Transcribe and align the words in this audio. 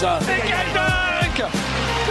décollage 0.00 0.22
Et 0.22 0.42
quel 0.46 0.72
dunk 0.74 1.42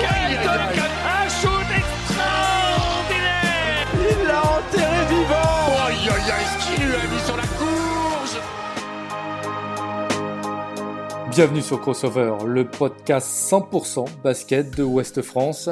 Quel 0.02 0.31
dunk 0.43 0.77
Un 1.05 1.29
shoot 1.29 1.70
extraordinaire. 1.77 3.88
Il 3.93 4.20
l'a 4.27 4.41
enterré 4.41 5.05
vivant. 5.09 5.85
Aïe 5.88 6.09
aïe 6.09 6.31
aïe, 6.31 6.48
ce 6.59 6.66
qu'il 6.66 6.79
lui 6.85 6.95
a 6.95 7.07
mis 7.07 7.21
sur 7.25 7.38
la 7.38 7.43
courge 7.43 8.38
Bienvenue 11.31 11.62
sur 11.62 11.79
Crossover, 11.81 12.34
le 12.45 12.66
podcast 12.66 13.27
100% 13.52 14.05
basket 14.23 14.76
de 14.77 14.84
Ouest 14.84 15.21
France. 15.21 15.70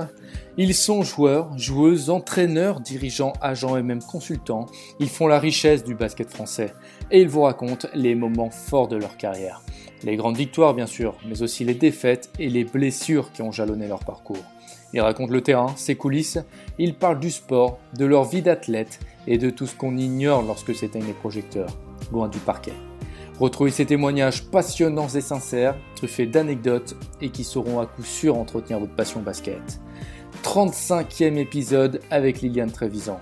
Ils 0.55 0.76
sont 0.76 1.02
joueurs, 1.02 1.57
joueuses, 1.57 2.12
entraîneurs, 2.12 2.80
dirigeants, 2.80 3.34
agents 3.41 3.76
et 3.76 3.82
même 3.82 4.04
consultants. 4.04 4.68
Ils 4.99 5.09
font 5.09 5.26
la 5.26 5.40
richesse 5.40 5.84
du 5.84 5.95
basket 5.95 6.30
français 6.30 6.76
et 7.13 7.22
ils 7.22 7.30
vous 7.30 7.44
racontent 7.44 7.88
les 7.94 8.16
moments 8.16 8.49
forts 8.49 8.90
de 8.90 8.98
leur 8.98 9.16
carrière. 9.16 9.62
Les 10.04 10.17
grandes 10.17 10.35
victoires 10.35 10.73
bien 10.73 10.88
sûr, 10.88 11.16
mais 11.26 11.44
aussi 11.44 11.63
les 11.63 11.76
défaites 11.76 12.30
et 12.40 12.49
les 12.49 12.66
blessures 12.66 13.31
qui 13.31 13.44
ont 13.44 13.52
jalonné 13.52 13.88
leur 13.88 14.04
parcours. 14.04 14.44
Ils 14.94 15.02
racontent 15.02 15.31
le 15.31 15.41
terrain, 15.41 15.73
ses 15.76 15.95
coulisses, 15.95 16.40
ils 16.77 16.95
parlent 16.95 17.20
du 17.20 17.31
sport, 17.31 17.77
de 17.98 18.05
leur 18.05 18.26
vie 18.26 18.41
d'athlète 18.41 18.99
et 19.27 19.38
de 19.38 19.52
tout 19.52 19.68
ce 19.68 19.76
qu'on 19.76 19.95
ignore 19.95 20.41
lorsque 20.41 20.76
s'éteignent 20.76 21.05
les 21.05 21.13
projecteurs, 21.13 21.70
loin 22.12 22.27
du 22.27 22.40
parquet. 22.40 22.73
Retrouvez 23.40 23.71
ces 23.71 23.85
témoignages 23.85 24.45
passionnants 24.45 25.07
et 25.07 25.21
sincères, 25.21 25.76
truffés 25.95 26.27
d'anecdotes 26.27 26.95
et 27.21 27.29
qui 27.29 27.43
sauront 27.43 27.79
à 27.79 27.85
coup 27.85 28.04
sûr 28.04 28.38
entretenir 28.38 28.79
votre 28.79 28.95
passion 28.95 29.21
basket. 29.21 29.79
35e 30.43 31.38
épisode 31.38 32.01
avec 32.10 32.41
Liliane 32.41 32.71
Trévisan. 32.71 33.20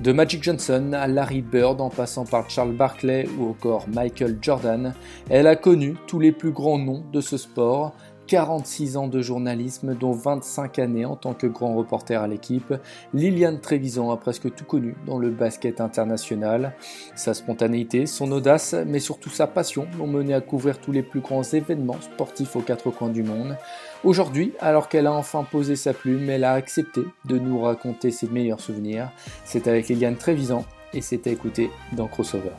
De 0.00 0.12
Magic 0.12 0.44
Johnson 0.44 0.92
à 0.92 1.08
Larry 1.08 1.42
Bird 1.42 1.80
en 1.80 1.90
passant 1.90 2.24
par 2.24 2.48
Charles 2.48 2.72
Barkley 2.72 3.28
ou 3.36 3.50
encore 3.50 3.86
Michael 3.92 4.38
Jordan, 4.40 4.94
elle 5.28 5.48
a 5.48 5.56
connu 5.56 5.96
tous 6.06 6.20
les 6.20 6.30
plus 6.30 6.52
grands 6.52 6.78
noms 6.78 7.02
de 7.12 7.20
ce 7.20 7.36
sport, 7.36 7.96
46 8.28 8.96
ans 8.96 9.08
de 9.08 9.20
journalisme, 9.20 9.96
dont 9.96 10.12
25 10.12 10.78
années 10.78 11.04
en 11.04 11.16
tant 11.16 11.34
que 11.34 11.48
grand 11.48 11.74
reporter 11.74 12.22
à 12.22 12.28
l'équipe, 12.28 12.74
Liliane 13.12 13.58
Trévisan 13.58 14.12
a 14.12 14.16
presque 14.16 14.54
tout 14.54 14.64
connu 14.64 14.94
dans 15.04 15.18
le 15.18 15.30
basket 15.30 15.80
international. 15.80 16.74
Sa 17.16 17.34
spontanéité, 17.34 18.06
son 18.06 18.30
audace, 18.30 18.76
mais 18.86 19.00
surtout 19.00 19.30
sa 19.30 19.48
passion 19.48 19.88
l'ont 19.98 20.06
mené 20.06 20.32
à 20.32 20.40
couvrir 20.40 20.78
tous 20.78 20.92
les 20.92 21.02
plus 21.02 21.20
grands 21.20 21.42
événements 21.42 22.00
sportifs 22.00 22.54
aux 22.54 22.60
quatre 22.60 22.90
coins 22.90 23.08
du 23.08 23.24
monde. 23.24 23.56
Aujourd'hui, 24.04 24.52
alors 24.60 24.88
qu'elle 24.88 25.08
a 25.08 25.12
enfin 25.12 25.42
posé 25.42 25.74
sa 25.74 25.92
plume, 25.92 26.30
elle 26.30 26.44
a 26.44 26.52
accepté 26.52 27.00
de 27.24 27.38
nous 27.38 27.60
raconter 27.60 28.12
ses 28.12 28.28
meilleurs 28.28 28.60
souvenirs. 28.60 29.10
C'est 29.44 29.66
avec 29.66 29.88
Liliane 29.88 30.16
Trévisan 30.16 30.64
et 30.94 31.00
c'est 31.00 31.26
à 31.26 31.30
écouter 31.30 31.68
dans 31.92 32.06
Crossover. 32.06 32.52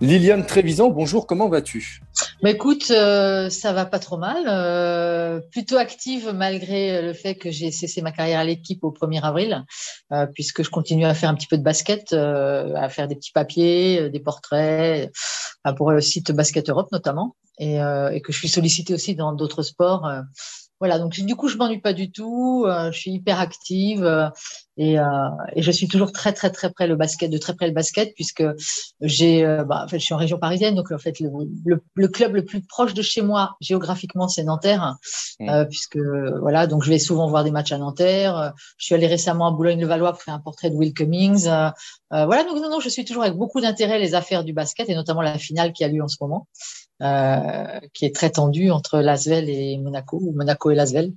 Liliane 0.00 0.46
Trévisan, 0.46 0.88
bonjour, 0.88 1.26
comment 1.26 1.50
vas-tu? 1.50 2.00
Bah 2.42 2.50
écoute, 2.50 2.90
euh, 2.90 3.50
ça 3.50 3.74
va 3.74 3.84
pas 3.84 3.98
trop 3.98 4.16
mal. 4.16 4.44
Euh, 4.46 5.40
plutôt 5.52 5.76
active 5.76 6.32
malgré 6.34 7.02
le 7.02 7.12
fait 7.12 7.34
que 7.34 7.50
j'ai 7.50 7.70
cessé 7.70 8.00
ma 8.00 8.10
carrière 8.10 8.40
à 8.40 8.44
l'équipe 8.44 8.82
au 8.82 8.92
1er 8.92 9.22
avril, 9.22 9.64
euh, 10.12 10.26
puisque 10.32 10.62
je 10.62 10.70
continue 10.70 11.04
à 11.04 11.12
faire 11.12 11.28
un 11.28 11.34
petit 11.34 11.46
peu 11.46 11.58
de 11.58 11.62
basket, 11.62 12.14
euh, 12.14 12.74
à 12.76 12.88
faire 12.88 13.08
des 13.08 13.14
petits 13.14 13.32
papiers, 13.32 14.00
euh, 14.00 14.08
des 14.08 14.20
portraits, 14.20 15.12
pour 15.76 15.92
le 15.92 16.00
site 16.00 16.32
Basket 16.32 16.70
Europe 16.70 16.88
notamment, 16.92 17.36
et, 17.58 17.74
et 17.74 18.20
que 18.22 18.32
je 18.32 18.38
suis 18.38 18.48
sollicitée 18.48 18.94
aussi 18.94 19.14
dans 19.14 19.34
d'autres 19.34 19.62
sports. 19.62 20.10
Voilà, 20.80 20.98
donc 20.98 21.12
du 21.12 21.36
coup, 21.36 21.48
je 21.48 21.56
m'ennuie 21.56 21.80
pas 21.80 21.92
du 21.92 22.10
tout. 22.10 22.66
je 22.66 22.98
suis 22.98 23.12
hyper 23.12 23.38
active. 23.38 24.30
Et, 24.80 24.98
euh, 24.98 25.04
et, 25.54 25.60
je 25.60 25.70
suis 25.70 25.88
toujours 25.88 26.10
très 26.10 26.32
très 26.32 26.48
très 26.48 26.70
près 26.70 26.86
le 26.86 26.96
basket, 26.96 27.30
de 27.30 27.36
très 27.36 27.54
près 27.54 27.66
le 27.66 27.74
basket, 27.74 28.14
puisque 28.14 28.42
j'ai, 29.02 29.44
euh, 29.44 29.62
bah, 29.62 29.82
en 29.84 29.88
fait, 29.88 29.98
je 29.98 30.04
suis 30.06 30.14
en 30.14 30.16
région 30.16 30.38
parisienne, 30.38 30.74
donc 30.74 30.90
en 30.90 30.96
fait 30.96 31.20
le, 31.20 31.28
le, 31.66 31.82
le 31.92 32.08
club 32.08 32.34
le 32.34 32.46
plus 32.46 32.62
proche 32.62 32.94
de 32.94 33.02
chez 33.02 33.20
moi 33.20 33.56
géographiquement 33.60 34.26
c'est 34.26 34.42
Nanterre, 34.42 34.96
mmh. 35.38 35.50
euh, 35.50 35.64
puisque 35.66 35.98
voilà, 35.98 36.66
donc 36.66 36.82
je 36.82 36.88
vais 36.88 36.98
souvent 36.98 37.28
voir 37.28 37.44
des 37.44 37.50
matchs 37.50 37.72
à 37.72 37.78
Nanterre. 37.78 38.54
Je 38.78 38.86
suis 38.86 38.94
allée 38.94 39.06
récemment 39.06 39.48
à 39.48 39.50
Boulogne-le-Valois 39.50 40.12
pour 40.12 40.22
faire 40.22 40.32
un 40.32 40.40
portrait 40.40 40.70
de 40.70 40.76
Will 40.76 40.94
Cummings. 40.94 41.46
Euh, 41.46 41.68
euh, 42.14 42.24
voilà, 42.24 42.44
donc 42.44 42.56
non, 42.56 42.70
non, 42.70 42.80
je 42.80 42.88
suis 42.88 43.04
toujours 43.04 43.24
avec 43.24 43.36
beaucoup 43.36 43.60
d'intérêt 43.60 43.98
les 43.98 44.14
affaires 44.14 44.44
du 44.44 44.54
basket 44.54 44.88
et 44.88 44.94
notamment 44.94 45.20
la 45.20 45.36
finale 45.36 45.74
qui 45.74 45.84
a 45.84 45.88
lieu 45.88 46.02
en 46.02 46.08
ce 46.08 46.16
moment, 46.22 46.48
qui 47.92 48.04
est 48.04 48.14
très 48.14 48.30
tendue 48.30 48.70
entre 48.70 48.98
Lasvel 49.00 49.48
et 49.48 49.78
Monaco 49.78 50.18
ou 50.20 50.32
Monaco 50.32 50.70
et 50.70 50.74
Lasvel. 50.74 51.12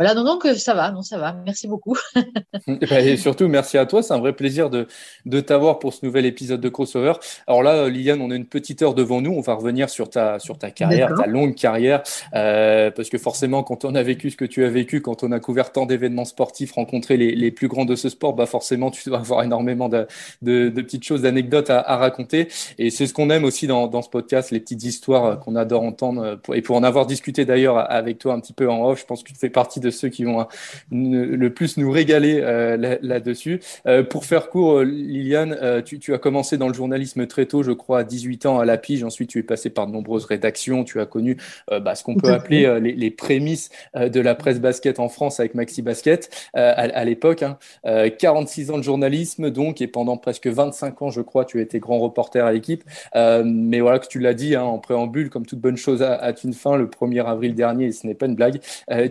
Voilà, 0.00 0.14
donc, 0.14 0.24
donc 0.24 0.46
ça 0.56 0.72
va, 0.72 0.90
non, 0.92 1.02
ça 1.02 1.18
va. 1.18 1.36
Merci 1.44 1.68
beaucoup. 1.68 1.94
Et 2.90 3.18
surtout, 3.18 3.48
merci 3.48 3.76
à 3.76 3.84
toi. 3.84 4.02
C'est 4.02 4.14
un 4.14 4.18
vrai 4.18 4.32
plaisir 4.32 4.70
de, 4.70 4.86
de 5.26 5.40
t'avoir 5.40 5.78
pour 5.78 5.92
ce 5.92 6.06
nouvel 6.06 6.24
épisode 6.24 6.62
de 6.62 6.70
Crossover. 6.70 7.12
Alors 7.46 7.62
là, 7.62 7.86
Liliane, 7.90 8.22
on 8.22 8.30
a 8.30 8.34
une 8.34 8.46
petite 8.46 8.80
heure 8.80 8.94
devant 8.94 9.20
nous. 9.20 9.30
On 9.30 9.42
va 9.42 9.52
revenir 9.52 9.90
sur 9.90 10.08
ta, 10.08 10.38
sur 10.38 10.56
ta 10.56 10.70
carrière, 10.70 11.14
ta 11.14 11.26
longue 11.26 11.54
carrière. 11.54 12.02
Euh, 12.32 12.90
parce 12.90 13.10
que 13.10 13.18
forcément, 13.18 13.62
quand 13.62 13.84
on 13.84 13.94
a 13.94 14.02
vécu 14.02 14.30
ce 14.30 14.38
que 14.38 14.46
tu 14.46 14.64
as 14.64 14.70
vécu, 14.70 15.02
quand 15.02 15.22
on 15.22 15.32
a 15.32 15.38
couvert 15.38 15.70
tant 15.70 15.84
d'événements 15.84 16.24
sportifs, 16.24 16.72
rencontré 16.72 17.18
les, 17.18 17.34
les, 17.34 17.50
plus 17.50 17.68
grands 17.68 17.84
de 17.84 17.94
ce 17.94 18.08
sport, 18.08 18.32
bah 18.32 18.46
forcément, 18.46 18.90
tu 18.90 19.06
dois 19.06 19.18
avoir 19.18 19.42
énormément 19.42 19.90
de, 19.90 20.06
de, 20.40 20.70
de 20.70 20.80
petites 20.80 21.04
choses, 21.04 21.20
d'anecdotes 21.20 21.68
à, 21.68 21.78
à, 21.78 21.98
raconter. 21.98 22.48
Et 22.78 22.88
c'est 22.88 23.06
ce 23.06 23.12
qu'on 23.12 23.28
aime 23.28 23.44
aussi 23.44 23.66
dans, 23.66 23.86
dans 23.86 24.00
ce 24.00 24.08
podcast, 24.08 24.50
les 24.50 24.60
petites 24.60 24.82
histoires 24.82 25.38
qu'on 25.40 25.56
adore 25.56 25.82
entendre. 25.82 26.40
Et 26.54 26.62
pour 26.62 26.76
en 26.76 26.84
avoir 26.84 27.04
discuté 27.04 27.44
d'ailleurs 27.44 27.76
avec 27.92 28.16
toi 28.16 28.32
un 28.32 28.40
petit 28.40 28.54
peu 28.54 28.70
en 28.70 28.88
off, 28.88 29.00
je 29.00 29.04
pense 29.04 29.22
que 29.22 29.28
tu 29.28 29.34
fais 29.34 29.50
partie 29.50 29.78
de 29.78 29.89
ceux 29.90 30.08
qui 30.08 30.24
vont 30.24 30.46
le 30.90 31.48
plus 31.48 31.76
nous 31.76 31.90
régaler 31.90 32.40
euh, 32.42 32.98
là-dessus. 33.02 33.60
Euh, 33.86 34.02
pour 34.02 34.24
faire 34.24 34.48
court, 34.48 34.78
euh, 34.78 34.84
Liliane, 34.84 35.56
euh, 35.62 35.82
tu, 35.82 35.98
tu, 35.98 36.14
as 36.14 36.18
commencé 36.18 36.58
dans 36.58 36.68
le 36.68 36.74
journalisme 36.74 37.26
très 37.26 37.46
tôt, 37.46 37.62
je 37.62 37.72
crois, 37.72 38.00
à 38.00 38.04
18 38.04 38.46
ans 38.46 38.58
à 38.58 38.64
la 38.64 38.76
pige. 38.76 39.04
Ensuite, 39.04 39.30
tu 39.30 39.38
es 39.38 39.42
passé 39.42 39.70
par 39.70 39.86
de 39.86 39.92
nombreuses 39.92 40.24
rédactions. 40.24 40.84
Tu 40.84 41.00
as 41.00 41.06
connu 41.06 41.36
bah, 41.68 41.94
ce 41.94 42.04
qu'on 42.04 42.14
peut 42.14 42.32
appeler 42.32 42.78
les, 42.80 42.92
les, 42.92 43.10
prémices 43.10 43.70
de 43.94 44.20
la 44.20 44.34
presse 44.34 44.60
basket 44.60 44.98
en 44.98 45.08
France 45.08 45.40
avec 45.40 45.54
Maxi 45.54 45.82
Basket 45.82 46.30
à, 46.54 46.70
à 46.70 47.04
l'époque. 47.04 47.42
Hein. 47.42 47.58
46 47.84 48.70
ans 48.70 48.78
de 48.78 48.82
journalisme, 48.82 49.50
donc, 49.50 49.80
et 49.80 49.86
pendant 49.86 50.16
presque 50.16 50.46
25 50.46 51.02
ans, 51.02 51.10
je 51.10 51.20
crois, 51.20 51.44
tu 51.44 51.58
as 51.58 51.62
été 51.62 51.78
grand 51.78 51.98
reporter 51.98 52.44
à 52.44 52.52
l'équipe. 52.52 52.84
mais 53.14 53.80
voilà, 53.80 53.98
que 53.98 54.06
tu 54.06 54.18
l'as 54.18 54.34
dit 54.34 54.54
hein, 54.54 54.62
en 54.62 54.78
préambule, 54.78 55.30
comme 55.30 55.46
toute 55.46 55.60
bonne 55.60 55.76
chose 55.76 56.02
a, 56.02 56.14
a, 56.14 56.32
une 56.44 56.54
fin, 56.54 56.76
le 56.76 56.86
1er 56.86 57.24
avril 57.24 57.54
dernier, 57.54 57.86
et 57.86 57.92
ce 57.92 58.06
n'est 58.06 58.14
pas 58.14 58.26
une 58.26 58.34
blague, 58.34 58.60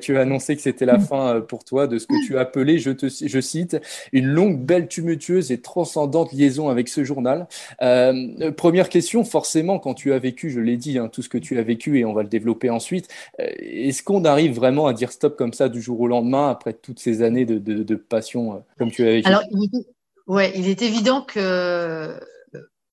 tu 0.02 0.18
as 0.18 0.22
annoncé 0.22 0.56
que 0.56 0.62
c'était 0.70 0.86
la 0.86 1.00
fin 1.00 1.42
pour 1.42 1.64
toi 1.64 1.88
de 1.88 1.98
ce 1.98 2.06
que 2.06 2.26
tu 2.26 2.38
appelé, 2.38 2.80
je, 2.80 2.92
te, 2.92 3.08
cite, 3.08 3.78
une 4.14 4.28
longue, 4.28 4.60
belle, 4.60 4.88
tumultueuse 4.88 5.52
et 5.52 5.62
transcendante 5.62 6.32
liaison 6.32 6.70
avec 6.70 6.88
ce 6.88 7.04
journal. 7.04 7.48
Euh, 7.82 8.52
première 8.52 8.90
question, 8.90 9.24
forcément, 9.24 9.80
quand 9.80 9.94
tu 9.94 10.14
as 10.14 10.20
vécu, 10.20 10.52
je 10.52 10.60
l'ai 10.60 10.78
dit, 10.78 10.98
hein, 10.98 11.10
tout 11.12 11.22
ce 11.22 11.30
que 11.30 11.38
tu 11.38 11.58
as 11.58 11.64
vécu 11.64 12.00
et 12.00 12.06
on 12.06 12.14
va 12.14 12.24
le 12.24 12.30
développer 12.30 12.70
ensuite, 12.70 13.08
euh, 13.40 13.48
est-ce 13.58 14.04
qu'on 14.04 14.26
arrive 14.26 14.56
vraiment 14.56 14.88
à 14.88 14.94
dire 14.94 15.12
stop 15.12 15.38
comme 15.38 15.54
ça 15.54 15.70
du 15.70 15.82
jour 15.82 16.00
au 16.00 16.08
lendemain 16.08 16.50
après 16.50 16.74
toutes 16.74 17.00
ces 17.00 17.22
années 17.22 17.46
de, 17.46 17.96
passion 17.96 18.54
euh, 18.54 18.58
comme 18.78 18.92
tu 18.92 19.04
as 19.04 19.12
vécu? 19.12 19.28
Alors, 19.28 19.44
il, 19.52 19.70
ouais, 20.28 20.54
il 20.56 20.68
est 20.68 20.82
évident 20.82 21.22
que 21.22 22.20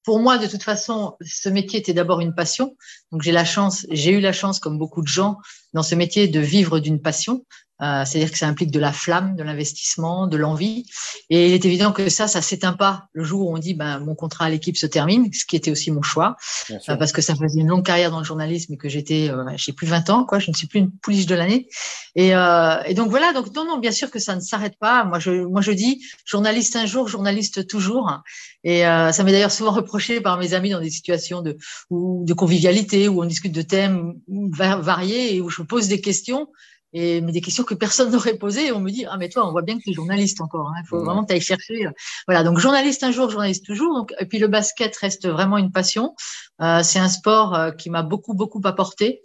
pour 0.07 0.21
moi, 0.21 0.39
de 0.39 0.47
toute 0.47 0.63
façon, 0.63 1.17
ce 1.21 1.49
métier 1.49 1.81
était 1.81 1.93
d'abord 1.93 2.21
une 2.21 2.33
passion. 2.33 2.77
Donc, 3.11 3.23
j'ai 3.23 3.33
la 3.33 3.45
chance, 3.45 3.87
j'ai 3.91 4.13
eu 4.13 4.21
la 4.21 4.33
chance, 4.33 4.61
comme 4.61 4.79
beaucoup 4.79 5.03
de 5.03 5.09
gens, 5.09 5.39
dans 5.75 5.83
ce 5.83 5.97
métier, 5.97 6.29
de 6.29 6.39
vivre 6.39 6.79
d'une 6.79 7.03
passion. 7.03 7.45
Euh, 7.83 8.05
C'est-à-dire 8.05 8.33
que 8.33 8.39
ça 8.39 8.47
implique 8.47 8.71
de 8.71 8.81
la 8.81 8.93
flamme, 8.93 9.37
de 9.37 9.43
l'investissement, 9.43 10.27
de 10.27 10.37
l'envie. 10.37 10.87
Et 11.31 11.49
il 11.49 11.53
est 11.53 11.65
évident 11.65 11.93
que 11.93 12.09
ça, 12.09 12.27
ça 12.27 12.41
s'éteint 12.41 12.73
pas 12.73 13.09
le 13.13 13.23
jour 13.25 13.49
où 13.49 13.55
on 13.55 13.59
dit 13.59 13.75
ben 13.75 13.99
mon 14.01 14.15
contrat 14.15 14.47
à 14.47 14.51
l'équipe 14.51 14.77
se 14.77 14.87
termine, 14.87 15.31
ce 15.33 15.45
qui 15.45 15.57
était 15.57 15.71
aussi 15.71 15.91
mon 15.91 16.03
choix, 16.03 16.37
euh, 16.71 16.97
parce 16.97 17.13
que 17.13 17.21
ça 17.21 17.35
faisait 17.35 17.61
une 17.61 17.69
longue 17.69 17.85
carrière 17.85 18.11
dans 18.11 18.19
le 18.19 18.25
journalisme 18.25 18.73
et 18.75 18.77
que 18.77 18.89
j'étais, 18.89 19.29
euh, 19.31 19.45
j'ai 19.57 19.73
plus 19.73 19.87
20 19.87 20.11
ans, 20.11 20.25
quoi. 20.25 20.39
Je 20.39 20.51
ne 20.51 20.57
suis 20.57 20.67
plus 20.67 20.79
une 20.79 20.91
pouliche 20.91 21.27
de 21.27 21.35
l'année. 21.35 21.69
Et, 22.15 22.35
euh, 22.35 22.83
et, 22.87 22.95
donc 22.95 23.11
voilà. 23.11 23.33
Donc 23.33 23.55
non, 23.55 23.65
non, 23.65 23.79
bien 23.79 23.93
sûr 23.93 24.11
que 24.11 24.19
ça 24.19 24.35
ne 24.35 24.41
s'arrête 24.41 24.79
pas. 24.79 25.05
Moi, 25.05 25.19
je, 25.19 25.31
moi, 25.31 25.61
je 25.61 25.73
dis 25.73 26.03
journaliste 26.25 26.77
un 26.77 26.87
jour, 26.87 27.09
journaliste 27.09 27.67
toujours. 27.67 28.23
Et 28.65 28.87
euh, 28.87 29.13
ça 29.13 29.23
m'est 29.23 29.33
d'ailleurs 29.33 29.53
souvent 29.53 29.71
reproché 29.71 30.21
par 30.21 30.39
mes 30.39 30.55
amis 30.55 30.71
dans 30.71 30.81
des 30.81 30.91
situations 30.91 31.43
de, 31.43 31.57
ou 31.91 32.25
de 32.27 32.35
convivialité 32.35 33.09
où 33.09 33.23
on 33.23 33.27
discute 33.27 33.53
de 33.53 33.63
thèmes 33.63 34.15
variés 34.29 35.37
et 35.37 35.41
où 35.41 35.51
je 35.51 35.63
pose 35.63 35.89
des 35.89 36.01
questions 36.01 36.49
et, 36.93 37.21
mais 37.21 37.33
des 37.33 37.41
questions 37.41 37.65
que 37.65 37.75
personne 37.75 38.11
n'aurait 38.13 38.37
posées. 38.37 38.67
Et 38.67 38.73
on 38.73 38.81
me 38.81 38.91
dit, 38.91 39.05
ah, 39.07 39.17
mais 39.19 39.29
toi, 39.29 39.47
on 39.47 39.53
voit 39.53 39.63
bien 39.63 39.77
que 39.77 39.83
tu 39.83 39.91
es 39.91 39.95
journaliste 39.95 40.41
encore. 40.41 40.73
Il 40.75 40.81
hein, 40.81 40.85
faut 40.89 41.05
vraiment 41.05 41.23
que 41.23 41.29
tu 41.29 41.35
ailles 41.35 41.41
chercher. 41.41 41.89
Voilà. 42.27 42.43
Donc, 42.43 42.59
journaliste 42.59 43.03
un 43.03 43.11
jour, 43.11 43.31
journaliste 43.31 43.65
toujours. 43.65 43.95
Donc, 43.95 44.15
et 44.19 44.27
puis, 44.27 44.39
le 44.39 44.49
basket 44.49 44.97
reste 44.97 45.29
vraiment 45.29 45.59
une 45.59 45.73
passion. 45.73 46.15
Euh, 46.63 46.83
c'est 46.83 46.99
un 46.99 47.09
sport 47.09 47.55
euh, 47.55 47.71
qui 47.71 47.91
m'a 47.91 48.03
beaucoup, 48.03 48.35
beaucoup 48.35 48.61
apporté 48.65 49.21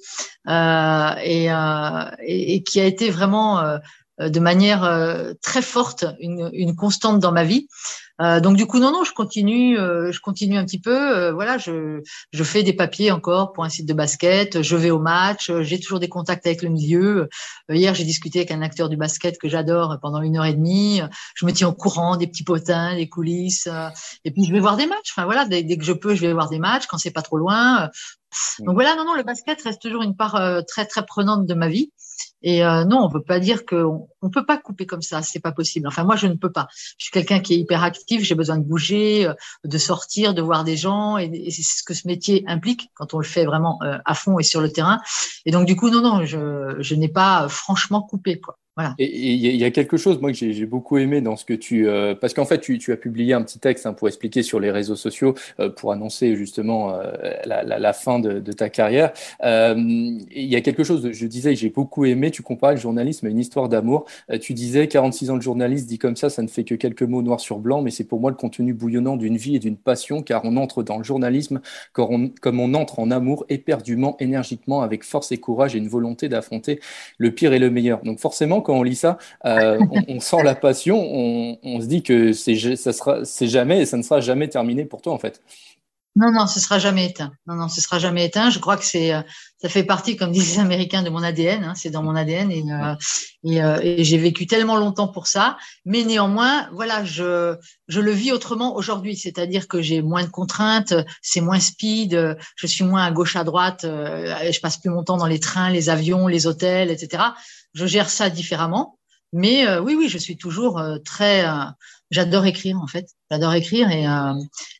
euh, 0.47 1.11
et, 1.23 1.51
euh, 1.51 2.11
et, 2.25 2.55
et, 2.55 2.63
qui 2.63 2.81
a 2.81 2.85
été 2.85 3.09
vraiment 3.09 3.61
de 4.19 4.39
manière 4.39 4.81
très 5.41 5.61
forte, 5.61 6.05
une, 6.19 6.49
une, 6.53 6.75
constante 6.75 7.19
dans 7.19 7.31
ma 7.31 7.43
vie. 7.43 7.67
donc 8.19 8.55
du 8.55 8.67
coup, 8.67 8.79
non, 8.79 8.91
non, 8.91 9.03
je 9.03 9.13
continue, 9.13 9.77
je 9.77 10.19
continue 10.19 10.57
un 10.57 10.65
petit 10.65 10.79
peu. 10.79 11.31
voilà, 11.31 11.57
je, 11.57 12.01
je 12.31 12.43
fais 12.43 12.61
des 12.61 12.73
papiers 12.73 13.11
encore 13.11 13.51
pour 13.53 13.63
un 13.63 13.69
site 13.69 13.87
de 13.87 13.93
basket. 13.93 14.61
Je 14.61 14.75
vais 14.75 14.91
au 14.91 14.99
match. 14.99 15.51
J'ai 15.61 15.79
toujours 15.79 15.99
des 15.99 16.09
contacts 16.09 16.45
avec 16.45 16.61
le 16.61 16.69
milieu. 16.69 17.29
hier, 17.69 17.95
j'ai 17.95 18.03
discuté 18.03 18.39
avec 18.39 18.51
un 18.51 18.61
acteur 18.61 18.89
du 18.89 18.97
basket 18.97 19.37
que 19.39 19.47
j'adore 19.47 19.97
pendant 20.01 20.21
une 20.21 20.37
heure 20.37 20.45
et 20.45 20.53
demie. 20.53 21.01
Je 21.35 21.45
me 21.45 21.51
tiens 21.51 21.69
au 21.69 21.73
courant 21.73 22.17
des 22.17 22.27
petits 22.27 22.43
potins, 22.43 22.95
des 22.95 23.09
coulisses. 23.09 23.67
et 24.25 24.31
puis 24.31 24.45
je 24.45 24.51
vais 24.51 24.59
voir 24.59 24.77
des 24.77 24.85
matchs. 24.85 25.13
Enfin 25.15 25.25
voilà, 25.25 25.45
dès, 25.45 25.63
dès, 25.63 25.77
que 25.77 25.83
je 25.83 25.93
peux, 25.93 26.13
je 26.13 26.21
vais 26.21 26.33
voir 26.33 26.49
des 26.49 26.59
matchs 26.59 26.85
quand 26.87 26.97
c'est 26.97 27.11
pas 27.11 27.23
trop 27.23 27.37
loin. 27.37 27.89
Donc 28.59 28.75
voilà, 28.75 28.95
non, 28.95 29.05
non, 29.05 29.15
le 29.15 29.23
basket 29.23 29.61
reste 29.61 29.81
toujours 29.81 30.03
une 30.03 30.15
part 30.15 30.35
euh, 30.35 30.61
très 30.61 30.85
très 30.85 31.05
prenante 31.05 31.45
de 31.45 31.53
ma 31.53 31.67
vie. 31.67 31.91
Et 32.43 32.63
euh, 32.65 32.83
non, 32.85 33.03
on 33.03 33.09
peut 33.09 33.23
pas 33.23 33.39
dire 33.39 33.65
qu'on 33.65 34.07
on 34.21 34.29
peut 34.29 34.45
pas 34.45 34.57
couper 34.57 34.85
comme 34.85 35.01
ça, 35.01 35.21
c'est 35.21 35.39
pas 35.39 35.51
possible. 35.51 35.87
Enfin 35.87 36.03
moi 36.03 36.15
je 36.15 36.27
ne 36.27 36.33
peux 36.33 36.51
pas. 36.51 36.67
Je 36.97 37.05
suis 37.05 37.11
quelqu'un 37.11 37.39
qui 37.39 37.53
est 37.53 37.57
hyper 37.57 37.83
actif, 37.83 38.23
j'ai 38.23 38.35
besoin 38.35 38.57
de 38.57 38.63
bouger, 38.63 39.27
euh, 39.27 39.33
de 39.63 39.77
sortir, 39.77 40.33
de 40.33 40.41
voir 40.41 40.63
des 40.63 40.77
gens, 40.77 41.17
et, 41.17 41.49
c'est 41.51 41.63
ce 41.63 41.83
que 41.83 41.93
ce 41.93 42.07
métier 42.07 42.43
implique 42.47 42.89
quand 42.95 43.13
on 43.13 43.19
le 43.19 43.25
fait 43.25 43.45
vraiment 43.45 43.79
à 44.05 44.13
fond 44.13 44.39
et 44.39 44.43
sur 44.43 44.61
le 44.61 44.71
terrain. 44.71 44.99
Et 45.45 45.51
donc 45.51 45.65
du 45.65 45.75
coup 45.75 45.89
non 45.89 46.01
non, 46.01 46.25
je, 46.25 46.75
je 46.79 46.95
n'ai 46.95 47.09
pas 47.09 47.47
franchement 47.49 48.01
coupé 48.01 48.39
quoi. 48.39 48.57
Et 48.97 49.33
il 49.33 49.55
y 49.57 49.65
a 49.65 49.71
quelque 49.71 49.97
chose, 49.97 50.21
moi, 50.21 50.31
que 50.31 50.37
j'ai 50.37 50.65
beaucoup 50.65 50.97
aimé 50.97 51.19
dans 51.19 51.35
ce 51.35 51.43
que 51.43 51.53
tu. 51.53 51.87
Euh, 51.87 52.15
parce 52.15 52.33
qu'en 52.33 52.45
fait, 52.45 52.59
tu, 52.59 52.91
as 52.91 52.97
publié 52.97 53.33
un 53.33 53.41
petit 53.41 53.59
texte 53.59 53.85
hein, 53.85 53.93
pour 53.93 54.07
expliquer 54.07 54.43
sur 54.43 54.61
les 54.61 54.71
réseaux 54.71 54.95
sociaux, 54.95 55.35
euh, 55.59 55.69
pour 55.69 55.91
annoncer 55.91 56.35
justement 56.37 56.93
euh, 56.93 57.11
la, 57.45 57.93
fin 57.93 58.19
de, 58.19 58.39
ta 58.53 58.69
carrière. 58.69 59.11
Il 59.43 60.25
y 60.33 60.55
a 60.55 60.61
quelque 60.61 60.83
chose, 60.83 61.11
je 61.11 61.27
disais, 61.27 61.53
j'ai 61.55 61.69
beaucoup 61.69 62.05
aimé. 62.05 62.31
Tu 62.31 62.43
compares 62.43 62.71
le 62.71 62.77
journalisme 62.77 63.27
à 63.27 63.29
une 63.29 63.39
histoire 63.39 63.67
d'amour. 63.67 64.05
tu 64.39 64.53
disais 64.53 64.87
46 64.87 65.31
ans 65.31 65.37
de 65.37 65.41
journaliste, 65.41 65.87
dit 65.87 65.97
comme 65.97 66.15
ça, 66.15 66.29
ça 66.29 66.41
ne 66.41 66.47
fait 66.47 66.63
que 66.63 66.75
quelques 66.75 67.03
mots 67.03 67.21
noir 67.21 67.39
sur 67.41 67.59
blanc, 67.59 67.81
mais 67.81 67.91
c'est 67.91 68.05
pour 68.05 68.21
moi 68.21 68.31
le 68.31 68.37
contenu 68.37 68.73
bouillonnant 68.73 69.17
d'une 69.17 69.37
vie 69.37 69.57
et 69.57 69.59
d'une 69.59 69.77
passion, 69.77 70.21
car 70.21 70.45
on 70.45 70.55
entre 70.55 70.81
dans 70.81 70.97
le 70.97 71.03
journalisme 71.03 71.61
comme 71.91 72.59
on 72.59 72.73
entre 72.73 72.99
en 72.99 73.11
amour 73.11 73.45
éperdument, 73.49 74.15
énergiquement, 74.19 74.81
avec 74.81 75.03
force 75.03 75.31
et 75.31 75.37
courage 75.37 75.75
et 75.75 75.77
une 75.77 75.89
volonté 75.89 76.29
d'affronter 76.29 76.79
le 77.17 77.31
pire 77.31 77.53
et 77.53 77.59
le 77.59 77.69
meilleur. 77.69 78.01
Donc 78.03 78.19
forcément, 78.19 78.60
quand 78.61 78.73
on 78.73 78.83
lit 78.83 78.95
ça, 78.95 79.17
euh, 79.45 79.79
on, 80.07 80.19
sent 80.19 80.43
la 80.43 80.55
passion, 80.55 80.97
on, 81.01 81.81
se 81.81 81.85
dit 81.85 82.03
que 82.03 82.33
c'est, 82.33 82.75
ça 82.75 82.93
sera, 82.93 83.25
c'est 83.25 83.47
jamais 83.47 83.85
ça 83.85 83.97
ne 83.97 84.03
sera 84.03 84.21
jamais 84.21 84.47
terminé 84.47 84.85
pour 84.85 85.01
toi 85.01 85.13
en 85.13 85.17
fait. 85.17 85.41
Non, 86.17 86.29
non, 86.29 86.45
ce 86.45 86.59
sera 86.59 86.77
jamais 86.77 87.05
éteint. 87.05 87.31
Non, 87.47 87.55
non, 87.55 87.69
ce 87.69 87.79
sera 87.79 87.97
jamais 87.97 88.25
éteint. 88.25 88.49
Je 88.49 88.59
crois 88.59 88.75
que 88.75 88.83
euh, 88.97 89.21
ça 89.61 89.69
fait 89.69 89.85
partie, 89.85 90.17
comme 90.17 90.33
disent 90.33 90.55
les 90.55 90.59
Américains, 90.59 91.03
de 91.03 91.09
mon 91.09 91.23
ADN. 91.23 91.63
Hein, 91.63 91.73
c'est 91.73 91.89
dans 91.89 92.03
mon 92.03 92.17
ADN 92.17 92.51
et, 92.51 92.65
euh, 93.61 93.79
et, 93.81 94.03
j'ai 94.03 94.17
vécu 94.17 94.45
tellement 94.45 94.75
longtemps 94.75 95.07
pour 95.07 95.27
ça. 95.27 95.57
Mais 95.85 96.03
néanmoins, 96.03 96.67
voilà, 96.73 97.05
je, 97.05 97.55
je 97.87 98.01
le 98.01 98.11
vis 98.11 98.33
autrement 98.33 98.75
aujourd'hui. 98.75 99.15
C'est-à-dire 99.15 99.69
que 99.69 99.81
j'ai 99.81 100.01
moins 100.01 100.23
de 100.23 100.29
contraintes, 100.29 100.93
c'est 101.21 101.39
moins 101.39 101.61
speed, 101.61 102.37
je 102.55 102.67
suis 102.67 102.83
moins 102.83 103.05
à 103.05 103.11
gauche 103.11 103.37
à 103.37 103.45
droite, 103.45 103.83
je 103.83 104.59
passe 104.59 104.77
plus 104.77 104.89
mon 104.89 105.03
temps 105.03 105.17
dans 105.17 105.27
les 105.27 105.39
trains, 105.39 105.69
les 105.69 105.89
avions, 105.89 106.27
les 106.27 106.45
hôtels, 106.45 106.91
etc 106.91 107.23
je 107.73 107.85
gère 107.85 108.09
ça 108.09 108.29
différemment. 108.29 108.97
Mais 109.33 109.65
euh, 109.65 109.81
oui, 109.81 109.95
oui, 109.97 110.09
je 110.09 110.17
suis 110.17 110.37
toujours 110.37 110.77
euh, 110.77 110.97
très. 110.97 111.45
Euh, 111.45 111.63
j'adore 112.09 112.45
écrire 112.45 112.77
en 112.81 112.87
fait. 112.87 113.07
J'adore 113.29 113.53
écrire 113.53 113.89
et 113.89 114.05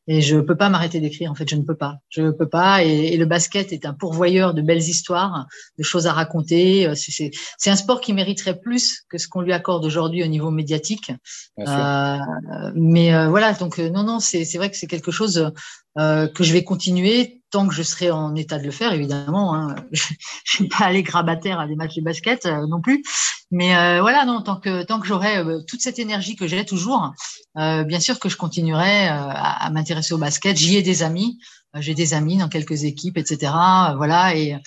et 0.08 0.22
je 0.22 0.38
peux 0.38 0.58
pas 0.58 0.68
m'arrêter 0.68 1.00
d'écrire. 1.00 1.32
En 1.32 1.36
fait, 1.36 1.50
je 1.50 1.56
ne 1.56 1.62
peux 1.62 1.76
pas. 1.76 2.00
Je 2.10 2.24
ne 2.24 2.32
peux 2.32 2.50
pas. 2.50 2.84
Et, 2.84 3.16
le 3.16 3.26
basket 3.26 3.72
est 3.72 3.86
un 3.86 3.94
pourvoyeur 3.94 4.54
de 4.54 4.62
belles 4.62 4.82
histoires, 4.82 5.48
de 5.78 5.84
choses 5.84 6.06
à 6.06 6.12
raconter. 6.12 6.94
C'est 6.96 7.32
c'est 7.58 7.70
un 7.70 7.78
sport 7.78 8.02
qui 8.02 8.12
mériterait 8.12 8.60
plus 8.60 9.06
que 9.08 9.18
ce 9.18 9.30
qu'on 9.30 9.40
lui 9.40 9.54
accorde 9.54 9.86
aujourd'hui 9.86 10.22
au 10.22 10.28
niveau 10.28 10.52
médiatique. 10.52 11.14
mais 11.58 13.28
voilà, 13.28 13.54
donc 13.54 13.78
non, 13.78 14.04
non, 14.04 14.20
c'est 14.20 14.44
c'est 14.44 14.58
vrai 14.58 14.70
que 14.70 14.76
c'est 14.76 14.88
quelque 14.88 15.12
chose 15.12 15.54
que 15.96 16.44
je 16.44 16.52
vais 16.52 16.66
continuer 16.66 17.41
tant 17.52 17.68
que 17.68 17.74
je 17.74 17.84
serai 17.84 18.10
en 18.10 18.34
état 18.36 18.58
de 18.58 18.64
le 18.64 18.72
faire, 18.72 18.94
évidemment. 18.94 19.54
Hein. 19.54 19.76
Je 20.44 20.58
ne 20.58 20.64
vais 20.64 20.70
pas 20.70 20.86
aller 20.86 21.04
grabataire 21.04 21.60
à 21.60 21.68
des 21.68 21.76
matchs 21.76 21.96
de 21.96 22.02
basket 22.02 22.46
euh, 22.46 22.66
non 22.68 22.82
plus. 22.82 23.04
Mais 23.52 23.76
euh, 23.76 24.02
voilà, 24.02 24.26
non, 24.26 24.42
tant 24.42 24.56
que 24.56 24.84
tant 24.84 25.00
que 25.00 25.06
j'aurai 25.06 25.38
euh, 25.38 25.60
toute 25.68 25.82
cette 25.82 26.00
énergie 26.00 26.38
que 26.38 26.48
j'ai 26.48 26.66
toujours, 26.66 27.14
bien 27.56 28.00
sûr 28.00 28.18
que 28.20 28.30
je 28.30 28.38
continuerai 28.38 29.08
à, 29.08 29.32
à 29.32 29.70
m'intéresser 29.70 30.14
au 30.14 30.18
basket. 30.18 30.58
J'y 30.58 30.78
ai 30.78 30.82
des 30.82 31.04
amis. 31.04 31.38
J'ai 31.76 31.94
des 31.94 32.14
amis 32.14 32.38
dans 32.38 32.50
quelques 32.50 32.84
équipes, 32.84 33.18
etc. 33.18 33.54
Voilà, 33.96 34.36
et, 34.36 34.58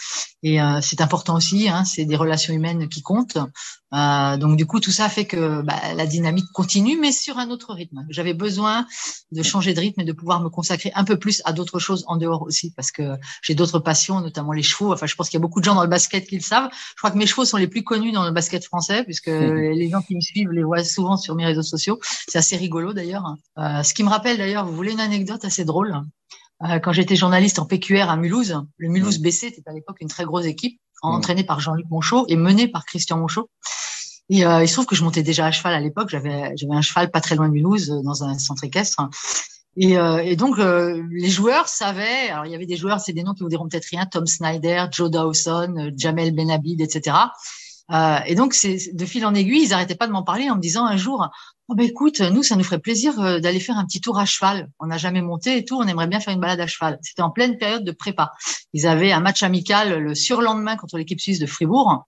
et 0.42 0.58
c'est 0.80 1.00
important 1.00 1.36
aussi. 1.36 1.68
Hein, 1.68 1.84
c'est 1.84 2.04
des 2.04 2.16
relations 2.16 2.54
humaines 2.54 2.88
qui 2.88 3.02
comptent. 3.02 3.38
Euh, 3.94 4.36
donc 4.36 4.56
du 4.56 4.66
coup, 4.66 4.80
tout 4.80 4.90
ça 4.90 5.08
fait 5.08 5.24
que 5.24 5.62
bah, 5.62 5.94
la 5.94 6.06
dynamique 6.06 6.46
continue, 6.52 6.98
mais 6.98 7.12
sur 7.12 7.38
un 7.38 7.50
autre 7.50 7.72
rythme. 7.72 8.04
J'avais 8.08 8.34
besoin 8.34 8.86
de 9.30 9.42
changer 9.42 9.72
de 9.72 9.80
rythme 9.80 10.00
et 10.00 10.04
de 10.04 10.12
pouvoir 10.12 10.40
me 10.40 10.48
consacrer 10.48 10.90
un 10.94 11.04
peu 11.04 11.16
plus 11.18 11.42
à 11.44 11.52
d'autres 11.52 11.78
choses 11.78 12.04
en 12.08 12.16
dehors 12.16 12.42
aussi, 12.42 12.72
parce 12.72 12.90
que 12.90 13.16
j'ai 13.42 13.54
d'autres 13.54 13.78
passions, 13.78 14.20
notamment 14.20 14.52
les 14.52 14.62
chevaux. 14.62 14.92
Enfin, 14.92 15.06
je 15.06 15.14
pense 15.14 15.28
qu'il 15.28 15.38
y 15.38 15.40
a 15.40 15.42
beaucoup 15.42 15.60
de 15.60 15.64
gens 15.64 15.76
dans 15.76 15.84
le 15.84 15.88
basket 15.88 16.26
qui 16.26 16.34
le 16.34 16.42
savent. 16.42 16.68
Je 16.72 16.96
crois 16.98 17.10
que 17.12 17.18
mes 17.18 17.26
chevaux 17.26 17.44
sont 17.44 17.56
les 17.56 17.68
plus 17.68 17.84
connus 17.84 18.12
dans 18.12 18.24
le 18.24 18.32
basket 18.32 18.64
français, 18.64 19.04
puisque 19.04 19.26
les 19.28 19.88
gens 19.90 20.02
qui 20.02 20.16
me 20.16 20.20
suivent 20.20 20.50
les 20.50 20.64
voient 20.64 20.84
souvent 20.84 21.16
sur 21.16 21.36
mes 21.36 21.46
réseaux 21.46 21.62
sociaux. 21.62 22.00
C'est 22.28 22.38
assez 22.38 22.56
rigolo 22.56 22.92
d'ailleurs. 22.92 23.36
Euh, 23.58 23.82
ce 23.84 23.94
qui 23.94 24.02
me 24.02 24.08
rappelle 24.08 24.38
d'ailleurs, 24.38 24.66
vous 24.66 24.74
voulez 24.74 24.92
une 24.92 25.00
anecdote 25.00 25.44
assez 25.44 25.64
drôle? 25.64 25.94
euh, 25.94 26.23
quand 26.82 26.92
j'étais 26.92 27.16
journaliste 27.16 27.58
en 27.58 27.66
PQR 27.66 28.08
à 28.08 28.16
Mulhouse, 28.16 28.62
le 28.78 28.88
Mulhouse 28.88 29.18
BC 29.18 29.46
était 29.48 29.62
à 29.66 29.72
l'époque 29.72 29.96
une 30.00 30.08
très 30.08 30.24
grosse 30.24 30.46
équipe, 30.46 30.80
entraînée 31.02 31.44
par 31.44 31.60
Jean-Luc 31.60 31.86
Monchot 31.90 32.26
et 32.28 32.36
menée 32.36 32.68
par 32.68 32.84
Christian 32.84 33.18
Monchot. 33.18 33.50
Et 34.30 34.46
euh, 34.46 34.62
il 34.62 34.68
se 34.68 34.74
trouve 34.74 34.86
que 34.86 34.94
je 34.94 35.04
montais 35.04 35.22
déjà 35.22 35.46
à 35.46 35.52
cheval 35.52 35.74
à 35.74 35.80
l'époque. 35.80 36.08
J'avais 36.08 36.56
j'avais 36.56 36.74
un 36.74 36.82
cheval 36.82 37.10
pas 37.10 37.20
très 37.20 37.34
loin 37.36 37.48
de 37.48 37.52
Mulhouse, 37.52 37.90
euh, 37.90 38.02
dans 38.02 38.24
un 38.24 38.38
centre 38.38 38.64
équestre. 38.64 39.08
Et, 39.76 39.98
euh, 39.98 40.18
et 40.18 40.36
donc 40.36 40.56
les 40.58 41.28
joueurs 41.28 41.68
savaient. 41.68 42.30
Alors 42.30 42.46
il 42.46 42.52
y 42.52 42.54
avait 42.54 42.66
des 42.66 42.76
joueurs, 42.76 43.00
c'est 43.00 43.12
des 43.12 43.24
noms 43.24 43.34
qui 43.34 43.42
vous 43.42 43.48
diront 43.48 43.68
peut-être 43.68 43.86
rien 43.86 44.06
Tom 44.06 44.26
Snyder, 44.26 44.86
Joe 44.92 45.10
Dawson, 45.10 45.90
Jamel 45.96 46.34
Benabid, 46.34 46.80
etc. 46.80 47.16
et 47.90 48.34
donc 48.34 48.54
c'est 48.54 48.94
de 48.94 49.04
fil 49.04 49.26
en 49.26 49.34
aiguille, 49.34 49.64
ils 49.64 49.70
n'arrêtaient 49.70 49.94
pas 49.94 50.06
de 50.06 50.12
m'en 50.12 50.22
parler 50.22 50.48
en 50.50 50.56
me 50.56 50.60
disant 50.60 50.86
un 50.86 50.96
jour 50.96 51.28
Oh 51.68 51.74
ben 51.74 51.86
écoute, 51.86 52.20
nous, 52.20 52.42
ça 52.42 52.56
nous 52.56 52.64
ferait 52.64 52.78
plaisir 52.78 53.18
euh, 53.20 53.40
d'aller 53.40 53.58
faire 53.58 53.78
un 53.78 53.86
petit 53.86 54.02
tour 54.02 54.18
à 54.18 54.26
cheval. 54.26 54.68
On 54.80 54.86
n'a 54.86 54.98
jamais 54.98 55.22
monté 55.22 55.56
et 55.56 55.64
tout, 55.64 55.76
on 55.76 55.86
aimerait 55.86 56.06
bien 56.06 56.20
faire 56.20 56.34
une 56.34 56.40
balade 56.40 56.60
à 56.60 56.66
cheval. 56.66 56.98
C'était 57.00 57.22
en 57.22 57.30
pleine 57.30 57.56
période 57.56 57.84
de 57.84 57.92
prépa. 57.92 58.32
Ils 58.74 58.86
avaient 58.86 59.12
un 59.12 59.20
match 59.20 59.42
amical 59.42 59.98
le 59.98 60.14
surlendemain 60.14 60.76
contre 60.76 60.98
l'équipe 60.98 61.20
suisse 61.20 61.38
de 61.38 61.46
Fribourg. 61.46 62.04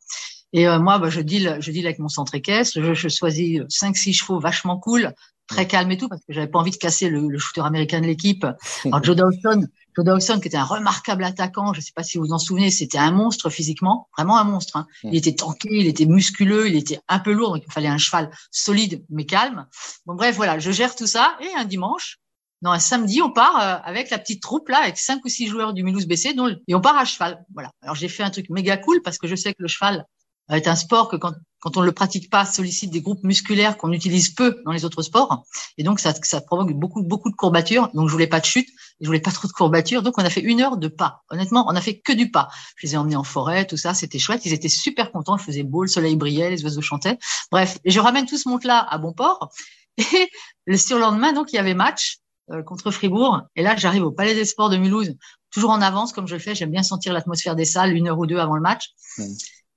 Et 0.53 0.69
euh, 0.69 0.79
moi, 0.79 0.99
bah, 0.99 1.09
je 1.09 1.23
deal, 1.23 1.57
je 1.61 1.71
deal 1.71 1.87
avec 1.87 1.99
mon 1.99 2.09
centre 2.09 2.35
équestre. 2.35 2.83
Je, 2.83 2.93
je 2.93 3.09
choisis 3.09 3.63
cinq, 3.71 3.97
six 3.97 4.13
chevaux 4.13 4.39
vachement 4.39 4.79
cool, 4.79 5.15
très 5.47 5.67
calme 5.67 5.91
et 5.91 5.97
tout, 5.97 6.09
parce 6.09 6.21
que 6.21 6.35
j'avais 6.35 6.49
pas 6.49 6.59
envie 6.59 6.71
de 6.71 6.77
casser 6.77 7.09
le, 7.09 7.27
le 7.27 7.39
shooter 7.39 7.63
américain 7.63 8.03
de 8.03 8.07
l'équipe. 8.07 8.45
Alors 8.85 9.03
Joe 9.03 9.17
Dawson, 9.17 9.67
Dawson, 10.03 10.41
qui 10.41 10.49
était 10.49 10.57
un 10.57 10.65
remarquable 10.65 11.25
attaquant, 11.25 11.73
je 11.73 11.81
sais 11.81 11.93
pas 11.95 12.03
si 12.03 12.19
vous 12.19 12.27
vous 12.27 12.33
en 12.33 12.39
souvenez, 12.39 12.71
c'était 12.71 12.99
un 12.99 13.11
monstre 13.11 13.51
physiquement, 13.51 14.09
vraiment 14.17 14.39
un 14.39 14.45
monstre. 14.45 14.77
Hein. 14.77 14.87
Il 15.05 15.17
était 15.17 15.35
tanké, 15.35 15.69
il 15.71 15.87
était 15.87 16.07
musculeux, 16.07 16.69
il 16.69 16.77
était 16.77 17.01
un 17.09 17.19
peu 17.19 17.33
lourd, 17.33 17.55
donc 17.55 17.65
il 17.67 17.73
fallait 17.73 17.89
un 17.89 17.99
cheval 17.99 18.31
solide 18.51 19.05
mais 19.11 19.25
calme. 19.25 19.67
Bon 20.05 20.15
bref, 20.15 20.37
voilà, 20.37 20.59
je 20.59 20.71
gère 20.71 20.95
tout 20.95 21.07
ça. 21.07 21.37
Et 21.41 21.55
un 21.57 21.65
dimanche, 21.65 22.19
non, 22.63 22.71
un 22.71 22.79
samedi, 22.79 23.21
on 23.23 23.31
part 23.31 23.57
euh, 23.61 23.79
avec 23.85 24.11
la 24.11 24.19
petite 24.19 24.43
troupe 24.43 24.69
là, 24.69 24.79
avec 24.83 24.99
cinq 24.99 25.25
ou 25.25 25.29
six 25.29 25.47
joueurs 25.47 25.73
du 25.73 25.83
Mulhouse 25.83 26.07
BC, 26.07 26.35
dont, 26.35 26.55
et 26.67 26.75
on 26.75 26.81
part 26.81 26.97
à 26.97 27.05
cheval. 27.05 27.45
Voilà. 27.55 27.71
Alors 27.83 27.95
j'ai 27.95 28.09
fait 28.09 28.23
un 28.23 28.31
truc 28.31 28.49
méga 28.51 28.77
cool 28.77 29.03
parce 29.03 29.19
que 29.19 29.27
je 29.27 29.35
sais 29.35 29.53
que 29.53 29.63
le 29.63 29.69
cheval 29.69 30.07
est 30.51 30.69
un 30.69 30.77
sport 30.77 31.09
que 31.09 31.17
quand, 31.17 31.35
quand 31.67 31.79
on 31.79 31.81
ne 31.81 31.87
le 31.87 31.93
pratique 31.93 32.31
pas, 32.31 32.47
sollicite 32.47 32.93
des 32.93 33.01
groupes 33.01 33.25
musculaires 33.25 33.77
qu'on 33.77 33.91
utilise 33.91 34.29
peu 34.29 34.63
dans 34.65 34.71
les 34.71 34.85
autres 34.85 35.03
sports. 35.03 35.45
Et 35.79 35.83
donc, 35.83 35.99
ça, 35.99 36.15
ça 36.23 36.41
provoque 36.41 36.73
beaucoup, 36.73 37.03
beaucoup 37.03 37.29
de 37.29 37.35
courbatures. 37.35 37.91
Donc, 37.93 38.07
je 38.07 38.13
voulais 38.13 38.29
pas 38.29 38.39
de 38.39 38.45
chute, 38.45 38.69
je 39.01 39.07
voulais 39.07 39.19
pas 39.19 39.33
trop 39.33 39.49
de 39.49 39.53
courbatures. 39.53 40.05
Donc, 40.05 40.17
on 40.17 40.25
a 40.25 40.31
fait 40.31 40.43
une 40.43 40.61
heure 40.61 40.77
de 40.77 40.87
pas. 40.87 41.25
Honnêtement, 41.29 41.67
on 41.69 41.75
a 41.75 41.81
fait 41.81 41.99
que 41.99 42.13
du 42.13 42.31
pas. 42.31 42.51
Je 42.77 42.87
les 42.87 42.95
ai 42.95 42.97
emmenés 42.97 43.17
en 43.17 43.25
forêt, 43.25 43.67
tout 43.67 43.77
ça, 43.77 43.95
c'était 43.95 44.21
chouette. 44.21 44.47
Ils 44.47 44.53
étaient 44.53 44.69
super 44.69 45.11
contents. 45.11 45.39
Je 45.39 45.43
faisais 45.43 45.65
beau, 45.65 45.83
le 45.83 45.89
soleil 45.89 46.15
brillait, 46.15 46.51
les 46.51 46.63
oiseaux 46.63 46.83
chantaient. 46.83 47.19
Bref, 47.51 47.79
et 47.85 47.91
je 47.91 47.99
ramène 47.99 48.27
tout 48.27 48.39
ce 48.39 48.49
monde-là 48.49 48.87
à 48.89 48.99
bon 48.99 49.13
port. 49.13 49.51
Et 49.99 50.31
le 50.67 50.77
surlendemain, 50.77 51.33
donc, 51.33 51.53
il 51.53 51.57
y 51.57 51.59
avait 51.59 51.75
match 51.75 52.19
euh, 52.53 52.63
contre 52.63 52.93
Fribourg. 52.93 53.41
Et 53.57 53.65
là, 53.65 53.75
j'arrive 53.75 54.05
au 54.05 54.13
Palais 54.13 54.37
des 54.37 54.45
Sports 54.45 54.71
de 54.71 54.77
Mulhouse, 54.77 55.17
toujours 55.51 55.71
en 55.71 55.83
avance, 55.83 56.13
comme 56.13 56.29
je 56.29 56.35
le 56.35 56.41
fais. 56.41 56.55
J'aime 56.55 56.71
bien 56.71 56.85
sentir 56.85 57.13
l'atmosphère 57.13 57.57
des 57.57 57.65
salles 57.65 57.93
une 57.93 58.07
heure 58.07 58.21
ou 58.21 58.27
deux 58.27 58.39
avant 58.39 58.55
le 58.55 58.63
match. 58.63 58.93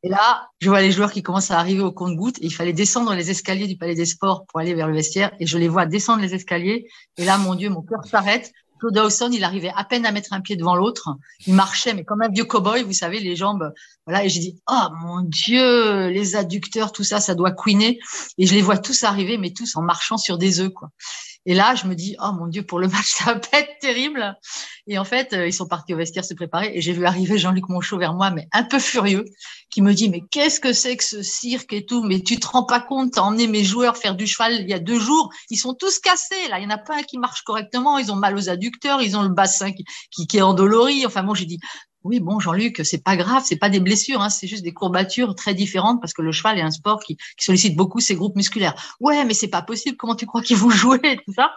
Et 0.04 0.10
là, 0.10 0.48
je 0.60 0.70
vois 0.70 0.82
les 0.82 0.92
joueurs 0.92 1.12
qui 1.12 1.24
commencent 1.24 1.52
à 1.52 1.60
arriver 1.60 1.82
au 1.82 1.92
compte-goutte. 1.92 2.38
Il 2.42 2.54
fallait 2.54 2.74
descendre 2.74 3.14
les 3.14 3.30
escaliers 3.32 3.68
du 3.68 3.78
Palais 3.78 3.96
des 3.96 4.06
Sports 4.06 4.46
pour 4.48 4.60
aller 4.60 4.74
vers 4.74 4.88
le 4.88 4.94
vestiaire. 4.94 5.32
Et 5.40 5.46
je 5.46 5.58
les 5.58 5.68
vois 5.68 5.86
descendre 5.86 6.22
les 6.22 6.34
escaliers. 6.34 6.88
Et 7.18 7.26
là, 7.26 7.38
mon 7.38 7.56
Dieu, 7.56 7.70
mon 7.70 7.82
cœur 7.82 8.06
s'arrête. 8.06 8.54
Claude 8.80 8.94
Dawson, 8.94 9.30
il 9.34 9.44
arrivait 9.44 9.74
à 9.76 9.84
peine 9.84 10.06
à 10.06 10.12
mettre 10.14 10.32
un 10.32 10.40
pied 10.40 10.56
devant 10.56 10.76
l'autre. 10.76 11.10
Il 11.46 11.54
marchait, 11.54 11.94
mais 11.94 12.06
comme 12.06 12.22
un 12.22 12.30
vieux 12.30 12.46
cow-boy, 12.46 12.84
vous 12.84 12.94
savez, 12.94 13.20
les 13.20 13.36
jambes. 13.36 13.74
Voilà. 14.06 14.24
Et 14.24 14.30
j'ai 14.30 14.40
dit, 14.40 14.62
oh 14.70 14.88
mon 15.02 15.22
Dieu, 15.22 16.08
les 16.08 16.38
adducteurs, 16.38 16.94
tout 16.94 17.04
ça, 17.04 17.20
ça 17.20 17.36
doit 17.36 17.52
couiner. 17.52 18.00
Et 18.38 18.48
je 18.48 18.54
les 18.54 18.62
vois 18.62 18.78
tous 18.78 19.04
arriver, 19.04 19.38
mais 19.38 19.52
tous 19.52 19.76
en 19.76 19.82
marchant 19.82 20.18
sur 20.18 20.38
des 20.38 20.62
œufs, 20.62 20.72
quoi. 20.72 20.92
Et 21.50 21.56
là, 21.56 21.74
je 21.74 21.88
me 21.88 21.96
dis, 21.96 22.16
oh 22.22 22.32
mon 22.32 22.46
Dieu, 22.46 22.62
pour 22.62 22.78
le 22.78 22.88
match, 22.96 23.16
ça 23.18 23.34
va 23.34 23.40
être 23.54 23.80
terrible. 23.82 24.38
Et 24.86 25.00
en 25.00 25.04
fait, 25.04 25.34
euh, 25.34 25.48
ils 25.48 25.54
sont 25.54 25.68
partis 25.68 25.96
au 25.96 25.98
vestiaire 25.98 26.24
se 26.24 26.36
préparer 26.36 26.72
et 26.76 26.82
j'ai 26.82 26.94
vu 26.94 27.06
arriver 27.06 27.40
Jean-Luc 27.40 27.68
Monchot 27.70 27.98
vers 27.98 28.14
moi, 28.14 28.30
mais 28.30 28.48
un 28.52 28.64
peu 28.64 28.78
furieux, 28.78 29.26
qui 29.72 29.82
me 29.82 29.96
dit, 29.96 30.10
mais 30.10 30.22
qu'est-ce 30.30 30.60
que 30.60 30.74
c'est 30.74 30.96
que 30.96 31.04
ce 31.04 31.24
cirque 31.24 31.74
et 31.74 31.88
tout? 31.88 32.04
Mais 32.04 32.22
tu 32.22 32.40
te 32.40 32.48
rends 32.48 32.66
pas 32.66 32.80
compte, 32.80 33.14
t'as 33.14 33.22
emmené 33.22 33.48
mes 33.48 33.64
joueurs 33.64 33.98
faire 33.98 34.14
du 34.14 34.28
cheval 34.28 34.62
il 34.62 34.70
y 34.70 34.76
a 34.76 34.80
deux 34.80 35.00
jours. 35.00 35.32
Ils 35.50 35.58
sont 35.58 35.74
tous 35.74 35.98
cassés, 35.98 36.48
là. 36.52 36.60
Il 36.60 36.66
y 36.66 36.68
en 36.68 36.70
a 36.70 36.78
pas 36.78 36.98
un 36.98 37.02
qui 37.02 37.18
marche 37.18 37.42
correctement. 37.42 37.98
Ils 37.98 38.12
ont 38.12 38.16
mal 38.16 38.38
aux 38.38 38.48
adducteurs. 38.48 39.02
Ils 39.02 39.18
ont 39.18 39.24
le 39.24 39.30
bassin 39.30 39.72
qui, 39.72 40.38
est 40.38 40.42
endolori. 40.42 41.04
Enfin, 41.08 41.24
bon, 41.24 41.34
j'ai 41.34 41.46
dit, 41.46 41.60
oui, 42.04 42.20
bon, 42.20 42.40
Jean-Luc, 42.40 42.82
c'est 42.86 43.04
pas 43.04 43.18
grave, 43.18 43.44
c'est 43.46 43.58
pas 43.58 43.70
des 43.70 43.80
blessures, 43.80 44.22
hein, 44.22 44.30
c'est 44.30 44.48
juste 44.48 44.64
des 44.64 44.74
courbatures 44.74 45.36
très 45.36 45.54
différentes 45.54 46.00
parce 46.00 46.14
que 46.14 46.22
le 46.22 46.32
cheval 46.32 46.58
est 46.58 46.62
un 46.62 46.72
sport 46.72 47.00
qui, 47.00 47.18
sollicite 47.38 47.76
beaucoup 47.76 48.00
ses 48.00 48.16
groupes 48.16 48.36
musculaires. 48.36 48.76
Ouais, 49.00 49.26
mais 49.26 49.34
c'est 49.34 49.48
pas 49.48 49.62
possible. 49.62 49.98
Comment 49.98 50.16
tu 50.16 50.26
crois 50.26 50.42
qu'ils 50.42 50.58
vont 50.58 50.70
jouer 50.70 51.00
tout 51.26 51.34
ça? 51.34 51.54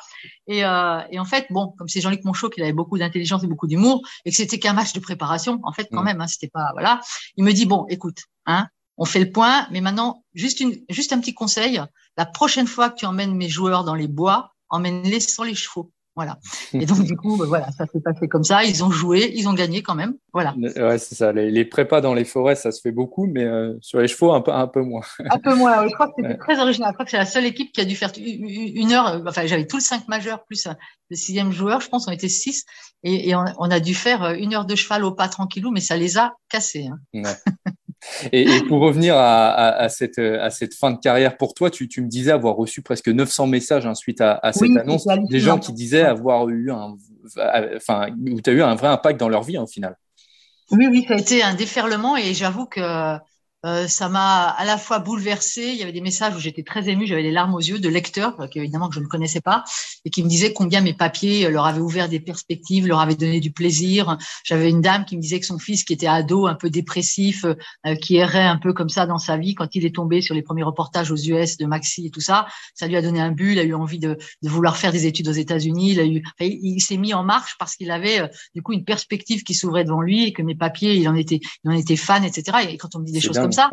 Et, 0.46 0.64
euh, 0.64 1.00
et, 1.10 1.18
en 1.18 1.24
fait, 1.24 1.46
bon, 1.50 1.74
comme 1.78 1.88
c'est 1.88 2.00
Jean-Luc 2.00 2.24
Monchot 2.24 2.50
qui 2.50 2.62
avait 2.62 2.72
beaucoup 2.72 2.98
d'intelligence 2.98 3.44
et 3.44 3.46
beaucoup 3.46 3.66
d'humour 3.66 4.02
et 4.24 4.30
que 4.30 4.36
c'était 4.36 4.58
qu'un 4.58 4.72
match 4.72 4.92
de 4.92 5.00
préparation, 5.00 5.60
en 5.62 5.72
fait, 5.72 5.88
quand 5.92 6.02
mm. 6.02 6.06
même, 6.06 6.20
hein, 6.20 6.26
c'était 6.26 6.48
pas 6.48 6.70
voilà. 6.72 7.00
Il 7.36 7.44
me 7.44 7.52
dit 7.52 7.66
bon, 7.66 7.86
écoute, 7.88 8.18
hein, 8.46 8.68
on 8.96 9.04
fait 9.04 9.20
le 9.20 9.30
point, 9.30 9.66
mais 9.70 9.80
maintenant, 9.80 10.24
juste 10.34 10.60
une, 10.60 10.80
juste 10.88 11.12
un 11.12 11.20
petit 11.20 11.34
conseil. 11.34 11.80
La 12.16 12.26
prochaine 12.26 12.66
fois 12.66 12.90
que 12.90 12.96
tu 12.96 13.06
emmènes 13.06 13.34
mes 13.34 13.48
joueurs 13.48 13.84
dans 13.84 13.94
les 13.94 14.08
bois, 14.08 14.52
emmène-les 14.68 15.20
sans 15.20 15.44
les 15.44 15.54
chevaux. 15.54 15.92
Voilà. 16.14 16.38
Et 16.74 16.84
donc, 16.84 17.04
du 17.04 17.16
coup, 17.16 17.38
bah, 17.38 17.46
voilà, 17.48 17.70
ça 17.72 17.86
s'est 17.86 18.00
passé 18.00 18.28
comme 18.28 18.44
ça. 18.44 18.64
Ils 18.64 18.84
ont 18.84 18.90
joué, 18.90 19.32
ils 19.34 19.48
ont 19.48 19.54
gagné 19.54 19.82
quand 19.82 19.94
même. 19.94 20.14
Voilà. 20.34 20.54
Ouais, 20.58 20.98
c'est 20.98 21.14
ça. 21.14 21.32
Les, 21.32 21.64
prépas 21.64 22.02
dans 22.02 22.12
les 22.12 22.26
forêts, 22.26 22.54
ça 22.54 22.70
se 22.70 22.82
fait 22.82 22.92
beaucoup, 22.92 23.26
mais 23.26 23.44
euh, 23.44 23.78
sur 23.80 23.98
les 23.98 24.08
chevaux, 24.08 24.32
un 24.32 24.42
peu, 24.42 24.52
un 24.52 24.66
peu 24.66 24.82
moins. 24.82 25.00
un 25.30 25.38
peu 25.38 25.54
moins. 25.54 25.88
Je 25.88 25.94
crois 25.94 26.08
que 26.08 26.12
c'était 26.20 26.36
très 26.36 26.60
original. 26.60 26.90
Je 26.90 26.94
crois 26.94 27.04
que 27.06 27.10
c'est 27.10 27.16
la 27.16 27.24
seule 27.24 27.46
équipe 27.46 27.72
qui 27.72 27.80
a 27.80 27.86
dû 27.86 27.96
faire 27.96 28.12
une 28.16 28.92
heure. 28.92 29.06
Euh, 29.06 29.20
enfin, 29.26 29.46
j'avais 29.46 29.66
tous 29.66 29.78
le 29.78 29.82
cinq 29.82 30.06
majeurs 30.08 30.44
plus 30.44 30.66
euh, 30.66 30.72
le 31.08 31.16
sixième 31.16 31.50
joueur, 31.50 31.80
je 31.80 31.88
pense, 31.88 32.06
on 32.08 32.12
était 32.12 32.28
six. 32.28 32.64
Et, 33.04 33.34
on, 33.34 33.70
a 33.70 33.80
dû 33.80 33.94
faire 33.94 34.32
une 34.32 34.54
heure 34.54 34.64
de 34.64 34.74
cheval 34.76 35.04
au 35.04 35.12
pas 35.12 35.28
tranquillou, 35.28 35.70
mais 35.70 35.80
ça 35.80 35.96
les 35.96 36.18
a 36.18 36.34
cassés. 36.48 36.88
Hein. 37.14 37.22
Ouais. 38.24 38.28
Et, 38.32 38.60
pour 38.68 38.80
revenir 38.80 39.14
à, 39.16 39.88
cette, 39.88 40.18
à 40.18 40.50
cette 40.50 40.74
fin 40.74 40.90
de 40.90 40.98
carrière 40.98 41.36
pour 41.36 41.54
toi, 41.54 41.70
tu, 41.70 41.88
me 41.98 42.08
disais 42.08 42.32
avoir 42.32 42.56
reçu 42.56 42.82
presque 42.82 43.08
900 43.08 43.46
messages 43.46 43.86
hein, 43.86 43.94
suite 43.94 44.20
à, 44.20 44.52
cette 44.52 44.76
annonce, 44.76 45.06
des 45.28 45.40
gens 45.40 45.58
qui 45.58 45.72
disaient 45.72 46.02
avoir 46.02 46.48
eu 46.48 46.70
un, 46.70 46.96
enfin, 47.76 48.08
où 48.30 48.40
tu 48.40 48.50
as 48.50 48.52
eu 48.52 48.62
un 48.62 48.74
vrai 48.74 48.88
impact 48.88 49.18
dans 49.20 49.28
leur 49.28 49.42
vie 49.42 49.56
hein, 49.56 49.62
au 49.62 49.66
final. 49.66 49.96
Oui, 50.70 50.86
oui, 50.90 51.04
ça 51.06 51.14
a 51.14 51.18
été 51.18 51.42
un 51.42 51.54
déferlement 51.54 52.16
et 52.16 52.32
j'avoue 52.34 52.66
que 52.66 52.80
euh, 53.64 53.86
ça 53.86 54.08
m'a 54.08 54.48
à 54.48 54.64
la 54.64 54.76
fois 54.76 54.98
bouleversée. 54.98 55.68
Il 55.72 55.76
y 55.76 55.82
avait 55.82 55.92
des 55.92 56.00
messages 56.00 56.34
où 56.34 56.40
j'étais 56.40 56.62
très 56.62 56.88
émue, 56.88 57.06
j'avais 57.06 57.22
les 57.22 57.30
larmes 57.30 57.54
aux 57.54 57.60
yeux 57.60 57.78
de 57.78 57.88
lecteurs, 57.88 58.36
évidemment 58.54 58.88
que 58.88 58.94
je 58.94 59.00
ne 59.00 59.06
connaissais 59.06 59.40
pas, 59.40 59.64
et 60.04 60.10
qui 60.10 60.22
me 60.22 60.28
disaient 60.28 60.52
combien 60.52 60.80
mes 60.80 60.94
papiers 60.94 61.48
leur 61.48 61.66
avaient 61.66 61.80
ouvert 61.80 62.08
des 62.08 62.20
perspectives, 62.20 62.86
leur 62.86 63.00
avaient 63.00 63.14
donné 63.14 63.40
du 63.40 63.52
plaisir. 63.52 64.18
J'avais 64.44 64.68
une 64.68 64.80
dame 64.80 65.04
qui 65.04 65.16
me 65.16 65.22
disait 65.22 65.38
que 65.38 65.46
son 65.46 65.58
fils, 65.58 65.84
qui 65.84 65.92
était 65.92 66.06
ado, 66.06 66.46
un 66.46 66.54
peu 66.54 66.70
dépressif, 66.70 67.44
euh, 67.44 67.94
qui 67.94 68.16
errait 68.16 68.44
un 68.44 68.56
peu 68.56 68.72
comme 68.72 68.88
ça 68.88 69.06
dans 69.06 69.18
sa 69.18 69.36
vie, 69.36 69.54
quand 69.54 69.74
il 69.74 69.86
est 69.86 69.94
tombé 69.94 70.22
sur 70.22 70.34
les 70.34 70.42
premiers 70.42 70.64
reportages 70.64 71.10
aux 71.10 71.16
US 71.16 71.56
de 71.56 71.66
Maxi 71.66 72.06
et 72.06 72.10
tout 72.10 72.20
ça, 72.20 72.46
ça 72.74 72.86
lui 72.86 72.96
a 72.96 73.02
donné 73.02 73.20
un 73.20 73.30
but. 73.30 73.52
Il 73.52 73.58
a 73.58 73.64
eu 73.64 73.74
envie 73.74 73.98
de, 73.98 74.18
de 74.42 74.48
vouloir 74.48 74.76
faire 74.76 74.92
des 74.92 75.06
études 75.06 75.28
aux 75.28 75.32
États-Unis. 75.32 75.92
Il 75.92 76.00
a 76.00 76.06
eu, 76.06 76.22
il, 76.40 76.80
s'est 76.80 76.96
mis 76.96 77.14
en 77.14 77.22
marche 77.22 77.56
parce 77.58 77.76
qu'il 77.76 77.90
avait 77.90 78.20
euh, 78.20 78.28
du 78.54 78.62
coup 78.62 78.72
une 78.72 78.84
perspective 78.84 79.44
qui 79.44 79.54
s'ouvrait 79.54 79.84
devant 79.84 80.00
lui 80.00 80.26
et 80.26 80.32
que 80.32 80.42
mes 80.42 80.56
papiers, 80.56 80.96
il 80.96 81.08
en 81.08 81.14
était, 81.14 81.40
il 81.64 81.70
en 81.70 81.74
était 81.74 81.96
fan, 81.96 82.24
etc. 82.24 82.58
Et 82.70 82.76
quand 82.76 82.96
on 82.96 82.98
me 82.98 83.04
dit 83.04 83.12
des 83.12 83.20
choses 83.20 83.38
comme 83.38 83.51
ça. 83.52 83.70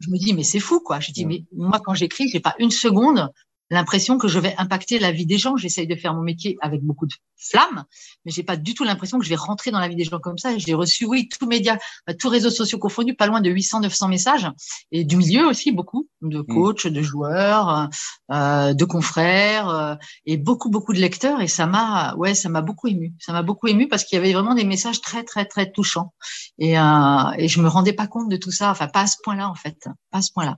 Je 0.00 0.10
me 0.10 0.16
dis, 0.16 0.32
mais 0.32 0.44
c'est 0.44 0.60
fou, 0.60 0.80
quoi. 0.80 1.00
Je 1.00 1.10
dis, 1.12 1.26
mais 1.26 1.44
moi, 1.52 1.80
quand 1.84 1.94
j'écris, 1.94 2.28
j'ai 2.28 2.40
pas 2.40 2.54
une 2.58 2.70
seconde 2.70 3.32
l'impression 3.70 4.18
que 4.18 4.28
je 4.28 4.38
vais 4.38 4.54
impacter 4.58 4.98
la 4.98 5.12
vie 5.12 5.26
des 5.26 5.38
gens. 5.38 5.56
J'essaye 5.56 5.86
de 5.86 5.94
faire 5.94 6.14
mon 6.14 6.22
métier 6.22 6.56
avec 6.60 6.82
beaucoup 6.82 7.06
de 7.06 7.14
flamme, 7.36 7.84
mais 8.24 8.32
j'ai 8.32 8.42
pas 8.42 8.56
du 8.56 8.74
tout 8.74 8.84
l'impression 8.84 9.18
que 9.18 9.24
je 9.24 9.30
vais 9.30 9.36
rentrer 9.36 9.70
dans 9.70 9.78
la 9.78 9.88
vie 9.88 9.96
des 9.96 10.04
gens 10.04 10.18
comme 10.18 10.38
ça. 10.38 10.56
J'ai 10.58 10.74
reçu, 10.74 11.06
oui, 11.06 11.28
tous 11.28 11.46
médias, 11.46 11.78
bah, 12.06 12.14
tous 12.14 12.28
réseaux 12.28 12.50
sociaux 12.50 12.78
confondus, 12.78 13.14
pas 13.14 13.26
loin 13.26 13.40
de 13.40 13.50
800, 13.50 13.80
900 13.80 14.08
messages, 14.08 14.50
et 14.90 15.04
du 15.04 15.16
milieu 15.16 15.46
aussi 15.46 15.72
beaucoup, 15.72 16.08
de 16.22 16.40
mm. 16.40 16.46
coachs, 16.46 16.86
de 16.86 17.02
joueurs, 17.02 17.88
euh, 18.32 18.74
de 18.74 18.84
confrères, 18.84 19.68
euh, 19.68 19.94
et 20.26 20.36
beaucoup, 20.36 20.70
beaucoup 20.70 20.92
de 20.92 20.98
lecteurs. 20.98 21.40
Et 21.40 21.48
ça 21.48 21.66
m'a, 21.66 22.14
ouais, 22.16 22.34
ça 22.34 22.48
m'a 22.48 22.60
beaucoup 22.60 22.88
ému. 22.88 23.14
Ça 23.18 23.32
m'a 23.32 23.42
beaucoup 23.42 23.68
ému 23.68 23.88
parce 23.88 24.04
qu'il 24.04 24.16
y 24.16 24.18
avait 24.18 24.32
vraiment 24.32 24.54
des 24.54 24.64
messages 24.64 25.00
très, 25.00 25.22
très, 25.24 25.44
très 25.44 25.70
touchants. 25.70 26.12
Et, 26.58 26.78
euh, 26.78 27.30
et 27.36 27.48
je 27.48 27.60
me 27.60 27.68
rendais 27.68 27.92
pas 27.92 28.06
compte 28.06 28.28
de 28.28 28.36
tout 28.36 28.50
ça. 28.50 28.70
Enfin, 28.70 28.88
pas 28.88 29.02
à 29.02 29.06
ce 29.06 29.16
point-là, 29.22 29.48
en 29.48 29.54
fait, 29.54 29.78
pas 30.10 30.18
à 30.18 30.22
ce 30.22 30.32
point-là. 30.32 30.56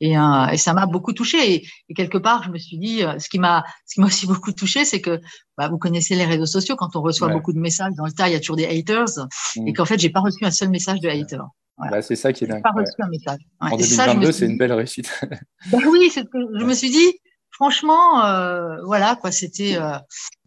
Et, 0.00 0.16
euh, 0.16 0.46
et 0.46 0.56
ça 0.56 0.72
m'a 0.72 0.86
beaucoup 0.86 1.12
touché. 1.12 1.54
Et, 1.54 1.66
et 1.88 1.94
quelque 1.94 2.18
part, 2.18 2.41
je 2.42 2.50
me 2.50 2.58
suis 2.58 2.78
dit, 2.78 3.02
euh, 3.02 3.18
ce 3.18 3.28
qui 3.28 3.38
m'a, 3.38 3.64
ce 3.86 3.94
qui 3.94 4.00
m'a 4.00 4.06
aussi 4.06 4.26
beaucoup 4.28 4.52
touché, 4.52 4.84
c'est 4.84 5.00
que 5.00 5.20
bah, 5.56 5.68
vous 5.68 5.78
connaissez 5.78 6.14
les 6.14 6.24
réseaux 6.24 6.46
sociaux. 6.46 6.76
Quand 6.76 6.96
on 6.96 7.02
reçoit 7.02 7.28
beaucoup 7.28 7.52
de 7.52 7.58
messages 7.58 7.92
dans 7.96 8.06
le 8.06 8.12
tas, 8.12 8.28
il 8.28 8.32
y 8.32 8.36
a 8.36 8.40
toujours 8.40 8.56
des 8.56 8.66
haters, 8.66 9.26
mm. 9.56 9.68
et 9.68 9.72
qu'en 9.72 9.84
fait, 9.84 9.98
j'ai 9.98 10.10
pas 10.10 10.20
reçu 10.20 10.44
un 10.44 10.50
seul 10.50 10.70
message 10.70 11.00
de 11.00 11.08
hater. 11.08 11.42
Bah, 11.78 12.02
c'est 12.02 12.16
ça 12.16 12.32
qui 12.32 12.44
est 12.44 12.46
dingue. 12.46 12.62
Pas 12.62 12.70
reçu 12.70 12.92
un 12.98 13.08
message. 13.08 13.40
En 13.60 13.76
2022, 13.76 14.32
c'est 14.32 14.46
une 14.46 14.58
belle 14.58 14.72
réussite. 14.72 15.10
bah, 15.72 15.78
oui, 15.86 16.10
c'est 16.12 16.24
que 16.24 16.38
je 16.58 16.64
me 16.64 16.74
suis 16.74 16.90
dit, 16.90 17.12
franchement, 17.62 18.24
euh, 18.24 18.82
voilà 18.84 19.14
quoi, 19.14 19.30
c'était 19.30 19.76
euh, 19.76 19.96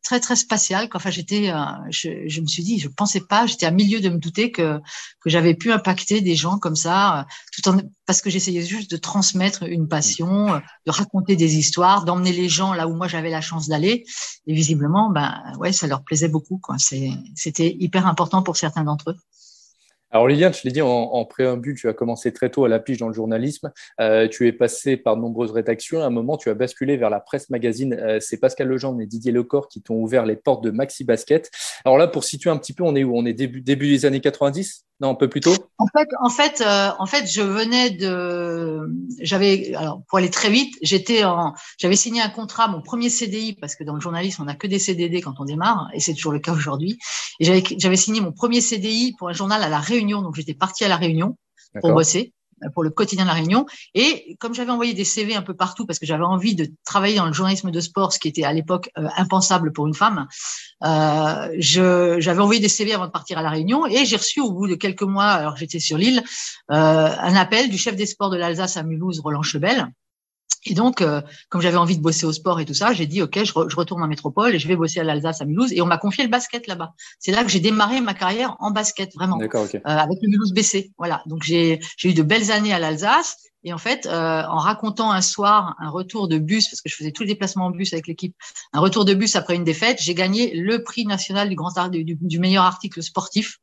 très 0.03 0.19
très 0.19 0.35
spatial. 0.35 0.89
Enfin, 0.93 1.11
j'étais, 1.11 1.49
euh, 1.49 1.63
je, 1.89 2.09
je, 2.27 2.41
me 2.41 2.45
suis 2.45 2.61
dit, 2.61 2.77
je 2.77 2.89
pensais 2.89 3.21
pas, 3.21 3.45
j'étais 3.45 3.65
à 3.65 3.71
milieu 3.71 4.01
de 4.01 4.09
me 4.09 4.17
douter 4.17 4.51
que 4.51 4.81
que 5.21 5.29
j'avais 5.29 5.53
pu 5.53 5.71
impacter 5.71 6.19
des 6.19 6.35
gens 6.35 6.57
comme 6.59 6.75
ça, 6.75 7.25
tout 7.53 7.69
en 7.69 7.77
parce 8.05 8.21
que 8.21 8.29
j'essayais 8.29 8.63
juste 8.63 8.91
de 8.91 8.97
transmettre 8.97 9.63
une 9.63 9.87
passion, 9.87 10.55
euh, 10.55 10.59
de 10.85 10.91
raconter 10.91 11.37
des 11.37 11.55
histoires, 11.55 12.03
d'emmener 12.03 12.33
les 12.33 12.49
gens 12.49 12.73
là 12.73 12.85
où 12.85 12.93
moi 12.93 13.07
j'avais 13.07 13.29
la 13.29 13.39
chance 13.39 13.69
d'aller. 13.69 14.03
Et 14.45 14.53
visiblement, 14.53 15.09
ben 15.09 15.41
ouais, 15.57 15.71
ça 15.71 15.87
leur 15.87 16.03
plaisait 16.03 16.27
beaucoup. 16.27 16.57
Quoi. 16.57 16.75
C'est, 16.79 17.11
c'était 17.33 17.77
hyper 17.79 18.07
important 18.07 18.43
pour 18.43 18.57
certains 18.57 18.83
d'entre 18.83 19.11
eux. 19.11 19.17
Alors 20.15 20.29
Liliane, 20.29 20.53
je 20.53 20.61
l'ai 20.63 20.71
dit 20.71 20.81
en, 20.81 21.25
préambule, 21.25 21.75
tu 21.75 21.89
as 21.89 21.93
commencé 21.93 22.31
très 22.31 22.49
tôt 22.49 22.63
à 22.63 22.69
la 22.69 22.79
pige 22.79 22.99
dans 22.99 23.09
le 23.09 23.13
journalisme. 23.13 23.73
Euh, 23.99 24.29
tu 24.29 24.47
es 24.47 24.53
passé 24.53 24.95
par 24.95 25.17
de 25.17 25.21
nombreuses 25.21 25.51
rédactions. 25.51 25.99
À 25.99 26.05
un 26.05 26.09
moment, 26.09 26.37
tu 26.37 26.49
as 26.49 26.53
basculé 26.53 26.95
vers 26.95 27.09
la 27.09 27.19
presse 27.19 27.49
magazine. 27.49 27.93
Euh, 27.99 28.21
c'est 28.21 28.37
Pascal 28.37 28.69
Legendre 28.69 29.01
et 29.01 29.07
Didier 29.07 29.33
Lecor 29.33 29.67
qui 29.67 29.81
t'ont 29.81 29.95
ouvert 29.95 30.25
les 30.25 30.37
portes 30.37 30.63
de 30.63 30.71
Maxi 30.71 31.03
Basket. 31.03 31.51
Alors 31.83 31.97
là, 31.97 32.07
pour 32.07 32.23
situer 32.23 32.49
un 32.49 32.55
petit 32.55 32.71
peu, 32.71 32.85
on 32.85 32.95
est 32.95 33.03
où? 33.03 33.13
On 33.13 33.25
est 33.25 33.33
début, 33.33 33.59
début 33.59 33.89
des 33.89 34.05
années 34.05 34.21
90 34.21 34.85
non, 35.01 35.09
un 35.09 35.15
peu 35.15 35.27
plus 35.27 35.41
tôt? 35.41 35.55
En 35.77 35.87
fait, 35.87 36.07
en 36.21 36.29
fait, 36.29 36.61
euh, 36.61 36.89
en 36.99 37.05
fait, 37.05 37.29
je 37.29 37.41
venais 37.41 37.89
de, 37.89 38.89
j'avais, 39.19 39.73
alors 39.75 40.01
pour 40.07 40.19
aller 40.19 40.29
très 40.29 40.49
vite, 40.49 40.73
j'étais 40.81 41.25
en, 41.25 41.53
j'avais 41.77 41.97
signé 41.97 42.21
un 42.21 42.29
contrat, 42.29 42.67
mon 42.69 42.81
premier 42.81 43.09
CDI, 43.09 43.57
parce 43.59 43.75
que 43.75 43.83
dans 43.83 43.93
le 43.93 43.99
journalisme, 43.99 44.41
on 44.41 44.45
n'a 44.45 44.55
que 44.55 44.67
des 44.67 44.79
CDD 44.79 45.21
quand 45.21 45.33
on 45.39 45.45
démarre, 45.45 45.89
et 45.93 45.99
c'est 45.99 46.13
toujours 46.13 46.31
le 46.31 46.39
cas 46.39 46.53
aujourd'hui. 46.53 46.97
Et 47.39 47.45
j'avais, 47.45 47.63
j'avais 47.77 47.97
signé 47.97 48.21
mon 48.21 48.31
premier 48.31 48.61
CDI 48.61 49.13
pour 49.17 49.27
un 49.27 49.33
journal 49.33 49.61
à 49.63 49.69
la 49.69 49.79
Réunion, 49.79 50.21
donc 50.21 50.35
j'étais 50.35 50.53
partie 50.53 50.85
à 50.85 50.87
la 50.87 50.97
Réunion 50.97 51.37
pour 51.81 51.91
bosser 51.91 52.33
pour 52.73 52.83
le 52.83 52.89
quotidien 52.89 53.25
de 53.25 53.29
la 53.29 53.35
Réunion. 53.35 53.65
Et 53.93 54.35
comme 54.39 54.53
j'avais 54.53 54.71
envoyé 54.71 54.93
des 54.93 55.03
CV 55.03 55.35
un 55.35 55.41
peu 55.41 55.53
partout 55.53 55.85
parce 55.85 55.99
que 55.99 56.05
j'avais 56.05 56.23
envie 56.23 56.55
de 56.55 56.67
travailler 56.85 57.17
dans 57.17 57.25
le 57.25 57.33
journalisme 57.33 57.71
de 57.71 57.79
sport, 57.79 58.13
ce 58.13 58.19
qui 58.19 58.27
était 58.27 58.43
à 58.43 58.53
l'époque 58.53 58.89
euh, 58.97 59.07
impensable 59.17 59.71
pour 59.71 59.87
une 59.87 59.93
femme, 59.93 60.27
euh, 60.83 61.49
j'avais 61.57 62.39
envoyé 62.39 62.61
des 62.61 62.69
CV 62.69 62.93
avant 62.93 63.07
de 63.07 63.11
partir 63.11 63.37
à 63.37 63.41
la 63.41 63.49
Réunion 63.49 63.85
et 63.85 64.05
j'ai 64.05 64.17
reçu 64.17 64.41
au 64.41 64.51
bout 64.51 64.67
de 64.67 64.75
quelques 64.75 65.03
mois, 65.03 65.25
alors 65.25 65.57
j'étais 65.57 65.79
sur 65.79 65.97
l'île, 65.97 66.23
euh, 66.71 66.75
un 66.75 67.35
appel 67.35 67.69
du 67.69 67.77
chef 67.77 67.95
des 67.95 68.05
sports 68.05 68.29
de 68.29 68.37
l'Alsace 68.37 68.77
à 68.77 68.83
Mulhouse, 68.83 69.19
Roland 69.19 69.43
Chebel, 69.43 69.87
et 70.65 70.73
donc, 70.73 71.01
euh, 71.01 71.21
comme 71.49 71.61
j'avais 71.61 71.77
envie 71.77 71.97
de 71.97 72.01
bosser 72.01 72.25
au 72.25 72.33
sport 72.33 72.59
et 72.59 72.65
tout 72.65 72.73
ça, 72.73 72.91
j'ai 72.93 73.05
dit 73.05 73.21
ok, 73.21 73.43
je, 73.43 73.53
retourne 73.53 74.01
en 74.01 74.07
métropole 74.07 74.55
et 74.55 74.59
je 74.59 74.67
vais 74.67 74.75
bosser 74.75 74.99
à 74.99 75.03
l'Alsace 75.03 75.41
à 75.41 75.45
Mulhouse. 75.45 75.71
Et 75.73 75.81
on 75.81 75.85
m'a 75.85 75.97
confié 75.97 76.23
le 76.23 76.29
basket 76.29 76.67
là-bas. 76.67 76.93
C'est 77.19 77.31
là 77.31 77.43
que 77.43 77.49
j'ai 77.49 77.59
démarré 77.59 78.01
ma 78.01 78.13
carrière 78.13 78.55
en 78.59 78.71
basket 78.71 79.13
vraiment, 79.13 79.39
euh, 79.39 79.79
avec 79.85 80.17
le 80.21 80.29
Mulhouse 80.29 80.53
BC. 80.53 80.91
Voilà. 80.97 81.21
Donc 81.27 81.43
j'ai 81.43 81.79
eu 82.03 82.13
de 82.13 82.23
belles 82.23 82.51
années 82.51 82.73
à 82.73 82.79
l'Alsace. 82.79 83.37
Et 83.65 83.73
en 83.73 83.79
fait, 83.79 84.05
euh, 84.05 84.43
en 84.43 84.59
racontant 84.59 85.11
un 85.11 85.21
soir 85.21 85.75
un 85.79 85.89
retour 85.89 86.27
de 86.27 86.37
bus, 86.37 86.69
parce 86.69 86.81
que 86.81 86.89
je 86.89 86.95
faisais 86.95 87.11
tous 87.11 87.23
les 87.23 87.29
déplacements 87.29 87.65
en 87.65 87.71
bus 87.71 87.93
avec 87.93 88.05
l'équipe, 88.05 88.35
un 88.73 88.79
retour 88.79 89.05
de 89.05 89.15
bus 89.15 89.35
après 89.35 89.55
une 89.55 89.63
défaite, 89.63 89.97
j'ai 89.99 90.13
gagné 90.13 90.53
le 90.53 90.83
prix 90.83 91.05
national 91.07 91.49
du 91.49 91.55
grand 91.55 91.75
art, 91.75 91.89
du, 91.89 92.05
du 92.05 92.39
meilleur 92.39 92.63
article 92.63 93.01
sportif. 93.01 93.57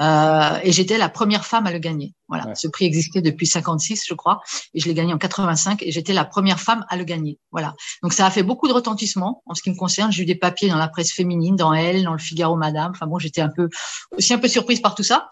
Euh, 0.00 0.58
et 0.62 0.70
j'étais 0.70 0.98
la 0.98 1.08
première 1.08 1.46
femme 1.46 1.66
à 1.66 1.72
le 1.72 1.78
gagner. 1.78 2.14
Voilà, 2.28 2.54
ce 2.54 2.68
prix 2.68 2.84
existait 2.84 3.22
depuis 3.22 3.46
56, 3.46 4.04
je 4.06 4.14
crois, 4.14 4.42
et 4.74 4.80
je 4.80 4.86
l'ai 4.86 4.94
gagné 4.94 5.14
en 5.14 5.18
85, 5.18 5.82
et 5.82 5.90
j'étais 5.90 6.12
la 6.12 6.26
première 6.26 6.60
femme 6.60 6.84
à 6.90 6.96
le 6.96 7.04
gagner. 7.04 7.38
Voilà. 7.50 7.74
Donc 8.02 8.12
ça 8.12 8.26
a 8.26 8.30
fait 8.30 8.42
beaucoup 8.42 8.68
de 8.68 8.74
retentissement 8.74 9.42
en 9.46 9.54
ce 9.54 9.62
qui 9.62 9.70
me 9.70 9.76
concerne. 9.76 10.12
J'ai 10.12 10.24
eu 10.24 10.26
des 10.26 10.34
papiers 10.34 10.68
dans 10.68 10.76
la 10.76 10.88
presse 10.88 11.10
féminine, 11.10 11.56
dans 11.56 11.72
Elle, 11.72 12.04
dans 12.04 12.12
le 12.12 12.18
Figaro 12.18 12.54
Madame. 12.54 12.92
Enfin 12.94 13.06
bon, 13.06 13.18
j'étais 13.18 13.40
un 13.40 13.48
peu 13.48 13.70
aussi 14.16 14.34
un 14.34 14.38
peu 14.38 14.48
surprise 14.48 14.80
par 14.80 14.94
tout 14.94 15.02
ça. 15.02 15.28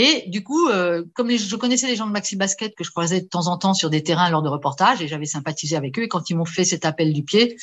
Et 0.00 0.28
du 0.28 0.44
coup, 0.44 0.68
euh, 0.68 1.02
comme 1.16 1.28
je 1.28 1.56
connaissais 1.56 1.88
les 1.88 1.96
gens 1.96 2.06
de 2.06 2.12
Maxi 2.12 2.36
Basket 2.36 2.72
que 2.76 2.84
je 2.84 2.90
croisais 2.92 3.20
de 3.20 3.26
temps 3.26 3.48
en 3.48 3.58
temps 3.58 3.74
sur 3.74 3.90
des 3.90 4.04
terrains 4.04 4.30
lors 4.30 4.42
de 4.42 4.48
reportages, 4.48 5.02
et 5.02 5.08
j'avais 5.08 5.26
sympathisé 5.26 5.74
avec 5.74 5.98
eux, 5.98 6.02
et 6.02 6.08
quand 6.08 6.30
ils 6.30 6.36
m'ont 6.36 6.44
fait 6.44 6.62
cet 6.62 6.84
appel 6.84 7.12
du 7.12 7.24
pied, 7.24 7.56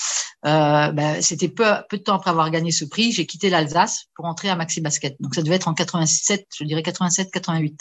euh, 0.45 0.91
ben, 0.91 1.21
c'était 1.21 1.47
peu, 1.47 1.63
peu 1.89 1.97
de 1.97 2.03
temps 2.03 2.15
après 2.15 2.31
avoir 2.31 2.51
gagné 2.51 2.71
ce 2.71 2.83
prix, 2.83 3.13
j'ai 3.13 3.25
quitté 3.25 3.49
l'Alsace 3.49 4.07
pour 4.15 4.25
entrer 4.25 4.49
à 4.49 4.57
Maxi 4.57 4.81
Basket. 4.81 5.15
Donc 5.21 5.33
ça 5.33 5.43
devait 5.43 5.55
être 5.55 5.69
en 5.69 5.73
87, 5.73 6.45
je 6.59 6.65
dirais 6.65 6.83
87, 6.83 7.31
88. 7.31 7.79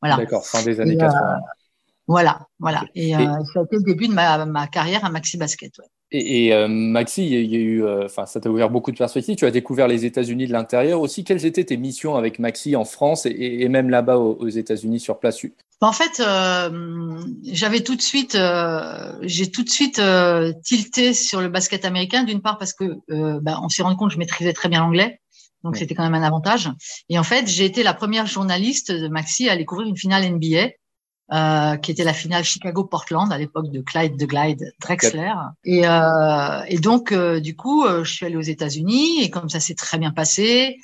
Voilà. 0.00 0.16
D'accord, 0.16 0.44
fin 0.44 0.64
des 0.64 0.80
années 0.80 0.96
80. 0.96 1.38
Voilà, 2.08 2.48
voilà. 2.58 2.82
Et, 2.96 3.14
euh, 3.14 3.20
ça 3.54 3.60
a 3.60 3.62
été 3.62 3.76
le 3.76 3.84
début 3.84 4.08
de 4.08 4.14
ma, 4.14 4.44
ma 4.46 4.66
carrière 4.66 5.04
à 5.04 5.10
Maxi 5.10 5.36
Basket. 5.36 5.78
Ouais. 5.78 5.84
Et, 6.14 6.52
euh, 6.52 6.68
Maxi, 6.68 7.26
il 7.26 7.50
y 7.50 7.56
a 7.56 7.58
eu, 7.58 7.82
euh, 7.82 8.04
enfin, 8.04 8.26
ça 8.26 8.38
t'a 8.38 8.50
ouvert 8.50 8.68
beaucoup 8.68 8.92
de 8.92 8.98
perspectives. 8.98 9.34
Tu 9.34 9.46
as 9.46 9.50
découvert 9.50 9.88
les 9.88 10.04
États-Unis 10.04 10.46
de 10.46 10.52
l'intérieur 10.52 11.00
aussi. 11.00 11.24
Quelles 11.24 11.46
étaient 11.46 11.64
tes 11.64 11.78
missions 11.78 12.16
avec 12.16 12.38
Maxi 12.38 12.76
en 12.76 12.84
France 12.84 13.26
et, 13.26 13.66
même 13.68 13.88
là-bas 13.88 14.18
aux, 14.18 14.48
États-Unis 14.48 15.00
sur 15.00 15.18
place? 15.18 15.38
Bah, 15.80 15.88
En 15.88 15.92
fait, 15.92 16.20
euh, 16.20 17.18
j'avais 17.44 17.80
tout 17.80 17.96
de 17.96 18.02
suite, 18.02 18.36
j'ai 19.22 19.50
tout 19.50 19.64
de 19.64 19.70
suite 19.70 20.00
tilté 20.62 21.14
sur 21.14 21.40
le 21.40 21.48
basket 21.48 21.86
américain. 21.86 22.24
D'une 22.24 22.42
part 22.42 22.58
parce 22.58 22.74
que 22.74 22.84
bah, 23.40 23.58
on 23.62 23.70
s'est 23.70 23.82
rendu 23.82 23.96
compte 23.96 24.10
que 24.10 24.14
je 24.14 24.18
maîtrisais 24.18 24.52
très 24.52 24.68
bien 24.68 24.80
l'anglais. 24.80 25.18
Donc, 25.64 25.76
c'était 25.76 25.94
quand 25.94 26.02
même 26.02 26.20
un 26.20 26.26
avantage. 26.26 26.68
Et 27.08 27.18
en 27.18 27.22
fait, 27.22 27.46
j'ai 27.46 27.64
été 27.64 27.82
la 27.82 27.94
première 27.94 28.26
journaliste 28.26 28.92
de 28.92 29.08
Maxi 29.08 29.48
à 29.48 29.52
aller 29.52 29.64
couvrir 29.64 29.88
une 29.88 29.96
finale 29.96 30.28
NBA 30.30 30.72
euh, 31.32 31.76
qui 31.76 31.90
était 31.90 32.04
la 32.04 32.12
finale 32.12 32.44
Chicago-Portland 32.44 33.32
à 33.32 33.38
l'époque 33.38 33.70
de 33.70 33.80
Clyde 33.80 34.18
de 34.18 34.26
Glide 34.26 34.74
Drexler. 34.80 35.32
Et, 35.64 35.86
euh, 35.86 36.62
et 36.68 36.78
donc, 36.78 37.10
euh, 37.10 37.40
du 37.40 37.56
coup, 37.56 37.86
euh, 37.86 38.04
je 38.04 38.12
suis 38.12 38.26
allée 38.26 38.36
aux 38.36 38.42
États-Unis 38.42 39.22
et 39.22 39.30
comme 39.30 39.48
ça 39.48 39.58
s'est 39.58 39.74
très 39.74 39.96
bien 39.96 40.10
passé, 40.10 40.78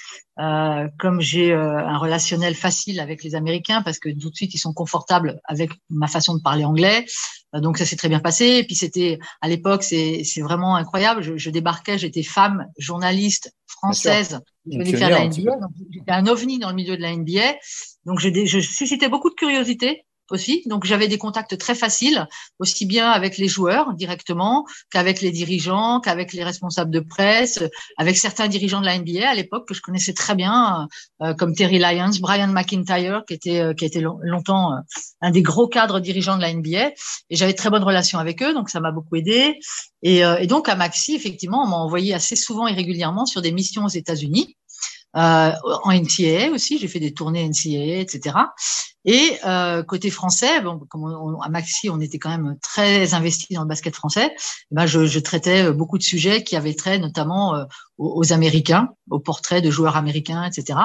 comme 0.99 1.21
j'ai 1.21 1.53
un 1.53 1.99
relationnel 1.99 2.55
facile 2.55 3.01
avec 3.01 3.25
les 3.25 3.35
Américains 3.35 3.83
parce 3.83 3.99
que 3.99 4.09
tout 4.09 4.31
de 4.31 4.37
suite 4.37 4.55
ils 4.55 4.59
sont 4.59 4.73
confortables 4.73 5.41
avec 5.45 5.73
ma 5.91 6.07
façon 6.07 6.37
de 6.37 6.41
parler 6.41 6.65
anglais, 6.65 7.07
donc 7.55 7.77
ça 7.77 7.85
s'est 7.85 7.97
très 7.97 8.09
bien 8.09 8.21
passé. 8.21 8.45
Et 8.47 8.65
puis 8.65 8.77
c'était 8.77 9.19
à 9.41 9.49
l'époque, 9.49 9.83
c'est 9.83 10.23
vraiment 10.41 10.77
incroyable. 10.77 11.23
Je, 11.23 11.37
je 11.37 11.51
débarquais, 11.51 11.99
j'étais 11.99 12.23
femme, 12.23 12.69
journaliste 12.79 13.53
française. 13.67 14.39
Je 14.71 14.79
venais 14.79 14.97
faire 14.97 15.11
la 15.11 15.27
NBA, 15.27 15.57
j'étais 15.91 16.13
un 16.13 16.27
ovni 16.29 16.61
dans 16.61 16.69
le 16.69 16.77
milieu 16.77 16.97
de 16.97 17.03
la 17.03 17.17
NBA. 17.17 17.57
Donc 18.07 18.21
je, 18.21 18.29
je 18.47 18.61
suscitais 18.61 19.09
beaucoup 19.09 19.31
de 19.31 19.35
curiosité 19.35 20.05
aussi. 20.33 20.63
Donc 20.67 20.85
j'avais 20.85 21.09
des 21.09 21.19
contacts 21.19 21.57
très 21.59 21.75
faciles, 21.75 22.27
aussi 22.59 22.87
bien 22.87 23.11
avec 23.11 23.39
les 23.39 23.49
joueurs 23.49 23.95
directement 23.95 24.67
qu'avec 24.91 25.21
les 25.21 25.31
dirigeants, 25.31 26.01
qu'avec 26.01 26.33
les 26.33 26.45
responsables 26.45 26.91
de 26.91 27.01
presse, 27.01 27.63
avec 27.97 28.17
certains 28.17 28.49
dirigeants 28.49 28.81
de 28.81 28.87
la 28.87 28.99
NBA 28.99 29.29
à 29.29 29.35
l'époque 29.35 29.69
que 29.69 29.75
je 29.75 29.81
connaissais 29.81 30.13
très 30.13 30.35
bien, 30.35 30.89
euh, 31.23 31.35
comme 31.35 31.55
Terry 31.55 31.79
Lyons, 31.79 32.19
Brian 32.21 32.49
McIntyre, 32.49 33.25
qui 33.27 33.35
était 33.35 33.61
euh, 33.61 33.75
qui 33.75 33.85
était 33.85 34.01
longtemps 34.01 34.73
euh, 34.73 34.77
un 35.21 35.31
des 35.31 35.43
gros 35.43 35.69
cadres 35.69 36.01
dirigeants 36.01 36.37
de 36.37 36.43
la 36.43 36.53
NBA. 36.53 36.93
Et 37.31 37.37
j'avais 37.37 37.55
très 37.55 37.71
bonne 37.71 37.85
relation 37.85 38.19
avec 38.19 38.43
eux, 38.43 38.55
donc 38.55 38.71
ça 38.71 38.81
m'a 38.81 38.93
beaucoup 38.93 39.17
aidé. 39.17 39.59
Et, 40.03 40.19
et 40.19 40.47
donc 40.47 40.69
à 40.69 40.77
Maxi, 40.77 41.17
effectivement, 41.17 41.63
on 41.65 41.67
m'a 41.67 41.77
envoyé 41.77 42.15
assez 42.15 42.37
souvent 42.37 42.69
et 42.69 42.73
régulièrement 42.73 43.27
sur 43.27 43.43
des 43.43 43.51
missions 43.51 43.85
aux 43.85 43.89
États-Unis. 43.89 44.57
Euh, 45.17 45.53
en 45.85 45.93
NCAA 45.93 46.51
aussi, 46.53 46.79
j'ai 46.79 46.89
fait 46.89 47.01
des 47.01 47.15
tournées 47.15 47.49
NCAA, 47.49 48.01
etc. 48.01 48.37
Et 49.05 49.39
euh, 49.47 49.83
côté 49.83 50.11
français, 50.11 50.61
bon, 50.61 50.81
comme 50.91 51.39
à 51.43 51.49
Maxi, 51.49 51.89
on 51.89 52.01
était 52.01 52.19
quand 52.19 52.31
même 52.31 52.59
très 52.61 53.15
investi 53.15 53.55
dans 53.55 53.63
le 53.63 53.69
basket 53.69 53.95
français. 53.95 54.31
Eh 54.37 54.75
ben 54.75 54.87
je, 54.87 55.07
je, 55.07 55.19
traitais 55.19 55.73
beaucoup 55.73 55.97
de 55.97 56.03
sujets 56.03 56.45
qui 56.45 56.57
avaient 56.57 56.75
trait 56.75 56.99
notamment 56.99 57.55
euh, 57.55 57.65
aux, 57.97 58.33
Américains, 58.33 58.91
aux 59.11 59.19
portraits 59.21 59.65
de 59.65 59.71
joueurs 59.71 59.97
américains, 59.97 60.45
etc. 60.45 60.79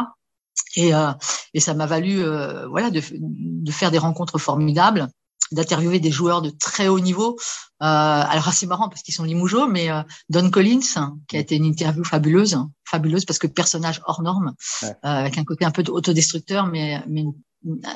Et, 0.75 0.93
euh, 0.93 1.11
et 1.53 1.59
ça 1.59 1.73
m'a 1.73 1.85
valu, 1.85 2.23
euh, 2.23 2.67
voilà, 2.67 2.89
de, 2.89 3.01
de 3.11 3.71
faire 3.71 3.91
des 3.91 3.97
rencontres 3.97 4.37
formidables 4.37 5.07
d'interviewer 5.53 5.99
des 5.99 6.11
joueurs 6.11 6.41
de 6.41 6.49
très 6.49 6.87
haut 6.87 6.99
niveau. 6.99 7.37
Euh, 7.81 7.85
alors 7.85 8.53
c'est 8.53 8.65
marrant 8.65 8.89
parce 8.89 9.01
qu'ils 9.01 9.13
sont 9.13 9.23
limougeaux, 9.23 9.67
mais 9.67 9.91
euh, 9.91 10.01
Don 10.29 10.49
Collins, 10.49 10.79
qui 11.27 11.37
a 11.37 11.39
été 11.39 11.55
une 11.55 11.65
interview 11.65 12.03
fabuleuse, 12.03 12.57
fabuleuse 12.85 13.25
parce 13.25 13.39
que 13.39 13.47
personnage 13.47 14.01
hors 14.05 14.21
norme, 14.21 14.53
euh, 14.83 14.89
avec 15.01 15.37
un 15.37 15.43
côté 15.43 15.65
un 15.65 15.71
peu 15.71 15.83
autodestructeur, 15.89 16.67
mais, 16.67 17.03
mais 17.07 17.25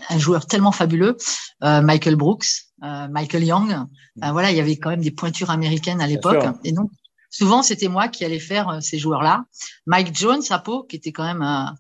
un 0.10 0.18
joueur 0.18 0.46
tellement 0.46 0.72
fabuleux. 0.72 1.18
Euh, 1.64 1.82
Michael 1.82 2.16
Brooks, 2.16 2.48
euh, 2.84 3.08
Michael 3.08 3.44
Young, 3.44 3.70
mm. 4.16 4.32
voilà, 4.32 4.52
il 4.52 4.58
y 4.58 4.60
avait 4.60 4.78
quand 4.78 4.90
même 4.90 5.02
des 5.02 5.12
pointures 5.12 5.52
américaines 5.52 6.02
à 6.02 6.08
l'époque, 6.08 6.46
et 6.64 6.72
donc 6.72 6.92
souvent 7.30 7.64
c'était 7.64 7.88
moi 7.88 8.08
qui 8.08 8.26
allais 8.26 8.40
faire 8.40 8.80
ces 8.82 8.98
joueurs-là. 8.98 9.46
Mike 9.86 10.16
Jones, 10.16 10.44
à 10.50 10.60
Pau, 10.60 10.84
qui 10.84 10.96
était 10.96 11.12
quand 11.12 11.26
même 11.26 11.42
un, 11.42 11.76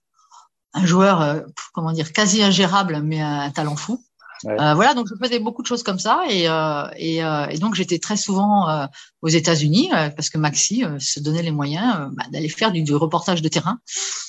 un 0.73 0.85
joueur, 0.85 1.43
comment 1.73 1.91
dire, 1.91 2.13
quasi 2.13 2.43
ingérable, 2.43 3.01
mais 3.03 3.19
un 3.19 3.51
talent 3.51 3.75
fou. 3.75 4.03
Euh, 4.45 4.73
voilà, 4.75 4.93
donc 4.93 5.07
je 5.09 5.15
faisais 5.21 5.39
beaucoup 5.39 5.61
de 5.61 5.67
choses 5.67 5.83
comme 5.83 5.99
ça 5.99 6.23
et, 6.29 6.47
euh, 6.47 6.87
et, 6.97 7.23
euh, 7.23 7.47
et 7.47 7.57
donc 7.57 7.75
j'étais 7.75 7.99
très 7.99 8.17
souvent 8.17 8.69
euh, 8.69 8.85
aux 9.21 9.27
États-Unis 9.27 9.89
euh, 9.95 10.09
parce 10.09 10.29
que 10.29 10.37
Maxi 10.37 10.83
se 10.99 11.19
donnait 11.19 11.41
les 11.41 11.51
moyens 11.51 12.09
bah, 12.13 12.25
d'aller 12.31 12.49
faire 12.49 12.71
du, 12.71 12.83
du, 12.83 12.93
reportage 12.95 13.41
de 13.41 13.47
terrain 13.47 13.79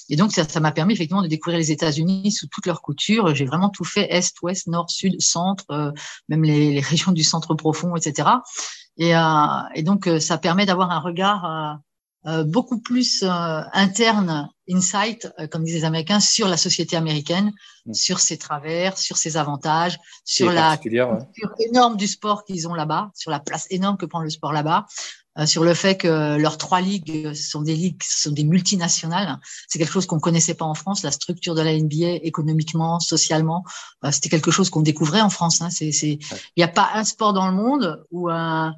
et 0.08 0.16
donc 0.16 0.32
ça 0.32 0.60
m'a 0.60 0.72
permis 0.72 0.94
effectivement 0.94 1.22
de 1.22 1.28
découvrir 1.28 1.58
les 1.58 1.72
États-Unis 1.72 2.32
sous 2.32 2.46
toutes 2.46 2.66
leurs 2.66 2.80
coutures. 2.80 3.34
J'ai 3.34 3.44
vraiment 3.44 3.68
tout 3.68 3.84
fait 3.84 4.06
est, 4.10 4.34
ouest, 4.42 4.66
nord, 4.66 4.90
sud, 4.90 5.20
centre, 5.20 5.66
même 6.28 6.42
les, 6.42 6.72
les, 6.72 6.80
régions 6.88 7.12
du 7.12 7.24
centre 7.24 7.54
profond, 7.54 7.94
etc. 7.94 8.28
Et, 8.96 9.12
et 9.74 9.82
donc 9.82 10.08
ça 10.18 10.38
permet 10.38 10.64
d'avoir 10.64 10.90
un 10.90 11.00
regard 11.00 11.78
beaucoup 12.44 12.80
plus 12.80 13.22
euh, 13.22 13.60
interne, 13.72 14.48
insight, 14.70 15.28
euh, 15.38 15.46
comme 15.46 15.64
disent 15.64 15.76
les 15.76 15.84
Américains, 15.84 16.20
sur 16.20 16.48
la 16.48 16.56
société 16.56 16.96
américaine, 16.96 17.52
mm. 17.86 17.94
sur 17.94 18.20
ses 18.20 18.38
travers, 18.38 18.98
sur 18.98 19.16
ses 19.16 19.36
avantages, 19.36 19.98
sur 20.24 20.52
la 20.52 20.76
culture 20.76 21.18
énorme 21.58 21.96
du 21.96 22.06
sport 22.06 22.44
qu'ils 22.44 22.68
ont 22.68 22.74
là-bas, 22.74 23.10
sur 23.14 23.30
la 23.30 23.40
place 23.40 23.66
énorme 23.70 23.96
que 23.96 24.06
prend 24.06 24.20
le 24.20 24.30
sport 24.30 24.52
là-bas, 24.52 24.86
sur 25.44 25.62
le 25.62 25.72
fait 25.72 25.96
que 25.96 26.36
leurs 26.36 26.58
trois 26.58 26.80
ligues 26.80 27.32
sont 27.32 27.62
des 27.62 27.76
ligues, 27.76 28.02
sont 28.02 28.32
des 28.32 28.42
multinationales. 28.42 29.38
C'est 29.68 29.78
quelque 29.78 29.92
chose 29.92 30.06
qu'on 30.06 30.18
connaissait 30.18 30.54
pas 30.54 30.64
en 30.64 30.74
France. 30.74 31.04
La 31.04 31.12
structure 31.12 31.54
de 31.54 31.62
la 31.62 31.78
NBA, 31.78 32.24
économiquement, 32.24 32.98
socialement, 32.98 33.62
c'était 34.10 34.30
quelque 34.30 34.50
chose 34.50 34.68
qu'on 34.68 34.80
découvrait 34.80 35.20
en 35.20 35.30
France. 35.30 35.60
Hein. 35.60 35.70
C'est, 35.70 35.92
c'est, 35.92 36.18
il 36.18 36.56
n'y 36.56 36.64
a 36.64 36.68
pas 36.68 36.90
un 36.92 37.04
sport 37.04 37.34
dans 37.34 37.46
le 37.46 37.54
monde 37.54 38.04
où 38.10 38.28
un 38.28 38.74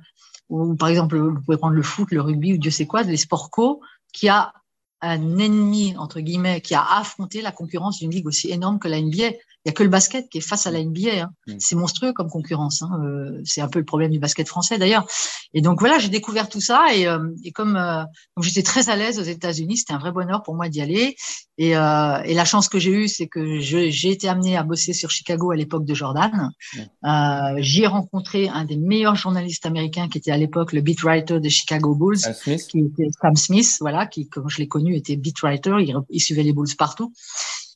ou 0.51 0.75
par 0.75 0.89
exemple, 0.89 1.17
vous 1.17 1.41
pouvez 1.41 1.57
prendre 1.57 1.75
le 1.75 1.83
foot, 1.83 2.11
le 2.11 2.21
rugby 2.21 2.55
ou 2.55 2.59
Dieu 2.59 2.71
sait 2.71 2.87
quoi, 2.87 3.03
les 3.03 3.17
sports 3.17 3.51
co, 3.51 3.81
qui 4.13 4.29
a 4.29 4.53
un 5.01 5.39
ennemi, 5.39 5.97
entre 5.97 6.21
guillemets, 6.21 6.61
qui 6.61 6.75
a 6.75 6.85
affronté 6.85 7.41
la 7.41 7.53
concurrence 7.53 7.99
d'une 7.99 8.11
ligue 8.11 8.27
aussi 8.27 8.51
énorme 8.51 8.79
que 8.79 8.89
la 8.89 9.01
NBA. 9.01 9.31
Il 9.65 9.69
y 9.69 9.71
a 9.71 9.75
que 9.75 9.83
le 9.83 9.91
basket 9.91 10.29
qui 10.31 10.39
est 10.39 10.41
face 10.41 10.67
à 10.67 10.71
la 10.71 10.83
NBA. 10.83 11.23
Hein. 11.23 11.31
Mm. 11.47 11.57
C'est 11.59 11.77
monstrueux 11.77 12.15
comme 12.15 12.31
concurrence. 12.31 12.83
Hein. 12.83 12.91
Euh, 13.05 13.41
c'est 13.45 13.61
un 13.61 13.69
peu 13.69 13.79
le 13.79 13.85
problème 13.85 14.11
du 14.11 14.19
basket 14.19 14.49
français 14.49 14.79
d'ailleurs. 14.79 15.07
Et 15.53 15.61
donc 15.61 15.81
voilà, 15.81 15.99
j'ai 15.99 16.09
découvert 16.09 16.49
tout 16.49 16.63
ça 16.63 16.95
et, 16.95 17.07
euh, 17.07 17.19
et 17.45 17.53
comme, 17.53 17.77
euh, 17.77 18.03
j'étais 18.41 18.63
très 18.63 18.89
à 18.89 18.97
l'aise 18.97 19.19
aux 19.19 19.25
États-Unis, 19.25 19.79
c'était 19.79 19.93
un 19.93 19.99
vrai 19.99 20.13
bonheur 20.13 20.43
pour 20.43 20.55
moi 20.55 20.71
d'y 20.71 20.81
aller. 20.81 21.17
Et, 21.59 21.73
et, 21.73 21.75
la 21.75 22.45
chance 22.47 22.71
que 22.71 22.79
j'ai 22.79 22.91
eue, 22.91 23.09
c'est 23.09 23.27
que 23.27 23.59
j'ai 23.61 24.11
été 24.11 24.31
amenée 24.31 24.57
à 24.57 24.63
bosser 24.63 24.95
sur 24.95 25.11
Chicago 25.11 25.51
à 25.51 25.57
l'époque 25.57 25.85
de 25.85 25.93
Jordan. 25.93 26.51
Mm. 26.75 27.59
J'y 27.59 27.83
ai 27.83 27.87
rencontré 27.87 28.49
un 28.49 28.65
des 28.65 28.79
meilleurs 28.79 29.17
journalistes 29.17 29.67
américains 29.67 30.09
qui 30.09 30.17
était 30.17 30.31
à 30.31 30.39
l'époque 30.39 30.73
le 30.73 30.81
beat 30.81 31.03
writer 31.03 31.39
de 31.39 31.49
Chicago 31.51 31.95
Bulls, 31.95 32.17
qui 32.43 32.79
était 32.79 33.11
Sam 33.21 33.37
Smith, 33.37 33.77
voilà, 33.81 34.07
qui, 34.07 34.27
comme 34.27 34.49
je 34.49 34.57
l'ai 34.57 34.69
connu, 34.69 34.97
était 34.97 35.17
beat 35.17 35.39
writer. 35.43 35.77
Il, 35.81 35.95
il 36.09 36.21
suivait 36.21 36.45
les 36.45 36.55
Bulls 36.55 36.75
partout. 36.79 37.13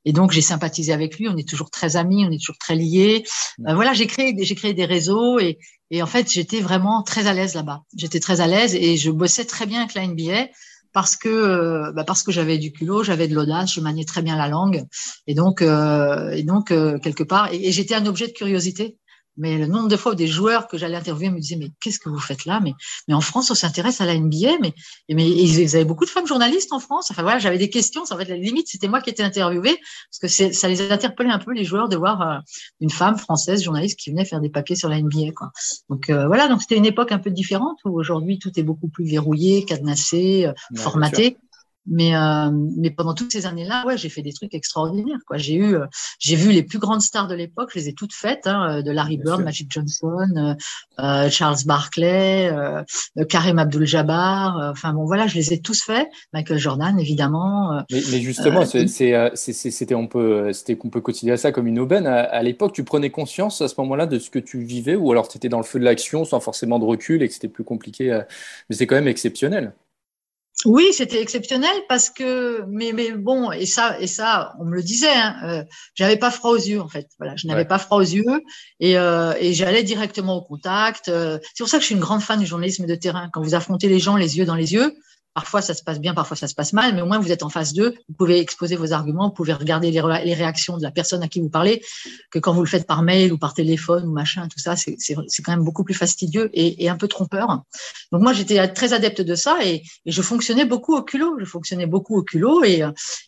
Et 0.05 0.13
donc 0.13 0.33
j'ai 0.33 0.41
sympathisé 0.41 0.93
avec 0.93 1.19
lui. 1.19 1.29
On 1.29 1.37
est 1.37 1.49
toujours 1.49 1.71
très 1.71 1.97
amis, 1.97 2.25
on 2.27 2.31
est 2.31 2.39
toujours 2.39 2.59
très 2.59 2.75
liés. 2.75 3.25
Euh, 3.67 3.75
voilà, 3.75 3.93
j'ai 3.93 4.07
créé, 4.07 4.35
j'ai 4.39 4.55
créé 4.55 4.75
des 4.75 4.85
réseaux 4.85 5.39
et, 5.39 5.59
et 5.91 6.03
en 6.03 6.07
fait 6.07 6.31
j'étais 6.31 6.61
vraiment 6.61 7.03
très 7.03 7.27
à 7.27 7.33
l'aise 7.33 7.55
là-bas. 7.55 7.83
J'étais 7.97 8.21
très 8.21 8.41
à 8.41 8.47
l'aise 8.47 8.75
et 8.75 8.97
je 8.97 9.11
bossais 9.11 9.45
très 9.45 9.67
bien 9.67 9.81
avec 9.81 9.95
la 9.95 10.07
NBA 10.07 10.49
parce 10.93 11.17
que 11.17 11.29
euh, 11.29 11.93
bah 11.93 12.05
parce 12.05 12.23
que 12.23 12.31
j'avais 12.33 12.59
du 12.59 12.73
culot, 12.73 13.03
j'avais 13.03 13.29
de 13.29 13.35
l'audace, 13.35 13.73
je 13.73 13.81
maniais 13.81 14.05
très 14.05 14.23
bien 14.23 14.37
la 14.37 14.49
langue 14.49 14.85
et 15.27 15.35
donc 15.35 15.61
euh, 15.63 16.31
et 16.31 16.43
donc 16.43 16.69
quelque 16.69 17.25
part 17.25 17.53
et 17.53 17.73
j'étais 17.73 17.95
un 17.95 18.07
objet 18.07 18.29
de 18.29 18.33
curiosité 18.33 18.99
mais 19.37 19.59
le 19.59 19.67
nombre 19.67 19.89
de 19.89 19.97
fois 19.97 20.13
où 20.13 20.15
des 20.15 20.27
joueurs 20.27 20.69
que 20.69 20.79
j'allais 20.79 20.97
interviewer 20.97 21.31
me 21.31 21.41
disaient 21.41 21.57
mais 21.57 21.71
qu'est-ce 21.81 21.99
que 21.99 22.09
vous 22.09 22.19
faites 22.19 22.45
là? 22.45 22.61
Mais 22.63 22.73
mais 23.09 23.15
en 23.15 23.21
France 23.21 23.51
on 23.51 23.55
s'intéresse 23.55 24.01
à 24.01 24.07
la 24.07 24.17
NBA 24.17 24.59
mais 24.61 24.75
mais 25.11 25.29
ils 25.29 25.75
avaient 25.77 25.85
beaucoup 25.85 26.05
de 26.05 26.11
femmes 26.11 26.27
journalistes 26.27 26.73
en 26.73 26.81
France. 26.81 27.11
Enfin 27.11 27.23
voilà 27.23 27.39
j'avais 27.39 27.59
des 27.59 27.71
questions 27.71 28.03
en 28.03 28.17
fait 28.17 28.27
la 28.27 28.37
limite 28.37 28.69
c'était 28.69 28.89
moi 28.89 29.01
qui 29.01 29.11
étais 29.11 29.23
interviewée 29.23 29.79
parce 30.11 30.35
que 30.35 30.53
ça 30.53 30.69
les 30.69 30.91
interpellait 30.91 31.31
un 31.31 31.39
peu 31.39 31.53
les 31.53 31.65
joueurs 31.65 31.89
de 31.89 31.97
voir 31.97 32.23
euh, 32.23 32.39
une 32.81 32.91
femme 32.91 33.19
française 33.19 33.63
journaliste 33.63 33.99
qui 33.99 34.11
venait 34.11 34.25
faire 34.25 34.41
des 34.41 34.51
papiers 34.51 34.77
sur 34.77 34.89
la 34.89 35.01
NBA 35.01 35.33
quoi. 35.37 35.51
Donc 35.89 36.11
euh, 36.11 36.27
voilà 36.27 36.49
donc 36.49 36.63
c'était 36.63 36.77
une 36.77 36.87
époque 36.87 37.13
un 37.13 37.19
peu 37.19 37.31
différente 37.31 37.79
où 37.85 37.99
aujourd'hui 37.99 38.39
tout 38.39 38.53
est 38.59 38.63
beaucoup 38.63 38.89
plus 38.89 39.05
verrouillé 39.05 39.65
cadenassé 39.65 40.47
euh, 40.47 40.53
formaté 40.77 41.39
mais 41.87 42.17
euh, 42.17 42.51
mais 42.77 42.91
pendant 42.91 43.15
toutes 43.15 43.33
ces 43.33 43.47
années-là, 43.47 43.85
ouais, 43.87 43.99
j'ai 43.99 44.09
fait 44.09 44.23
des 44.23 44.33
trucs 44.33 44.55
extraordinaires. 44.55 45.19
Quoi, 45.27 45.37
j'ai 45.37 45.55
eu, 45.55 45.75
euh, 45.75 45.87
j'ai 46.19 46.37
vu 46.37 46.51
les 46.51 46.63
plus 46.63 46.79
grandes 46.79 47.03
stars 47.03 47.29
de 47.29 47.35
l'époque, 47.35 47.71
je 47.75 47.79
les 47.79 47.89
ai 47.89 47.95
toutes 47.95 48.15
faites, 48.15 48.47
hein, 48.47 48.83
de 48.83 48.91
Larry 48.91 49.19
Bird, 49.19 49.43
Magic 49.43 49.71
Johnson, 49.71 50.27
euh, 50.37 50.55
euh 50.99 51.29
Charles 51.29 51.59
Barkley, 51.67 52.51
euh, 52.51 52.83
Karim 53.29 53.59
Abdul-Jabbar. 53.59 54.71
Enfin 54.71 54.93
bon, 54.95 55.05
voilà, 55.05 55.27
je 55.27 55.35
les 55.35 55.53
ai 55.53 55.61
tous 55.61 55.83
faits. 55.83 56.09
Michael 56.33 56.59
Jordan, 56.59 56.99
évidemment. 56.99 57.83
Mais, 57.91 58.01
mais, 58.11 58.21
justement, 58.21 58.65
c'est, 58.65 58.87
c'était 59.37 59.95
on 59.95 60.07
peut, 60.07 60.53
c'était 60.53 60.77
qu'on 60.77 60.89
peut 60.89 61.03
considérer 61.03 61.37
ça 61.37 61.53
comme 61.53 61.67
une 61.67 61.79
aubaine. 61.79 62.07
À, 62.07 62.21
à 62.21 62.43
l'époque, 62.43 62.73
tu 62.73 62.85
prenais 62.85 63.11
conscience 63.11 63.61
à 63.61 63.69
ce 63.69 63.75
moment-là 63.79 64.07
de 64.07 64.19
ce 64.19 64.31
que 64.31 64.39
tu 64.39 64.63
vivais, 64.63 64.97
ou 64.97 65.13
alors 65.13 65.29
tu 65.29 65.37
étais 65.37 65.51
dans 65.51 65.59
le 65.59 65.65
feu 65.65 65.79
de 65.79 65.85
l'action 65.85 66.25
sans 66.25 66.41
forcément 66.41 66.79
de 66.79 66.85
recul 66.85 67.23
et 67.23 67.29
que 67.29 67.35
c'était 67.35 67.49
plus 67.49 67.65
compliqué. 67.65 68.23
Mais 68.71 68.77
c'est 68.77 68.87
quand 68.87 68.97
même 68.97 69.09
exceptionnel. 69.09 69.73
Oui, 70.65 70.93
c'était 70.93 71.21
exceptionnel 71.21 71.75
parce 71.89 72.09
que, 72.09 72.65
mais, 72.69 72.93
mais 72.93 73.13
bon, 73.13 73.53
et 73.53 73.67
ça, 73.67 74.01
et 74.01 74.07
ça, 74.07 74.55
on 74.59 74.65
me 74.65 74.75
le 74.75 74.83
disait, 74.83 75.13
hein, 75.13 75.37
euh, 75.45 75.65
j'avais 75.95 76.17
pas 76.17 76.31
froid 76.31 76.53
aux 76.53 76.57
yeux 76.57 76.81
en 76.81 76.89
fait. 76.89 77.09
Voilà, 77.19 77.37
je 77.37 77.47
n'avais 77.47 77.67
pas 77.67 77.79
froid 77.79 77.99
aux 77.99 78.03
yeux 78.03 78.25
et, 78.81 78.97
euh, 78.97 79.35
et 79.39 79.53
j'allais 79.53 79.83
directement 79.83 80.37
au 80.37 80.43
contact. 80.43 81.09
Euh, 81.09 81.39
c'est 81.55 81.63
pour 81.63 81.69
ça 81.69 81.77
que 81.77 81.83
je 81.83 81.87
suis 81.87 81.95
une 81.95 82.01
grande 82.01 82.23
fan 82.23 82.41
du 82.41 82.47
journalisme 82.47 82.87
de 82.87 82.95
terrain. 82.95 83.29
Quand 83.33 83.43
vous 83.43 83.55
affrontez 83.55 83.89
les 83.89 83.99
gens 83.99 84.17
les 84.17 84.39
yeux 84.39 84.47
dans 84.47 84.55
les 84.55 84.73
yeux, 84.73 84.95
Parfois, 85.35 85.63
ça 85.63 85.75
se 85.75 85.83
passe 85.83 85.99
bien, 85.99 86.15
parfois, 86.15 86.37
ça 86.37 86.47
se 86.47 86.55
passe 86.55 86.73
mal, 86.73 86.95
mais 86.95 87.03
au 87.03 87.07
moins, 87.07 87.19
vous 87.19 87.33
êtes 87.33 87.43
en 87.43 87.49
face 87.49 87.73
d'eux. 87.73 87.95
Vous 88.09 88.15
pouvez 88.15 88.39
exposer 88.39 88.77
vos 88.77 88.93
arguments, 88.93 89.29
vous 89.29 89.35
pouvez 89.35 89.53
regarder 89.53 89.91
les, 89.91 90.01
réactions 90.01 90.77
de 90.79 90.83
la 90.83 90.93
personne 90.93 91.25
à 91.25 91.29
qui 91.29 91.41
vous 91.41 91.49
parlez, 91.49 91.83
que 92.31 92.39
quand 92.39 92.53
vous 92.53 92.63
le 92.63 92.69
faites 92.69 92.87
par 92.87 93.03
mail 93.03 93.33
ou 93.33 93.39
par 93.39 93.53
téléphone 93.53 94.07
ou 94.07 94.13
machin, 94.13 94.47
tout 94.47 94.61
ça, 94.61 94.77
c'est 94.77 95.43
quand 95.43 95.51
même 95.51 95.65
beaucoup 95.65 95.83
plus 95.83 95.95
fastidieux 95.95 96.51
et, 96.53 96.89
un 96.89 96.97
peu 96.97 97.09
trompeur. 97.09 97.65
Donc, 98.13 98.23
moi, 98.23 98.33
j'étais 98.33 98.69
très 98.69 98.93
adepte 98.93 99.23
de 99.23 99.35
ça 99.35 99.59
et, 99.65 99.83
je 100.07 100.23
fonctionnais 100.23 100.65
beaucoup 100.65 100.95
au 100.95 101.03
culot. 101.03 101.37
Je 101.41 101.45
fonctionnais 101.45 101.87
beaucoup 101.87 102.17
au 102.17 102.23
culot 102.23 102.63
et, 102.63 102.85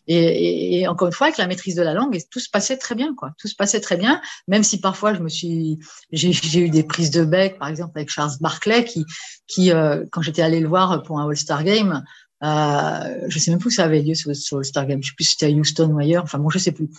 et, 0.07 0.87
encore 0.87 1.07
une 1.07 1.13
fois, 1.13 1.27
avec 1.27 1.37
la 1.37 1.47
maîtrise 1.47 1.75
de 1.75 1.81
la 1.81 1.93
langue, 1.93 2.17
tout 2.31 2.39
se 2.39 2.49
passait 2.49 2.77
très 2.77 2.95
bien, 2.95 3.13
quoi. 3.15 3.31
Tout 3.37 3.49
se 3.49 3.55
passait 3.55 3.81
très 3.81 3.97
bien, 3.97 4.21
même 4.47 4.63
si 4.63 4.79
parfois, 4.79 5.13
je 5.13 5.19
me 5.19 5.27
suis, 5.27 5.77
j'ai 6.13 6.59
eu 6.59 6.69
des 6.69 6.83
prises 6.83 7.11
de 7.11 7.25
bec, 7.25 7.59
par 7.59 7.67
exemple, 7.67 7.91
avec 7.95 8.09
Charles 8.09 8.31
Barclay, 8.39 8.85
qui, 8.85 9.03
qui 9.47 9.71
euh, 9.71 10.05
quand 10.11 10.21
j'étais 10.21 10.41
allé 10.41 10.61
le 10.61 10.69
voir 10.69 11.03
pour 11.03 11.19
un 11.19 11.27
All-Star 11.27 11.65
Game, 11.65 11.96
euh, 12.43 13.25
je 13.27 13.39
sais 13.39 13.49
même 13.49 13.59
plus 13.59 13.69
où 13.69 13.71
ça 13.71 13.85
avait 13.85 14.01
lieu 14.01 14.13
sur, 14.13 14.35
sur 14.35 14.57
le 14.57 14.63
Star 14.63 14.85
Game. 14.85 15.01
Je 15.01 15.09
sais 15.09 15.15
plus 15.15 15.25
si 15.25 15.31
c'était 15.31 15.47
à 15.47 15.49
Houston 15.49 15.89
ou 15.91 15.99
ailleurs. 15.99 16.23
Enfin 16.23 16.37
bon, 16.37 16.49
je 16.49 16.59
sais 16.59 16.71
plus. 16.71 16.89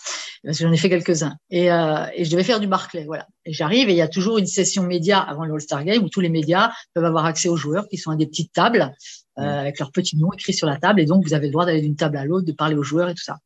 Parce 0.45 0.59
que 0.59 0.65
j'en 0.65 0.73
ai 0.73 0.77
fait 0.77 0.89
quelques-uns. 0.89 1.37
Et, 1.51 1.71
euh, 1.71 2.07
et 2.15 2.25
je 2.25 2.31
devais 2.31 2.43
faire 2.43 2.61
du 2.61 2.67
Barclay, 2.67 3.05
voilà. 3.05 3.27
Et 3.45 3.53
j'arrive 3.53 3.89
et 3.89 3.93
il 3.93 3.97
y 3.97 4.03
a 4.03 4.09
toujours 4.09 4.39
une 4.39 4.47
session 4.47 4.83
média 4.83 5.21
avant 5.21 5.45
le 5.45 5.55
All-Star 5.55 5.85
Game 5.85 6.03
où 6.03 6.09
tous 6.09 6.21
les 6.21 6.29
médias 6.29 6.73
peuvent 6.95 7.05
avoir 7.05 7.25
accès 7.25 7.49
aux 7.49 7.57
joueurs 7.57 7.89
qui 7.89 7.97
sont 7.97 8.11
à 8.11 8.17
des 8.17 8.27
petites 8.27 8.53
tables 8.53 8.93
euh, 9.39 9.43
mm. 9.43 9.45
avec 9.45 9.79
leurs 9.79 9.93
petits 9.93 10.17
noms 10.17 10.33
écrits 10.33 10.55
sur 10.55 10.67
la 10.67 10.77
table. 10.77 11.01
Et 11.01 11.07
donc 11.07 11.25
vous 11.25 11.35
avez 11.35 11.47
le 11.47 11.53
droit 11.53 11.67
d'aller 11.67 11.83
d'une 11.83 11.97
table 11.97 12.17
à 12.17 12.25
l'autre, 12.25 12.47
de 12.47 12.53
parler 12.53 12.75
aux 12.75 12.83
joueurs 12.83 13.09
et 13.09 13.15
tout 13.15 13.25
ça. 13.25 13.39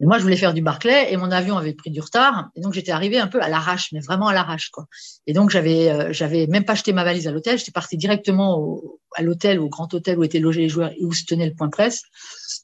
Et 0.00 0.06
moi, 0.06 0.16
je 0.16 0.22
voulais 0.22 0.36
faire 0.36 0.54
du 0.54 0.62
Barclay 0.62 1.12
et 1.12 1.16
mon 1.18 1.30
avion 1.30 1.58
avait 1.58 1.74
pris 1.74 1.90
du 1.90 2.00
retard. 2.00 2.48
Et 2.56 2.62
donc, 2.62 2.72
j'étais 2.72 2.90
arrivée 2.90 3.18
un 3.18 3.26
peu 3.26 3.40
à 3.42 3.48
l'arrache, 3.48 3.92
mais 3.92 4.00
vraiment 4.00 4.28
à 4.28 4.32
l'arrache, 4.32 4.70
quoi. 4.70 4.86
Et 5.26 5.34
donc, 5.34 5.50
j'avais, 5.50 5.90
euh, 5.90 6.12
j'avais 6.12 6.46
même 6.46 6.64
pas 6.64 6.72
acheté 6.72 6.94
ma 6.94 7.04
valise 7.04 7.28
à 7.28 7.32
l'hôtel. 7.32 7.58
J'étais 7.58 7.70
partie 7.70 7.98
directement 7.98 8.58
au, 8.58 9.00
à 9.14 9.22
l'hôtel, 9.22 9.60
au 9.60 9.68
grand 9.68 9.92
hôtel 9.92 10.18
où 10.18 10.24
étaient 10.24 10.38
logés 10.38 10.62
les 10.62 10.68
joueurs 10.70 10.90
et 10.92 11.04
où 11.04 11.12
se 11.12 11.24
tenait 11.24 11.46
le 11.46 11.54
point 11.54 11.68
presse. 11.68 12.02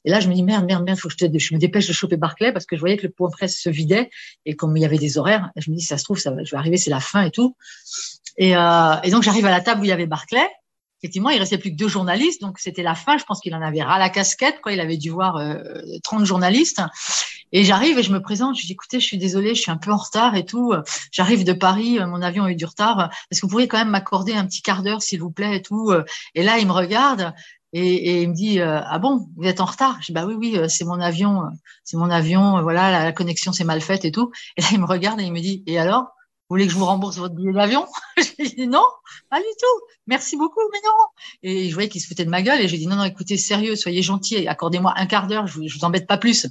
Et 0.03 0.09
là, 0.09 0.19
je 0.19 0.29
me 0.29 0.33
dis, 0.33 0.41
merde, 0.41 0.65
merde, 0.65 0.83
merde, 0.83 0.97
faut 0.97 1.09
que 1.09 1.15
je, 1.19 1.27
je 1.37 1.53
me 1.53 1.59
dépêche 1.59 1.87
de 1.87 1.93
choper 1.93 2.17
Barclay 2.17 2.51
parce 2.51 2.65
que 2.65 2.75
je 2.75 2.79
voyais 2.79 2.97
que 2.97 3.05
le 3.05 3.13
point 3.13 3.29
presse 3.29 3.59
se 3.59 3.69
vidait. 3.69 4.09
Et 4.45 4.55
comme 4.55 4.75
il 4.75 4.81
y 4.81 4.85
avait 4.85 4.97
des 4.97 5.19
horaires, 5.19 5.51
je 5.57 5.69
me 5.69 5.75
dis, 5.75 5.83
ça 5.83 5.99
se 5.99 6.03
trouve, 6.05 6.17
ça 6.17 6.33
je 6.43 6.49
vais 6.49 6.57
arriver, 6.57 6.77
c'est 6.77 6.89
la 6.89 6.99
fin 6.99 7.21
et 7.21 7.31
tout. 7.31 7.55
Et, 8.37 8.55
euh, 8.57 8.95
et 9.03 9.11
donc, 9.11 9.21
j'arrive 9.21 9.45
à 9.45 9.51
la 9.51 9.61
table 9.61 9.81
où 9.81 9.83
il 9.83 9.89
y 9.89 9.91
avait 9.91 10.07
Barclay 10.07 10.47
effectivement, 11.01 11.29
il 11.29 11.39
restait 11.39 11.57
plus 11.57 11.71
que 11.71 11.75
deux 11.75 11.87
journalistes, 11.87 12.41
donc 12.41 12.59
c'était 12.59 12.83
la 12.83 12.95
fin. 12.95 13.17
Je 13.17 13.23
pense 13.23 13.39
qu'il 13.39 13.53
en 13.55 13.61
avait 13.61 13.81
ras 13.81 13.99
la 13.99 14.09
casquette, 14.09 14.61
quoi. 14.61 14.73
Il 14.73 14.79
avait 14.79 14.97
dû 14.97 15.09
voir 15.09 15.37
euh, 15.37 15.57
30 16.03 16.25
journalistes. 16.25 16.81
Et 17.51 17.63
j'arrive 17.63 17.97
et 17.97 18.03
je 18.03 18.11
me 18.11 18.21
présente. 18.21 18.59
Je 18.59 18.65
dis, 18.65 18.73
écoutez, 18.73 18.99
je 18.99 19.05
suis 19.05 19.17
désolée, 19.17 19.55
je 19.55 19.61
suis 19.61 19.71
un 19.71 19.77
peu 19.77 19.91
en 19.91 19.97
retard 19.97 20.35
et 20.35 20.45
tout. 20.45 20.73
J'arrive 21.11 21.45
de 21.45 21.53
Paris, 21.53 21.97
mon 21.99 22.21
avion 22.21 22.43
a 22.43 22.51
eu 22.51 22.55
du 22.55 22.65
retard. 22.65 23.09
Est-ce 23.31 23.41
que 23.41 23.45
vous 23.45 23.51
pourriez 23.51 23.67
quand 23.67 23.77
même 23.77 23.89
m'accorder 23.89 24.33
un 24.33 24.45
petit 24.45 24.61
quart 24.61 24.83
d'heure, 24.83 25.01
s'il 25.01 25.21
vous 25.21 25.31
plaît, 25.31 25.55
et 25.55 25.61
tout? 25.61 25.93
Et 26.35 26.43
là, 26.43 26.57
il 26.57 26.67
me 26.67 26.73
regarde 26.73 27.33
et, 27.73 28.23
il 28.23 28.29
me 28.29 28.33
dit, 28.33 28.59
euh, 28.59 28.79
ah 28.83 28.97
bon, 28.99 29.27
vous 29.35 29.45
êtes 29.45 29.61
en 29.61 29.65
retard 29.65 29.97
Je 30.01 30.07
dis, 30.07 30.11
bah 30.13 30.25
oui, 30.25 30.35
oui, 30.35 30.57
c'est 30.69 30.85
mon 30.85 30.99
avion, 30.99 31.43
c'est 31.83 31.97
mon 31.97 32.09
avion. 32.09 32.61
Voilà, 32.61 33.03
la 33.03 33.11
connexion 33.11 33.51
s'est 33.51 33.63
mal 33.63 33.81
faite 33.81 34.03
et 34.03 34.11
tout. 34.11 34.31
Et 34.57 34.61
là, 34.61 34.67
il 34.71 34.79
me 34.79 34.85
regarde 34.85 35.19
et 35.19 35.23
il 35.23 35.33
me 35.33 35.39
dit, 35.39 35.63
et 35.67 35.79
alors? 35.79 36.16
Vous 36.49 36.53
voulez 36.53 36.67
que 36.67 36.71
je 36.71 36.77
vous 36.77 36.85
rembourse 36.85 37.17
votre 37.17 37.35
billet 37.35 37.51
d'avion 37.51 37.85
J'ai 38.17 38.49
dit 38.49 38.67
non, 38.67 38.85
pas 39.29 39.39
du 39.39 39.45
tout. 39.59 39.85
Merci 40.07 40.37
beaucoup, 40.37 40.61
mais 40.71 40.79
non. 40.85 40.93
Et 41.43 41.69
je 41.69 41.73
voyais 41.73 41.89
qu'il 41.89 42.01
se 42.01 42.07
foutait 42.07 42.23
de 42.23 42.29
ma 42.29 42.41
gueule 42.41 42.61
et 42.61 42.67
j'ai 42.67 42.77
dit 42.77 42.87
non, 42.87 42.95
non, 42.95 43.03
écoutez, 43.03 43.35
sérieux, 43.35 43.75
soyez 43.75 44.01
gentil, 44.01 44.47
accordez-moi 44.47 44.93
un 44.95 45.05
quart 45.07 45.27
d'heure, 45.27 45.47
je, 45.47 45.53
vous, 45.55 45.67
je 45.67 45.77
vous 45.77 45.83
embête 45.83 46.07
pas 46.07 46.17
plus. 46.17 46.47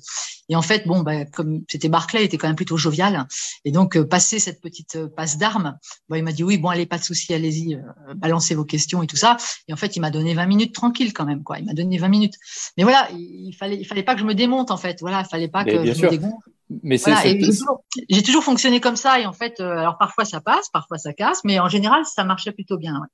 Et 0.48 0.56
en 0.56 0.62
fait, 0.62 0.86
bon, 0.86 1.00
bah, 1.00 1.24
comme 1.24 1.62
c'était 1.68 1.88
Barclay, 1.88 2.22
il 2.22 2.26
était 2.26 2.36
quand 2.36 2.46
même 2.46 2.56
plutôt 2.56 2.76
jovial. 2.76 3.26
Et 3.64 3.72
donc, 3.72 3.96
euh, 3.96 4.04
passer 4.04 4.38
cette 4.38 4.60
petite 4.60 4.96
euh, 4.96 5.08
passe 5.08 5.38
d'armes, 5.38 5.78
bah, 6.08 6.18
il 6.18 6.24
m'a 6.24 6.32
dit 6.32 6.44
oui, 6.44 6.58
bon, 6.58 6.68
allez, 6.68 6.86
pas 6.86 6.98
de 6.98 7.04
souci, 7.04 7.34
allez-y, 7.34 7.74
euh, 7.74 8.14
balancez 8.14 8.54
vos 8.54 8.64
questions 8.64 9.02
et 9.02 9.06
tout 9.06 9.16
ça. 9.16 9.36
Et 9.66 9.72
en 9.72 9.76
fait, 9.76 9.96
il 9.96 10.00
m'a 10.00 10.10
donné 10.10 10.34
20 10.34 10.46
minutes 10.46 10.74
tranquille 10.74 11.12
quand 11.12 11.24
même, 11.24 11.42
quoi. 11.42 11.58
Il 11.58 11.64
m'a 11.64 11.74
donné 11.74 11.98
20 11.98 12.08
minutes. 12.08 12.34
Mais 12.76 12.84
voilà, 12.84 13.08
il, 13.12 13.54
fallait, 13.54 13.76
il 13.76 13.84
fallait 13.84 14.02
pas 14.02 14.14
que 14.14 14.20
je 14.20 14.26
me 14.26 14.34
démonte 14.34 14.70
en 14.70 14.76
fait. 14.76 14.98
Voilà, 15.00 15.22
il 15.22 15.28
fallait 15.28 15.48
pas 15.48 15.64
que 15.64 15.84
je 15.84 16.02
me 16.02 16.10
dégonfle. 16.10 16.50
Mais 16.82 16.98
c'est 16.98 17.14
j'ai 18.08 18.22
toujours, 18.22 18.42
fonctionné 18.42 18.80
comme 18.80 18.96
ça 18.96 19.20
et 19.20 19.26
en 19.26 19.32
fait, 19.32 19.60
euh, 19.60 19.78
alors 19.78 19.98
parfois 19.98 20.24
ça 20.24 20.40
passe, 20.40 20.68
parfois 20.70 20.98
ça 20.98 21.12
casse, 21.12 21.42
mais 21.44 21.60
en 21.60 21.68
général 21.68 22.04
ça 22.04 22.24
marchait 22.24 22.52
plutôt 22.52 22.76
bien. 22.76 22.94
Ouais. 23.00 23.06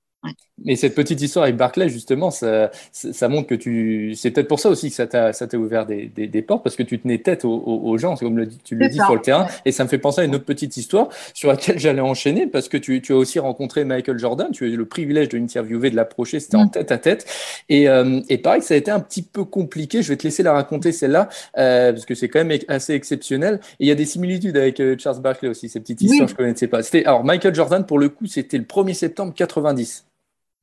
Mais 0.64 0.76
cette 0.76 0.94
petite 0.94 1.20
histoire 1.20 1.44
avec 1.44 1.56
Barclay, 1.56 1.88
justement, 1.88 2.30
ça, 2.30 2.70
ça 2.92 3.28
montre 3.28 3.48
que 3.48 3.54
tu. 3.54 4.14
C'est 4.14 4.30
peut-être 4.30 4.46
pour 4.46 4.60
ça 4.60 4.68
aussi 4.68 4.90
que 4.90 4.94
ça 4.94 5.06
t'a 5.06 5.58
ouvert 5.58 5.86
des, 5.86 6.06
des, 6.06 6.28
des, 6.28 6.42
portes, 6.42 6.62
parce 6.62 6.76
que 6.76 6.84
tu 6.84 7.00
tenais 7.00 7.18
tête 7.18 7.44
aux, 7.44 7.50
aux 7.50 7.98
gens, 7.98 8.14
comme 8.16 8.36
le, 8.36 8.48
tu 8.48 8.76
le 8.76 8.88
dis 8.88 8.98
sur 8.98 9.14
le 9.14 9.20
terrain. 9.20 9.48
Et 9.64 9.72
ça 9.72 9.82
me 9.82 9.88
fait 9.88 9.98
penser 9.98 10.20
à 10.20 10.24
une 10.24 10.34
autre 10.36 10.44
petite 10.44 10.76
histoire 10.76 11.08
sur 11.34 11.48
laquelle 11.48 11.80
j'allais 11.80 12.00
enchaîner, 12.00 12.46
parce 12.46 12.68
que 12.68 12.76
tu, 12.76 13.02
tu, 13.02 13.12
as 13.12 13.16
aussi 13.16 13.40
rencontré 13.40 13.84
Michael 13.84 14.18
Jordan. 14.18 14.48
Tu 14.52 14.64
as 14.64 14.68
eu 14.68 14.76
le 14.76 14.86
privilège 14.86 15.28
de 15.30 15.38
l'interviewer, 15.38 15.90
de 15.90 15.96
l'approcher. 15.96 16.38
C'était 16.38 16.56
en 16.56 16.66
mm. 16.66 16.70
tête 16.70 16.92
à 16.92 16.98
tête. 16.98 17.26
Et, 17.68 17.88
euh, 17.88 18.20
et 18.28 18.38
pareil, 18.38 18.62
ça 18.62 18.74
a 18.74 18.76
été 18.76 18.92
un 18.92 19.00
petit 19.00 19.22
peu 19.22 19.44
compliqué. 19.44 20.02
Je 20.02 20.08
vais 20.10 20.16
te 20.16 20.24
laisser 20.24 20.44
la 20.44 20.52
raconter 20.52 20.92
celle-là, 20.92 21.28
euh, 21.58 21.92
parce 21.92 22.06
que 22.06 22.14
c'est 22.14 22.28
quand 22.28 22.44
même 22.44 22.56
assez 22.68 22.94
exceptionnel. 22.94 23.58
Et 23.80 23.86
il 23.86 23.88
y 23.88 23.92
a 23.92 23.96
des 23.96 24.06
similitudes 24.06 24.56
avec 24.56 24.78
euh, 24.78 24.94
Charles 24.96 25.20
Barclay 25.20 25.48
aussi, 25.48 25.68
ces 25.68 25.80
petites 25.80 26.02
histoires, 26.02 26.28
je 26.28 26.34
ne 26.34 26.36
connaissais 26.36 26.68
pas. 26.68 26.82
C'était 26.84 27.04
alors 27.04 27.24
Michael 27.24 27.54
Jordan, 27.54 27.84
pour 27.84 27.98
le 27.98 28.08
coup, 28.08 28.26
c'était 28.26 28.58
le 28.58 28.64
1er 28.64 28.94
septembre 28.94 29.34
90. 29.34 30.04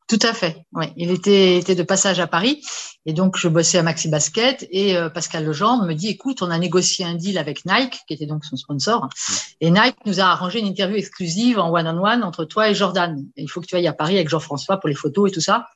Tout 0.09 0.19
à 0.23 0.33
fait. 0.33 0.65
Oui, 0.73 0.87
il 0.97 1.11
était, 1.11 1.57
était 1.57 1.75
de 1.75 1.83
passage 1.83 2.19
à 2.19 2.25
Paris 2.25 2.63
et 3.05 3.13
donc 3.13 3.37
je 3.37 3.47
bossais 3.47 3.77
à 3.77 3.83
Maxi 3.83 4.09
Basket 4.09 4.67
et 4.71 4.97
euh, 4.97 5.07
Pascal 5.07 5.45
Legendre 5.45 5.85
me 5.85 5.93
dit 5.93 6.07
écoute, 6.07 6.41
on 6.41 6.49
a 6.49 6.57
négocié 6.57 7.05
un 7.05 7.13
deal 7.13 7.37
avec 7.37 7.63
Nike 7.63 7.99
qui 8.07 8.15
était 8.15 8.25
donc 8.25 8.43
son 8.43 8.55
sponsor 8.55 9.07
et 9.61 9.69
Nike 9.69 9.97
nous 10.07 10.19
a 10.19 10.23
arrangé 10.23 10.59
une 10.59 10.65
interview 10.65 10.97
exclusive 10.97 11.59
en 11.59 11.71
one 11.71 11.87
on 11.87 12.03
one 12.03 12.23
entre 12.23 12.43
toi 12.43 12.69
et 12.69 12.73
Jordan. 12.73 13.23
Et 13.37 13.43
il 13.43 13.47
faut 13.47 13.61
que 13.61 13.67
tu 13.67 13.75
ailles 13.75 13.87
à 13.87 13.93
Paris 13.93 14.15
avec 14.15 14.29
Jean-François 14.29 14.77
pour 14.77 14.89
les 14.89 14.95
photos 14.95 15.29
et 15.29 15.31
tout 15.31 15.41
ça 15.41 15.67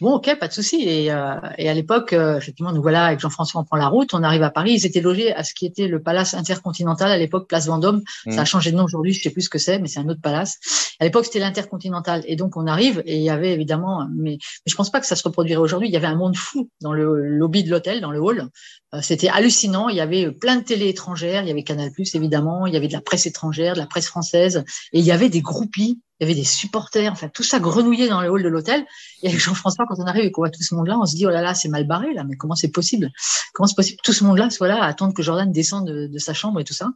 bon, 0.00 0.14
ok, 0.14 0.38
pas 0.38 0.48
de 0.48 0.52
souci. 0.52 0.82
Et, 0.88 1.12
euh, 1.12 1.34
et 1.58 1.68
à 1.68 1.74
l'époque, 1.74 2.12
euh, 2.12 2.36
effectivement, 2.36 2.72
nous 2.72 2.82
voilà 2.82 3.06
avec 3.06 3.20
Jean-François, 3.20 3.60
on 3.60 3.64
prend 3.64 3.76
la 3.76 3.88
route, 3.88 4.14
on 4.14 4.22
arrive 4.22 4.42
à 4.42 4.50
Paris. 4.50 4.72
Ils 4.72 4.86
étaient 4.86 5.00
logés 5.00 5.32
à 5.32 5.44
ce 5.44 5.54
qui 5.54 5.66
était 5.66 5.88
le 5.88 6.02
palace 6.02 6.34
intercontinental 6.34 7.10
à 7.10 7.18
l'époque, 7.18 7.48
place 7.48 7.66
Vendôme. 7.66 8.02
Mmh. 8.26 8.32
Ça 8.32 8.42
a 8.42 8.44
changé 8.44 8.72
de 8.72 8.76
nom 8.76 8.84
aujourd'hui, 8.84 9.12
je 9.12 9.22
sais 9.22 9.30
plus 9.30 9.42
ce 9.42 9.48
que 9.48 9.58
c'est, 9.58 9.78
mais 9.78 9.88
c'est 9.88 10.00
un 10.00 10.08
autre 10.08 10.20
palace. 10.20 10.58
À 11.00 11.04
l'époque, 11.04 11.24
c'était 11.24 11.40
l'intercontinental. 11.40 12.22
Et 12.26 12.36
donc, 12.36 12.56
on 12.56 12.66
arrive 12.66 13.02
et 13.06 13.16
il 13.16 13.22
y 13.22 13.30
avait 13.30 13.52
évidemment, 13.52 14.06
mais, 14.14 14.32
mais 14.32 14.38
je 14.66 14.74
pense 14.74 14.90
pas 14.90 15.00
que 15.00 15.06
ça 15.06 15.16
se 15.16 15.22
reproduirait 15.24 15.60
aujourd'hui. 15.60 15.88
Il 15.88 15.92
y 15.92 15.96
avait 15.96 16.06
un 16.06 16.16
monde 16.16 16.36
fou 16.36 16.68
dans 16.80 16.92
le 16.92 17.26
lobby 17.26 17.64
de 17.64 17.70
l'hôtel, 17.70 18.00
dans 18.00 18.10
le 18.10 18.20
hall. 18.20 18.48
Euh, 18.94 19.00
c'était 19.02 19.28
hallucinant. 19.28 19.88
Il 19.88 19.96
y 19.96 20.00
avait 20.00 20.30
plein 20.30 20.56
de 20.56 20.64
télé 20.64 20.88
étrangères. 20.88 21.42
Il 21.42 21.48
y 21.48 21.50
avait 21.50 21.62
Canal+, 21.62 21.90
évidemment. 22.14 22.66
Il 22.66 22.74
y 22.74 22.76
avait 22.76 22.88
de 22.88 22.92
la 22.92 23.00
presse 23.00 23.26
étrangère, 23.26 23.74
de 23.74 23.80
la 23.80 23.86
presse 23.86 24.06
française. 24.06 24.64
Et 24.92 24.98
il 24.98 25.04
y 25.04 25.12
avait 25.12 25.28
des 25.28 25.40
groupies 25.40 26.00
il 26.20 26.24
y 26.24 26.30
avait 26.30 26.38
des 26.38 26.46
supporters, 26.46 27.10
enfin 27.10 27.28
tout 27.28 27.42
ça 27.42 27.60
grenouillé 27.60 28.08
dans 28.08 28.20
le 28.20 28.28
hall 28.28 28.42
de 28.42 28.48
l'hôtel. 28.48 28.84
Et 29.22 29.28
avec 29.28 29.40
Jean-François, 29.40 29.86
quand 29.88 29.98
on 29.98 30.06
arrive 30.06 30.26
et 30.26 30.30
qu'on 30.30 30.42
voit 30.42 30.50
tout 30.50 30.62
ce 30.62 30.74
monde-là, 30.74 30.98
on 30.98 31.06
se 31.06 31.16
dit 31.16 31.26
oh 31.26 31.30
là 31.30 31.40
là, 31.40 31.54
c'est 31.54 31.68
mal 31.68 31.86
barré 31.86 32.12
là, 32.12 32.24
mais 32.24 32.36
comment 32.36 32.54
c'est 32.54 32.70
possible? 32.70 33.10
Comment 33.54 33.66
c'est 33.66 33.74
possible? 33.74 33.98
Tout 34.04 34.12
ce 34.12 34.24
monde-là 34.24 34.50
soit 34.50 34.68
là 34.68 34.82
à 34.82 34.86
attendre 34.86 35.14
que 35.14 35.22
Jordan 35.22 35.50
descende 35.50 35.86
de, 35.86 36.18
sa 36.18 36.34
chambre 36.34 36.60
et 36.60 36.64
tout 36.64 36.74
ça. 36.74 36.90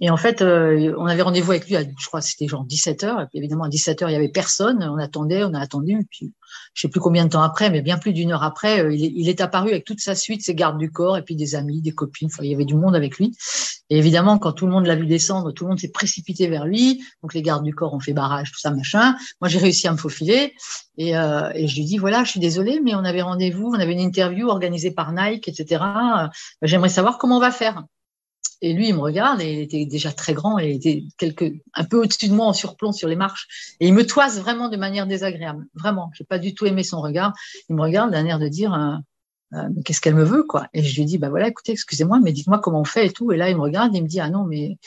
Et 0.00 0.10
en 0.10 0.16
fait, 0.16 0.42
euh, 0.42 0.94
on 0.98 1.06
avait 1.06 1.22
rendez-vous 1.22 1.50
avec 1.50 1.66
lui, 1.66 1.76
à, 1.76 1.82
je 1.82 2.06
crois 2.06 2.20
que 2.20 2.26
c'était 2.26 2.46
genre 2.46 2.64
17 2.64 3.04
heures. 3.04 3.20
Et 3.20 3.26
puis 3.26 3.38
évidemment, 3.38 3.64
à 3.64 3.68
17 3.68 4.02
heures, 4.02 4.10
il 4.10 4.12
y 4.12 4.16
avait 4.16 4.28
personne. 4.28 4.82
On 4.82 4.98
attendait, 4.98 5.42
on 5.44 5.54
a 5.54 5.60
attendu. 5.60 6.00
Et 6.00 6.06
puis 6.08 6.32
je 6.74 6.82
sais 6.82 6.88
plus 6.88 7.00
combien 7.00 7.24
de 7.24 7.30
temps 7.30 7.42
après, 7.42 7.70
mais 7.70 7.82
bien 7.82 7.98
plus 7.98 8.12
d'une 8.12 8.32
heure 8.32 8.42
après, 8.42 8.80
euh, 8.80 8.94
il, 8.94 9.28
est, 9.28 9.40
apparu 9.40 9.70
avec 9.70 9.84
toute 9.84 10.00
sa 10.00 10.14
suite, 10.14 10.42
ses 10.42 10.54
gardes 10.54 10.78
du 10.78 10.90
corps, 10.90 11.16
et 11.16 11.22
puis 11.22 11.36
des 11.36 11.54
amis, 11.54 11.80
des 11.80 11.92
copines. 11.92 12.28
Il 12.40 12.46
y 12.46 12.54
avait 12.54 12.64
du 12.64 12.74
monde 12.74 12.94
avec 12.94 13.18
lui. 13.18 13.36
Et 13.90 13.98
évidemment, 13.98 14.38
quand 14.38 14.52
tout 14.52 14.66
le 14.66 14.72
monde 14.72 14.86
l'a 14.86 14.94
vu 14.94 15.06
descendre, 15.06 15.52
tout 15.52 15.64
le 15.64 15.70
monde 15.70 15.80
s'est 15.80 15.90
précipité 15.90 16.46
vers 16.48 16.66
lui. 16.66 17.02
Donc 17.22 17.34
les 17.34 17.42
gardes 17.42 17.64
du 17.64 17.74
corps 17.74 17.94
ont 17.94 18.00
fait 18.00 18.12
barrage, 18.12 18.52
tout 18.52 18.60
ça, 18.60 18.70
machin. 18.70 19.16
Moi, 19.40 19.48
j'ai 19.48 19.58
réussi 19.58 19.88
à 19.88 19.92
me 19.92 19.96
faufiler. 19.96 20.54
Et, 20.98 21.16
euh, 21.16 21.50
et 21.54 21.66
je 21.66 21.76
lui 21.76 21.84
dis, 21.84 21.98
voilà, 21.98 22.24
je 22.24 22.30
suis 22.30 22.40
désolée, 22.40 22.80
mais 22.84 22.94
on 22.94 23.04
avait 23.04 23.22
rendez-vous, 23.22 23.66
on 23.66 23.80
avait 23.80 23.92
une 23.92 24.00
interview 24.00 24.48
organisée 24.48 24.90
par 24.90 25.12
Nike, 25.12 25.48
etc. 25.48 25.82
J'aimerais 26.62 26.88
savoir 26.88 27.18
comment 27.18 27.38
on 27.38 27.40
va 27.40 27.50
faire. 27.50 27.84
Et 28.60 28.72
lui, 28.72 28.88
il 28.88 28.94
me 28.94 29.00
regarde 29.00 29.40
et 29.40 29.52
il 29.52 29.60
était 29.60 29.84
déjà 29.86 30.12
très 30.12 30.34
grand 30.34 30.58
et 30.58 30.70
il 30.70 30.76
était 30.76 31.04
quelque, 31.16 31.52
un 31.74 31.84
peu 31.84 32.00
au-dessus 32.00 32.28
de 32.28 32.34
moi 32.34 32.46
en 32.46 32.52
surplomb 32.52 32.92
sur 32.92 33.08
les 33.08 33.16
marches. 33.16 33.76
Et 33.80 33.86
il 33.86 33.94
me 33.94 34.06
toise 34.06 34.40
vraiment 34.40 34.68
de 34.68 34.76
manière 34.76 35.06
désagréable. 35.06 35.66
Vraiment. 35.74 36.10
J'ai 36.14 36.24
pas 36.24 36.38
du 36.38 36.54
tout 36.54 36.66
aimé 36.66 36.82
son 36.82 37.00
regard. 37.00 37.34
Il 37.68 37.76
me 37.76 37.82
regarde 37.82 38.10
d'un 38.10 38.24
air 38.26 38.38
de 38.38 38.48
dire, 38.48 38.72
euh, 39.54 39.58
euh, 39.58 39.68
qu'est-ce 39.84 40.00
qu'elle 40.00 40.14
me 40.14 40.24
veut, 40.24 40.42
quoi? 40.42 40.66
Et 40.74 40.82
je 40.82 40.96
lui 40.96 41.04
dis, 41.04 41.18
bah 41.18 41.28
voilà, 41.28 41.48
écoutez, 41.48 41.72
excusez-moi, 41.72 42.20
mais 42.22 42.32
dites-moi 42.32 42.58
comment 42.58 42.80
on 42.80 42.84
fait 42.84 43.06
et 43.06 43.10
tout. 43.10 43.32
Et 43.32 43.36
là, 43.36 43.48
il 43.50 43.56
me 43.56 43.62
regarde 43.62 43.94
il 43.94 44.02
me 44.02 44.08
dit, 44.08 44.20
ah 44.20 44.30
non, 44.30 44.44
mais, 44.44 44.78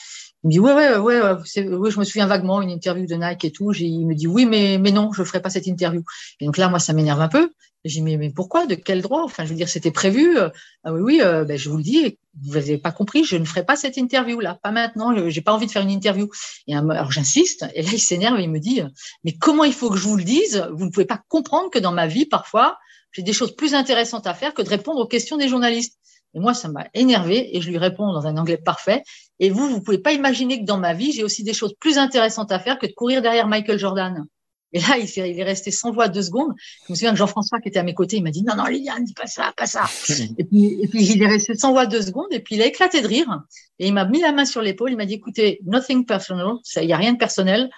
il 0.44 0.48
me 0.48 0.52
dit, 0.52 0.60
ouais, 0.60 0.74
ouais, 0.74 0.98
ouais, 0.98 1.22
ouais, 1.22 1.92
je 1.92 2.00
me 2.00 2.04
souviens 2.04 2.28
vaguement, 2.28 2.62
une 2.62 2.70
interview 2.70 3.06
de 3.06 3.16
Nike 3.16 3.46
et 3.46 3.52
tout. 3.52 3.74
Il 3.74 4.06
me 4.06 4.16
dit, 4.16 4.28
oui, 4.28 4.46
mais, 4.46 4.78
mais 4.78 4.92
non, 4.92 5.12
je 5.14 5.24
ferai 5.24 5.42
pas 5.42 5.50
cette 5.50 5.68
interview. 5.68 6.04
Et 6.40 6.46
donc 6.46 6.58
là, 6.58 6.70
moi, 6.70 6.80
ça 6.80 6.94
m'énerve 6.94 7.22
un 7.22 7.28
peu. 7.28 7.52
J'ai 7.84 7.96
dit, 7.96 8.02
mais, 8.04 8.18
mais 8.18 8.30
pourquoi? 8.30 8.68
De 8.68 8.76
quel 8.76 9.02
droit? 9.02 9.24
Enfin, 9.24 9.44
je 9.46 9.50
veux 9.50 9.56
dire, 9.56 9.70
c'était 9.70 9.92
prévu. 9.92 10.38
Euh, 10.38 10.50
ah 10.84 10.94
oui, 10.94 11.02
oui, 11.02 11.22
euh, 11.22 11.46
ben, 11.46 11.58
je 11.58 11.70
vous 11.70 11.78
le 11.78 11.84
dis, 11.84 12.20
vous 12.40 12.54
n'avez 12.54 12.78
pas 12.78 12.92
compris, 12.92 13.24
je 13.24 13.36
ne 13.36 13.46
ferai 13.46 13.66
pas 13.66 13.76
cette 13.76 13.98
interview-là, 13.98 14.60
pas 14.62 14.72
maintenant, 14.72 15.14
j'ai 15.30 15.42
pas 15.42 15.54
envie 15.54 15.68
de 15.68 15.72
faire 15.72 15.82
une 15.82 15.92
interview. 15.92 16.30
Et 16.68 16.76
alors 16.76 17.12
j'insiste, 17.12 17.66
et 17.76 17.82
là 17.82 17.90
il 17.92 18.00
s'énerve 18.00 18.40
il 18.40 18.50
me 18.50 18.60
dit, 18.60 18.82
mais 19.24 19.34
comment 19.34 19.64
il 19.64 19.74
faut 19.74 19.90
que 19.90 19.98
je 19.98 20.08
vous 20.08 20.16
le 20.16 20.24
dise? 20.24 20.66
Vous 20.74 20.86
ne 20.86 20.92
pouvez 20.92 21.06
pas 21.06 21.22
comprendre 21.28 21.70
que 21.70 21.80
dans 21.80 21.92
ma 21.92 22.08
vie, 22.08 22.26
parfois, 22.26 22.78
j'ai 23.12 23.24
des 23.24 23.34
choses 23.34 23.56
plus 23.56 23.74
intéressantes 23.74 24.28
à 24.28 24.34
faire 24.34 24.54
que 24.54 24.62
de 24.62 24.70
répondre 24.70 25.00
aux 25.00 25.08
questions 25.08 25.38
des 25.38 25.48
journalistes. 25.48 25.98
Et 26.34 26.40
moi, 26.40 26.54
ça 26.54 26.70
m'a 26.70 26.88
énervé 26.94 27.56
et 27.56 27.62
je 27.62 27.70
lui 27.70 27.78
réponds 27.78 28.12
dans 28.14 28.26
un 28.26 28.38
anglais 28.38 28.58
parfait. 28.58 29.04
Et 29.40 29.50
vous, 29.50 29.68
vous 29.70 29.82
pouvez 29.82 29.98
pas 29.98 30.14
imaginer 30.14 30.62
que 30.62 30.66
dans 30.66 30.78
ma 30.78 30.94
vie, 30.94 31.12
j'ai 31.12 31.24
aussi 31.24 31.44
des 31.44 31.54
choses 31.54 31.74
plus 31.80 31.98
intéressantes 31.98 32.52
à 32.52 32.60
faire 32.60 32.80
que 32.80 32.86
de 32.86 32.94
courir 32.94 33.22
derrière 33.22 33.48
Michael 33.48 33.78
Jordan. 33.78 34.26
Et 34.74 34.80
là, 34.80 34.98
il, 34.98 35.06
il 35.06 35.40
est 35.40 35.44
resté 35.44 35.72
sans 35.72 35.92
voix 35.92 36.08
deux 36.08 36.22
secondes. 36.22 36.54
Je 36.88 36.94
me 36.94 36.96
souviens 36.96 37.12
que 37.12 37.18
Jean-François, 37.18 37.60
qui 37.60 37.70
était 37.70 37.80
à 37.80 37.84
mes 37.84 37.94
côtés, 37.94 38.18
il 38.18 38.24
m'a 38.24 38.32
dit 38.32 38.44
non, 38.44 38.56
non, 38.56 38.66
Liliane, 38.66 39.04
dis 39.04 39.14
pas 39.14 39.28
ça, 39.28 39.54
pas 39.56 39.66
ça. 39.66 39.84
et, 40.38 40.44
puis, 40.44 40.80
et 40.82 40.88
puis, 40.88 41.06
il 41.06 41.22
est 41.22 41.28
resté 41.28 41.56
sans 41.56 41.72
voix 41.72 41.86
deux 41.86 42.02
secondes. 42.02 42.32
Et 42.32 42.40
puis, 42.40 42.56
il 42.56 42.62
a 42.62 42.66
éclaté 42.66 43.02
de 43.02 43.08
rire. 43.08 43.42
Et 43.80 43.88
il 43.88 43.94
m'a 43.94 44.06
mis 44.06 44.22
la 44.22 44.32
main 44.32 44.46
sur 44.46 44.62
l'épaule. 44.62 44.92
Il 44.92 44.98
m'a 44.98 45.06
dit 45.06 45.16
écoutez, 45.16 45.60
nothing 45.66 46.06
personal, 46.06 46.56
il 46.78 46.86
n'y 46.86 46.94
a 46.94 46.98
rien 46.98 47.14
de 47.14 47.18
personnel. 47.18 47.70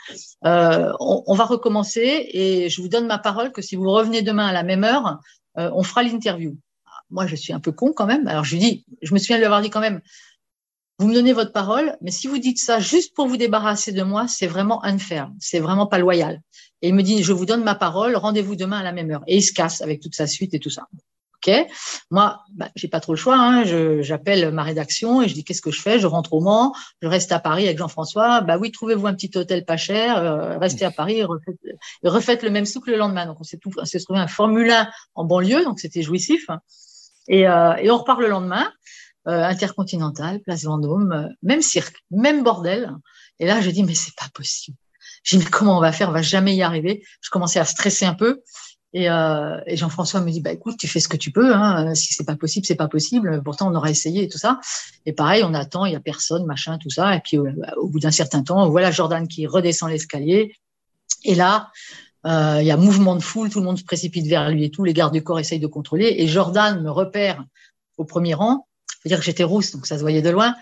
Euh, 0.46 0.92
on, 1.00 1.24
on, 1.26 1.34
va 1.34 1.46
recommencer. 1.46 2.28
Et 2.32 2.70
je 2.70 2.82
vous 2.82 2.90
donne 2.90 3.08
ma 3.08 3.18
parole 3.18 3.52
que 3.52 3.62
si 3.62 3.76
vous 3.76 3.90
revenez 3.90 4.22
demain 4.22 4.48
à 4.48 4.54
la 4.54 4.64
même 4.64 4.84
heure, 4.84 5.20
euh, 5.58 5.70
on 5.74 5.84
fera 5.84 6.04
l'interview. 6.04 6.58
Moi, 7.10 7.28
je 7.28 7.36
suis 7.36 7.54
un 7.54 7.60
peu 7.60 7.72
con 7.72 7.94
quand 7.94 8.06
même. 8.06 8.28
Alors, 8.28 8.44
je 8.44 8.56
lui 8.56 8.60
dis 8.60 8.86
je 9.02 9.14
me 9.14 9.20
souviens 9.20 9.38
de 9.38 9.42
lui 9.42 9.46
avoir 9.46 9.62
dit 9.62 9.70
quand 9.70 9.80
même 9.80 10.02
vous 11.04 11.10
me 11.10 11.16
donnez 11.16 11.34
votre 11.34 11.52
parole, 11.52 11.98
mais 12.00 12.12
si 12.12 12.28
vous 12.28 12.38
dites 12.38 12.60
ça 12.60 12.80
juste 12.80 13.14
pour 13.14 13.28
vous 13.28 13.36
débarrasser 13.36 13.92
de 13.92 14.04
moi, 14.04 14.26
c'est 14.30 14.48
vraiment 14.48 14.82
unfair, 14.86 15.30
c'est 15.38 15.60
vraiment 15.60 15.86
pas 15.86 15.98
loyal. 15.98 16.42
Et 16.82 16.88
il 16.88 16.96
me 16.96 17.04
dit, 17.04 17.24
je 17.24 17.34
vous 17.34 17.46
donne 17.46 17.62
ma 17.62 17.76
parole, 17.76 18.16
rendez-vous 18.16 18.56
demain 18.56 18.80
à 18.80 18.84
la 18.84 18.94
même 18.94 19.12
heure. 19.12 19.24
Et 19.28 19.36
il 19.36 19.42
se 19.42 19.52
casse 19.52 19.82
avec 19.82 20.00
toute 20.00 20.16
sa 20.16 20.28
suite 20.28 20.54
et 20.54 20.60
tout 20.60 20.70
ça. 20.70 20.88
Ok, 21.46 21.54
moi, 22.10 22.40
bah, 22.54 22.70
j'ai 22.78 22.88
pas 22.88 23.02
trop 23.02 23.12
le 23.12 23.18
choix. 23.18 23.36
Hein. 23.36 23.66
J'appelle 24.00 24.54
ma 24.54 24.64
rédaction 24.64 25.22
et 25.22 25.28
je 25.28 25.34
dis 25.34 25.44
qu'est-ce 25.44 25.62
que 25.62 25.72
je 25.72 25.82
fais? 25.82 26.00
Je 26.00 26.08
rentre 26.08 26.32
au 26.32 26.40
Mans, 26.40 26.74
je 27.02 27.10
reste 27.10 27.34
à 27.34 27.40
Paris 27.40 27.66
avec 27.66 27.80
Jean-François. 27.80 28.40
Bah 28.40 28.58
oui, 28.58 28.72
trouvez-vous 28.72 29.06
un 29.06 29.14
petit 29.14 29.38
hôtel 29.38 29.66
pas 29.66 29.76
cher, 29.76 30.18
euh, 30.18 30.58
restez 30.58 30.86
à 30.86 30.92
Paris 30.92 31.20
et 31.20 31.26
refaites, 32.06 32.44
le 32.44 32.50
même 32.50 32.66
souk 32.66 32.88
le 32.88 32.96
lendemain. 32.96 33.26
Donc 33.26 33.42
on 33.42 33.44
s'est 33.44 33.58
trouvé 33.58 34.20
un 34.22 34.28
Formule 34.28 34.72
1 34.72 34.90
en 35.16 35.26
banlieue, 35.26 35.66
donc 35.66 35.82
c'était 35.82 36.02
jouissif. 36.02 36.48
Et, 37.28 37.46
euh, 37.46 37.76
et 37.76 37.92
on 37.92 37.98
repart 37.98 38.22
le 38.22 38.30
lendemain. 38.30 38.72
Euh, 39.28 39.44
Intercontinental, 39.46 40.42
Place 40.42 40.64
Vendôme, 40.64 41.12
euh, 41.14 41.28
même 41.44 41.62
cirque, 41.62 42.04
même 42.12 42.44
bordel. 42.44 42.92
Et 43.40 43.46
là, 43.46 43.62
je 43.62 43.70
dis 43.70 43.84
mais 43.84 43.96
c'est 43.96 44.16
pas 44.16 44.28
possible. 44.34 44.78
J'ai 45.24 45.38
dit 45.38 45.46
mais 45.46 45.50
comment 45.50 45.78
on 45.78 45.82
va 45.82 45.94
faire? 45.94 46.10
On 46.10 46.14
va 46.14 46.22
jamais 46.22 46.56
y 46.56 46.62
arriver. 46.62 47.04
Je 47.22 47.30
commençais 47.30 47.60
à 47.60 47.66
stresser 47.66 48.06
un 48.06 48.16
peu. 48.16 48.42
Et, 48.92 49.10
euh, 49.10 49.60
et 49.66 49.78
Jean-François 49.78 50.20
me 50.20 50.30
dit 50.30 50.42
bah 50.42 50.52
écoute, 50.52 50.76
tu 50.78 50.90
fais 50.90 51.00
ce 51.00 51.08
que 51.08 51.16
tu 51.16 51.32
peux. 51.32 51.56
Hein. 51.56 51.96
Si 51.96 52.14
c'est 52.14 52.26
pas 52.26 52.36
possible, 52.36 52.66
c'est 52.66 52.76
pas 52.76 52.90
possible. 52.90 53.42
Pourtant, 53.44 53.72
on 53.72 53.76
aura 53.76 53.90
essayé 53.90 54.24
et 54.24 54.28
tout 54.28 54.38
ça. 54.38 54.60
Et 55.06 55.14
pareil, 55.14 55.42
on 55.46 55.54
attend, 55.54 55.86
il 55.86 55.94
y 55.94 55.96
a 55.96 56.02
personne, 56.02 56.46
machin, 56.46 56.78
tout 56.78 56.90
ça. 56.90 57.16
Et 57.16 57.22
puis 57.22 57.38
au, 57.38 57.48
au 57.78 57.88
bout 57.88 58.00
d'un 58.00 58.12
certain 58.12 58.44
temps, 58.44 58.70
voilà 58.70 58.92
Jordan 58.92 59.28
qui 59.28 59.48
redescend 59.48 59.90
l'escalier. 59.90 60.54
Et 61.24 61.36
là, 61.36 61.72
euh, 62.26 62.58
il 62.62 62.68
y 62.68 62.72
a 62.72 62.78
mouvement 62.78 63.16
de 63.16 63.24
foule, 63.24 63.50
tout 63.50 63.60
le 63.60 63.66
monde 63.66 63.78
se 63.78 63.84
précipite 63.84 64.28
vers 64.28 64.50
lui 64.50 64.66
et 64.66 64.70
tout. 64.70 64.84
Les 64.84 64.94
gardes 64.94 65.14
du 65.14 65.24
corps 65.24 65.40
essayent 65.40 65.60
de 65.60 65.68
contrôler. 65.68 66.16
Et 66.18 66.28
Jordan 66.28 66.82
me 66.82 66.92
repère 66.92 67.44
au 67.98 68.06
premier 68.06 68.34
rang 68.34 68.68
dire 69.10 69.20
que 69.20 69.26
j'étais 69.26 69.44
rousse, 69.44 69.72
donc 69.72 69.86
ça 69.86 69.98
se 69.98 70.02
voyait 70.02 70.22
de 70.22 70.30
loin. 70.30 70.56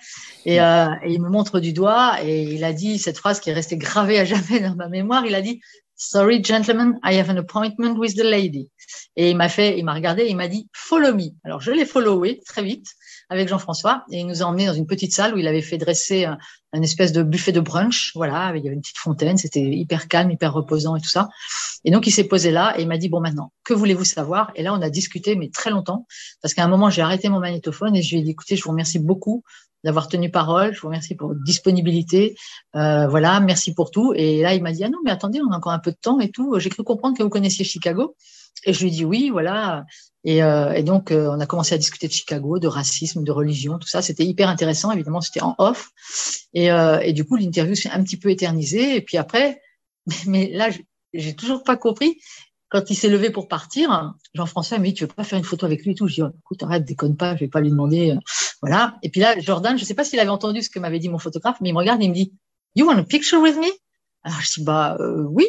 Et, 0.45 0.62
euh, 0.62 0.88
et, 1.04 1.13
il 1.13 1.21
me 1.21 1.30
montre 1.30 1.60
du 1.60 1.73
doigt 1.73 2.17
et 2.23 2.43
il 2.43 2.63
a 2.63 2.73
dit 2.73 2.97
cette 2.97 3.17
phrase 3.17 3.39
qui 3.39 3.49
est 3.49 3.54
restée 3.54 3.77
gravée 3.77 4.19
à 4.19 4.25
jamais 4.25 4.60
dans 4.60 4.75
ma 4.75 4.88
mémoire. 4.88 5.25
Il 5.25 5.36
a 5.36 5.41
dit 5.41 5.62
Sorry, 5.95 6.43
gentlemen, 6.43 6.99
I 7.04 7.19
have 7.19 7.30
an 7.30 7.38
appointment 7.38 7.95
with 7.97 8.15
the 8.15 8.23
lady. 8.23 8.69
Et 9.15 9.30
il 9.30 9.38
m'a 9.38 9.49
fait, 9.49 9.77
il 9.77 9.86
m'a 9.86 9.93
regardé, 9.93 10.23
et 10.23 10.30
il 10.32 10.36
m'a 10.36 10.47
dit 10.47 10.67
Follow 10.73 11.13
me. 11.13 11.30
Alors 11.43 11.62
je 11.62 11.71
l'ai 11.71 11.86
followé 11.86 12.41
très 12.45 12.63
vite 12.63 12.88
avec 13.30 13.47
Jean-François 13.47 14.04
et 14.12 14.19
il 14.19 14.27
nous 14.27 14.41
a 14.41 14.45
emmenés 14.45 14.65
dans 14.65 14.73
une 14.73 14.88
petite 14.88 15.13
salle 15.13 15.34
où 15.34 15.38
il 15.38 15.47
avait 15.47 15.62
fait 15.62 15.77
dresser 15.77 16.27
un, 16.74 16.82
espèce 16.82 17.12
de 17.12 17.24
buffet 17.24 17.52
de 17.52 17.60
brunch. 17.60 18.12
Voilà, 18.16 18.54
il 18.56 18.64
y 18.64 18.68
avait 18.68 18.76
une 18.76 18.82
petite 18.82 18.98
fontaine, 18.98 19.38
c'était 19.38 19.62
hyper 19.62 20.08
calme, 20.08 20.32
hyper 20.32 20.54
reposant 20.54 20.96
et 20.96 21.02
tout 21.02 21.10
ça. 21.10 21.30
Et 21.86 21.92
donc 21.92 22.08
il 22.08 22.12
s'est 22.12 22.26
posé 22.26 22.52
là 22.52 22.74
et 22.78 22.84
il 22.84 22.88
m'a 22.88 22.98
dit 22.98 23.10
bon 23.10 23.20
maintenant, 23.20 23.52
que 23.64 23.74
voulez-vous 23.74 24.06
savoir? 24.06 24.52
Et 24.56 24.64
là 24.64 24.74
on 24.74 24.82
a 24.82 24.90
discuté 24.90 25.36
mais 25.36 25.50
très 25.50 25.70
longtemps 25.70 26.06
parce 26.42 26.54
qu'à 26.54 26.64
un 26.64 26.68
moment 26.68 26.90
j'ai 26.90 27.02
arrêté 27.02 27.30
mon 27.30 27.40
magnétophone 27.40 27.96
et 27.96 28.02
je 28.02 28.16
lui 28.16 28.22
ai 28.22 28.24
dit 28.24 28.32
écoutez, 28.32 28.56
je 28.56 28.64
vous 28.64 28.72
remercie 28.72 29.00
beaucoup 29.00 29.44
d'avoir 29.84 30.08
tenu 30.08 30.30
parole. 30.30 30.74
Je 30.74 30.82
vous 30.82 30.88
remercie 30.88 31.16
pour 31.16 31.30
votre 31.30 31.44
disponibilité. 31.44 32.36
Euh, 32.76 33.08
voilà, 33.08 33.40
merci 33.40 33.74
pour 33.74 33.92
tout. 33.92 34.14
Et 34.16 34.42
là, 34.42 34.54
il 34.54 34.62
m'a 34.62 34.72
dit, 34.72 34.84
ah 34.84 34.90
non, 34.90 35.00
mais 35.04 35.12
attendez, 35.12 35.40
on 35.42 35.52
a 35.52 35.58
encore 35.58 35.72
un 35.72 35.80
peu 35.80 35.92
de 35.92 35.98
temps 35.98 36.20
et 36.20 36.30
tout. 36.30 36.58
J'ai 36.60 36.70
cru 36.70 36.84
comprendre 36.84 37.18
que 37.18 37.24
vous 37.24 37.30
connaissiez 37.30 37.66
Chicago. 37.66 38.16
Et 38.66 38.74
je 38.74 38.82
lui 38.82 38.88
ai 38.90 38.92
dit 38.92 39.06
oui, 39.06 39.30
voilà. 39.30 39.86
Et, 40.24 40.44
euh, 40.44 40.74
et 40.74 40.84
donc, 40.84 41.12
euh, 41.12 41.30
on 41.32 41.40
a 41.40 41.46
commencé 41.46 41.74
à 41.74 41.78
discuter 41.78 42.08
de 42.08 42.14
Chicago, 42.14 42.60
de 42.60 42.68
racisme, 42.68 43.24
de 43.24 43.32
religion, 43.32 43.80
tout 43.80 43.88
ça. 43.88 44.02
C'était 44.02 44.26
hyper 44.26 44.50
intéressant. 44.50 44.92
Évidemment, 44.92 45.22
c'était 45.22 45.42
en 45.42 45.56
off. 45.58 45.90
Et, 46.54 46.72
euh, 46.72 47.00
et 47.00 47.14
du 47.14 47.26
coup, 47.26 47.36
l'interview 47.36 47.76
s'est 47.76 47.90
un 47.90 48.04
petit 48.04 48.18
peu 48.18 48.30
éternisée. 48.30 48.96
Et 48.96 49.02
puis 49.02 49.18
après, 49.18 49.62
mais, 50.28 50.52
là, 50.54 50.70
j'ai 51.14 51.36
toujours 51.36 51.64
pas 51.64 51.76
compris. 51.76 52.20
Quand 52.70 52.90
il 52.90 52.96
s'est 52.96 53.10
levé 53.10 53.32
pour 53.32 53.50
partir, 53.50 54.14
Jean-François 54.34 54.78
m'a 54.78 54.86
dit, 54.86 54.94
tu 54.94 55.04
veux 55.04 55.10
pas 55.10 55.26
faire 55.26 55.38
une 55.38 55.44
photo 55.44 55.66
avec 55.66 55.84
lui 55.84 55.92
et 55.92 55.96
tout? 55.96 56.08
Je 56.08 56.14
dis, 56.14 56.22
oh, 56.22 56.30
écoute, 56.40 56.64
arrête, 56.64 56.86
déconne 56.86 57.18
pas, 57.18 57.36
je 57.36 57.42
vais 57.42 57.50
pas 57.50 57.60
lui 57.60 57.70
demander. 57.70 58.16
Voilà. 58.62 58.96
Et 59.04 59.10
puis 59.10 59.20
là, 59.20 59.38
Jordan, 59.40 59.78
je 59.78 59.84
sais 59.84 59.94
pas 59.94 60.06
s'il 60.06 60.20
avait 60.22 60.30
entendu 60.30 60.62
ce 60.62 60.70
que 60.70 60.80
m'avait 60.80 61.00
dit 61.00 61.10
mon 61.10 61.20
photographe, 61.20 61.58
mais 61.60 61.70
il 61.70 61.74
me 61.74 61.80
regarde 61.80 62.02
et 62.02 62.06
il 62.06 62.12
me 62.12 62.16
dit, 62.16 62.32
you 62.76 62.88
want 62.88 62.98
a 62.98 63.04
picture 63.04 63.42
with 63.42 63.58
me? 63.58 63.68
Alors 64.24 64.40
je 64.40 64.54
dis, 64.54 64.64
bah, 64.64 64.98
oui. 65.32 65.48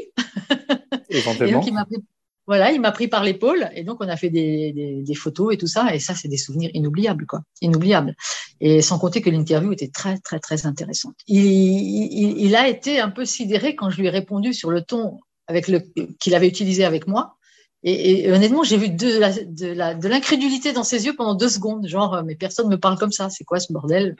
Éventuellement. 1.11 1.47
Et 1.49 1.53
donc, 1.53 1.67
il 1.69 1.75
m'a 1.75 1.85
pris 1.85 1.99
voilà, 2.47 2.73
il 2.73 2.81
m'a 2.81 2.91
pris 2.91 3.09
par 3.09 3.23
l'épaule 3.23 3.71
et 3.75 3.85
donc 3.85 3.99
on 4.01 4.09
a 4.09 4.17
fait 4.17 4.31
des, 4.31 4.73
des, 4.73 5.03
des, 5.03 5.15
photos 5.15 5.55
et 5.55 5.57
tout 5.57 5.69
ça 5.69 5.95
et 5.95 6.01
ça 6.01 6.15
c'est 6.15 6.29
des 6.29 6.37
souvenirs 6.37 6.71
inoubliables 6.75 7.25
quoi, 7.27 7.43
inoubliables. 7.61 8.15
Et 8.61 8.83
sans 8.83 8.99
compter 8.99 9.21
que 9.21 9.31
l'interview 9.31 9.73
était 9.73 9.89
très 9.89 10.19
très 10.19 10.41
très 10.41 10.67
intéressante. 10.67 11.15
Il, 11.29 11.45
il, 11.45 12.39
il, 12.39 12.57
a 12.57 12.69
été 12.69 12.99
un 12.99 13.11
peu 13.11 13.25
sidéré 13.25 13.77
quand 13.77 13.91
je 13.91 14.01
lui 14.01 14.09
ai 14.09 14.11
répondu 14.11 14.55
sur 14.55 14.71
le 14.71 14.83
ton 14.83 15.21
avec 15.47 15.69
le 15.69 15.83
qu'il 16.19 16.35
avait 16.35 16.49
utilisé 16.49 16.85
avec 16.85 17.07
moi. 17.07 17.37
Et, 17.85 18.27
et 18.27 18.33
honnêtement, 18.33 18.63
j'ai 18.63 18.77
vu 18.77 18.91
de, 18.91 19.19
la, 19.19 19.33
de, 19.33 19.67
la, 19.67 19.95
de 19.95 20.07
l'incrédulité 20.07 20.73
dans 20.73 20.85
ses 20.85 21.05
yeux 21.05 21.17
pendant 21.17 21.35
deux 21.35 21.49
secondes, 21.49 21.89
genre 21.89 22.23
mais 22.25 22.37
personne 22.37 22.69
me 22.69 22.77
parle 22.79 22.97
comme 22.97 23.11
ça, 23.11 23.29
c'est 23.29 23.43
quoi 23.43 23.59
ce 23.59 23.73
bordel? 23.73 24.15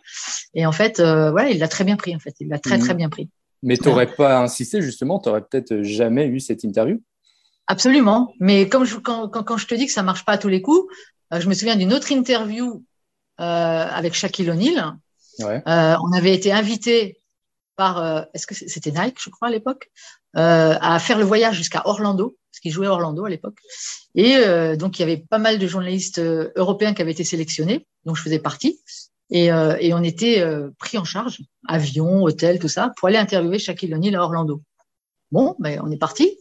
Et 0.55 0.67
en 0.67 0.73
fait, 0.73 0.99
euh, 0.99 1.31
voilà, 1.31 1.51
il 1.51 1.59
l'a 1.59 1.69
très 1.69 1.85
bien 1.85 1.97
pris 1.97 2.15
en 2.15 2.19
fait, 2.19 2.35
il 2.41 2.49
l'a 2.49 2.59
très 2.59 2.79
très 2.79 2.95
mmh. 2.95 2.97
bien 2.97 3.09
pris. 3.09 3.29
Mais 3.63 3.77
tu 3.77 3.89
n'aurais 3.89 4.13
pas 4.13 4.41
insisté 4.41 4.83
justement, 4.83 5.21
tu 5.21 5.29
n'aurais 5.29 5.43
peut-être 5.43 5.83
jamais 5.83 6.27
eu 6.27 6.41
cette 6.41 6.65
interview? 6.65 7.01
Absolument. 7.67 8.35
Mais 8.41 8.69
comme 8.69 8.85
je, 8.85 8.97
quand, 8.97 9.29
quand, 9.29 9.45
quand, 9.45 9.57
je 9.57 9.67
te 9.67 9.75
dis 9.75 9.87
que 9.87 9.93
ça 9.93 10.03
marche 10.03 10.25
pas 10.25 10.33
à 10.33 10.39
tous 10.39 10.49
les 10.49 10.63
coups, 10.63 10.93
euh, 11.33 11.41
je 11.41 11.49
me 11.49 11.55
souviens 11.55 11.77
d'une 11.77 11.93
autre 11.93 12.13
interview 12.13 12.85
euh, 13.41 13.45
avec 13.45 14.15
Shaquille 14.15 14.51
O'Neal. 14.51 14.97
Ouais. 15.39 15.63
Euh, 15.67 15.97
on 16.03 16.13
avait 16.13 16.35
été 16.35 16.53
invité 16.53 17.19
par, 17.77 18.03
euh, 18.03 18.23
est-ce 18.35 18.47
que 18.47 18.55
c'était 18.55 18.91
Nike, 18.91 19.17
je 19.19 19.31
crois, 19.31 19.49
à 19.49 19.51
l'époque, 19.51 19.91
euh, 20.37 20.77
à 20.81 20.99
faire 20.99 21.19
le 21.19 21.25
voyage 21.25 21.57
jusqu'à 21.57 21.83
Orlando, 21.87 22.37
parce 22.51 22.61
qu'il 22.61 22.73
jouait 22.73 22.87
à 22.87 22.93
Orlando 22.93 23.25
à 23.25 23.31
l'époque. 23.31 23.59
Et 24.15 24.37
donc, 24.77 24.99
il 24.99 25.01
y 25.01 25.05
avait 25.05 25.17
pas 25.17 25.39
mal 25.39 25.59
de 25.59 25.67
journalistes 25.67 26.21
européens 26.21 26.93
qui 26.93 27.01
avaient 27.01 27.13
été 27.13 27.25
sélectionnés, 27.25 27.87
dont 28.05 28.15
je 28.15 28.23
faisais 28.23 28.39
partie. 28.39 28.79
Et, 29.31 29.47
et 29.47 29.95
on 29.95 30.03
était 30.03 30.45
pris 30.79 30.99
en 30.99 31.05
charge, 31.05 31.41
avion, 31.67 32.23
hôtel, 32.23 32.59
tout 32.59 32.69
ça, 32.69 32.93
pour 32.99 33.09
aller 33.09 33.17
interviewer 33.17 33.59
Shaquille 33.59 33.95
O'Neal 33.95 34.17
à 34.17 34.23
Orlando. 34.23 34.61
Bon, 35.31 35.57
ben, 35.61 35.81
on 35.83 35.91
est 35.91 35.97
parti. 35.97 36.39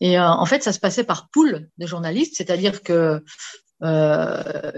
Et 0.00 0.18
euh, 0.18 0.28
en 0.28 0.46
fait, 0.46 0.62
ça 0.62 0.72
se 0.72 0.80
passait 0.80 1.04
par 1.04 1.28
pool 1.28 1.68
de 1.78 1.86
journalistes, 1.86 2.34
c'est-à-dire 2.36 2.82
que 2.82 3.22
euh, 3.82 4.72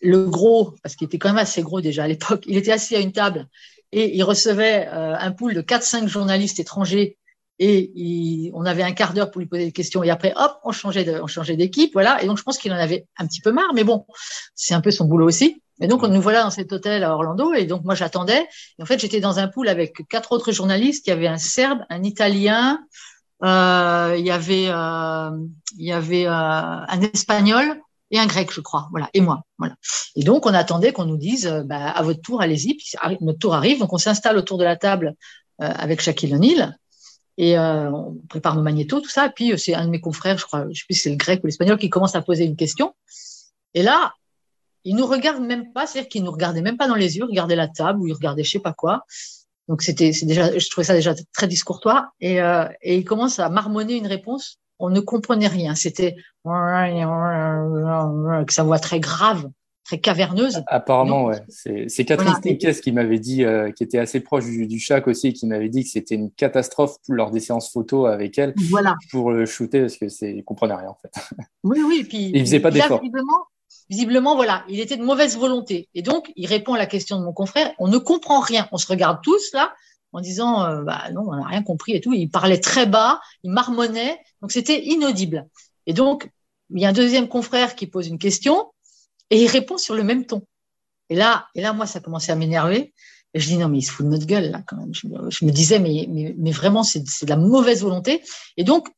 le 0.00 0.26
gros, 0.26 0.74
parce 0.82 0.96
qu'il 0.96 1.06
était 1.06 1.18
quand 1.18 1.28
même 1.28 1.38
assez 1.38 1.62
gros 1.62 1.80
déjà 1.80 2.04
à 2.04 2.08
l'époque, 2.08 2.44
il 2.46 2.56
était 2.56 2.72
assis 2.72 2.96
à 2.96 3.00
une 3.00 3.12
table 3.12 3.48
et 3.92 4.16
il 4.16 4.22
recevait 4.22 4.88
euh, 4.92 5.16
un 5.18 5.32
pool 5.32 5.54
de 5.54 5.62
4-5 5.62 6.06
journalistes 6.06 6.58
étrangers 6.58 7.16
et 7.58 7.90
il, 7.94 8.50
on 8.52 8.66
avait 8.66 8.82
un 8.82 8.92
quart 8.92 9.14
d'heure 9.14 9.30
pour 9.30 9.40
lui 9.40 9.48
poser 9.48 9.64
des 9.64 9.72
questions 9.72 10.02
et 10.02 10.10
après 10.10 10.34
hop 10.36 10.58
on 10.64 10.72
changeait 10.72 11.04
de, 11.04 11.18
on 11.22 11.26
changeait 11.26 11.56
d'équipe 11.56 11.92
voilà. 11.94 12.22
Et 12.22 12.26
donc 12.26 12.36
je 12.36 12.42
pense 12.42 12.58
qu'il 12.58 12.72
en 12.72 12.76
avait 12.76 13.06
un 13.16 13.26
petit 13.26 13.40
peu 13.40 13.52
marre 13.52 13.72
mais 13.74 13.84
bon 13.84 14.04
c'est 14.54 14.74
un 14.74 14.82
peu 14.82 14.90
son 14.90 15.06
boulot 15.06 15.26
aussi. 15.26 15.62
Et 15.80 15.88
donc 15.88 16.02
on 16.02 16.08
nous 16.08 16.20
voilà 16.20 16.42
dans 16.42 16.50
cet 16.50 16.72
hôtel 16.72 17.04
à 17.04 17.14
Orlando 17.14 17.54
et 17.54 17.64
donc 17.64 17.84
moi 17.84 17.94
j'attendais. 17.94 18.46
Et 18.78 18.82
en 18.82 18.86
fait 18.86 18.98
j'étais 18.98 19.20
dans 19.20 19.38
un 19.38 19.48
pool 19.48 19.68
avec 19.68 20.06
quatre 20.08 20.32
autres 20.32 20.52
journalistes. 20.52 21.06
Il 21.06 21.10
y 21.10 21.12
avait 21.14 21.28
un 21.28 21.38
serbe 21.38 21.80
un 21.88 22.02
italien 22.02 22.80
il 23.42 24.24
y 24.24 24.30
avait, 24.30 24.68
euh, 24.68 25.30
il 25.76 25.86
y 25.86 25.92
avait 25.92 26.26
euh, 26.26 26.30
un 26.30 27.00
espagnol 27.00 27.80
et 28.10 28.18
un 28.18 28.26
grec, 28.26 28.50
je 28.52 28.60
crois. 28.60 28.88
Voilà, 28.90 29.10
et 29.14 29.20
moi. 29.20 29.42
Voilà. 29.58 29.74
Et 30.14 30.22
donc, 30.22 30.46
on 30.46 30.54
attendait 30.54 30.92
qu'on 30.92 31.04
nous 31.04 31.16
dise, 31.16 31.46
bah, 31.66 31.90
à 31.90 32.02
votre 32.02 32.20
tour, 32.20 32.40
allez-y. 32.40 32.74
Puis 32.74 32.92
notre 33.20 33.38
tour 33.38 33.54
arrive. 33.54 33.80
Donc, 33.80 33.92
on 33.92 33.98
s'installe 33.98 34.36
autour 34.36 34.58
de 34.58 34.64
la 34.64 34.76
table 34.76 35.14
avec 35.58 36.00
Shaquille 36.00 36.34
O'Neal 36.34 36.76
et 37.38 37.58
on 37.58 38.16
prépare 38.28 38.54
nos 38.54 38.62
magnétos, 38.62 39.00
tout 39.00 39.08
ça. 39.08 39.26
Et 39.26 39.30
puis, 39.30 39.58
c'est 39.58 39.74
un 39.74 39.86
de 39.86 39.90
mes 39.90 40.00
confrères, 40.00 40.38
je 40.38 40.46
crois, 40.46 40.66
je 40.70 40.78
sais 40.78 40.84
plus 40.86 40.94
si 40.94 41.02
c'est 41.02 41.10
le 41.10 41.16
grec 41.16 41.40
ou 41.42 41.46
l'espagnol, 41.46 41.78
qui 41.78 41.90
commence 41.90 42.14
à 42.14 42.22
poser 42.22 42.44
une 42.44 42.56
question. 42.56 42.94
Et 43.74 43.82
là, 43.82 44.14
il 44.86 44.94
nous 44.94 45.06
regarde 45.06 45.42
même 45.42 45.72
pas, 45.72 45.86
c'est-à-dire 45.86 46.08
qu'il 46.08 46.22
nous 46.22 46.30
regardait 46.30 46.62
même 46.62 46.76
pas 46.76 46.86
dans 46.86 46.94
les 46.94 47.16
yeux, 47.16 47.24
il 47.24 47.30
regardait 47.30 47.56
la 47.56 47.66
table 47.66 48.00
ou 48.00 48.06
il 48.06 48.12
regardait 48.12 48.44
je 48.44 48.52
sais 48.52 48.60
pas 48.60 48.72
quoi. 48.72 49.04
Donc 49.68 49.82
c'était, 49.82 50.12
c'est 50.12 50.26
déjà, 50.26 50.56
je 50.58 50.70
trouvais 50.70 50.84
ça 50.84 50.94
déjà 50.94 51.14
très 51.32 51.48
discourtois. 51.48 52.10
Et, 52.20 52.40
euh, 52.40 52.66
et 52.82 52.96
il 52.96 53.04
commence 53.04 53.38
à 53.38 53.48
marmonner 53.48 53.96
une 53.96 54.06
réponse. 54.06 54.58
On 54.78 54.90
ne 54.90 55.00
comprenait 55.00 55.48
rien. 55.48 55.74
C'était 55.74 56.16
avec 56.44 57.02
sa 58.50 58.62
voix 58.62 58.78
très 58.78 59.00
grave. 59.00 59.46
très 59.86 59.98
caverneuse. 59.98 60.62
Apparemment, 60.66 61.26
ouais. 61.26 61.40
C'est 61.48 62.04
Catherine 62.04 62.34
voilà. 62.42 62.74
qui 62.74 62.92
m'avait 62.92 63.18
dit, 63.18 63.44
euh, 63.44 63.70
qui 63.70 63.84
était 63.84 63.98
assez 63.98 64.20
proche 64.20 64.44
du, 64.44 64.66
du 64.66 64.78
Chac 64.78 65.06
aussi, 65.06 65.32
qui 65.32 65.46
m'avait 65.46 65.68
dit 65.68 65.84
que 65.84 65.90
c'était 65.90 66.16
une 66.16 66.30
catastrophe 66.32 66.96
lors 67.08 67.30
des 67.30 67.40
séances 67.40 67.72
photo 67.72 68.06
avec 68.06 68.36
elle 68.38 68.52
voilà. 68.68 68.96
pour 69.10 69.30
le 69.30 69.46
shooter 69.46 69.82
parce 69.82 69.96
que 69.96 70.08
c'est, 70.08 70.42
comprenait 70.42 70.74
rien 70.74 70.88
en 70.88 70.96
fait. 71.00 71.12
Oui, 71.62 71.80
oui. 71.86 71.98
Et 72.00 72.04
puis, 72.04 72.30
il 72.34 72.40
faisait 72.40 72.60
pas 72.60 72.70
d'effort. 72.70 73.00
Visiblement, 73.00 73.46
visiblement, 73.88 74.34
voilà, 74.34 74.64
il 74.68 74.80
était 74.80 74.96
de 74.96 75.04
mauvaise 75.04 75.36
volonté. 75.36 75.88
Et 75.94 76.02
donc, 76.02 76.32
il 76.36 76.46
répond 76.46 76.74
à 76.74 76.78
la 76.78 76.86
question 76.86 77.18
de 77.18 77.24
mon 77.24 77.32
confrère. 77.32 77.72
On 77.78 77.88
ne 77.88 77.98
comprend 77.98 78.40
rien. 78.40 78.68
On 78.72 78.78
se 78.78 78.86
regarde 78.86 79.18
tous 79.22 79.52
là 79.52 79.74
en 80.12 80.20
disant, 80.20 80.64
euh, 80.64 80.82
bah 80.82 81.10
non, 81.12 81.22
on 81.28 81.36
n'a 81.36 81.46
rien 81.46 81.62
compris 81.62 81.92
et 81.92 82.00
tout. 82.00 82.12
Il 82.12 82.30
parlait 82.30 82.60
très 82.60 82.86
bas, 82.86 83.20
il 83.42 83.50
marmonnait, 83.50 84.18
donc 84.40 84.52
c'était 84.52 84.82
inaudible. 84.84 85.46
Et 85.86 85.92
donc, 85.92 86.30
il 86.70 86.80
y 86.80 86.86
a 86.86 86.88
un 86.88 86.92
deuxième 86.92 87.28
confrère 87.28 87.74
qui 87.74 87.86
pose 87.86 88.08
une 88.08 88.18
question 88.18 88.72
et 89.30 89.42
il 89.42 89.48
répond 89.48 89.78
sur 89.78 89.94
le 89.94 90.02
même 90.02 90.26
ton. 90.26 90.42
Et 91.10 91.14
là, 91.14 91.46
et 91.54 91.60
là, 91.60 91.72
moi, 91.72 91.86
ça 91.86 92.00
commençait 92.00 92.32
à 92.32 92.36
m'énerver. 92.36 92.92
Et 93.34 93.40
je 93.40 93.48
dis 93.48 93.58
non, 93.58 93.68
mais 93.68 93.78
il 93.78 93.82
se 93.82 93.90
fout 93.90 94.06
de 94.06 94.10
notre 94.10 94.26
gueule 94.26 94.50
là 94.50 94.62
quand 94.66 94.76
même. 94.76 94.94
Je, 94.94 95.44
me 95.44 95.50
disais 95.50 95.78
mais, 95.78 96.06
mais, 96.08 96.34
mais 96.38 96.52
vraiment 96.52 96.82
c'est 96.82 97.00
de 97.00 97.28
la 97.28 97.36
mauvaise 97.36 97.82
volonté. 97.82 98.22
Et 98.56 98.64
donc 98.64 98.88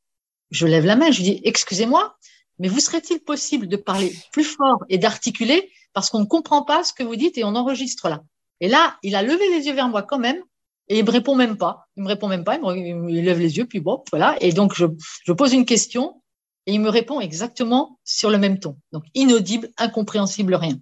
je 0.52 0.66
lève 0.66 0.86
la 0.86 0.94
main, 0.94 1.10
je 1.10 1.22
dis 1.22 1.40
excusez-moi, 1.42 2.16
mais 2.58 2.68
vous 2.68 2.80
serait-il 2.80 3.20
possible 3.20 3.68
de 3.68 3.76
parler 3.76 4.12
plus 4.32 4.44
fort 4.44 4.84
et 4.88 4.98
d'articuler 4.98 5.70
parce 5.92 6.10
qu'on 6.10 6.20
ne 6.20 6.26
comprend 6.26 6.62
pas 6.62 6.84
ce 6.84 6.92
que 6.92 7.02
vous 7.02 7.16
dites 7.16 7.38
et 7.38 7.44
on 7.44 7.54
enregistre 7.54 8.08
là? 8.08 8.22
Et 8.60 8.68
là, 8.68 8.96
il 9.02 9.14
a 9.14 9.22
levé 9.22 9.48
les 9.50 9.66
yeux 9.66 9.74
vers 9.74 9.88
moi 9.88 10.02
quand 10.02 10.18
même 10.18 10.42
et 10.88 10.98
il 10.98 11.04
me 11.04 11.10
répond 11.10 11.34
même 11.34 11.56
pas. 11.56 11.86
Il 11.96 12.02
me 12.02 12.08
répond 12.08 12.28
même 12.28 12.44
pas. 12.44 12.56
Il, 12.56 12.96
me, 12.96 13.10
il 13.10 13.24
lève 13.24 13.38
les 13.38 13.56
yeux 13.56 13.66
puis 13.66 13.80
bon 13.80 14.02
voilà. 14.10 14.36
Et 14.40 14.52
donc 14.52 14.74
je, 14.74 15.32
pose 15.32 15.52
une 15.52 15.64
question 15.64 16.20
et 16.66 16.72
il 16.74 16.80
me 16.80 16.90
répond 16.90 17.20
exactement 17.20 17.98
sur 18.04 18.30
le 18.30 18.38
même 18.38 18.58
ton. 18.58 18.76
Donc, 18.92 19.04
inaudible, 19.14 19.70
incompréhensible, 19.78 20.54
rien. 20.54 20.78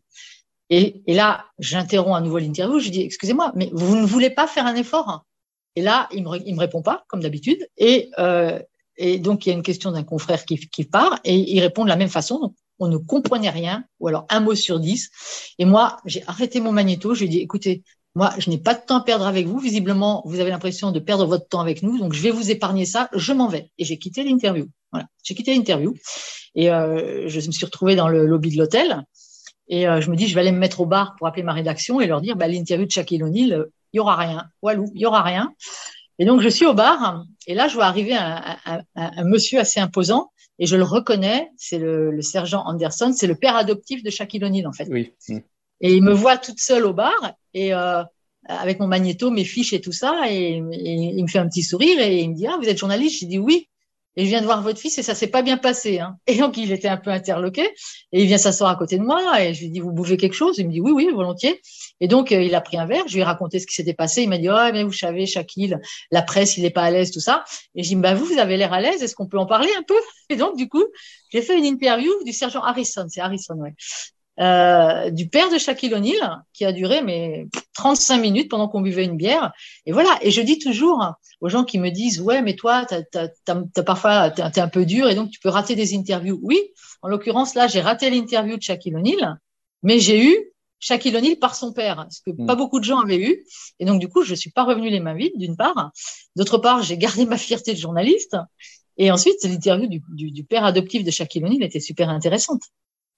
Et, 0.68 1.02
là, 1.06 1.46
j'interromps 1.60 2.16
à 2.16 2.20
nouveau 2.20 2.38
l'interview, 2.38 2.80
je 2.80 2.90
dis, 2.90 3.02
excusez-moi, 3.02 3.52
mais 3.54 3.70
vous 3.72 3.94
ne 3.94 4.04
voulez 4.04 4.30
pas 4.30 4.48
faire 4.48 4.66
un 4.66 4.74
effort? 4.74 5.24
Et 5.76 5.82
là, 5.82 6.08
il 6.10 6.24
me, 6.24 6.30
me 6.30 6.58
répond 6.58 6.82
pas, 6.82 7.04
comme 7.06 7.20
d'habitude. 7.20 7.68
Et, 7.76 8.10
euh, 8.18 8.58
et 8.98 9.18
donc, 9.18 9.46
il 9.46 9.50
y 9.50 9.52
a 9.52 9.54
une 9.54 9.62
question 9.62 9.92
d'un 9.92 10.04
confrère 10.04 10.44
qui, 10.44 10.56
qui 10.56 10.84
part 10.84 11.18
et 11.24 11.34
il 11.34 11.60
répond 11.60 11.84
de 11.84 11.88
la 11.88 11.96
même 11.96 12.08
façon. 12.08 12.38
Donc, 12.38 12.54
on 12.78 12.88
ne 12.88 12.98
comprenait 12.98 13.50
rien, 13.50 13.84
ou 14.00 14.08
alors 14.08 14.26
un 14.28 14.40
mot 14.40 14.54
sur 14.54 14.80
dix. 14.80 15.10
Et 15.58 15.64
moi, 15.64 15.96
j'ai 16.04 16.22
arrêté 16.26 16.60
mon 16.60 16.72
magnéto, 16.72 17.14
je 17.14 17.20
lui 17.20 17.26
ai 17.26 17.30
dit, 17.30 17.38
écoutez, 17.38 17.82
moi, 18.14 18.32
je 18.38 18.48
n'ai 18.48 18.58
pas 18.58 18.74
de 18.74 18.80
temps 18.80 18.96
à 18.96 19.04
perdre 19.04 19.26
avec 19.26 19.46
vous. 19.46 19.58
Visiblement, 19.58 20.22
vous 20.24 20.40
avez 20.40 20.50
l'impression 20.50 20.90
de 20.90 20.98
perdre 20.98 21.26
votre 21.26 21.48
temps 21.48 21.60
avec 21.60 21.82
nous, 21.82 21.98
donc 21.98 22.14
je 22.14 22.22
vais 22.22 22.30
vous 22.30 22.50
épargner 22.50 22.86
ça. 22.86 23.10
Je 23.12 23.32
m'en 23.32 23.48
vais. 23.48 23.70
Et 23.78 23.84
j'ai 23.84 23.98
quitté 23.98 24.24
l'interview. 24.24 24.68
Voilà, 24.90 25.06
j'ai 25.22 25.34
quitté 25.34 25.54
l'interview 25.54 25.94
et 26.54 26.70
euh, 26.70 27.28
je 27.28 27.46
me 27.46 27.52
suis 27.52 27.66
retrouvée 27.66 27.94
dans 27.96 28.08
le 28.08 28.24
lobby 28.24 28.50
de 28.50 28.58
l'hôtel. 28.58 29.04
Et 29.68 29.86
euh, 29.86 30.00
je 30.00 30.10
me 30.10 30.16
dis, 30.16 30.28
je 30.28 30.34
vais 30.34 30.40
aller 30.40 30.52
me 30.52 30.58
mettre 30.58 30.80
au 30.80 30.86
bar 30.86 31.14
pour 31.18 31.26
appeler 31.26 31.42
ma 31.42 31.52
rédaction 31.52 32.00
et 32.00 32.06
leur 32.06 32.22
dire, 32.22 32.36
bah, 32.36 32.48
l'interview 32.48 32.86
de 32.86 32.90
Shaquille 32.90 33.22
O'Neal, 33.22 33.52
euh, 33.52 33.72
il 33.92 33.98
y 33.98 34.00
aura 34.00 34.16
rien. 34.16 34.46
Walou, 34.62 34.90
il 34.94 35.02
y 35.02 35.06
aura 35.06 35.22
rien. 35.22 35.52
Et 36.18 36.24
donc, 36.24 36.40
je 36.40 36.48
suis 36.48 36.64
au 36.64 36.72
bar 36.72 37.24
et 37.46 37.54
là, 37.54 37.68
je 37.68 37.74
vois 37.74 37.84
arriver 37.84 38.14
un, 38.14 38.56
un, 38.64 38.80
un, 38.96 39.10
un 39.16 39.24
monsieur 39.24 39.60
assez 39.60 39.80
imposant 39.80 40.30
et 40.58 40.66
je 40.66 40.76
le 40.76 40.82
reconnais. 40.82 41.50
C'est 41.56 41.78
le, 41.78 42.10
le, 42.10 42.22
sergent 42.22 42.62
Anderson. 42.66 43.12
C'est 43.14 43.26
le 43.26 43.36
père 43.36 43.56
adoptif 43.56 44.02
de 44.02 44.10
Shaquille 44.10 44.44
O'Neal, 44.44 44.66
en 44.66 44.72
fait. 44.72 44.88
Oui. 44.90 45.12
Et 45.80 45.94
il 45.94 46.02
me 46.02 46.12
voit 46.12 46.38
toute 46.38 46.58
seule 46.58 46.86
au 46.86 46.92
bar 46.92 47.34
et 47.54 47.74
euh, 47.74 48.02
avec 48.46 48.80
mon 48.80 48.86
magnéto, 48.86 49.30
mes 49.30 49.44
fiches 49.44 49.72
et 49.72 49.80
tout 49.80 49.92
ça. 49.92 50.22
Et, 50.28 50.56
et, 50.56 50.94
il 51.16 51.22
me 51.22 51.28
fait 51.28 51.38
un 51.38 51.48
petit 51.48 51.62
sourire 51.62 52.00
et 52.00 52.20
il 52.20 52.30
me 52.30 52.34
dit, 52.34 52.46
ah, 52.46 52.56
vous 52.60 52.68
êtes 52.68 52.78
journaliste? 52.78 53.20
J'ai 53.20 53.26
dit 53.26 53.38
oui 53.38 53.68
et 54.16 54.24
je 54.24 54.30
viens 54.30 54.40
de 54.40 54.46
voir 54.46 54.62
votre 54.62 54.80
fils 54.80 54.96
et 54.98 55.02
ça 55.02 55.14
s'est 55.14 55.26
pas 55.26 55.42
bien 55.42 55.58
passé. 55.58 56.00
Hein. 56.00 56.16
Et 56.26 56.36
donc 56.36 56.56
il 56.56 56.72
était 56.72 56.88
un 56.88 56.96
peu 56.96 57.10
interloqué 57.10 57.62
et 58.12 58.22
il 58.22 58.26
vient 58.26 58.38
s'asseoir 58.38 58.70
à 58.70 58.76
côté 58.76 58.98
de 58.98 59.02
moi 59.02 59.42
et 59.42 59.54
je 59.54 59.60
lui 59.60 59.70
dis 59.70 59.80
vous 59.80 59.92
buvez 59.92 60.16
quelque 60.16 60.32
chose? 60.32 60.58
Il 60.58 60.66
me 60.66 60.72
dit 60.72 60.80
oui 60.80 60.92
oui 60.92 61.08
volontiers. 61.14 61.60
Et 62.00 62.08
donc 62.08 62.32
euh, 62.32 62.42
il 62.42 62.54
a 62.54 62.60
pris 62.60 62.76
un 62.76 62.86
verre, 62.86 63.04
je 63.08 63.14
lui 63.14 63.20
ai 63.20 63.24
raconté 63.24 63.58
ce 63.58 63.66
qui 63.66 63.74
s'était 63.74 63.94
passé. 63.94 64.22
Il 64.22 64.28
m'a 64.28 64.38
dit 64.38 64.48
oh 64.50 64.70
mais 64.72 64.84
vous 64.84 64.92
savez 64.92 65.26
Shaquille, 65.26 65.78
la 66.10 66.22
presse 66.22 66.56
il 66.56 66.64
est 66.64 66.70
pas 66.70 66.82
à 66.82 66.90
l'aise 66.90 67.10
tout 67.10 67.20
ça. 67.20 67.44
Et 67.74 67.82
je 67.82 67.88
dis 67.88 67.96
bah 67.96 68.14
vous 68.14 68.24
vous 68.24 68.38
avez 68.38 68.56
l'air 68.56 68.72
à 68.72 68.80
l'aise, 68.80 69.02
est-ce 69.02 69.14
qu'on 69.14 69.26
peut 69.26 69.38
en 69.38 69.46
parler 69.46 69.70
un 69.78 69.82
peu? 69.82 69.94
Et 70.28 70.36
donc 70.36 70.56
du 70.56 70.68
coup 70.68 70.84
j'ai 71.32 71.42
fait 71.42 71.58
une 71.58 71.64
interview 71.64 72.12
du 72.24 72.32
sergent 72.32 72.62
Harrison, 72.62 73.06
c'est 73.08 73.20
Harrison 73.20 73.54
ouais. 73.56 73.74
Euh, 74.38 75.08
du 75.10 75.28
père 75.28 75.50
de 75.50 75.56
Shaquille 75.56 75.94
O'Neal, 75.94 76.42
qui 76.52 76.66
a 76.66 76.72
duré 76.72 77.00
mais 77.00 77.46
35 77.74 78.18
minutes 78.18 78.50
pendant 78.50 78.68
qu'on 78.68 78.82
buvait 78.82 79.04
une 79.04 79.16
bière. 79.16 79.52
Et 79.86 79.92
voilà. 79.92 80.10
Et 80.20 80.30
je 80.30 80.42
dis 80.42 80.58
toujours 80.58 81.14
aux 81.40 81.48
gens 81.48 81.64
qui 81.64 81.78
me 81.78 81.90
disent 81.90 82.20
ouais, 82.20 82.42
mais 82.42 82.54
toi, 82.54 82.84
t'as, 82.84 83.02
t'as, 83.02 83.28
t'as, 83.46 83.82
parfois 83.82 84.30
t'es 84.30 84.60
un 84.60 84.68
peu 84.68 84.84
dur 84.84 85.08
et 85.08 85.14
donc 85.14 85.30
tu 85.30 85.40
peux 85.40 85.48
rater 85.48 85.74
des 85.74 85.96
interviews. 85.96 86.38
Oui, 86.42 86.60
en 87.00 87.08
l'occurrence 87.08 87.54
là, 87.54 87.66
j'ai 87.66 87.80
raté 87.80 88.10
l'interview 88.10 88.56
de 88.56 88.62
Shaquille 88.62 88.94
O'Neal, 88.94 89.38
mais 89.82 90.00
j'ai 90.00 90.22
eu 90.22 90.36
Shaquille 90.78 91.16
O'Neal 91.16 91.36
par 91.36 91.54
son 91.54 91.72
père, 91.72 92.06
ce 92.10 92.20
que 92.20 92.30
mm. 92.30 92.46
pas 92.46 92.54
beaucoup 92.54 92.80
de 92.80 92.84
gens 92.84 93.00
avaient 93.00 93.20
eu. 93.20 93.44
Et 93.78 93.84
donc 93.84 94.00
du 94.00 94.08
coup, 94.08 94.22
je 94.22 94.34
suis 94.34 94.50
pas 94.50 94.64
revenue 94.64 94.90
les 94.90 95.00
mains 95.00 95.14
vides, 95.14 95.36
d'une 95.36 95.56
part. 95.56 95.92
D'autre 96.36 96.58
part, 96.58 96.82
j'ai 96.82 96.98
gardé 96.98 97.26
ma 97.26 97.38
fierté 97.38 97.72
de 97.72 97.78
journaliste. 97.78 98.36
Et 98.98 99.10
ensuite, 99.10 99.42
l'interview 99.44 99.88
du, 99.88 100.02
du, 100.14 100.30
du 100.30 100.44
père 100.44 100.64
adoptif 100.64 101.04
de 101.04 101.10
Shaquille 101.10 101.44
O'Neal 101.44 101.62
était 101.62 101.80
super 101.80 102.08
intéressante. 102.08 102.62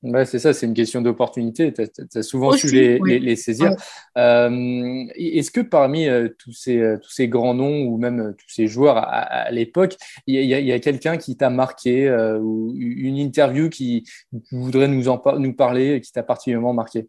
Ouais, 0.05 0.25
c'est 0.25 0.39
ça, 0.39 0.53
c'est 0.53 0.67
une 0.67 0.75
question 0.75 1.03
d'opportunité. 1.03 1.73
Tu 1.73 1.83
as, 2.15 2.23
souvent 2.23 2.53
su 2.53 2.69
les, 2.69 3.01
oui. 3.01 3.11
les, 3.15 3.19
les, 3.19 3.37
saisir. 3.37 3.71
Ouais. 3.71 3.77
Euh, 4.19 5.05
Est-ce 5.17 5.51
que 5.51 5.61
parmi 5.61 6.07
euh, 6.07 6.29
tous, 6.39 6.53
ces, 6.53 6.79
euh, 6.79 6.99
tous 7.03 7.11
ces 7.11 7.27
grands 7.27 7.55
noms 7.55 7.83
ou 7.83 7.99
même 7.99 8.33
tous 8.39 8.49
ces 8.49 8.69
joueurs 8.69 8.97
à, 8.97 9.03
à 9.03 9.51
l'époque, 9.51 9.97
il 10.29 10.37
y 10.37 10.55
a, 10.55 10.61
y 10.61 10.71
a 10.71 10.79
quelqu'un 10.79 11.17
qui 11.17 11.37
t'a 11.37 11.51
marqué 11.51 12.09
ou 12.41 12.73
une 12.77 13.19
interview 13.19 13.69
qui 13.69 14.05
voudrait 14.53 14.87
nous, 14.87 15.09
en, 15.09 15.21
nous 15.39 15.55
parler 15.55 16.01
qui 16.01 16.13
t'a 16.13 16.23
particulièrement 16.23 16.75
marqué? 16.75 17.09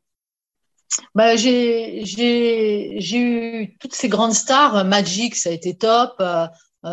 Bah, 1.15 1.35
J'ai 1.35 2.03
eu 3.17 3.77
toutes 3.79 3.95
ces 3.95 4.09
grandes 4.09 4.33
stars. 4.33 4.85
Magic, 4.85 5.35
ça 5.35 5.49
a 5.49 5.53
été 5.53 5.75
top. 5.75 6.21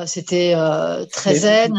C'était 0.07 0.55
très 1.13 1.35
zen. 1.37 1.75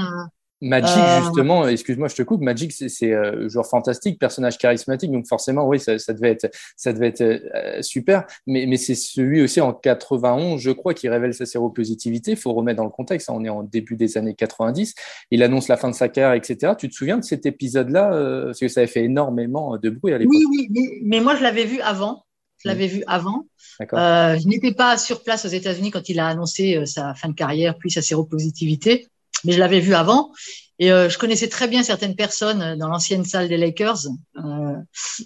Magic, 0.59 0.97
euh... 0.97 1.21
justement, 1.21 1.67
excuse-moi, 1.67 2.07
je 2.07 2.15
te 2.15 2.23
coupe. 2.23 2.41
Magic, 2.41 2.71
c'est 2.71 3.13
euh, 3.13 3.47
genre 3.47 3.65
fantastique, 3.65 4.19
personnage 4.19 4.57
charismatique, 4.57 5.11
donc 5.11 5.27
forcément, 5.27 5.67
oui, 5.67 5.79
ça, 5.79 5.99
ça 5.99 6.13
devait 6.13 6.31
être, 6.31 6.49
ça 6.75 6.93
devait 6.93 7.09
être 7.09 7.21
euh, 7.21 7.81
super. 7.83 8.25
Mais, 8.47 8.65
mais 8.65 8.77
c'est 8.77 8.95
celui 8.95 9.41
aussi 9.41 9.61
en 9.61 9.73
91, 9.73 10.59
je 10.59 10.71
crois, 10.71 10.95
qui 10.95 11.09
révèle 11.09 11.33
sa 11.35 11.45
séropositivité. 11.45 12.31
Il 12.31 12.37
faut 12.37 12.53
remettre 12.53 12.77
dans 12.77 12.85
le 12.85 12.89
contexte. 12.89 13.29
Hein, 13.29 13.33
on 13.37 13.45
est 13.45 13.49
en 13.49 13.61
début 13.61 13.95
des 13.95 14.17
années 14.17 14.33
90. 14.33 14.95
Il 15.29 15.43
annonce 15.43 15.67
la 15.67 15.77
fin 15.77 15.89
de 15.89 15.95
sa 15.95 16.09
carrière, 16.09 16.33
etc. 16.33 16.73
Tu 16.77 16.89
te 16.89 16.95
souviens 16.95 17.17
de 17.17 17.23
cet 17.23 17.45
épisode-là 17.45 18.13
euh, 18.13 18.45
Parce 18.45 18.59
que 18.59 18.67
ça 18.67 18.79
avait 18.79 18.87
fait 18.87 19.03
énormément 19.03 19.77
de 19.77 19.89
bruit 19.91 20.13
à 20.13 20.17
l'époque. 20.17 20.33
Oui, 20.35 20.45
oui, 20.49 20.67
mais, 20.71 20.99
mais 21.03 21.21
moi, 21.21 21.35
je 21.35 21.43
l'avais 21.43 21.65
vu 21.65 21.79
avant. 21.81 22.23
Je 22.63 22.69
l'avais 22.69 22.87
vu 22.87 23.03
avant. 23.05 23.45
Euh, 23.81 24.39
je 24.39 24.47
n'étais 24.47 24.73
pas 24.73 24.97
sur 24.97 25.23
place 25.23 25.45
aux 25.45 25.49
États-Unis 25.49 25.91
quand 25.91 26.09
il 26.09 26.19
a 26.19 26.27
annoncé 26.27 26.83
sa 26.87 27.13
fin 27.13 27.29
de 27.29 27.35
carrière, 27.35 27.77
puis 27.77 27.91
sa 27.91 28.01
séropositivité 28.01 29.07
mais 29.43 29.53
je 29.53 29.59
l'avais 29.59 29.79
vu 29.79 29.93
avant. 29.93 30.31
Et 30.79 30.91
euh, 30.91 31.09
je 31.09 31.17
connaissais 31.17 31.49
très 31.49 31.67
bien 31.67 31.83
certaines 31.83 32.15
personnes 32.15 32.77
dans 32.77 32.87
l'ancienne 32.87 33.25
salle 33.25 33.47
des 33.47 33.57
Lakers 33.57 34.07
euh, 34.37 34.75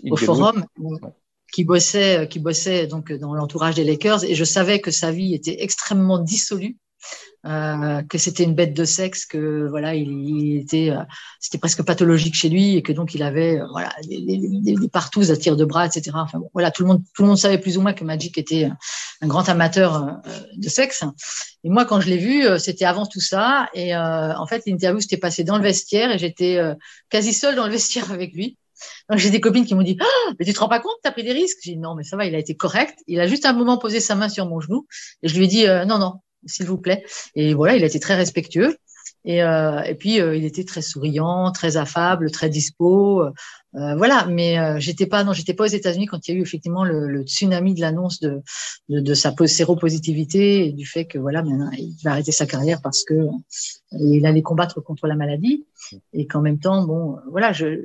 au 0.10 0.16
forum 0.16 0.66
qui 1.52 1.66
bossaient, 1.66 2.28
qui 2.30 2.40
bossaient 2.40 2.88
donc 2.88 3.12
dans 3.12 3.34
l'entourage 3.34 3.76
des 3.76 3.84
Lakers, 3.84 4.24
et 4.24 4.36
je 4.36 4.44
savais 4.46 4.80
que 4.80 4.92
sa 4.92 5.12
vie 5.12 5.34
était 5.34 5.62
extrêmement 5.62 6.20
dissolue 6.20 6.78
euh, 7.46 8.04
que 8.04 8.18
c'était 8.18 8.44
une 8.44 8.54
bête 8.54 8.74
de 8.74 8.86
sexe, 8.86 9.26
que 9.26 9.68
voilà, 9.68 9.96
il, 9.96 10.12
il 10.12 10.58
était, 10.58 10.92
euh, 10.92 11.02
c'était 11.40 11.58
presque 11.58 11.84
pathologique 11.84 12.36
chez 12.36 12.50
lui 12.50 12.76
et 12.78 12.84
que 12.84 12.92
donc 12.94 13.16
il 13.16 13.24
avait 13.24 13.60
euh, 13.60 13.66
voilà 13.72 13.92
des, 14.08 14.76
partous 14.92 15.32
à 15.32 15.38
tir 15.38 15.56
de 15.56 15.66
bras, 15.66 15.88
etc. 15.88 16.12
Enfin 16.16 16.40
bon, 16.40 16.50
voilà, 16.54 16.72
tout 16.72 16.84
le 16.84 16.90
monde, 16.90 17.04
tout 17.16 17.24
le 17.24 17.30
monde 17.30 17.38
savait 17.38 17.58
plus 17.58 17.78
ou 17.78 17.82
moins 17.82 17.94
que 17.94 18.04
Magic 18.04 18.38
était 18.38 18.70
un 19.22 19.28
grand 19.28 19.50
amateur 19.50 19.96
euh, 20.04 20.32
de 20.56 20.70
sexe. 20.70 21.04
Et 21.64 21.70
moi, 21.70 21.86
quand 21.86 22.00
je 22.02 22.10
l'ai 22.10 22.18
vu, 22.18 22.44
c'était 22.60 22.86
avant 22.86 23.06
tout 23.06 23.20
ça. 23.20 23.70
Et 23.76 23.96
en 23.96 24.48
fait, 24.48 24.64
l'interview 24.66 25.00
s'était 25.00 25.18
passée 25.18 25.44
dans 25.44 25.58
le 25.58 25.64
vestiaire 25.64 26.10
et 26.12 26.18
j'étais 26.18 26.60
quasi 27.10 27.34
seule 27.34 27.56
dans 27.56 27.68
le 27.68 27.72
vestiaire 27.72 28.12
avec 28.12 28.34
lui. 28.34 28.58
Donc 29.10 29.20
j'ai 29.20 29.30
des 29.30 29.42
copines 29.42 29.66
qui 29.66 29.76
m'ont 29.76 29.84
dit 29.84 29.98
oh, 30.02 30.34
mais 30.40 30.46
tu 30.46 30.54
te 30.54 30.60
rends 30.60 30.70
pas 30.70 30.80
compte, 30.80 30.96
tu 31.04 31.08
as 31.08 31.12
pris 31.12 31.24
des 31.24 31.34
risques? 31.34 31.60
J'ai 31.64 31.74
dit 31.74 31.78
non, 31.78 31.96
mais 31.96 32.04
ça 32.04 32.18
va, 32.18 32.26
il 32.26 32.36
a 32.36 32.40
été 32.40 32.56
correct. 32.56 33.00
Il 33.08 33.20
a 33.20 33.28
juste 33.28 33.46
un 33.46 33.54
moment 33.54 33.78
posé 33.78 34.00
sa 34.00 34.16
main 34.16 34.30
sur 34.30 34.46
mon 34.46 34.60
genou 34.60 34.88
et 35.24 35.28
je 35.28 35.38
lui 35.38 35.46
ai 35.46 35.48
dit 35.48 35.68
euh, 35.68 35.86
non 35.86 35.98
non, 35.98 36.16
s'il 36.46 36.68
vous 36.68 36.78
plaît. 36.78 37.04
Et 37.36 37.54
voilà, 37.54 37.76
il 37.76 37.84
a 37.84 37.88
été 37.88 38.00
très 38.00 38.16
respectueux. 38.16 38.78
Et, 39.24 39.44
euh, 39.44 39.82
et 39.84 39.94
puis 39.94 40.20
euh, 40.20 40.36
il 40.36 40.46
était 40.46 40.64
très 40.64 40.82
souriant, 40.82 41.52
très 41.52 41.78
affable, 41.78 42.32
très 42.32 42.50
dispo. 42.50 43.24
Euh, 43.24 43.96
voilà, 43.96 44.26
mais 44.26 44.60
euh, 44.60 44.80
j'étais 44.80 45.06
pas 45.06 45.24
non, 45.24 45.32
j'étais 45.32 45.54
pas 45.54 45.66
aux 45.66 45.68
États-Unis 45.68 46.08
quand 46.08 46.28
il 46.28 46.32
y 46.32 46.34
a 46.36 46.40
eu 46.40 46.42
effectivement 46.42 46.84
le, 46.84 47.08
le 47.08 47.22
tsunami 47.24 47.74
de 47.76 47.82
l'annonce 47.82 48.20
de, 48.20 48.42
de, 48.90 49.00
de 49.00 49.14
sa 49.14 49.34
séropositivité 49.46 50.66
et 50.66 50.72
du 50.72 50.86
fait 50.86 51.06
que 51.06 51.20
voilà, 51.20 51.44
maintenant 51.44 51.70
il 51.78 51.96
va 52.04 52.12
arrêter 52.12 52.32
sa 52.32 52.46
carrière 52.48 52.82
parce 52.82 53.04
que 53.04 53.28
il 53.92 54.26
allait 54.26 54.42
combattre 54.42 54.82
contre 54.82 55.08
la 55.08 55.16
maladie 55.16 55.66
et 56.14 56.26
qu'en 56.26 56.42
même 56.42 56.60
temps, 56.60 56.84
bon, 56.86 57.18
voilà, 57.30 57.54
je 57.54 57.80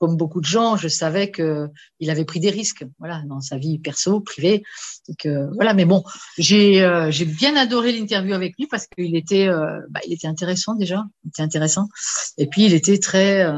comme 0.00 0.16
beaucoup 0.16 0.40
de 0.40 0.46
gens, 0.46 0.76
je 0.76 0.88
savais 0.88 1.30
que 1.30 1.68
il 2.00 2.08
avait 2.10 2.24
pris 2.24 2.40
des 2.40 2.50
risques, 2.50 2.86
voilà, 2.98 3.22
dans 3.28 3.42
sa 3.42 3.58
vie 3.58 3.78
perso, 3.78 4.20
privée. 4.20 4.62
Et 5.08 5.14
que, 5.14 5.52
voilà, 5.54 5.74
mais 5.74 5.84
bon, 5.84 6.02
j'ai 6.38 6.82
euh, 6.82 7.10
bien 7.26 7.54
adoré 7.54 7.92
l'interview 7.92 8.34
avec 8.34 8.54
lui 8.58 8.66
parce 8.66 8.86
qu'il 8.86 9.14
était 9.14 9.46
euh, 9.46 9.78
bah, 9.90 10.00
il 10.06 10.14
était 10.14 10.26
intéressant 10.26 10.74
déjà, 10.74 11.04
il 11.24 11.28
était 11.28 11.42
intéressant. 11.42 11.86
Et 12.38 12.46
puis 12.46 12.64
il 12.64 12.72
était 12.72 12.98
très 12.98 13.44
euh, 13.44 13.52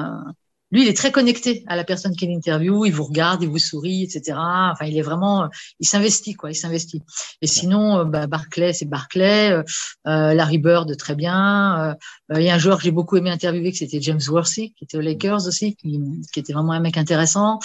lui, 0.73 0.83
il 0.83 0.89
est 0.89 0.97
très 0.97 1.12
connecté 1.12 1.64
à 1.66 1.77
la 1.77 1.85
personne 1.85 2.16
qu'il 2.16 2.31
interviewe, 2.31 2.87
il 2.87 2.93
vous 2.93 3.05
regarde, 3.05 3.43
il 3.43 3.49
vous 3.49 3.59
sourit, 3.59 4.03
etc. 4.05 4.39
Enfin, 4.39 4.87
il 4.87 4.97
est 4.97 5.03
vraiment, 5.03 5.49
il 5.81 5.87
s'investit, 5.87 6.35
quoi, 6.35 6.51
il 6.51 6.55
s'investit. 6.55 7.03
Et 7.43 7.47
sinon, 7.47 7.99
euh, 7.99 8.05
bah, 8.05 8.27
Barclay, 8.27 8.73
c'est 8.73 8.87
Barclay, 8.87 9.53
euh, 9.53 9.62
euh, 10.07 10.33
Larry 10.33 10.59
Bird, 10.59 10.97
très 10.97 11.14
bien. 11.14 11.95
il 12.35 12.43
y 12.43 12.49
a 12.49 12.55
un 12.55 12.59
joueur 12.59 12.79
que 12.79 12.85
j'ai 12.85 12.91
beaucoup 12.91 13.16
aimé 13.16 13.31
interviewer, 13.31 13.70
que 13.70 13.77
c'était 13.77 14.01
James 14.01 14.20
Worthy, 14.29 14.73
qui 14.73 14.85
était 14.85 14.97
aux 14.97 15.03
Lakers 15.03 15.47
aussi, 15.47 15.77
qui, 15.77 16.01
qui 16.33 16.41
était 16.41 16.55
vraiment 16.55 16.73
un 16.73 16.81
mec 16.81 16.97
intéressant. 16.97 17.59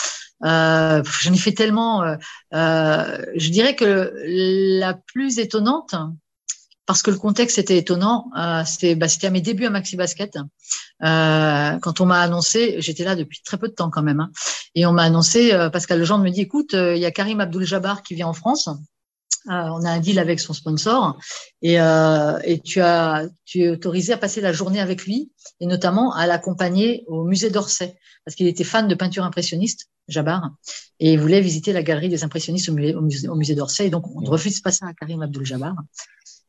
Euh, 0.43 1.01
J'en 1.21 1.33
ai 1.33 1.37
fait 1.37 1.53
tellement. 1.53 2.03
je 2.51 3.49
dirais 3.49 3.75
que 3.75 4.11
la 4.79 4.93
plus 4.93 5.39
étonnante, 5.39 5.95
parce 6.87 7.03
que 7.03 7.11
le 7.11 7.17
contexte 7.17 7.59
était 7.59 7.77
étonnant. 7.77 8.31
Euh, 8.35 8.63
c'était 8.65 8.95
bah, 8.95 9.05
à 9.21 9.29
mes 9.29 9.41
débuts 9.41 9.65
à 9.65 9.69
Maxi 9.69 9.95
Basket. 9.95 10.37
Euh, 11.03 11.79
quand 11.79 12.01
on 12.01 12.05
m'a 12.05 12.21
annoncé, 12.21 12.77
j'étais 12.79 13.03
là 13.03 13.15
depuis 13.15 13.41
très 13.45 13.57
peu 13.57 13.67
de 13.67 13.73
temps 13.73 13.91
quand 13.91 14.01
même, 14.01 14.21
hein, 14.21 14.31
et 14.73 14.87
on 14.87 14.93
m'a 14.93 15.03
annoncé, 15.03 15.53
euh, 15.53 15.69
Pascal 15.69 15.99
Legendre 15.99 16.23
me 16.23 16.31
dit, 16.31 16.41
écoute, 16.41 16.73
euh, 16.73 16.95
il 16.95 17.01
y 17.01 17.05
a 17.05 17.11
Karim 17.11 17.39
Abdul-Jabbar 17.41 18.01
qui 18.01 18.15
vient 18.15 18.27
en 18.27 18.33
France. 18.33 18.69
Euh, 19.49 19.51
on 19.51 19.85
a 19.85 19.91
un 19.91 19.99
deal 19.99 20.19
avec 20.19 20.41
son 20.41 20.53
sponsor 20.53 21.17
et, 21.61 21.79
euh, 21.79 22.37
et 22.43 22.59
tu 22.59 22.81
as 22.81 23.27
tu 23.45 23.61
es 23.61 23.69
autorisé 23.69 24.11
à 24.11 24.17
passer 24.17 24.41
la 24.41 24.51
journée 24.51 24.81
avec 24.81 25.05
lui 25.05 25.31
et 25.61 25.67
notamment 25.67 26.13
à 26.13 26.27
l'accompagner 26.27 27.05
au 27.07 27.23
musée 27.23 27.49
d'Orsay 27.49 27.95
parce 28.25 28.35
qu'il 28.35 28.47
était 28.47 28.65
fan 28.65 28.89
de 28.89 28.95
peinture 28.95 29.23
impressionniste, 29.23 29.87
Jabbar, 30.09 30.51
et 30.99 31.13
il 31.13 31.19
voulait 31.19 31.39
visiter 31.39 31.71
la 31.71 31.81
galerie 31.81 32.09
des 32.09 32.25
impressionnistes 32.25 32.67
au 32.67 32.73
musée, 32.73 33.29
au 33.29 33.35
musée 33.35 33.55
d'Orsay. 33.55 33.89
Donc 33.89 34.05
on 34.13 34.19
refuse 34.25 34.57
de 34.57 34.61
passer 34.61 34.83
à 34.83 34.93
Karim 34.93 35.21
Abdul-Jabbar. 35.21 35.75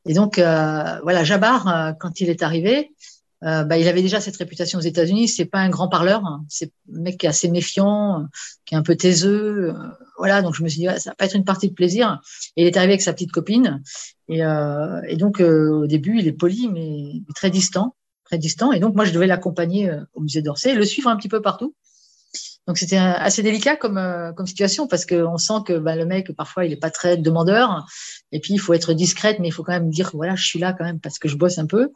Et 0.06 0.14
donc, 0.14 0.38
euh, 0.38 1.00
voilà, 1.02 1.24
Jabbar, 1.24 1.68
euh, 1.68 1.92
quand 1.92 2.20
il 2.20 2.30
est 2.30 2.42
arrivé, 2.42 2.92
euh, 3.44 3.64
bah, 3.64 3.78
il 3.78 3.86
avait 3.86 4.02
déjà 4.02 4.20
cette 4.20 4.36
réputation 4.36 4.78
aux 4.78 4.82
États-Unis. 4.82 5.28
C'est 5.28 5.44
pas 5.44 5.58
un 5.58 5.68
grand 5.68 5.88
parleur, 5.88 6.24
hein. 6.24 6.44
c'est 6.48 6.72
un 6.94 7.00
mec 7.00 7.18
qui 7.18 7.26
est 7.26 7.28
assez 7.28 7.48
méfiant, 7.48 8.26
qui 8.64 8.74
est 8.74 8.78
un 8.78 8.82
peu 8.82 8.96
taiseux. 8.96 9.74
voilà, 10.16 10.42
donc 10.42 10.54
je 10.54 10.62
me 10.62 10.68
suis 10.68 10.80
dit, 10.80 10.86
ça 10.98 11.10
va 11.10 11.14
pas 11.14 11.26
être 11.26 11.36
une 11.36 11.44
partie 11.44 11.68
de 11.68 11.74
plaisir. 11.74 12.20
Et 12.56 12.62
il 12.62 12.66
est 12.66 12.76
arrivé 12.76 12.94
avec 12.94 13.02
sa 13.02 13.12
petite 13.12 13.32
copine. 13.32 13.82
Et, 14.28 14.40
et 14.40 15.16
donc, 15.16 15.40
au 15.40 15.86
début, 15.86 16.18
il 16.18 16.26
est 16.26 16.32
poli, 16.32 16.68
mais, 16.68 17.22
très 17.34 17.50
distant, 17.50 17.94
très 18.24 18.38
distant. 18.38 18.72
Et 18.72 18.80
donc, 18.80 18.94
moi, 18.94 19.04
je 19.04 19.12
devais 19.12 19.26
l'accompagner 19.26 19.90
au 20.14 20.20
musée 20.20 20.42
d'Orsay, 20.42 20.74
le 20.74 20.84
suivre 20.84 21.08
un 21.08 21.16
petit 21.16 21.28
peu 21.28 21.40
partout. 21.40 21.74
Donc 22.68 22.76
c'était 22.76 22.98
assez 22.98 23.42
délicat 23.42 23.76
comme, 23.76 23.96
euh, 23.96 24.30
comme 24.32 24.46
situation 24.46 24.86
parce 24.86 25.06
qu'on 25.06 25.38
sent 25.38 25.60
que 25.66 25.78
bah, 25.78 25.96
le 25.96 26.04
mec, 26.04 26.30
parfois, 26.36 26.66
il 26.66 26.72
est 26.72 26.76
pas 26.76 26.90
très 26.90 27.16
demandeur. 27.16 27.86
Et 28.30 28.40
puis, 28.40 28.52
il 28.52 28.58
faut 28.58 28.74
être 28.74 28.92
discrète, 28.92 29.38
mais 29.40 29.48
il 29.48 29.52
faut 29.52 29.62
quand 29.62 29.72
même 29.72 29.88
dire, 29.88 30.10
voilà, 30.12 30.36
je 30.36 30.44
suis 30.44 30.58
là 30.58 30.74
quand 30.74 30.84
même 30.84 31.00
parce 31.00 31.18
que 31.18 31.28
je 31.28 31.36
bosse 31.36 31.58
un 31.58 31.64
peu. 31.64 31.90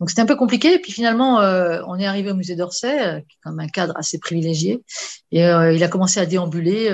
Donc 0.00 0.10
c'était 0.10 0.22
un 0.22 0.26
peu 0.26 0.34
compliqué. 0.34 0.74
Et 0.74 0.78
puis 0.80 0.90
finalement, 0.90 1.40
euh, 1.40 1.80
on 1.86 1.96
est 1.96 2.06
arrivé 2.06 2.32
au 2.32 2.34
musée 2.34 2.56
d'Orsay, 2.56 3.06
euh, 3.06 3.20
comme 3.44 3.60
un 3.60 3.68
cadre 3.68 3.92
assez 3.96 4.18
privilégié. 4.18 4.82
Et 5.30 5.42
il 5.42 5.84
a 5.84 5.88
commencé 5.88 6.18
à 6.18 6.26
déambuler 6.26 6.90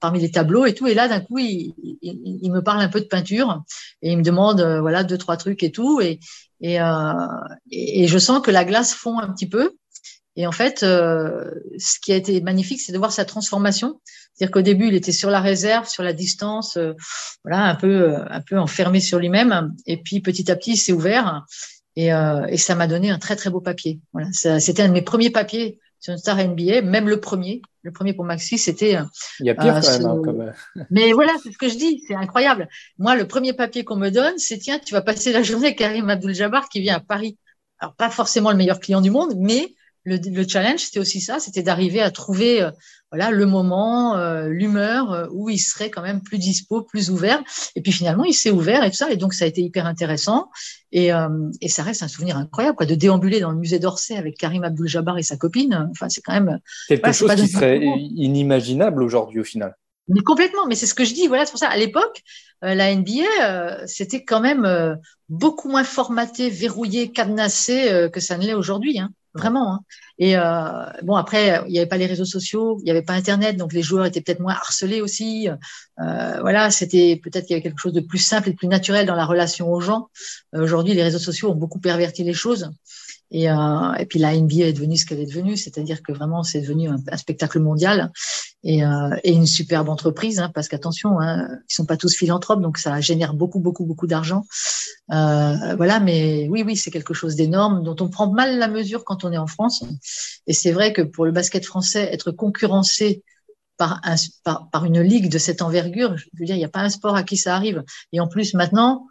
parmi 0.00 0.18
les 0.18 0.30
tableaux 0.30 0.64
et 0.64 0.72
tout. 0.72 0.86
Et 0.86 0.94
là, 0.94 1.08
d'un 1.08 1.20
coup, 1.20 1.36
il, 1.36 1.74
il, 2.00 2.50
me 2.50 2.62
parle 2.62 2.80
un 2.80 2.88
peu 2.88 3.00
de 3.00 3.06
peinture 3.06 3.62
et 4.00 4.12
il 4.12 4.16
me 4.16 4.22
demande, 4.22 4.62
voilà, 4.80 5.04
deux 5.04 5.18
trois 5.18 5.36
trucs 5.36 5.62
et 5.62 5.70
tout. 5.70 6.00
Et, 6.00 6.18
et, 6.62 6.78
et 7.70 8.06
je 8.06 8.18
sens 8.18 8.40
que 8.40 8.50
la 8.50 8.64
glace 8.64 8.94
fond 8.94 9.18
un 9.18 9.30
petit 9.30 9.50
peu. 9.50 9.72
Et 10.36 10.46
en 10.46 10.52
fait, 10.52 10.82
euh, 10.82 11.50
ce 11.78 12.00
qui 12.00 12.12
a 12.12 12.16
été 12.16 12.40
magnifique, 12.40 12.80
c'est 12.80 12.92
de 12.92 12.98
voir 12.98 13.12
sa 13.12 13.24
transformation. 13.24 14.00
C'est-à-dire 14.34 14.52
qu'au 14.52 14.62
début, 14.62 14.88
il 14.88 14.94
était 14.94 15.12
sur 15.12 15.30
la 15.30 15.40
réserve, 15.40 15.88
sur 15.88 16.02
la 16.02 16.14
distance, 16.14 16.76
euh, 16.78 16.94
voilà, 17.44 17.64
un 17.64 17.74
peu, 17.74 18.14
euh, 18.14 18.24
un 18.30 18.40
peu 18.40 18.58
enfermé 18.58 19.00
sur 19.00 19.18
lui-même. 19.18 19.74
Et 19.86 19.98
puis 19.98 20.20
petit 20.20 20.50
à 20.50 20.56
petit, 20.56 20.72
il 20.72 20.76
s'est 20.78 20.92
ouvert. 20.92 21.44
Et, 21.94 22.06
et 22.06 22.56
ça 22.56 22.74
m'a 22.74 22.86
donné 22.86 23.10
un 23.10 23.18
très 23.18 23.36
très 23.36 23.50
beau 23.50 23.60
papier. 23.60 24.00
Voilà, 24.14 24.28
c'était 24.32 24.80
un 24.80 24.88
de 24.88 24.94
mes 24.94 25.02
premiers 25.02 25.28
papiers 25.28 25.78
sur 26.00 26.14
une 26.14 26.18
star 26.18 26.38
NBA, 26.38 26.80
même 26.80 27.06
le 27.06 27.20
premier. 27.20 27.60
Le 27.82 27.92
premier 27.92 28.14
pour 28.14 28.24
Maxi, 28.24 28.56
c'était. 28.56 28.96
Il 29.40 29.46
y 29.46 29.50
a 29.50 29.54
pire 29.54 29.78
quand 29.78 29.90
même. 29.90 30.06
Hein, 30.06 30.22
comme... 30.24 30.52
Mais 30.90 31.12
voilà, 31.12 31.34
c'est 31.42 31.52
ce 31.52 31.58
que 31.58 31.68
je 31.68 31.76
dis, 31.76 32.02
c'est 32.08 32.14
incroyable. 32.14 32.66
Moi, 32.96 33.14
le 33.14 33.28
premier 33.28 33.52
papier 33.52 33.84
qu'on 33.84 33.96
me 33.96 34.08
donne, 34.08 34.38
c'est 34.38 34.56
tiens, 34.56 34.78
tu 34.78 34.94
vas 34.94 35.02
passer 35.02 35.34
la 35.34 35.42
journée 35.42 35.66
avec 35.66 35.78
Karim 35.78 36.08
Abdul-Jabbar 36.08 36.70
qui 36.70 36.80
vient 36.80 36.96
à 36.96 37.00
Paris. 37.00 37.36
Alors 37.78 37.94
pas 37.94 38.08
forcément 38.08 38.52
le 38.52 38.56
meilleur 38.56 38.80
client 38.80 39.02
du 39.02 39.10
monde, 39.10 39.34
mais 39.36 39.74
le, 40.04 40.16
le 40.16 40.48
challenge, 40.48 40.80
c'était 40.80 40.98
aussi 40.98 41.20
ça, 41.20 41.38
c'était 41.38 41.62
d'arriver 41.62 42.00
à 42.00 42.10
trouver 42.10 42.62
euh, 42.62 42.70
voilà 43.10 43.30
le 43.30 43.46
moment, 43.46 44.16
euh, 44.16 44.48
l'humeur 44.48 45.12
euh, 45.12 45.26
où 45.32 45.48
il 45.48 45.58
serait 45.58 45.90
quand 45.90 46.02
même 46.02 46.22
plus 46.22 46.38
dispo, 46.38 46.82
plus 46.82 47.10
ouvert. 47.10 47.42
Et 47.76 47.82
puis 47.82 47.92
finalement, 47.92 48.24
il 48.24 48.32
s'est 48.32 48.50
ouvert 48.50 48.84
et 48.84 48.90
tout 48.90 48.96
ça, 48.96 49.10
et 49.10 49.16
donc 49.16 49.34
ça 49.34 49.44
a 49.44 49.48
été 49.48 49.60
hyper 49.60 49.86
intéressant. 49.86 50.48
Et, 50.94 51.10
et 51.62 51.68
ça 51.68 51.82
reste 51.82 52.02
un 52.02 52.08
souvenir 52.08 52.36
incroyable, 52.36 52.76
quoi, 52.76 52.84
de 52.84 52.94
déambuler 52.94 53.40
dans 53.40 53.50
le 53.50 53.56
musée 53.56 53.78
d'Orsay 53.78 54.14
avec 54.14 54.36
Karim 54.36 54.62
Abdul-Jabbar 54.62 55.16
et 55.16 55.22
sa 55.22 55.38
copine. 55.38 55.88
Enfin, 55.90 56.10
c'est 56.10 56.20
quand 56.20 56.34
même 56.34 56.58
quelque 56.86 57.12
chose 57.12 57.34
qui 57.34 57.48
serait 57.48 57.80
inimaginable 57.82 59.02
aujourd'hui 59.02 59.40
au 59.40 59.44
final. 59.44 59.74
Mais 60.08 60.20
complètement, 60.20 60.66
mais 60.66 60.74
c'est 60.74 60.84
ce 60.84 60.92
que 60.92 61.06
je 61.06 61.14
dis. 61.14 61.28
Voilà, 61.28 61.46
c'est 61.46 61.52
pour 61.52 61.60
ça. 61.60 61.68
À 61.68 61.78
l'époque, 61.78 62.20
la 62.60 62.94
NBA, 62.94 63.86
c'était 63.86 64.22
quand 64.22 64.42
même 64.42 64.98
beaucoup 65.30 65.70
moins 65.70 65.84
formaté, 65.84 66.50
verrouillé, 66.50 67.10
cadenassé 67.10 68.10
que 68.12 68.20
ça 68.20 68.36
ne 68.36 68.44
l'est 68.44 68.52
aujourd'hui. 68.52 68.98
Hein 68.98 69.12
vraiment. 69.34 69.74
Hein. 69.74 69.80
Et 70.18 70.36
euh, 70.36 70.84
bon, 71.02 71.16
après, 71.16 71.62
il 71.66 71.72
n'y 71.72 71.78
avait 71.78 71.88
pas 71.88 71.96
les 71.96 72.06
réseaux 72.06 72.24
sociaux, 72.24 72.78
il 72.80 72.84
n'y 72.84 72.90
avait 72.90 73.02
pas 73.02 73.14
Internet, 73.14 73.56
donc 73.56 73.72
les 73.72 73.82
joueurs 73.82 74.06
étaient 74.06 74.20
peut-être 74.20 74.40
moins 74.40 74.54
harcelés 74.54 75.00
aussi. 75.00 75.48
Euh, 76.00 76.40
voilà, 76.40 76.70
c'était 76.70 77.20
peut-être 77.22 77.46
qu'il 77.46 77.54
y 77.54 77.58
avait 77.58 77.62
quelque 77.62 77.80
chose 77.80 77.92
de 77.92 78.00
plus 78.00 78.18
simple 78.18 78.48
et 78.48 78.52
de 78.52 78.56
plus 78.56 78.68
naturel 78.68 79.06
dans 79.06 79.14
la 79.14 79.24
relation 79.24 79.72
aux 79.72 79.80
gens. 79.80 80.08
Euh, 80.54 80.62
aujourd'hui, 80.62 80.94
les 80.94 81.02
réseaux 81.02 81.18
sociaux 81.18 81.50
ont 81.50 81.54
beaucoup 81.54 81.80
perverti 81.80 82.24
les 82.24 82.34
choses. 82.34 82.70
Et, 83.34 83.50
euh, 83.50 83.94
et 83.98 84.04
puis 84.04 84.18
la 84.18 84.36
NBA 84.36 84.66
est 84.66 84.72
devenue 84.74 84.98
ce 84.98 85.06
qu'elle 85.06 85.18
est 85.18 85.26
devenue, 85.26 85.56
c'est-à-dire 85.56 86.02
que 86.02 86.12
vraiment 86.12 86.42
c'est 86.42 86.60
devenu 86.60 86.90
un, 86.90 87.16
spectacle 87.16 87.60
mondial 87.60 88.12
et, 88.62 88.84
euh, 88.84 89.16
et 89.24 89.32
une 89.32 89.46
superbe 89.46 89.88
entreprise, 89.88 90.38
hein, 90.38 90.50
parce 90.54 90.68
qu'attention, 90.68 91.18
hein, 91.18 91.48
ils 91.68 91.74
sont 91.74 91.86
pas 91.86 91.96
tous 91.96 92.14
philanthropes, 92.14 92.60
donc 92.60 92.76
ça 92.76 93.00
génère 93.00 93.32
beaucoup, 93.32 93.58
beaucoup, 93.58 93.86
beaucoup 93.86 94.06
d'argent. 94.06 94.44
Euh, 95.12 95.74
voilà, 95.76 95.98
mais 95.98 96.46
oui, 96.50 96.62
oui, 96.62 96.76
c'est 96.76 96.90
quelque 96.90 97.14
chose 97.14 97.34
d'énorme 97.34 97.82
dont 97.82 97.96
on 98.00 98.08
prend 98.10 98.30
mal 98.30 98.58
la 98.58 98.68
mesure 98.68 99.02
quand 99.02 99.24
on 99.24 99.32
est 99.32 99.38
en 99.38 99.46
France. 99.46 99.82
Et 100.46 100.52
c'est 100.52 100.72
vrai 100.72 100.92
que 100.92 101.00
pour 101.00 101.24
le 101.24 101.32
basket 101.32 101.64
français, 101.64 102.10
être 102.12 102.32
concurrencé 102.32 103.22
par, 103.78 104.00
un, 104.04 104.16
par, 104.44 104.68
par, 104.70 104.84
une 104.84 105.00
ligue 105.00 105.30
de 105.30 105.38
cette 105.38 105.62
envergure, 105.62 106.18
je 106.18 106.26
veux 106.38 106.44
dire, 106.44 106.54
il 106.54 106.58
n'y 106.58 106.66
a 106.66 106.68
pas 106.68 106.80
un 106.80 106.90
sport 106.90 107.16
à 107.16 107.22
qui 107.22 107.38
ça 107.38 107.56
arrive. 107.56 107.82
Et 108.12 108.20
en 108.20 108.28
plus, 108.28 108.52
maintenant, 108.52 109.06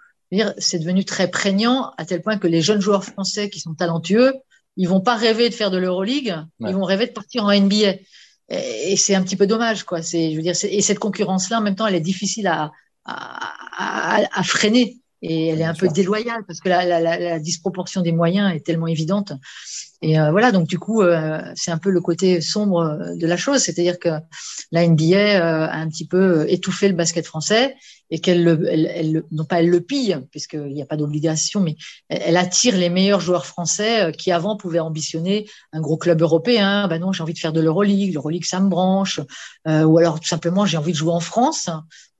c'est 0.57 0.79
devenu 0.79 1.03
très 1.05 1.29
prégnant 1.29 1.91
à 1.97 2.05
tel 2.05 2.21
point 2.21 2.37
que 2.37 2.47
les 2.47 2.61
jeunes 2.61 2.81
joueurs 2.81 3.03
français 3.03 3.49
qui 3.49 3.59
sont 3.59 3.73
talentueux, 3.73 4.33
ils 4.77 4.87
vont 4.87 5.01
pas 5.01 5.15
rêver 5.15 5.49
de 5.49 5.53
faire 5.53 5.71
de 5.71 5.77
l'Euroleague, 5.77 6.35
ils 6.59 6.73
vont 6.73 6.83
rêver 6.83 7.07
de 7.07 7.11
partir 7.11 7.43
en 7.43 7.53
NBA. 7.53 7.95
Et, 8.49 8.97
c'est 8.97 9.15
un 9.15 9.23
petit 9.23 9.35
peu 9.35 9.47
dommage, 9.47 9.83
quoi. 9.83 10.01
C'est, 10.01 10.31
je 10.31 10.35
veux 10.35 10.41
dire, 10.41 10.55
et 10.63 10.81
cette 10.81 10.99
concurrence-là, 10.99 11.59
en 11.59 11.61
même 11.61 11.75
temps, 11.75 11.87
elle 11.87 11.95
est 11.95 12.01
difficile 12.01 12.47
à, 12.47 12.71
à, 13.05 14.19
à, 14.31 14.43
freiner 14.43 14.97
et 15.21 15.47
elle 15.47 15.61
est 15.61 15.65
un 15.65 15.73
peu 15.73 15.87
déloyale 15.87 16.43
parce 16.45 16.59
que 16.59 16.69
la, 16.69 16.85
la, 16.85 16.99
la, 16.99 17.39
disproportion 17.39 18.01
des 18.01 18.11
moyens 18.11 18.53
est 18.53 18.65
tellement 18.65 18.87
évidente. 18.87 19.33
Et 20.01 20.19
euh, 20.19 20.31
voilà, 20.31 20.51
donc 20.51 20.67
du 20.67 20.79
coup, 20.79 21.01
euh, 21.01 21.41
c'est 21.55 21.71
un 21.71 21.77
peu 21.77 21.91
le 21.91 22.01
côté 22.01 22.41
sombre 22.41 23.15
de 23.15 23.27
la 23.27 23.37
chose, 23.37 23.59
c'est-à-dire 23.59 23.99
que 23.99 24.09
la 24.71 24.87
NBA 24.87 25.15
euh, 25.15 25.67
a 25.67 25.75
un 25.75 25.87
petit 25.87 26.07
peu 26.07 26.49
étouffé 26.49 26.87
le 26.87 26.95
basket 26.95 27.25
français 27.25 27.75
et 28.11 28.19
qu'elle 28.19 28.43
le, 28.43 28.67
elle, 28.69 28.91
elle, 28.93 29.23
non 29.31 29.45
pas 29.45 29.61
elle 29.61 29.69
le 29.69 29.81
pille, 29.81 30.17
puisqu'il 30.29 30.73
n'y 30.73 30.81
a 30.81 30.85
pas 30.85 30.97
d'obligation, 30.97 31.61
mais 31.61 31.77
elle, 32.09 32.37
attire 32.37 32.77
les 32.77 32.89
meilleurs 32.89 33.21
joueurs 33.21 33.45
français 33.45 34.03
euh, 34.03 34.11
qui 34.11 34.31
avant 34.31 34.57
pouvaient 34.57 34.79
ambitionner 34.79 35.47
un 35.71 35.79
gros 35.79 35.97
club 35.97 36.21
européen. 36.21 36.87
Ben 36.89 36.99
non, 36.99 37.13
j'ai 37.13 37.23
envie 37.23 37.33
de 37.33 37.39
faire 37.39 37.53
de 37.53 37.61
l'Euroleague, 37.61 38.13
l'Euroleague 38.13 38.45
ça 38.45 38.59
me 38.59 38.69
branche, 38.69 39.21
euh, 39.67 39.83
ou 39.83 39.97
alors 39.97 40.19
tout 40.19 40.27
simplement 40.27 40.65
j'ai 40.65 40.77
envie 40.77 40.91
de 40.91 40.97
jouer 40.97 41.13
en 41.13 41.21
France, 41.21 41.69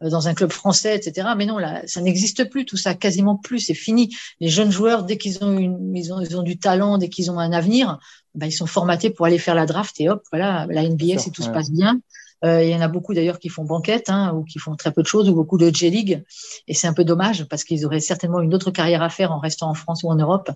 euh, 0.01 0.09
dans 0.09 0.29
un 0.29 0.33
club 0.33 0.51
français, 0.51 0.95
etc. 0.95 1.27
Mais 1.37 1.45
non, 1.45 1.57
là, 1.57 1.81
ça 1.85 2.01
n'existe 2.01 2.49
plus, 2.49 2.65
tout 2.65 2.77
ça, 2.77 2.93
quasiment 2.93 3.35
plus, 3.35 3.59
c'est 3.59 3.73
fini. 3.73 4.15
Les 4.39 4.47
jeunes 4.47 4.71
joueurs, 4.71 5.03
dès 5.03 5.17
qu'ils 5.17 5.43
ont, 5.43 5.57
une, 5.57 5.95
ils 5.95 6.13
ont, 6.13 6.21
ils 6.21 6.37
ont 6.37 6.43
du 6.43 6.57
talent, 6.57 6.97
dès 6.97 7.09
qu'ils 7.09 7.31
ont 7.31 7.39
un 7.39 7.51
avenir, 7.51 7.70
ben, 8.35 8.47
ils 8.47 8.51
sont 8.51 8.65
formatés 8.65 9.09
pour 9.09 9.25
aller 9.25 9.39
faire 9.39 9.55
la 9.55 9.65
draft 9.65 9.99
et 9.99 10.09
hop, 10.09 10.23
voilà, 10.31 10.65
la 10.69 10.87
NBA, 10.87 11.17
si 11.17 11.31
tout 11.31 11.43
se 11.43 11.49
passe 11.49 11.71
bien, 11.71 11.99
euh, 12.43 12.63
il 12.63 12.69
y 12.69 12.75
en 12.75 12.81
a 12.81 12.87
beaucoup 12.87 13.13
d'ailleurs 13.13 13.37
qui 13.37 13.49
font 13.49 13.63
banquette 13.63 14.09
hein, 14.09 14.33
ou 14.33 14.43
qui 14.43 14.57
font 14.57 14.75
très 14.75 14.91
peu 14.91 15.03
de 15.03 15.07
choses 15.07 15.29
ou 15.29 15.35
beaucoup 15.35 15.57
de 15.57 15.69
J-League. 15.69 16.23
Et 16.67 16.73
c'est 16.73 16.87
un 16.87 16.93
peu 16.93 17.03
dommage 17.03 17.45
parce 17.45 17.63
qu'ils 17.63 17.85
auraient 17.85 17.99
certainement 17.99 18.41
une 18.41 18.53
autre 18.53 18.71
carrière 18.71 19.03
à 19.03 19.09
faire 19.09 19.31
en 19.31 19.39
restant 19.39 19.69
en 19.69 19.73
France 19.73 20.03
ou 20.03 20.09
en 20.09 20.15
Europe. 20.15 20.49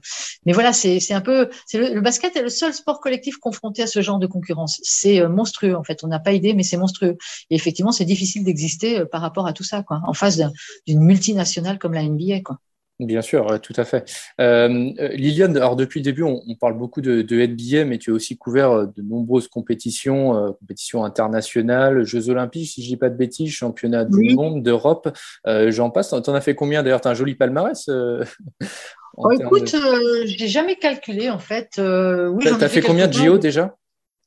Mais 0.45 0.53
voilà, 0.53 0.73
c'est 0.73 1.13
un 1.13 1.21
peu. 1.21 1.49
Le, 1.73 1.93
le, 1.93 2.01
basket 2.01 2.35
est 2.35 2.41
le 2.41 2.49
seul 2.49 2.73
sport 2.73 2.99
collectif 2.99 3.37
confronté 3.37 3.83
à 3.83 3.87
ce 3.87 4.01
genre 4.01 4.19
de 4.19 4.27
concurrence. 4.27 4.79
C'est 4.83 5.21
euh, 5.21 5.29
monstrueux 5.29 5.75
en 5.75 5.83
fait. 5.83 6.03
On 6.03 6.07
n'a 6.07 6.19
pas 6.19 6.33
idée, 6.33 6.53
mais 6.53 6.63
c'est 6.63 6.77
monstrueux. 6.77 7.17
Et 7.49 7.55
effectivement, 7.55 7.91
c'est 7.91 8.05
difficile 8.05 8.43
d'exister 8.43 9.01
euh, 9.01 9.05
par 9.05 9.21
rapport 9.21 9.45
à 9.45 9.53
tout 9.53 9.63
ça, 9.63 9.83
quoi, 9.83 10.01
en 10.07 10.13
face 10.13 10.41
d'une 10.87 11.01
multinationale 11.01 11.77
comme 11.77 11.93
la 11.93 12.03
NBA, 12.03 12.41
quoi. 12.41 12.57
Bien 12.99 13.21
sûr, 13.21 13.59
tout 13.59 13.73
à 13.75 13.83
fait. 13.83 14.09
Euh, 14.39 14.69
Liliane, 15.13 15.57
alors 15.57 15.75
depuis 15.75 15.99
le 15.99 16.05
début, 16.05 16.23
on, 16.23 16.41
parle 16.57 16.77
beaucoup 16.77 17.01
de, 17.01 17.21
de, 17.23 17.45
NBA, 17.45 17.83
mais 17.83 17.97
tu 17.97 18.11
as 18.11 18.13
aussi 18.13 18.37
couvert 18.37 18.71
euh, 18.71 18.85
de 18.85 19.01
nombreuses 19.01 19.49
compétitions, 19.49 20.37
euh, 20.37 20.51
compétitions 20.53 21.03
internationales, 21.03 22.05
Jeux 22.05 22.29
Olympiques, 22.29 22.69
si 22.69 22.81
je 22.81 22.87
dis 22.87 22.95
pas 22.95 23.09
de 23.09 23.17
bêtises, 23.17 23.51
championnat 23.51 24.05
du 24.05 24.33
monde, 24.33 24.63
d'Europe. 24.63 25.09
Euh, 25.45 25.71
J'en 25.71 25.89
passe. 25.89 26.09
T'en 26.09 26.33
as 26.33 26.41
fait 26.41 26.55
combien 26.55 26.83
d'ailleurs? 26.83 27.01
Tu 27.01 27.09
as 27.09 27.11
un 27.11 27.15
joli 27.15 27.35
palmarès 27.35 27.85
euh, 27.89 28.23
oh, 29.17 29.29
Écoute, 29.31 29.73
de... 29.73 30.25
j'ai 30.25 30.47
jamais 30.47 30.77
calculé 30.77 31.29
en 31.29 31.39
fait. 31.39 31.71
oui, 31.77 32.45
tu 32.45 32.63
as, 32.63 32.69
fait 32.69 32.81
combien 32.81 33.07
de 33.07 33.13
JO 33.13 33.37
déjà? 33.37 33.75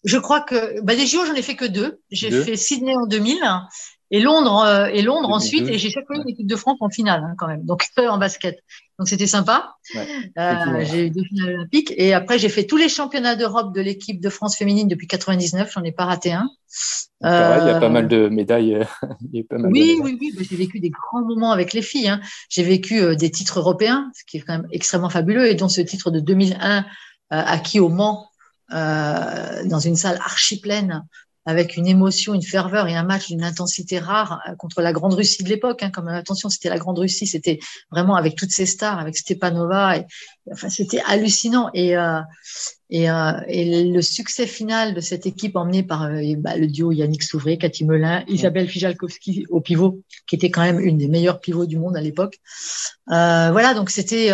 Je 0.04 0.18
crois 0.18 0.42
que 0.42 0.82
bah, 0.82 0.92
les 0.92 1.06
JO, 1.06 1.24
j'en 1.24 1.34
ai 1.34 1.42
fait 1.42 1.56
que 1.56 1.64
deux. 1.64 2.00
J'ai 2.10 2.30
fait 2.30 2.56
Sydney 2.56 2.94
en 2.94 3.06
2000 3.06 3.38
et 4.10 4.20
Londres 4.20 4.64
euh, 4.64 4.86
et 4.86 5.02
Londres 5.02 5.30
ensuite. 5.30 5.68
Et 5.68 5.78
j'ai 5.78 5.90
chaque 5.90 6.06
fois 6.06 6.16
une 6.16 6.28
équipe 6.28 6.46
de 6.46 6.56
France 6.56 6.78
en 6.80 6.88
finale 6.88 7.22
hein, 7.24 7.34
quand 7.38 7.46
même. 7.46 7.64
Donc 7.64 7.84
en 7.98 8.18
basket. 8.18 8.58
Donc 8.98 9.08
c'était 9.08 9.26
sympa. 9.26 9.74
Euh, 9.96 10.84
j'ai 10.84 11.06
eu 11.06 11.10
deux 11.10 11.22
finales 11.22 11.54
olympiques 11.54 11.92
et 11.96 12.14
après 12.14 12.38
j'ai 12.38 12.48
fait 12.48 12.64
tous 12.64 12.76
les 12.76 12.88
championnats 12.88 13.36
d'Europe 13.36 13.74
de 13.74 13.80
l'équipe 13.80 14.20
de 14.20 14.28
France 14.28 14.56
féminine 14.56 14.88
depuis 14.88 15.06
99. 15.06 15.70
J'en 15.72 15.84
ai 15.84 15.92
pas 15.92 16.04
raté 16.04 16.32
un. 16.32 16.50
Pareil, 17.20 17.62
il 17.62 17.68
y 17.68 17.70
a 17.70 17.80
pas 17.80 17.88
mal 17.88 18.08
de 18.08 18.28
médailles. 18.28 18.78
oui, 19.32 19.98
oui, 20.02 20.18
oui, 20.20 20.32
J'ai 20.48 20.56
vécu 20.56 20.80
des 20.80 20.90
grands 20.90 21.24
moments 21.24 21.52
avec 21.52 21.72
les 21.72 21.82
filles. 21.82 22.08
Hein. 22.08 22.20
J'ai 22.48 22.62
vécu 22.62 23.16
des 23.16 23.30
titres 23.30 23.58
européens, 23.58 24.10
ce 24.14 24.24
qui 24.24 24.38
est 24.38 24.40
quand 24.40 24.54
même 24.54 24.68
extrêmement 24.72 25.10
fabuleux, 25.10 25.48
et 25.48 25.54
dont 25.54 25.68
ce 25.68 25.80
titre 25.80 26.10
de 26.10 26.20
2001 26.20 26.84
acquis 27.30 27.80
au 27.80 27.88
Mans 27.88 28.28
euh, 28.70 29.64
dans 29.64 29.78
une 29.78 29.96
salle 29.96 30.18
archi 30.22 30.60
pleine 30.60 31.02
avec 31.48 31.78
une 31.78 31.86
émotion, 31.86 32.34
une 32.34 32.42
ferveur 32.42 32.88
et 32.88 32.94
un 32.94 33.04
match 33.04 33.28
d'une 33.28 33.42
intensité 33.42 33.98
rare 33.98 34.42
euh, 34.46 34.54
contre 34.54 34.82
la 34.82 34.92
Grande 34.92 35.14
Russie 35.14 35.42
de 35.42 35.48
l'époque. 35.48 35.82
Hein, 35.82 35.90
comme 35.90 36.06
attention, 36.06 36.50
c'était 36.50 36.68
la 36.68 36.76
Grande 36.76 36.98
Russie, 36.98 37.26
c'était 37.26 37.58
vraiment 37.90 38.16
avec 38.16 38.36
toutes 38.36 38.50
ces 38.50 38.66
stars, 38.66 38.98
avec 38.98 39.16
Stepanova. 39.16 39.96
Et, 39.96 40.04
enfin, 40.52 40.68
c'était 40.68 41.00
hallucinant. 41.06 41.70
Et, 41.72 41.96
euh, 41.96 42.20
et, 42.90 43.10
euh, 43.10 43.32
et, 43.48 43.90
le 43.90 44.02
succès 44.02 44.46
final 44.46 44.92
de 44.92 45.00
cette 45.00 45.24
équipe 45.24 45.56
emmenée 45.56 45.82
par 45.82 46.02
euh, 46.02 46.20
bah, 46.36 46.54
le 46.58 46.66
duo 46.66 46.92
Yannick 46.92 47.22
Souvray, 47.22 47.56
Cathy 47.56 47.86
Melin, 47.86 48.24
Isabelle 48.28 48.68
Fijalkowski 48.68 49.46
au 49.48 49.62
pivot, 49.62 50.02
qui 50.26 50.36
était 50.36 50.50
quand 50.50 50.60
même 50.60 50.80
une 50.80 50.98
des 50.98 51.08
meilleures 51.08 51.40
pivots 51.40 51.64
du 51.64 51.78
monde 51.78 51.96
à 51.96 52.02
l'époque. 52.02 52.36
voilà, 53.06 53.72
donc 53.72 53.88
c'était 53.88 54.32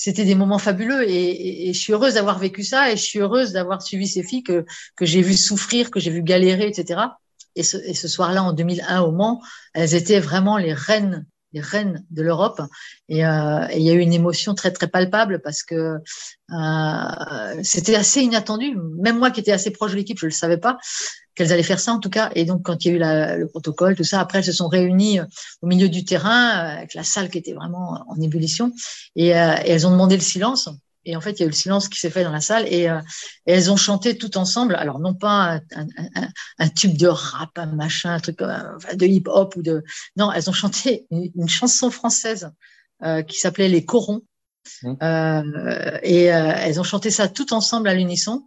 c'était 0.00 0.24
des 0.24 0.34
moments 0.34 0.58
fabuleux 0.58 1.06
et, 1.06 1.74
je 1.74 1.78
suis 1.78 1.92
heureuse 1.92 2.14
d'avoir 2.14 2.38
vécu 2.38 2.64
ça 2.64 2.90
et 2.90 2.96
je 2.96 3.02
suis 3.02 3.18
heureuse 3.18 3.52
d'avoir 3.52 3.82
suivi 3.82 4.08
ces 4.08 4.22
filles 4.22 4.42
que, 4.42 4.64
que 4.96 5.04
j'ai 5.04 5.20
vu 5.20 5.34
souffrir, 5.36 5.90
que 5.90 6.00
j'ai 6.00 6.10
vu 6.10 6.22
galérer, 6.22 6.66
etc. 6.66 7.02
Et 7.54 7.62
ce, 7.62 7.76
et 7.76 7.92
ce 7.92 8.08
soir-là, 8.08 8.42
en 8.42 8.54
2001 8.54 9.02
au 9.02 9.12
Mans, 9.12 9.42
elles 9.74 9.94
étaient 9.94 10.18
vraiment 10.18 10.56
les 10.56 10.72
reines 10.72 11.26
les 11.52 11.60
reines 11.60 12.06
de 12.10 12.22
l'Europe. 12.22 12.62
Et, 13.08 13.26
euh, 13.26 13.66
il 13.74 13.82
y 13.82 13.90
a 13.90 13.92
eu 13.92 13.98
une 13.98 14.12
émotion 14.12 14.54
très 14.54 14.70
très 14.70 14.86
palpable 14.86 15.40
parce 15.42 15.64
que 15.64 15.96
euh, 16.52 17.62
c'était 17.62 17.96
assez 17.96 18.22
inattendu. 18.22 18.78
Même 19.00 19.18
moi 19.18 19.30
qui 19.30 19.40
étais 19.40 19.52
assez 19.52 19.70
proche 19.70 19.90
de 19.90 19.96
l'équipe, 19.96 20.18
je 20.18 20.26
ne 20.26 20.30
le 20.30 20.34
savais 20.34 20.58
pas 20.58 20.78
qu'elles 21.40 21.52
allaient 21.52 21.62
faire 21.62 21.80
ça 21.80 21.92
en 21.92 21.98
tout 21.98 22.10
cas. 22.10 22.30
Et 22.34 22.44
donc 22.44 22.62
quand 22.62 22.84
il 22.84 22.88
y 22.88 22.90
a 22.90 22.94
eu 22.94 22.98
la, 22.98 23.36
le 23.36 23.48
protocole, 23.48 23.96
tout 23.96 24.04
ça, 24.04 24.20
après 24.20 24.38
elles 24.38 24.44
se 24.44 24.52
sont 24.52 24.68
réunies 24.68 25.20
euh, 25.20 25.24
au 25.62 25.66
milieu 25.66 25.88
du 25.88 26.04
terrain 26.04 26.50
euh, 26.50 26.78
avec 26.78 26.94
la 26.94 27.04
salle 27.04 27.30
qui 27.30 27.38
était 27.38 27.54
vraiment 27.54 28.04
en 28.08 28.20
ébullition 28.20 28.72
et, 29.16 29.36
euh, 29.36 29.56
et 29.64 29.70
elles 29.70 29.86
ont 29.86 29.90
demandé 29.90 30.16
le 30.16 30.22
silence. 30.22 30.68
Et 31.06 31.16
en 31.16 31.20
fait, 31.20 31.32
il 31.32 31.40
y 31.40 31.42
a 31.42 31.46
eu 31.46 31.50
le 31.50 31.54
silence 31.54 31.88
qui 31.88 31.98
s'est 31.98 32.10
fait 32.10 32.24
dans 32.24 32.32
la 32.32 32.40
salle 32.40 32.66
et, 32.68 32.88
euh, 32.88 33.00
elles 33.46 33.70
ont 33.70 33.76
chanté 33.76 34.18
tout 34.18 34.36
ensemble. 34.36 34.74
Alors, 34.74 34.98
non 34.98 35.14
pas 35.14 35.60
un, 35.74 35.86
un, 35.96 36.28
un, 36.58 36.68
tube 36.68 36.96
de 36.96 37.06
rap, 37.06 37.50
un 37.56 37.66
machin, 37.66 38.12
un 38.12 38.20
truc 38.20 38.42
euh, 38.42 38.94
de 38.94 39.06
hip-hop 39.06 39.56
ou 39.56 39.62
de. 39.62 39.82
Non, 40.16 40.30
elles 40.30 40.50
ont 40.50 40.54
chanté 40.54 41.06
une, 41.10 41.48
chanson 41.48 41.90
française 41.90 42.50
euh, 43.02 43.22
qui 43.22 43.38
s'appelait 43.38 43.68
Les 43.68 43.84
Corons. 43.84 44.22
Mmh. 44.82 44.94
Euh, 45.02 45.98
et 46.02 46.24
elles 46.24 46.78
ont 46.78 46.84
chanté 46.84 47.10
ça 47.10 47.28
tout 47.28 47.54
ensemble 47.54 47.88
à 47.88 47.94
l'unisson. 47.94 48.46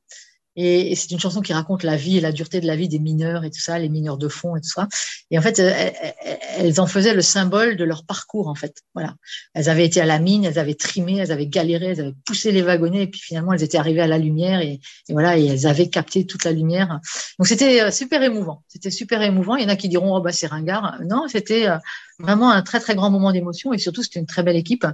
Et, 0.55 0.95
c'est 0.95 1.11
une 1.11 1.19
chanson 1.19 1.41
qui 1.41 1.53
raconte 1.53 1.83
la 1.83 1.95
vie 1.95 2.17
et 2.17 2.21
la 2.21 2.31
dureté 2.31 2.61
de 2.61 2.67
la 2.67 2.75
vie 2.75 2.87
des 2.87 2.99
mineurs 2.99 3.43
et 3.43 3.49
tout 3.49 3.59
ça, 3.59 3.79
les 3.79 3.89
mineurs 3.89 4.17
de 4.17 4.27
fond 4.27 4.55
et 4.55 4.61
tout 4.61 4.69
ça. 4.69 4.87
Et 5.31 5.37
en 5.37 5.41
fait, 5.41 5.59
elles, 5.59 6.79
en 6.79 6.87
faisaient 6.87 7.13
le 7.13 7.21
symbole 7.21 7.75
de 7.75 7.83
leur 7.83 8.05
parcours, 8.05 8.47
en 8.47 8.55
fait. 8.55 8.81
Voilà. 8.93 9.15
Elles 9.53 9.69
avaient 9.69 9.85
été 9.85 10.01
à 10.01 10.05
la 10.05 10.19
mine, 10.19 10.45
elles 10.45 10.59
avaient 10.59 10.75
trimé, 10.75 11.17
elles 11.17 11.31
avaient 11.31 11.47
galéré, 11.47 11.87
elles 11.87 12.01
avaient 12.01 12.15
poussé 12.25 12.51
les 12.51 12.61
wagonnets, 12.61 13.03
et 13.03 13.07
puis 13.07 13.19
finalement, 13.19 13.53
elles 13.53 13.63
étaient 13.63 13.77
arrivées 13.77 14.01
à 14.01 14.07
la 14.07 14.17
lumière 14.17 14.61
et, 14.61 14.79
et 15.09 15.13
voilà, 15.13 15.37
et 15.37 15.45
elles 15.45 15.67
avaient 15.67 15.89
capté 15.89 16.25
toute 16.25 16.43
la 16.43 16.51
lumière. 16.51 16.99
Donc 17.39 17.47
c'était 17.47 17.81
euh, 17.81 17.91
super 17.91 18.21
émouvant. 18.23 18.63
C'était 18.67 18.91
super 18.91 19.21
émouvant. 19.21 19.55
Il 19.55 19.63
y 19.63 19.65
en 19.65 19.69
a 19.69 19.75
qui 19.75 19.89
diront, 19.89 20.15
oh 20.15 20.21
bah 20.21 20.31
c'est 20.31 20.47
ringard. 20.47 20.99
Non, 21.05 21.27
c'était 21.27 21.67
euh, 21.67 21.77
vraiment 22.19 22.51
un 22.51 22.61
très 22.61 22.79
très 22.79 22.95
grand 22.95 23.09
moment 23.09 23.31
d'émotion 23.31 23.73
et 23.73 23.77
surtout 23.77 24.03
c'était 24.03 24.19
une 24.19 24.25
très 24.25 24.43
belle 24.43 24.55
équipe 24.55 24.85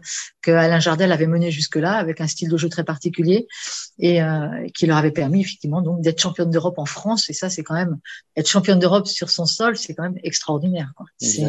que 0.41 0.51
Alain 0.51 0.79
Jardel 0.79 1.11
avait 1.11 1.27
menée 1.27 1.51
jusque-là 1.51 1.93
avec 1.93 2.21
un 2.21 2.27
style 2.27 2.49
de 2.49 2.57
jeu 2.57 2.69
très 2.69 2.83
particulier 2.83 3.47
et 3.97 4.21
euh, 4.21 4.67
qui 4.73 4.85
leur 4.85 4.97
avait 4.97 5.11
permis 5.11 5.41
effectivement 5.41 5.81
donc 5.81 6.01
d'être 6.01 6.21
championne 6.21 6.49
d'Europe 6.49 6.77
en 6.77 6.85
France 6.85 7.29
et 7.29 7.33
ça 7.33 7.49
c'est 7.49 7.63
quand 7.63 7.75
même 7.75 7.97
être 8.35 8.49
championne 8.49 8.79
d'Europe 8.79 9.07
sur 9.07 9.29
son 9.29 9.45
sol 9.45 9.77
c'est 9.77 9.93
quand 9.93 10.03
même 10.03 10.19
extraordinaire. 10.23 10.91
Quoi. 10.95 11.05
C'est 11.17 11.47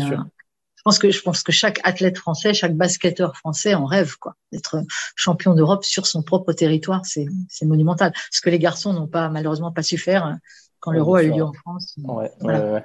je 0.81 0.83
pense 0.83 0.99
que 0.99 1.11
je 1.11 1.21
pense 1.21 1.43
que 1.43 1.53
chaque 1.53 1.79
athlète 1.85 2.17
français, 2.17 2.55
chaque 2.55 2.75
basketteur 2.75 3.37
français 3.37 3.75
en 3.75 3.85
rêve 3.85 4.17
quoi, 4.17 4.35
d'être 4.51 4.83
champion 5.15 5.55
d'Europe 5.55 5.85
sur 5.85 6.07
son 6.07 6.23
propre 6.23 6.55
territoire, 6.55 7.05
c'est 7.05 7.27
c'est 7.51 7.67
monumental. 7.67 8.15
Ce 8.31 8.41
que 8.41 8.49
les 8.49 8.59
garçons 8.59 8.95
n'ont 8.95 9.07
pas 9.07 9.29
malheureusement 9.29 9.73
pas 9.73 9.83
su 9.83 9.99
faire 9.99 10.39
quand 10.79 10.93
l'Euro 10.93 11.17
a 11.17 11.23
eu 11.23 11.33
lieu 11.33 11.45
en 11.45 11.53
France. 11.53 11.97
Ouais, 11.99 12.31
ouais, 12.41 12.83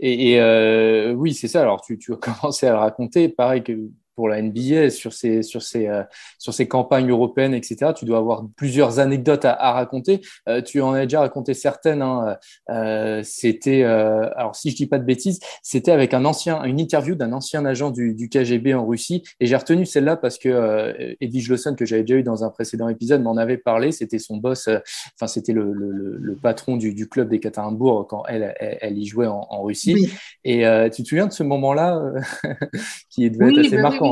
et, 0.00 0.40
euh, 0.40 1.12
oui, 1.12 1.34
c'est 1.34 1.48
ça. 1.48 1.62
Alors, 1.62 1.80
tu, 1.80 1.98
tu 1.98 2.12
as 2.12 2.16
commencé 2.40 2.66
à 2.66 2.72
le 2.72 2.78
raconter. 2.78 3.28
Pareil 3.28 3.62
que 3.62 3.72
pour 4.16 4.28
la 4.28 4.40
NBA, 4.40 4.90
sur 4.90 5.12
ces, 5.12 5.42
sur 5.42 5.62
ces, 5.62 5.86
euh, 5.86 6.02
sur 6.38 6.54
ces 6.54 6.66
campagnes 6.66 7.10
européennes, 7.10 7.54
etc. 7.54 7.92
Tu 7.94 8.06
dois 8.06 8.18
avoir 8.18 8.44
plusieurs 8.56 8.98
anecdotes 8.98 9.44
à, 9.44 9.52
à 9.52 9.72
raconter. 9.72 10.22
Euh, 10.48 10.62
tu 10.62 10.80
en 10.80 10.94
as 10.94 11.02
déjà 11.02 11.20
raconté 11.20 11.52
certaines. 11.52 12.00
Hein. 12.02 12.38
Euh, 12.70 13.20
c'était, 13.22 13.82
alors 13.84 14.56
si 14.56 14.70
je 14.70 14.76
dis 14.76 14.86
pas 14.86 14.98
de 14.98 15.04
bêtises, 15.04 15.38
c'était 15.62 15.92
avec 15.92 16.14
un 16.14 16.24
ancien, 16.24 16.64
une 16.64 16.80
interview 16.80 17.14
d'un 17.14 17.32
ancien 17.32 17.64
agent 17.66 17.90
du, 17.90 18.14
du, 18.14 18.28
KGB 18.30 18.74
en 18.74 18.86
Russie. 18.86 19.22
Et 19.38 19.46
j'ai 19.46 19.54
retenu 19.54 19.84
celle-là 19.84 20.16
parce 20.16 20.38
que 20.38 21.14
Eddie 21.20 21.46
Lawson, 21.46 21.74
que 21.74 21.84
j'avais 21.84 22.02
déjà 22.02 22.18
eu 22.18 22.22
dans 22.22 22.42
un 22.42 22.48
précédent 22.48 22.88
épisode, 22.88 23.22
m'en 23.22 23.36
avait 23.36 23.58
parlé. 23.58 23.92
C'était 23.92 24.18
son 24.18 24.38
boss, 24.38 24.68
enfin 25.14 25.26
c'était 25.26 25.52
le, 25.52 25.72
le, 25.72 26.16
le, 26.18 26.34
patron 26.34 26.78
du, 26.78 26.94
du, 26.94 27.06
club 27.06 27.28
des 27.28 27.38
Katerinbourg 27.38 28.06
quand 28.08 28.24
elle, 28.28 28.54
elle, 28.58 28.96
y 28.96 29.06
jouait 29.06 29.26
en, 29.26 29.46
en 29.50 29.62
Russie. 29.62 30.10
Et 30.44 30.64
tu 30.94 31.02
te 31.02 31.08
souviens 31.08 31.26
de 31.26 31.32
ce 31.32 31.42
moment-là 31.42 32.00
qui 33.10 33.30
devait 33.30 33.52
être 33.52 33.58
assez 33.58 33.76
bah 33.76 33.82
marquant? 33.82 34.05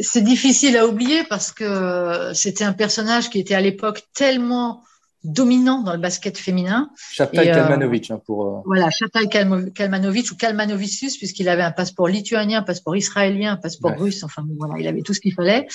C'est 0.00 0.22
difficile 0.22 0.76
à 0.76 0.86
oublier 0.86 1.24
parce 1.24 1.52
que 1.52 2.32
c'était 2.34 2.64
un 2.64 2.72
personnage 2.72 3.30
qui 3.30 3.38
était 3.38 3.54
à 3.54 3.60
l'époque 3.60 4.02
tellement 4.14 4.82
dominant 5.26 5.82
dans 5.82 5.92
le 5.92 5.98
basket 5.98 6.38
féminin. 6.38 6.90
Chaptal 7.12 7.48
euh, 7.48 7.52
Kalmanovic 7.52 8.10
hein, 8.10 8.20
pour. 8.24 8.46
Euh, 8.46 8.60
voilà, 8.64 8.90
Chaptal 8.90 9.28
Kalmanovic 9.28 10.30
ou 10.30 10.36
Kalmanovicius 10.36 11.16
puisqu'il 11.16 11.48
avait 11.48 11.62
un 11.62 11.72
passeport 11.72 12.08
lituanien, 12.08 12.60
un 12.60 12.62
passeport 12.62 12.96
israélien, 12.96 13.52
un 13.52 13.56
passeport 13.56 13.98
russe. 13.98 14.22
Enfin 14.22 14.44
voilà, 14.56 14.74
il 14.78 14.86
avait 14.86 15.02
tout 15.02 15.14
ce 15.14 15.20
qu'il 15.20 15.34
fallait. 15.34 15.66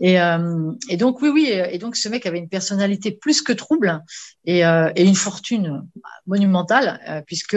Et, 0.00 0.20
euh, 0.20 0.72
et, 0.88 0.96
donc 0.96 1.22
oui, 1.22 1.28
oui, 1.28 1.48
et 1.48 1.78
donc 1.78 1.96
ce 1.96 2.08
mec 2.08 2.26
avait 2.26 2.38
une 2.38 2.48
personnalité 2.48 3.12
plus 3.12 3.40
que 3.40 3.52
trouble 3.52 4.02
et, 4.44 4.66
euh, 4.66 4.90
et 4.96 5.04
une 5.04 5.14
fortune 5.14 5.86
monumentale 6.26 7.00
euh, 7.08 7.22
puisque 7.24 7.56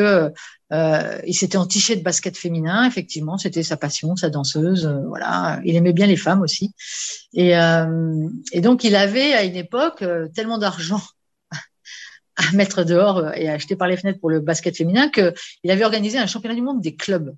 euh, 0.74 1.20
il 1.28 1.34
s'était 1.34 1.57
entiché 1.57 1.95
de 1.95 2.03
basket 2.03 2.38
féminin. 2.38 2.86
Effectivement, 2.86 3.38
c'était 3.38 3.63
sa 3.63 3.78
passion, 3.78 4.16
sa 4.16 4.30
danseuse. 4.30 4.88
voilà, 5.07 5.59
il 5.63 5.76
aimait 5.76 5.93
bien 5.93 6.07
les 6.07 6.18
femmes 6.18 6.41
aussi. 6.41 6.74
Et, 7.34 7.51
et 8.51 8.61
donc 8.61 8.84
il 8.84 8.95
avait 8.95 9.34
à 9.34 9.43
une 9.43 9.55
époque 9.55 10.03
tellement 10.34 10.57
d'argent 10.57 11.01
à 12.36 12.51
mettre 12.53 12.84
dehors 12.84 13.34
et 13.36 13.47
à 13.47 13.53
acheter 13.53 13.76
par 13.76 13.88
les 13.88 13.97
fenêtres 13.97 14.20
pour 14.20 14.30
le 14.30 14.39
basket 14.39 14.76
féminin 14.76 15.09
qu'il 15.09 15.72
avait 15.72 15.86
organisé 15.86 16.18
un 16.18 16.28
championnat 16.28 16.55
du 16.55 16.61
monde 16.61 16.82
des 16.82 16.95
clubs. 16.95 17.36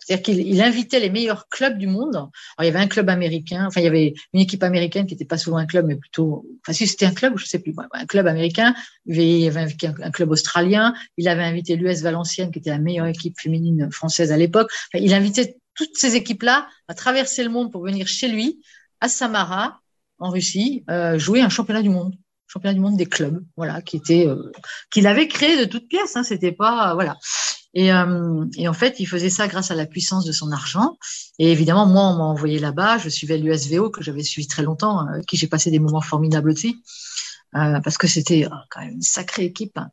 C'est-à-dire 0.00 0.22
qu'il 0.22 0.60
invitait 0.60 1.00
les 1.00 1.10
meilleurs 1.10 1.48
clubs 1.48 1.78
du 1.78 1.86
monde. 1.86 2.14
Alors, 2.16 2.30
il 2.60 2.64
y 2.66 2.68
avait 2.68 2.78
un 2.78 2.86
club 2.86 3.08
américain, 3.08 3.66
enfin, 3.66 3.80
il 3.80 3.84
y 3.84 3.88
avait 3.88 4.14
une 4.32 4.40
équipe 4.40 4.62
américaine 4.62 5.06
qui 5.06 5.14
n'était 5.14 5.24
pas 5.24 5.38
souvent 5.38 5.56
un 5.56 5.66
club, 5.66 5.86
mais 5.86 5.96
plutôt, 5.96 6.46
enfin, 6.60 6.72
c'était 6.72 7.06
un 7.06 7.14
club, 7.14 7.38
je 7.38 7.46
sais 7.46 7.58
plus, 7.58 7.74
un 7.92 8.06
club 8.06 8.26
américain. 8.26 8.74
Il 9.06 9.22
y 9.22 9.48
avait 9.48 9.66
un 9.80 10.10
club 10.10 10.30
australien. 10.30 10.94
Il 11.16 11.28
avait 11.28 11.44
invité 11.44 11.76
l'US 11.76 12.02
Valenciennes, 12.02 12.50
qui 12.50 12.58
était 12.58 12.70
la 12.70 12.78
meilleure 12.78 13.06
équipe 13.06 13.38
féminine 13.38 13.90
française 13.90 14.32
à 14.32 14.36
l'époque. 14.36 14.70
Il 14.94 15.14
invitait 15.14 15.56
toutes 15.74 15.96
ces 15.96 16.16
équipes-là 16.16 16.68
à 16.88 16.94
traverser 16.94 17.44
le 17.44 17.50
monde 17.50 17.70
pour 17.70 17.82
venir 17.82 18.06
chez 18.06 18.28
lui, 18.28 18.60
à 19.00 19.08
Samara, 19.08 19.80
en 20.18 20.30
Russie, 20.30 20.84
euh, 20.90 21.18
jouer 21.18 21.42
un 21.42 21.50
championnat 21.50 21.82
du 21.82 21.90
monde 21.90 22.14
championnat 22.46 22.74
du 22.74 22.80
monde 22.80 22.96
des 22.96 23.06
clubs, 23.06 23.44
voilà, 23.56 23.82
qui 23.82 23.96
était 23.96 24.26
euh, 24.26 24.52
qu'il 24.90 25.06
avait 25.06 25.28
créé 25.28 25.58
de 25.58 25.64
toutes 25.64 25.88
pièces. 25.88 26.16
Hein, 26.16 26.22
C'était 26.22 26.52
pas 26.52 26.94
voilà. 26.94 27.16
Et, 27.76 27.92
euh, 27.92 28.46
et, 28.56 28.68
en 28.68 28.72
fait, 28.72 29.00
il 29.00 29.06
faisait 29.06 29.28
ça 29.28 29.48
grâce 29.48 29.70
à 29.70 29.74
la 29.74 29.84
puissance 29.84 30.24
de 30.24 30.32
son 30.32 30.50
argent. 30.50 30.96
Et 31.38 31.52
évidemment, 31.52 31.84
moi, 31.84 32.04
on 32.04 32.16
m'a 32.16 32.24
envoyé 32.24 32.58
là-bas. 32.58 32.96
Je 32.96 33.10
suivais 33.10 33.36
l'USVO 33.36 33.90
que 33.90 34.02
j'avais 34.02 34.22
suivi 34.22 34.48
très 34.48 34.62
longtemps, 34.62 35.06
euh, 35.06 35.20
qui 35.28 35.36
j'ai 35.36 35.46
passé 35.46 35.70
des 35.70 35.78
moments 35.78 36.00
formidables 36.00 36.50
aussi, 36.50 36.82
euh, 37.54 37.78
parce 37.80 37.98
que 37.98 38.06
c'était 38.06 38.48
oh, 38.50 38.54
quand 38.70 38.80
même 38.80 38.94
une 38.94 39.02
sacrée 39.02 39.44
équipe. 39.44 39.76
Hein. 39.76 39.90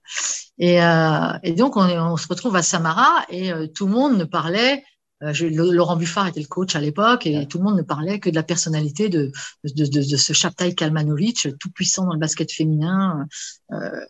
Et, 0.58 0.82
euh, 0.82 1.34
et 1.44 1.52
donc, 1.52 1.76
on, 1.76 1.82
on, 1.82 2.16
se 2.16 2.28
retrouve 2.30 2.56
à 2.56 2.64
Samara 2.64 3.26
et 3.28 3.52
euh, 3.52 3.68
tout 3.68 3.88
le 3.88 3.92
monde 3.92 4.18
ne 4.18 4.24
parlait. 4.24 4.86
Je, 5.32 5.46
Laurent 5.46 5.96
Buffard 5.96 6.28
était 6.28 6.42
le 6.42 6.48
coach 6.48 6.76
à 6.76 6.82
l'époque 6.82 7.26
et 7.28 7.48
tout 7.48 7.60
le 7.60 7.64
monde 7.64 7.78
ne 7.78 7.82
parlait 7.82 8.20
que 8.20 8.30
de 8.30 8.36
la 8.36 8.44
personnalité 8.44 9.10
de, 9.10 9.32
de, 9.64 9.86
de, 9.86 10.10
de 10.10 10.18
ce 10.18 10.34
Chaptai 10.34 10.76
Kalmanovic, 10.76 11.48
tout 11.60 11.72
puissant 11.72 12.06
dans 12.06 12.14
le 12.14 12.20
basket 12.20 12.52
féminin 12.52 13.26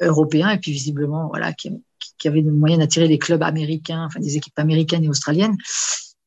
européen 0.02 0.50
et 0.50 0.58
puis 0.58 0.72
visiblement 0.72 1.28
voilà 1.28 1.54
qui, 1.54 1.72
qui 2.18 2.28
avait 2.28 2.42
le 2.42 2.52
moyen 2.52 2.78
d'attirer 2.78 3.08
les 3.08 3.20
clubs 3.20 3.44
américains, 3.44 4.06
enfin 4.06 4.20
des 4.20 4.38
équipes 4.38 4.58
américaines 4.58 5.04
et 5.04 5.10
australiennes. 5.10 5.58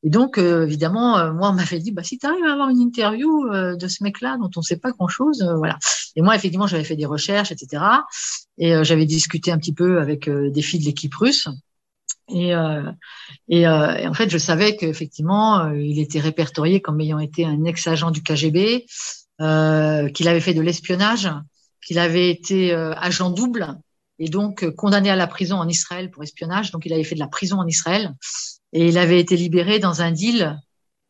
Et 0.03 0.09
donc, 0.09 0.37
euh, 0.37 0.65
évidemment, 0.65 1.17
euh, 1.17 1.33
moi, 1.33 1.49
on 1.49 1.53
m'avait 1.53 1.79
dit, 1.79 1.91
bah, 1.91 2.03
si 2.03 2.17
tu 2.17 2.25
arrives 2.27 2.45
à 2.45 2.53
avoir 2.53 2.69
une 2.69 2.79
interview 2.79 3.47
euh, 3.47 3.75
de 3.75 3.87
ce 3.87 4.03
mec-là 4.03 4.37
dont 4.39 4.49
on 4.55 4.59
ne 4.59 4.63
sait 4.63 4.77
pas 4.77 4.91
grand-chose, 4.91 5.43
voilà. 5.57 5.77
Et 6.15 6.21
moi, 6.21 6.35
effectivement, 6.35 6.67
j'avais 6.67 6.83
fait 6.83 6.95
des 6.95 7.05
recherches, 7.05 7.51
etc. 7.51 7.83
Et 8.57 8.83
j'avais 8.83 9.05
discuté 9.05 9.51
un 9.51 9.57
petit 9.57 9.73
peu 9.73 9.99
avec 9.99 10.27
des 10.27 10.61
filles 10.63 10.79
de 10.79 10.85
l'équipe 10.85 11.13
russe. 11.13 11.47
Et, 12.29 12.53
et, 13.49 13.67
en 13.67 14.13
fait, 14.13 14.29
je 14.29 14.37
savais 14.37 14.75
qu'effectivement, 14.75 15.71
il 15.71 15.99
était 15.99 16.19
répertorié 16.19 16.81
comme 16.81 16.99
ayant 16.99 17.19
été 17.19 17.45
un 17.45 17.63
ex-agent 17.63 18.11
du 18.11 18.21
KGB, 18.21 18.85
qu'il 19.39 20.27
avait 20.27 20.41
fait 20.41 20.53
de 20.53 20.61
l'espionnage, 20.61 21.29
qu'il 21.85 21.99
avait 21.99 22.29
été 22.29 22.73
agent 22.73 23.29
double 23.29 23.77
et 24.19 24.29
donc 24.29 24.69
condamné 24.75 25.09
à 25.09 25.15
la 25.15 25.27
prison 25.27 25.57
en 25.57 25.67
Israël 25.69 26.11
pour 26.11 26.23
espionnage. 26.23 26.71
Donc, 26.71 26.85
il 26.85 26.93
avait 26.93 27.03
fait 27.03 27.15
de 27.15 27.19
la 27.19 27.27
prison 27.27 27.59
en 27.59 27.67
Israël 27.67 28.13
et 28.73 28.87
il 28.87 28.97
avait 28.97 29.19
été 29.19 29.37
libéré 29.37 29.79
dans 29.79 30.01
un 30.01 30.11
deal 30.11 30.59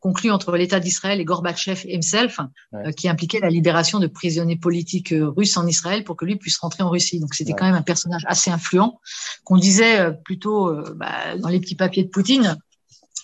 conclu 0.08 0.30
entre 0.30 0.56
l'État 0.56 0.80
d'Israël 0.80 1.20
et 1.20 1.24
Gorbatchev 1.24 1.84
himself, 1.86 2.40
euh, 2.72 2.92
qui 2.92 3.10
impliquait 3.10 3.40
la 3.40 3.50
libération 3.50 3.98
de 3.98 4.06
prisonniers 4.06 4.56
politiques 4.56 5.12
euh, 5.12 5.28
russes 5.28 5.56
en 5.58 5.66
Israël 5.66 6.02
pour 6.02 6.16
que 6.16 6.24
lui 6.24 6.36
puisse 6.36 6.56
rentrer 6.56 6.82
en 6.82 6.88
Russie. 6.88 7.20
Donc 7.20 7.34
c'était 7.34 7.52
quand 7.52 7.66
même 7.66 7.74
un 7.74 7.82
personnage 7.82 8.24
assez 8.26 8.50
influent, 8.50 9.00
qu'on 9.44 9.58
disait 9.58 10.00
euh, 10.00 10.10
plutôt 10.12 10.74
bah, 10.94 11.36
dans 11.36 11.50
les 11.50 11.60
petits 11.60 11.74
papiers 11.74 12.04
de 12.04 12.08
Poutine. 12.08 12.56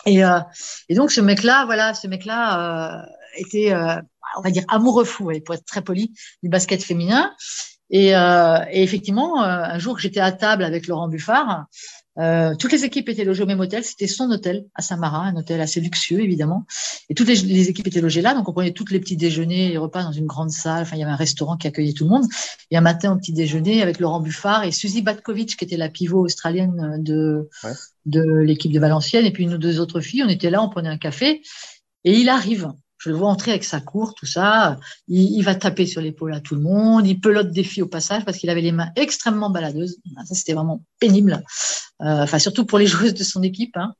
Et, 0.04 0.20
et 0.90 0.94
donc 0.94 1.10
ce 1.10 1.22
mec-là, 1.22 1.64
voilà, 1.64 1.94
ce 1.94 2.06
mec-là 2.06 3.06
était, 3.36 3.72
on 4.36 4.42
va 4.42 4.50
dire, 4.50 4.64
amoureux 4.68 5.06
fou, 5.06 5.30
pour 5.46 5.54
être 5.54 5.64
très 5.64 5.80
poli, 5.80 6.12
du 6.42 6.50
basket 6.50 6.82
féminin. 6.82 7.32
Et, 7.88 8.08
et 8.08 8.82
effectivement, 8.82 9.42
un 9.42 9.78
jour 9.78 9.96
que 9.96 10.02
j'étais 10.02 10.20
à 10.20 10.32
table 10.32 10.62
avec 10.62 10.88
Laurent 10.88 11.08
Buffard, 11.08 11.64
euh, 12.18 12.54
toutes 12.56 12.72
les 12.72 12.84
équipes 12.84 13.08
étaient 13.08 13.24
logées 13.24 13.42
au 13.42 13.46
même 13.46 13.60
hôtel. 13.60 13.84
C'était 13.84 14.06
son 14.06 14.30
hôtel 14.30 14.66
à 14.74 14.82
Saint-Marin, 14.82 15.34
un 15.34 15.36
hôtel 15.36 15.60
assez 15.60 15.80
luxueux 15.80 16.20
évidemment. 16.20 16.66
Et 17.08 17.14
toutes 17.14 17.28
les, 17.28 17.68
équipes 17.68 17.86
étaient 17.86 18.00
logées 18.00 18.22
là, 18.22 18.34
donc 18.34 18.48
on 18.48 18.52
prenait 18.52 18.72
toutes 18.72 18.90
les 18.90 19.00
petits 19.00 19.16
déjeuners, 19.16 19.70
les 19.70 19.78
repas 19.78 20.02
dans 20.02 20.12
une 20.12 20.26
grande 20.26 20.50
salle. 20.50 20.82
Enfin, 20.82 20.96
il 20.96 21.00
y 21.00 21.02
avait 21.02 21.12
un 21.12 21.16
restaurant 21.16 21.56
qui 21.56 21.66
accueillait 21.66 21.92
tout 21.92 22.04
le 22.04 22.10
monde. 22.10 22.24
Et 22.70 22.76
un 22.76 22.80
matin 22.80 23.12
au 23.12 23.16
petit 23.16 23.32
déjeuner 23.32 23.82
avec 23.82 23.98
Laurent 23.98 24.20
Buffard 24.20 24.64
et 24.64 24.72
Suzy 24.72 25.02
Batkovic, 25.02 25.56
qui 25.56 25.64
était 25.64 25.76
la 25.76 25.88
pivot 25.88 26.24
australienne 26.24 27.02
de 27.02 27.48
de 28.06 28.22
l'équipe 28.22 28.72
de 28.72 28.80
Valenciennes, 28.80 29.24
et 29.24 29.30
puis 29.30 29.48
ou 29.48 29.58
deux 29.58 29.80
autres 29.80 30.00
filles. 30.00 30.22
On 30.24 30.28
était 30.28 30.50
là, 30.50 30.62
on 30.62 30.68
prenait 30.68 30.88
un 30.88 30.98
café, 30.98 31.42
et 32.04 32.18
il 32.18 32.28
arrive. 32.28 32.72
Je 33.04 33.10
le 33.10 33.16
vois 33.16 33.28
entrer 33.28 33.50
avec 33.50 33.64
sa 33.64 33.80
cour, 33.80 34.14
tout 34.14 34.24
ça. 34.24 34.78
Il, 35.08 35.42
va 35.42 35.54
taper 35.54 35.84
sur 35.84 36.00
l'épaule 36.00 36.32
à 36.32 36.40
tout 36.40 36.54
le 36.54 36.62
monde. 36.62 37.06
Il 37.06 37.20
pelote 37.20 37.50
des 37.50 37.62
filles 37.62 37.82
au 37.82 37.86
passage 37.86 38.24
parce 38.24 38.38
qu'il 38.38 38.48
avait 38.48 38.62
les 38.62 38.72
mains 38.72 38.90
extrêmement 38.96 39.50
baladeuses. 39.50 39.98
Ça, 40.24 40.34
c'était 40.34 40.54
vraiment 40.54 40.82
pénible. 41.00 41.42
Euh, 42.00 42.22
enfin, 42.22 42.38
surtout 42.38 42.64
pour 42.64 42.78
les 42.78 42.86
joueuses 42.86 43.12
de 43.12 43.22
son 43.22 43.42
équipe. 43.42 43.76
Hein. 43.76 43.92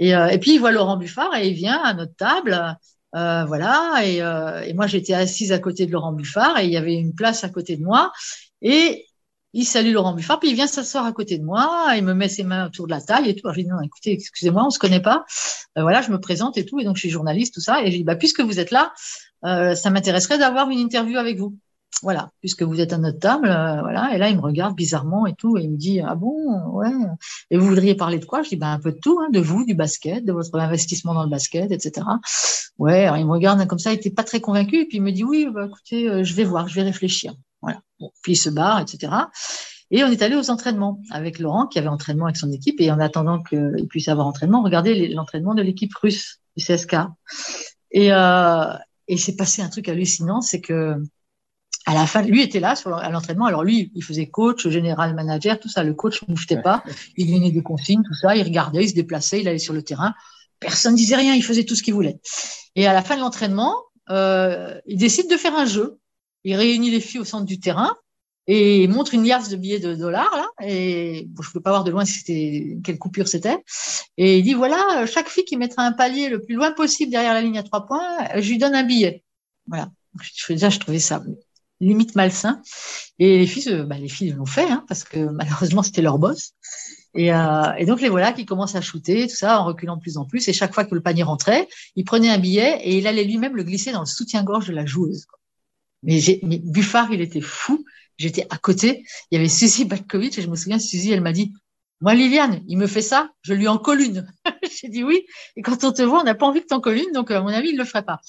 Et, 0.00 0.12
euh, 0.16 0.26
et, 0.26 0.38
puis, 0.38 0.54
il 0.54 0.58
voit 0.58 0.72
Laurent 0.72 0.96
Buffard 0.96 1.36
et 1.36 1.46
il 1.46 1.54
vient 1.54 1.80
à 1.84 1.94
notre 1.94 2.16
table. 2.16 2.76
Euh, 3.14 3.44
voilà. 3.44 4.00
Et, 4.04 4.22
euh, 4.22 4.62
et 4.62 4.72
moi, 4.72 4.88
j'étais 4.88 5.14
assise 5.14 5.52
à 5.52 5.60
côté 5.60 5.86
de 5.86 5.92
Laurent 5.92 6.12
Buffard 6.12 6.58
et 6.58 6.64
il 6.64 6.72
y 6.72 6.76
avait 6.76 6.94
une 6.94 7.14
place 7.14 7.44
à 7.44 7.50
côté 7.50 7.76
de 7.76 7.84
moi. 7.84 8.10
Et 8.60 9.06
il 9.54 9.64
salue 9.64 9.92
Laurent 9.92 10.12
Buffard, 10.12 10.40
puis 10.40 10.50
il 10.50 10.54
vient 10.54 10.66
s'asseoir 10.66 11.06
à 11.06 11.12
côté 11.12 11.38
de 11.38 11.44
moi, 11.44 11.92
il 11.96 12.04
me 12.04 12.12
met 12.12 12.28
ses 12.28 12.44
mains 12.44 12.66
autour 12.66 12.86
de 12.86 12.90
la 12.90 13.00
taille 13.00 13.30
et 13.30 13.34
tout. 13.34 13.46
Alors, 13.46 13.54
je 13.54 13.62
dis 13.62 13.66
non, 13.66 13.80
écoutez, 13.80 14.12
excusez-moi, 14.12 14.64
on 14.66 14.70
se 14.70 14.78
connaît 14.78 15.00
pas. 15.00 15.24
Euh, 15.76 15.82
voilà, 15.82 16.02
je 16.02 16.10
me 16.10 16.20
présente 16.20 16.58
et 16.58 16.66
tout, 16.66 16.78
et 16.80 16.84
donc 16.84 16.96
je 16.96 17.00
suis 17.00 17.10
journaliste, 17.10 17.54
tout 17.54 17.60
ça. 17.60 17.82
Et 17.82 17.90
je 17.90 17.96
dis, 17.96 18.04
bah, 18.04 18.16
puisque 18.16 18.40
vous 18.40 18.60
êtes 18.60 18.70
là, 18.70 18.92
euh, 19.44 19.74
ça 19.74 19.90
m'intéresserait 19.90 20.38
d'avoir 20.38 20.68
une 20.70 20.78
interview 20.78 21.16
avec 21.18 21.38
vous. 21.38 21.56
Voilà, 22.02 22.30
puisque 22.40 22.62
vous 22.62 22.80
êtes 22.80 22.92
à 22.92 22.98
notre 22.98 23.18
table, 23.18 23.48
euh, 23.48 23.80
voilà. 23.80 24.14
Et 24.14 24.18
là, 24.18 24.28
il 24.28 24.36
me 24.36 24.42
regarde 24.42 24.76
bizarrement 24.76 25.26
et 25.26 25.34
tout, 25.34 25.56
et 25.56 25.62
il 25.62 25.70
me 25.70 25.76
dit, 25.78 26.00
ah 26.00 26.14
bon, 26.14 26.70
ouais. 26.72 26.90
Et 27.50 27.56
vous 27.56 27.66
voudriez 27.66 27.94
parler 27.94 28.18
de 28.18 28.26
quoi? 28.26 28.42
Je 28.42 28.50
dis, 28.50 28.56
bah, 28.56 28.68
un 28.68 28.78
peu 28.78 28.92
de 28.92 28.98
tout, 28.98 29.18
hein, 29.20 29.28
de 29.32 29.40
vous, 29.40 29.64
du 29.64 29.74
basket, 29.74 30.24
de 30.24 30.32
votre 30.32 30.54
investissement 30.56 31.14
dans 31.14 31.24
le 31.24 31.30
basket, 31.30 31.72
etc. 31.72 32.06
Ouais, 32.76 33.06
alors 33.06 33.16
il 33.16 33.26
me 33.26 33.32
regarde 33.32 33.66
comme 33.66 33.78
ça, 33.78 33.92
il 33.92 33.96
était 33.96 34.10
pas 34.10 34.24
très 34.24 34.40
convaincu, 34.40 34.82
et 34.82 34.86
puis 34.86 34.98
il 34.98 35.02
me 35.02 35.10
dit, 35.10 35.24
oui, 35.24 35.48
bah, 35.50 35.66
écoutez, 35.66 36.22
je 36.22 36.34
vais 36.34 36.44
voir, 36.44 36.68
je 36.68 36.74
vais 36.74 36.82
réfléchir. 36.82 37.34
Voilà. 37.62 37.80
Bon, 38.00 38.10
puis 38.22 38.32
il 38.32 38.36
se 38.36 38.50
barre, 38.50 38.80
etc. 38.80 39.12
Et 39.90 40.04
on 40.04 40.08
est 40.08 40.22
allé 40.22 40.36
aux 40.36 40.50
entraînements 40.50 41.00
avec 41.10 41.38
Laurent, 41.38 41.66
qui 41.66 41.78
avait 41.78 41.88
entraînement 41.88 42.26
avec 42.26 42.36
son 42.36 42.52
équipe. 42.52 42.80
Et 42.80 42.90
en 42.90 43.00
attendant 43.00 43.42
qu'il 43.42 43.86
puisse 43.88 44.08
avoir 44.08 44.26
entraînement, 44.26 44.62
regardez 44.62 45.08
l'entraînement 45.08 45.54
de 45.54 45.62
l'équipe 45.62 45.94
russe 45.94 46.40
du 46.56 46.64
CSK. 46.64 46.96
Et, 47.90 48.12
euh, 48.12 48.74
et 49.08 49.16
c'est 49.16 49.36
passé 49.36 49.62
un 49.62 49.68
truc 49.68 49.88
hallucinant, 49.88 50.40
c'est 50.40 50.60
que 50.60 51.02
à 51.88 51.94
la 51.94 52.06
fin, 52.06 52.20
lui 52.20 52.42
était 52.42 52.60
là 52.60 52.76
sur, 52.76 52.94
à 52.94 53.08
l'entraînement. 53.08 53.46
Alors 53.46 53.64
lui, 53.64 53.90
il 53.94 54.04
faisait 54.04 54.26
coach, 54.26 54.68
général 54.68 55.14
manager, 55.14 55.58
tout 55.58 55.70
ça. 55.70 55.82
Le 55.82 55.94
coach 55.94 56.20
ne 56.28 56.34
bouffait 56.34 56.60
pas. 56.60 56.84
Il 57.16 57.32
donnait 57.32 57.50
des 57.50 57.62
consignes, 57.62 58.02
tout 58.02 58.12
ça. 58.12 58.36
Il 58.36 58.42
regardait, 58.42 58.84
il 58.84 58.90
se 58.90 58.94
déplaçait, 58.94 59.40
il 59.40 59.48
allait 59.48 59.56
sur 59.56 59.72
le 59.72 59.80
terrain. 59.80 60.12
Personne 60.60 60.94
disait 60.94 61.16
rien. 61.16 61.34
Il 61.34 61.42
faisait 61.42 61.64
tout 61.64 61.74
ce 61.74 61.82
qu'il 61.82 61.94
voulait. 61.94 62.20
Et 62.76 62.86
à 62.86 62.92
la 62.92 63.00
fin 63.02 63.16
de 63.16 63.20
l'entraînement, 63.20 63.74
euh, 64.10 64.78
il 64.86 64.98
décide 64.98 65.30
de 65.30 65.36
faire 65.38 65.54
un 65.56 65.64
jeu 65.64 65.98
il 66.44 66.54
réunit 66.54 66.90
les 66.90 67.00
filles 67.00 67.20
au 67.20 67.24
centre 67.24 67.44
du 67.44 67.60
terrain 67.60 67.94
et 68.48 68.82
il 68.82 68.90
montre 68.90 69.12
une 69.12 69.24
liasse 69.24 69.50
de 69.50 69.56
billets 69.56 69.78
de 69.78 69.94
dollars 69.94 70.34
là. 70.34 70.66
Et 70.66 71.26
bon, 71.28 71.42
je 71.42 71.52
peux 71.52 71.60
pas 71.60 71.70
voir 71.70 71.84
de 71.84 71.90
loin 71.90 72.04
c'était 72.04 72.78
quelle 72.82 72.98
coupure 72.98 73.28
c'était. 73.28 73.62
Et 74.16 74.38
il 74.38 74.42
dit 74.42 74.54
voilà 74.54 75.04
chaque 75.06 75.28
fille 75.28 75.44
qui 75.44 75.56
mettra 75.56 75.82
un 75.82 75.92
palier 75.92 76.28
le 76.30 76.42
plus 76.42 76.54
loin 76.54 76.72
possible 76.72 77.12
derrière 77.12 77.34
la 77.34 77.42
ligne 77.42 77.58
à 77.58 77.62
trois 77.62 77.86
points 77.86 78.02
je 78.36 78.48
lui 78.48 78.58
donne 78.58 78.74
un 78.74 78.84
billet. 78.84 79.22
Voilà. 79.66 79.90
Je, 80.20 80.52
déjà 80.54 80.70
je 80.70 80.78
trouvais 80.78 80.98
ça 80.98 81.22
limite 81.80 82.14
malsain. 82.14 82.62
Et 83.18 83.38
les 83.38 83.46
filles 83.46 83.84
bah, 83.86 83.98
les 83.98 84.08
filles 84.08 84.30
l'ont 84.30 84.46
fait 84.46 84.68
hein, 84.68 84.84
parce 84.88 85.04
que 85.04 85.18
malheureusement 85.18 85.82
c'était 85.82 86.02
leur 86.02 86.18
boss. 86.18 86.52
Et, 87.14 87.32
euh, 87.32 87.74
et, 87.78 87.84
donc 87.84 88.00
les 88.00 88.08
voilà 88.08 88.32
qui 88.32 88.46
commencent 88.46 88.76
à 88.76 88.80
shooter 88.80 89.26
tout 89.26 89.36
ça 89.36 89.60
en 89.60 89.64
reculant 89.66 89.96
de 89.96 90.00
plus 90.00 90.16
en 90.16 90.24
plus. 90.24 90.48
Et 90.48 90.54
chaque 90.54 90.72
fois 90.72 90.84
que 90.84 90.94
le 90.94 91.02
panier 91.02 91.22
rentrait 91.22 91.68
il 91.96 92.04
prenait 92.04 92.30
un 92.30 92.38
billet 92.38 92.80
et 92.82 92.96
il 92.96 93.06
allait 93.06 93.24
lui-même 93.24 93.56
le 93.56 93.64
glisser 93.64 93.92
dans 93.92 94.00
le 94.00 94.06
soutien-gorge 94.06 94.68
de 94.68 94.72
la 94.72 94.86
joueuse. 94.86 95.26
Mais, 96.02 96.20
mais 96.42 96.58
Buffard, 96.58 97.12
il 97.12 97.20
était 97.20 97.40
fou. 97.40 97.84
J'étais 98.16 98.46
à 98.50 98.58
côté. 98.58 99.04
Il 99.30 99.36
y 99.36 99.38
avait 99.38 99.48
Suzy 99.48 99.84
Batkovic 99.84 100.38
et 100.38 100.42
je 100.42 100.48
me 100.48 100.56
souviens, 100.56 100.78
Suzy, 100.78 101.12
elle 101.12 101.20
m'a 101.20 101.32
dit, 101.32 101.52
moi, 102.00 102.14
Liliane, 102.14 102.62
il 102.68 102.78
me 102.78 102.86
fait 102.86 103.02
ça, 103.02 103.30
je 103.42 103.54
lui 103.54 103.66
en 103.66 103.76
colle 103.76 104.00
une. 104.00 104.32
J'ai 104.80 104.88
dit 104.88 105.02
oui. 105.02 105.26
Et 105.56 105.62
quand 105.62 105.82
on 105.82 105.92
te 105.92 106.02
voit, 106.02 106.20
on 106.20 106.24
n'a 106.24 106.36
pas 106.36 106.46
envie 106.46 106.60
que 106.60 106.66
t'en 106.66 106.80
colles 106.80 106.98
une, 106.98 107.12
donc 107.12 107.32
à 107.32 107.40
mon 107.40 107.48
avis, 107.48 107.70
il 107.70 107.76
le 107.76 107.84
ferait 107.84 108.04
pas. 108.04 108.20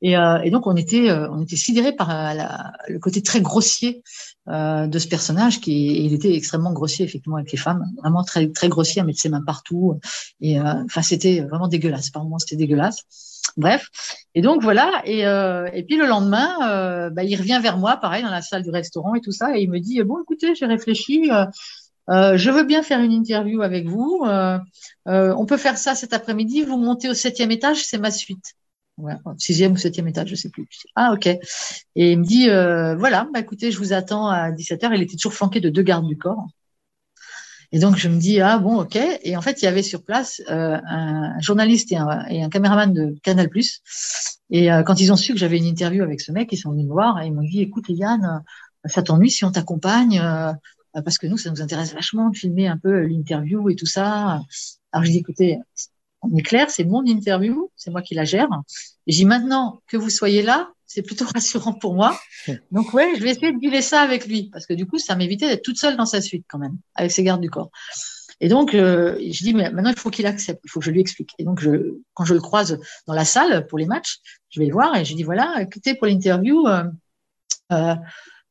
Et, 0.00 0.16
euh, 0.16 0.40
et 0.42 0.50
donc 0.50 0.66
on 0.66 0.74
était, 0.74 1.10
euh, 1.10 1.28
on 1.30 1.42
était 1.42 1.56
sidérés 1.56 1.94
par 1.94 2.10
euh, 2.10 2.32
le 2.88 2.98
côté 2.98 3.22
très 3.22 3.42
grossier 3.42 4.02
euh, 4.48 4.86
de 4.86 4.98
ce 4.98 5.06
personnage, 5.06 5.60
qui 5.60 6.02
il 6.02 6.14
était 6.14 6.34
extrêmement 6.34 6.72
grossier 6.72 7.04
effectivement 7.04 7.36
avec 7.36 7.52
les 7.52 7.58
femmes, 7.58 7.84
vraiment 7.98 8.24
très 8.24 8.48
très 8.48 8.70
grossier, 8.70 9.02
à 9.02 9.04
mettre 9.04 9.20
ses 9.20 9.28
mains 9.28 9.42
partout. 9.42 10.00
Et 10.40 10.58
enfin, 10.58 11.02
c'était 11.02 11.40
vraiment 11.40 11.68
dégueulasse. 11.68 12.08
Par 12.08 12.24
moments, 12.24 12.38
c'était 12.38 12.56
dégueulasse. 12.56 13.04
Bref. 13.56 13.88
Et 14.34 14.42
donc 14.42 14.62
voilà. 14.62 15.02
Et, 15.04 15.26
euh, 15.26 15.68
et 15.72 15.82
puis 15.82 15.96
le 15.96 16.06
lendemain, 16.06 16.56
euh, 16.68 17.10
bah, 17.10 17.24
il 17.24 17.36
revient 17.36 17.60
vers 17.62 17.78
moi, 17.78 17.96
pareil, 17.96 18.22
dans 18.22 18.30
la 18.30 18.42
salle 18.42 18.62
du 18.62 18.70
restaurant 18.70 19.14
et 19.14 19.20
tout 19.20 19.32
ça, 19.32 19.56
et 19.56 19.62
il 19.62 19.70
me 19.70 19.78
dit 19.78 20.02
bon, 20.02 20.22
écoutez, 20.22 20.54
j'ai 20.54 20.66
réfléchi. 20.66 21.30
Euh, 21.30 21.44
euh 22.10 22.36
je 22.36 22.50
veux 22.50 22.64
bien 22.64 22.82
faire 22.82 23.00
une 23.00 23.12
interview 23.12 23.62
avec 23.62 23.86
vous. 23.86 24.24
On 25.06 25.46
peut 25.46 25.56
faire 25.56 25.78
ça 25.78 25.94
cet 25.94 26.12
après-midi. 26.12 26.62
Vous 26.62 26.78
montez 26.78 27.08
au 27.08 27.14
septième 27.14 27.50
étage, 27.50 27.84
c'est 27.84 27.98
ma 27.98 28.10
suite. 28.10 28.54
Sixième 29.38 29.72
ou 29.72 29.76
septième 29.76 30.08
étage, 30.08 30.28
je 30.28 30.34
sais 30.34 30.50
plus. 30.50 30.68
Ah 30.94 31.12
ok. 31.14 31.26
Et 31.26 32.12
il 32.12 32.18
me 32.18 32.24
dit 32.24 32.46
voilà, 32.98 33.28
bah, 33.32 33.40
écoutez, 33.40 33.70
je 33.70 33.78
vous 33.78 33.92
attends 33.92 34.28
à 34.28 34.50
17h. 34.50 34.90
Il 34.94 35.02
était 35.02 35.16
toujours 35.16 35.34
flanqué 35.34 35.60
de 35.60 35.70
deux 35.70 35.82
gardes 35.82 36.06
du 36.06 36.16
corps. 36.18 36.46
Et 37.72 37.78
donc 37.78 37.96
je 37.96 38.08
me 38.08 38.18
dis 38.18 38.40
ah 38.40 38.58
bon 38.58 38.80
ok. 38.80 38.98
Et 39.22 39.36
en 39.36 39.42
fait 39.42 39.62
il 39.62 39.64
y 39.64 39.68
avait 39.68 39.82
sur 39.82 40.02
place 40.02 40.42
euh, 40.50 40.78
un 40.86 41.40
journaliste 41.40 41.92
et 41.92 41.96
un, 41.96 42.48
caméraman 42.48 42.92
de 42.92 43.16
Canal+. 43.22 43.48
Et 44.50 44.72
euh, 44.72 44.82
quand 44.82 45.00
ils 45.00 45.12
ont 45.12 45.16
su 45.16 45.32
que 45.32 45.38
j'avais 45.38 45.58
une 45.58 45.66
interview 45.66 46.02
avec 46.02 46.20
ce 46.20 46.32
mec, 46.32 46.48
ils 46.52 46.56
sont 46.56 46.72
venus 46.72 46.86
me 46.86 46.92
voir 46.92 47.20
et 47.22 47.26
ils 47.26 47.32
m'ont 47.32 47.42
dit 47.42 47.60
écoute 47.60 47.84
Yann, 47.88 48.42
ça 48.84 49.02
t'ennuie 49.02 49.30
si 49.30 49.44
on 49.44 49.52
t'accompagne 49.52 50.18
euh, 50.20 50.52
parce 50.92 51.18
que 51.18 51.28
nous 51.28 51.36
ça 51.36 51.50
nous 51.50 51.62
intéresse 51.62 51.94
vachement 51.94 52.30
de 52.30 52.36
filmer 52.36 52.66
un 52.66 52.76
peu 52.76 53.02
l'interview 53.02 53.70
et 53.70 53.76
tout 53.76 53.86
ça. 53.86 54.40
Alors 54.92 55.04
je 55.04 55.10
dis 55.10 55.18
écoutez 55.18 55.58
on 56.22 56.36
est 56.36 56.42
clair, 56.42 56.70
c'est 56.70 56.84
mon 56.84 57.04
interview, 57.04 57.70
c'est 57.76 57.90
moi 57.90 58.02
qui 58.02 58.14
la 58.14 58.24
gère. 58.24 58.48
J'ai 59.06 59.24
maintenant 59.24 59.80
que 59.86 59.96
vous 59.96 60.10
soyez 60.10 60.42
là, 60.42 60.70
c'est 60.90 61.02
plutôt 61.02 61.24
rassurant 61.34 61.72
pour 61.72 61.94
moi. 61.94 62.18
Donc 62.70 62.92
ouais, 62.94 63.12
je 63.16 63.22
vais 63.22 63.30
essayer 63.30 63.52
de 63.52 63.58
vivre 63.58 63.80
ça 63.80 64.00
avec 64.00 64.26
lui, 64.26 64.50
parce 64.52 64.66
que 64.66 64.74
du 64.74 64.86
coup, 64.86 64.98
ça 64.98 65.16
m'évitait 65.16 65.48
d'être 65.48 65.62
toute 65.62 65.78
seule 65.78 65.96
dans 65.96 66.06
sa 66.06 66.20
suite 66.20 66.44
quand 66.48 66.58
même, 66.58 66.78
avec 66.94 67.12
ses 67.12 67.22
gardes 67.22 67.40
du 67.40 67.50
corps. 67.50 67.70
Et 68.42 68.48
donc, 68.48 68.74
euh, 68.74 69.16
je 69.18 69.44
dis, 69.44 69.52
mais 69.52 69.70
maintenant, 69.70 69.90
il 69.90 69.98
faut 69.98 70.10
qu'il 70.10 70.26
accepte, 70.26 70.60
il 70.64 70.70
faut 70.70 70.80
que 70.80 70.86
je 70.86 70.90
lui 70.90 71.00
explique. 71.00 71.30
Et 71.38 71.44
donc, 71.44 71.60
je, 71.60 71.98
quand 72.14 72.24
je 72.24 72.32
le 72.32 72.40
croise 72.40 72.78
dans 73.06 73.12
la 73.12 73.26
salle 73.26 73.66
pour 73.66 73.78
les 73.78 73.84
matchs, 73.84 74.18
je 74.48 74.60
vais 74.60 74.66
le 74.66 74.72
voir 74.72 74.96
et 74.96 75.04
je 75.04 75.14
dis, 75.14 75.24
voilà, 75.24 75.60
écoutez, 75.60 75.94
pour 75.94 76.06
l'interview, 76.06 76.66
euh, 76.66 76.84
euh, 77.72 77.94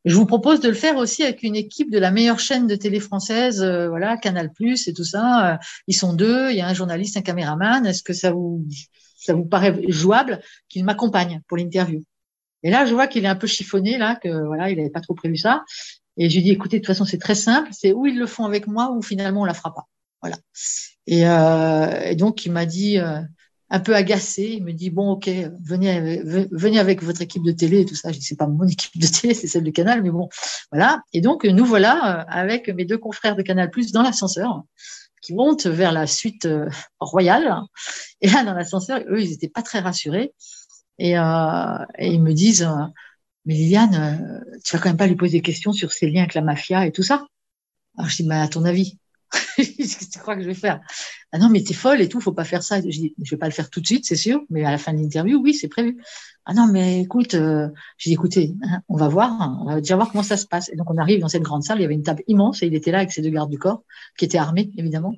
je 0.05 0.15
vous 0.15 0.25
propose 0.25 0.61
de 0.61 0.69
le 0.69 0.75
faire 0.75 0.95
aussi 0.97 1.23
avec 1.23 1.43
une 1.43 1.55
équipe 1.55 1.91
de 1.91 1.99
la 1.99 2.11
meilleure 2.11 2.39
chaîne 2.39 2.67
de 2.67 2.75
télé 2.75 2.99
française, 2.99 3.61
euh, 3.61 3.89
voilà, 3.89 4.15
Canal 4.15 4.51
Plus 4.51 4.87
et 4.87 4.93
tout 4.93 5.03
ça. 5.03 5.53
Euh, 5.53 5.57
ils 5.87 5.95
sont 5.95 6.13
deux, 6.13 6.51
il 6.51 6.57
y 6.57 6.61
a 6.61 6.67
un 6.67 6.73
journaliste, 6.73 7.17
un 7.17 7.21
caméraman. 7.21 7.85
Est-ce 7.85 8.03
que 8.03 8.13
ça 8.13 8.31
vous 8.31 8.65
ça 9.17 9.33
vous 9.33 9.45
paraît 9.45 9.81
jouable 9.89 10.39
qu'il 10.69 10.85
m'accompagne 10.85 11.41
pour 11.47 11.57
l'interview? 11.57 12.03
Et 12.63 12.69
là, 12.69 12.85
je 12.85 12.93
vois 12.93 13.07
qu'il 13.07 13.25
est 13.25 13.29
un 13.29 13.35
peu 13.35 13.47
chiffonné 13.47 13.97
là, 13.97 14.15
que 14.15 14.45
voilà, 14.45 14.69
il 14.69 14.77
n'avait 14.77 14.89
pas 14.89 15.01
trop 15.01 15.13
prévu 15.13 15.37
ça. 15.37 15.63
Et 16.17 16.29
je 16.29 16.35
lui 16.35 16.43
dis, 16.43 16.51
écoutez, 16.51 16.77
de 16.77 16.81
toute 16.81 16.87
façon, 16.87 17.05
c'est 17.05 17.17
très 17.17 17.35
simple. 17.35 17.69
C'est 17.71 17.93
où 17.93 18.05
ils 18.05 18.17
le 18.17 18.27
font 18.27 18.45
avec 18.45 18.67
moi 18.67 18.91
ou 18.91 19.01
finalement 19.01 19.41
on 19.41 19.45
la 19.45 19.53
fera 19.53 19.73
pas. 19.73 19.87
Voilà. 20.21 20.37
Et, 21.07 21.27
euh, 21.27 22.01
et 22.01 22.15
donc 22.15 22.45
il 22.45 22.51
m'a 22.51 22.65
dit, 22.65 22.99
un 23.69 23.79
peu 23.79 23.95
agacé. 23.95 24.55
Il 24.57 24.63
me 24.63 24.73
dit 24.73 24.89
bon, 24.89 25.11
ok, 25.11 25.29
venez, 25.63 26.21
venez 26.51 26.79
avec 26.79 27.03
votre 27.03 27.21
équipe 27.21 27.43
de 27.43 27.51
télé 27.51 27.81
et 27.81 27.85
tout 27.85 27.95
ça. 27.95 28.11
Je 28.11 28.17
dis 28.17 28.25
c'est 28.25 28.35
pas 28.35 28.47
mon 28.47 28.67
équipe 28.67 28.99
de 28.99 29.07
télé, 29.07 29.33
c'est 29.33 29.47
celle 29.47 29.63
de 29.63 29.71
Canal, 29.71 30.03
mais 30.03 30.11
bon, 30.11 30.29
voilà. 30.71 31.01
Et 31.13 31.21
donc 31.21 31.45
nous 31.45 31.65
voilà 31.65 32.21
avec 32.21 32.69
mes 32.69 32.85
deux 32.85 32.97
confrères 32.97 33.35
de 33.35 33.41
Canal 33.41 33.69
Plus 33.69 33.91
dans 33.91 34.01
l'ascenseur 34.01 34.63
qui 35.21 35.33
montent 35.33 35.67
vers 35.67 35.91
la 35.91 36.07
suite 36.07 36.47
royale. 36.99 37.53
Et 38.21 38.29
là, 38.29 38.43
dans 38.43 38.53
l'ascenseur, 38.53 39.01
eux, 39.09 39.21
ils 39.21 39.33
étaient 39.33 39.49
pas 39.49 39.61
très 39.61 39.79
rassurés. 39.79 40.33
Et, 40.99 41.17
euh, 41.17 41.85
et 41.97 42.13
ils 42.13 42.21
me 42.21 42.33
disent, 42.33 42.69
mais 43.45 43.55
Liliane, 43.55 44.43
tu 44.63 44.75
vas 44.75 44.81
quand 44.81 44.89
même 44.89 44.97
pas 44.97 45.07
lui 45.07 45.15
poser 45.15 45.37
des 45.39 45.41
questions 45.41 45.73
sur 45.73 45.91
ses 45.91 46.09
liens 46.09 46.21
avec 46.21 46.35
la 46.35 46.41
mafia 46.41 46.85
et 46.85 46.91
tout 46.91 47.03
ça. 47.03 47.25
Alors 47.97 48.09
je 48.09 48.17
dis, 48.17 48.27
mais 48.27 48.35
à 48.35 48.47
ton 48.47 48.65
avis, 48.65 48.99
Qu'est-ce 49.57 49.97
que 49.97 50.11
tu 50.11 50.19
crois 50.19 50.35
que 50.35 50.41
je 50.41 50.47
vais 50.47 50.53
faire? 50.53 50.81
Ah 51.31 51.37
non, 51.37 51.49
mais 51.49 51.61
t'es 51.63 51.73
folle 51.73 52.01
et 52.01 52.09
tout, 52.09 52.19
faut 52.19 52.33
pas 52.33 52.43
faire 52.43 52.63
ça. 52.63 52.81
Je 52.81 52.87
dis, 52.87 53.13
je 53.21 53.31
vais 53.31 53.37
pas 53.37 53.45
le 53.45 53.51
faire 53.51 53.69
tout 53.69 53.81
de 53.81 53.85
suite, 53.85 54.05
c'est 54.05 54.15
sûr, 54.15 54.41
mais 54.49 54.63
à 54.63 54.71
la 54.71 54.77
fin 54.77 54.93
de 54.93 54.97
l'interview, 54.99 55.39
oui, 55.41 55.53
c'est 55.53 55.67
prévu. 55.67 56.01
Ah 56.45 56.53
non, 56.53 56.67
mais 56.67 57.01
écoute, 57.01 57.35
euh, 57.35 57.67
j'ai 57.97 58.09
dit, 58.09 58.13
écoutez, 58.15 58.55
hein, 58.63 58.81
on 58.87 58.97
va 58.97 59.07
voir, 59.07 59.59
on 59.61 59.65
va 59.65 59.75
déjà 59.81 59.95
voir 59.95 60.11
comment 60.11 60.23
ça 60.23 60.37
se 60.37 60.47
passe. 60.47 60.69
Et 60.69 60.75
donc 60.75 60.89
on 60.89 60.97
arrive 60.97 61.19
dans 61.19 61.27
cette 61.27 61.43
grande 61.43 61.63
salle, 61.63 61.79
il 61.79 61.81
y 61.83 61.85
avait 61.85 61.93
une 61.93 62.03
table 62.03 62.23
immense 62.27 62.63
et 62.63 62.67
il 62.67 62.75
était 62.75 62.91
là 62.91 62.99
avec 62.99 63.11
ses 63.11 63.21
deux 63.21 63.29
gardes 63.29 63.51
du 63.51 63.59
corps, 63.59 63.83
qui 64.17 64.25
étaient 64.25 64.37
armés, 64.37 64.71
évidemment. 64.77 65.13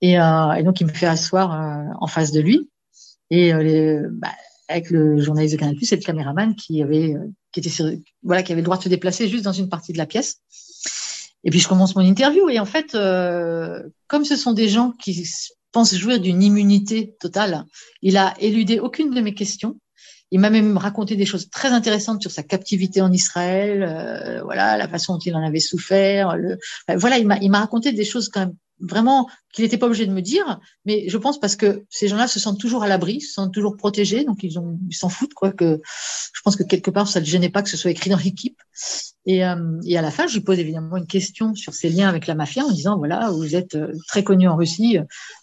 Et, 0.00 0.18
euh, 0.18 0.52
et 0.54 0.62
donc 0.62 0.80
il 0.80 0.86
me 0.86 0.92
fait 0.92 1.06
asseoir 1.06 1.52
euh, 1.52 1.92
en 2.00 2.06
face 2.06 2.32
de 2.32 2.40
lui. 2.40 2.68
Et 3.30 3.52
euh, 3.52 3.62
les, 3.62 4.00
bah, 4.10 4.32
avec 4.68 4.90
le 4.90 5.20
journaliste 5.20 5.54
de 5.54 5.60
Canal+, 5.60 5.76
et 5.80 5.96
le 5.96 6.02
caméraman 6.02 6.54
qui 6.54 6.82
avait, 6.82 7.14
euh, 7.14 7.26
qui 7.52 7.60
était 7.60 7.70
voilà, 8.22 8.42
qui 8.42 8.52
avait 8.52 8.62
le 8.62 8.64
droit 8.64 8.78
de 8.78 8.82
se 8.82 8.88
déplacer 8.88 9.28
juste 9.28 9.44
dans 9.44 9.52
une 9.52 9.68
partie 9.68 9.92
de 9.92 9.98
la 9.98 10.06
pièce. 10.06 10.40
Et 11.44 11.50
puis 11.50 11.60
je 11.60 11.68
commence 11.68 11.94
mon 11.94 12.02
interview 12.02 12.48
et 12.48 12.58
en 12.58 12.64
fait, 12.64 12.94
euh, 12.94 13.82
comme 14.08 14.24
ce 14.24 14.36
sont 14.36 14.52
des 14.52 14.68
gens 14.68 14.92
qui 14.92 15.28
pensent 15.70 15.94
jouir 15.94 16.20
d'une 16.20 16.42
immunité 16.42 17.14
totale, 17.20 17.64
il 18.02 18.16
a 18.16 18.34
éludé 18.40 18.80
aucune 18.80 19.10
de 19.10 19.20
mes 19.20 19.34
questions. 19.34 19.78
Il 20.32 20.40
m'a 20.40 20.50
même 20.50 20.76
raconté 20.76 21.14
des 21.14 21.24
choses 21.24 21.48
très 21.50 21.68
intéressantes 21.68 22.20
sur 22.20 22.32
sa 22.32 22.42
captivité 22.42 23.00
en 23.00 23.12
Israël, 23.12 23.84
euh, 23.84 24.42
voilà 24.42 24.76
la 24.76 24.88
façon 24.88 25.14
dont 25.14 25.18
il 25.20 25.36
en 25.36 25.46
avait 25.46 25.60
souffert. 25.60 26.36
Le... 26.36 26.58
Voilà, 26.96 27.18
il 27.18 27.26
m'a 27.28 27.38
il 27.38 27.50
m'a 27.50 27.60
raconté 27.60 27.92
des 27.92 28.04
choses 28.04 28.28
quand 28.28 28.40
même 28.40 28.56
vraiment 28.80 29.28
qu'il 29.52 29.64
n'était 29.64 29.78
pas 29.78 29.86
obligé 29.86 30.06
de 30.06 30.12
me 30.12 30.20
dire, 30.20 30.60
mais 30.84 31.08
je 31.08 31.16
pense 31.16 31.40
parce 31.40 31.56
que 31.56 31.84
ces 31.88 32.08
gens-là 32.08 32.28
se 32.28 32.38
sentent 32.38 32.60
toujours 32.60 32.82
à 32.82 32.88
l'abri, 32.88 33.20
se 33.20 33.32
sentent 33.32 33.54
toujours 33.54 33.76
protégés, 33.76 34.24
donc 34.24 34.42
ils 34.42 34.58
ont 34.58 34.78
ils 34.88 34.94
s'en 34.94 35.08
foutent 35.08 35.34
quoi. 35.34 35.52
Que 35.52 35.80
je 36.34 36.40
pense 36.42 36.56
que 36.56 36.62
quelque 36.62 36.90
part 36.90 37.08
ça 37.08 37.20
ne 37.20 37.24
gênait 37.24 37.48
pas 37.48 37.62
que 37.62 37.68
ce 37.68 37.76
soit 37.76 37.90
écrit 37.90 38.10
dans 38.10 38.18
l'équipe. 38.18 38.60
Et, 39.24 39.44
euh, 39.44 39.80
et 39.84 39.98
à 39.98 40.02
la 40.02 40.10
fin, 40.10 40.26
je 40.26 40.34
lui 40.34 40.40
pose 40.42 40.58
évidemment 40.58 40.96
une 40.96 41.06
question 41.06 41.54
sur 41.54 41.74
ses 41.74 41.88
liens 41.88 42.08
avec 42.08 42.26
la 42.26 42.34
mafia 42.34 42.64
en 42.64 42.70
disant 42.70 42.96
voilà, 42.98 43.30
vous 43.30 43.56
êtes 43.56 43.74
euh, 43.74 43.92
très 44.08 44.22
connu 44.22 44.48
en 44.48 44.56
Russie 44.56 44.98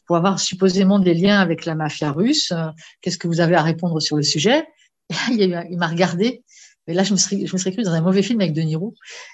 pour 0.05 0.15
avoir 0.15 0.39
supposément 0.39 0.99
des 0.99 1.13
liens 1.13 1.39
avec 1.39 1.65
la 1.65 1.75
mafia 1.75 2.11
russe. 2.11 2.53
Qu'est-ce 3.01 3.17
que 3.17 3.27
vous 3.27 3.41
avez 3.41 3.55
à 3.55 3.61
répondre 3.61 3.99
sur 3.99 4.15
le 4.15 4.23
sujet? 4.23 4.65
Il 5.31 5.77
m'a 5.77 5.87
regardé 5.87 6.43
là, 6.87 7.03
je 7.03 7.13
me 7.13 7.17
serais, 7.17 7.45
je 7.45 7.53
me 7.53 7.57
serais 7.57 7.71
cru 7.71 7.83
dans 7.83 7.91
un 7.91 8.01
mauvais 8.01 8.23
film 8.23 8.41
avec 8.41 8.53
De 8.53 8.61
Niro. 8.61 8.93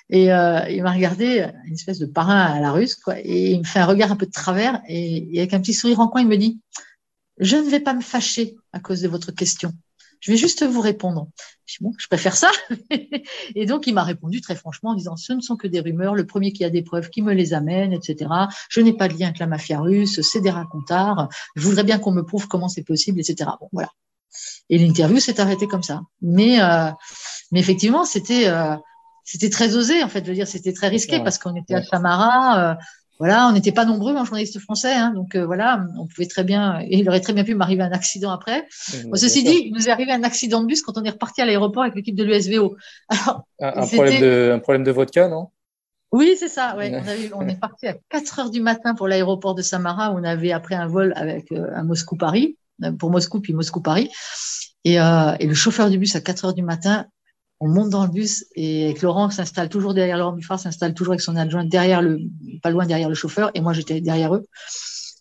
Et 0.10 0.32
euh, 0.32 0.68
il 0.70 0.84
m'a 0.84 0.92
regardé, 0.92 1.50
une 1.66 1.74
espèce 1.74 2.00
de 2.00 2.06
parrain 2.06 2.42
à 2.42 2.60
la 2.60 2.72
russe, 2.72 2.96
quoi. 2.96 3.16
Et 3.20 3.52
il 3.52 3.60
me 3.60 3.64
fait 3.64 3.80
un 3.80 3.86
regard 3.86 4.12
un 4.12 4.16
peu 4.16 4.26
de 4.26 4.32
travers. 4.32 4.82
Et, 4.88 5.36
et 5.36 5.40
avec 5.40 5.54
un 5.54 5.60
petit 5.60 5.74
sourire 5.74 6.00
en 6.00 6.08
coin, 6.08 6.22
il 6.22 6.28
me 6.28 6.38
dit 6.38 6.60
Je 7.38 7.56
ne 7.56 7.70
vais 7.70 7.80
pas 7.80 7.94
me 7.94 8.02
fâcher 8.02 8.56
à 8.74 8.80
cause 8.80 9.02
de 9.02 9.08
votre 9.08 9.32
question. 9.32 9.74
Je 10.20 10.32
vais 10.32 10.38
juste 10.38 10.66
vous 10.66 10.82
répondre. 10.82 11.30
Je 11.66 11.76
dis, 11.78 11.84
bon, 11.84 11.94
je 11.98 12.08
préfère 12.08 12.36
ça. 12.36 12.52
et 13.56 13.66
donc, 13.66 13.88
il 13.88 13.94
m'a 13.94 14.04
répondu 14.04 14.42
très 14.42 14.56
franchement 14.56 14.92
en 14.92 14.96
disant, 14.96 15.16
ce 15.16 15.34
ne 15.34 15.42
sont 15.42 15.56
que 15.56 15.68
des 15.68 15.80
rumeurs. 15.80 16.16
Le 16.16 16.26
premier 16.26 16.52
qui 16.52 16.66
a 16.66 16.70
des 16.70 16.82
preuves, 16.82 17.10
qui 17.10 17.22
me 17.22 17.34
les 17.34 17.54
amène, 17.54 17.94
etc. 17.94 18.30
Je 18.70 18.82
n'ai 18.82 18.94
pas 18.94 19.08
de 19.08 19.14
lien 19.14 19.28
avec 19.28 19.40
la 19.40 19.48
mafia 19.48 19.80
russe. 19.80 20.22
C'est 20.22 20.42
des 20.42 20.50
racontards. 20.50 21.30
Je 21.56 21.62
voudrais 21.62 21.84
bien 21.84 22.00
qu'on 22.00 22.12
me 22.12 22.24
prouve 22.24 22.48
comment 22.48 22.68
c'est 22.68 22.84
possible, 22.84 23.20
etc. 23.20 23.50
Bon, 23.60 23.70
voilà. 23.72 23.92
Et 24.70 24.78
l'interview 24.78 25.20
s'est 25.20 25.40
arrêtée 25.40 25.68
comme 25.68 25.84
ça. 25.84 26.02
Mais, 26.22 26.62
euh, 26.62 26.92
mais 27.52 27.60
effectivement, 27.60 28.06
c'était 28.06 28.48
euh, 28.48 28.76
c'était 29.24 29.50
très 29.50 29.76
osé. 29.76 30.04
En 30.04 30.10
fait, 30.10 30.24
je 30.24 30.30
veux 30.30 30.36
dire, 30.36 30.48
c'était 30.48 30.74
très 30.74 30.88
risqué 30.88 31.20
parce 31.24 31.38
qu'on 31.38 31.56
était 31.56 31.76
à 31.76 31.84
Samara. 31.84 32.72
Euh, 32.72 32.76
voilà, 33.20 33.50
on 33.50 33.52
n'était 33.52 33.74
pas 33.74 33.84
nombreux 33.84 34.16
en 34.16 34.24
journaliste 34.24 34.60
français, 34.60 34.94
hein, 34.94 35.12
donc 35.14 35.36
euh, 35.36 35.46
voilà, 35.46 35.86
on 35.98 36.08
pouvait 36.08 36.26
très 36.26 36.46
bien, 36.46 36.80
et 36.80 37.00
il 37.00 37.10
aurait 37.10 37.20
très 37.20 37.34
bien 37.34 37.44
pu 37.44 37.54
m'arriver 37.54 37.84
un 37.84 37.92
accident 37.92 38.32
après. 38.32 38.66
Bon, 39.04 39.16
ceci 39.16 39.44
dit, 39.44 39.64
il 39.66 39.74
nous 39.74 39.90
est 39.90 39.92
arrivé 39.92 40.14
un 40.14 40.24
accident 40.24 40.62
de 40.62 40.68
bus 40.68 40.82
quand 40.82 40.98
on 40.98 41.04
est 41.04 41.10
reparti 41.10 41.42
à 41.42 41.46
l'aéroport 41.46 41.84
avec 41.84 41.96
l'équipe 41.96 42.16
de 42.16 42.24
l'USVO. 42.24 42.78
un, 43.10 43.44
un 43.60 43.88
problème 43.88 44.22
de, 44.22 44.52
un 44.56 44.60
problème 44.60 44.86
de 44.86 44.92
vodka, 44.92 45.28
non? 45.28 45.50
Oui, 46.12 46.36
c'est 46.40 46.48
ça. 46.48 46.76
Ouais. 46.76 46.92
On, 46.94 47.08
avait, 47.08 47.32
on, 47.36 47.48
est 47.48 47.60
parti 47.60 47.88
à 47.88 47.96
4 48.10 48.40
heures 48.40 48.50
du 48.50 48.62
matin 48.62 48.96
pour 48.96 49.08
l'aéroport 49.08 49.54
de 49.54 49.62
Samara. 49.62 50.12
Où 50.12 50.18
on 50.18 50.24
avait 50.24 50.52
après 50.52 50.76
un 50.76 50.88
vol 50.88 51.14
avec 51.16 51.52
euh, 51.52 51.84
Moscou-Paris, 51.84 52.58
pour 52.98 53.12
Moscou 53.12 53.42
puis 53.42 53.54
Moscou-Paris. 53.54 54.10
Et, 54.86 55.00
euh, 55.00 55.36
et, 55.40 55.46
le 55.46 55.54
chauffeur 55.54 55.90
du 55.90 55.98
bus 55.98 56.16
à 56.16 56.22
4 56.22 56.46
heures 56.46 56.54
du 56.54 56.64
matin 56.64 57.06
on 57.60 57.68
monte 57.68 57.90
dans 57.90 58.06
le 58.06 58.12
bus 58.12 58.46
et 58.56 58.94
Laurent 59.02 59.30
s'installe 59.30 59.70
toujours 59.70 59.94
derrière 59.94 60.18
Laurent 60.18 60.34
Buffard 60.34 60.60
s'installe 60.60 60.94
toujours 60.94 61.14
avec 61.14 61.22
son 61.22 61.36
adjoint 61.36 61.66
derrière 61.66 62.02
le 62.02 62.20
pas 62.64 62.70
loin 62.70 62.86
derrière 62.86 63.10
le 63.10 63.16
chauffeur 63.16 63.52
et 63.54 63.62
moi 63.62 63.74
j'étais 63.74 64.02
derrière 64.02 64.34
eux. 64.36 64.48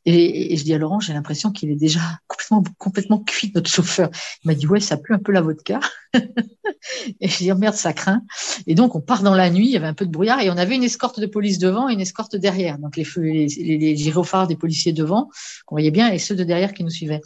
Et, 0.05 0.57
je 0.57 0.62
dis 0.62 0.72
à 0.72 0.78
Laurent 0.78 1.01
j'ai 1.01 1.12
l'impression 1.12 1.51
qu'il 1.51 1.70
est 1.70 1.76
déjà 1.76 2.01
complètement 2.28 2.62
complètement 2.78 3.18
cuit 3.18 3.51
notre 3.55 3.68
chauffeur. 3.68 4.11
Il 4.45 4.49
m'a 4.49 4.55
dit 4.55 4.66
ouais 4.66 4.80
ça 4.80 4.97
pue 4.97 5.14
un 5.14 5.18
peu 5.18 5.32
la 5.32 5.41
vodka. 5.41 5.80
Et 7.20 7.28
je 7.28 7.39
dis 7.39 7.53
oh, 7.53 7.57
merde 7.57 7.74
ça 7.74 7.93
craint. 7.93 8.22
Et 8.66 8.76
donc 8.76 8.95
on 8.95 9.01
part 9.01 9.22
dans 9.22 9.34
la 9.34 9.51
nuit 9.51 9.66
il 9.66 9.72
y 9.72 9.76
avait 9.76 9.89
un 9.89 9.95
peu 9.95 10.07
de 10.07 10.11
brouillard 10.11 10.41
et 10.41 10.49
on 10.49 10.57
avait 10.57 10.76
une 10.76 10.84
escorte 10.84 11.18
de 11.18 11.26
police 11.26 11.59
devant 11.59 11.89
et 11.89 11.93
une 11.93 12.01
escorte 12.01 12.36
derrière. 12.36 12.78
Donc 12.78 12.97
les 12.97 13.05
feux 13.05 13.22
les, 13.22 13.49
les 13.49 13.97
gyrophares 13.97 14.47
des 14.47 14.57
policiers 14.57 14.93
devant 14.93 15.28
qu'on 15.66 15.74
voyait 15.74 15.91
bien 15.91 16.09
et 16.11 16.18
ceux 16.18 16.36
de 16.36 16.45
derrière 16.45 16.72
qui 16.72 16.84
nous 16.84 16.91
suivaient 16.91 17.20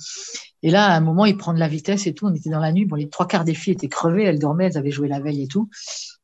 et 0.62 0.70
là, 0.70 0.86
à 0.86 0.96
un 0.96 1.00
moment, 1.00 1.24
il 1.24 1.36
prend 1.36 1.52
de 1.52 1.58
la 1.58 1.66
vitesse 1.66 2.06
et 2.06 2.14
tout. 2.14 2.26
On 2.26 2.34
était 2.34 2.50
dans 2.50 2.60
la 2.60 2.72
nuit. 2.72 2.84
Bon, 2.84 2.94
les 2.94 3.08
trois 3.08 3.26
quarts 3.26 3.44
des 3.44 3.54
filles 3.54 3.72
étaient 3.72 3.88
crevées. 3.88 4.22
Elles 4.22 4.38
dormaient. 4.38 4.66
Elles 4.66 4.78
avaient 4.78 4.92
joué 4.92 5.08
la 5.08 5.18
veille 5.18 5.42
et 5.42 5.48
tout. 5.48 5.68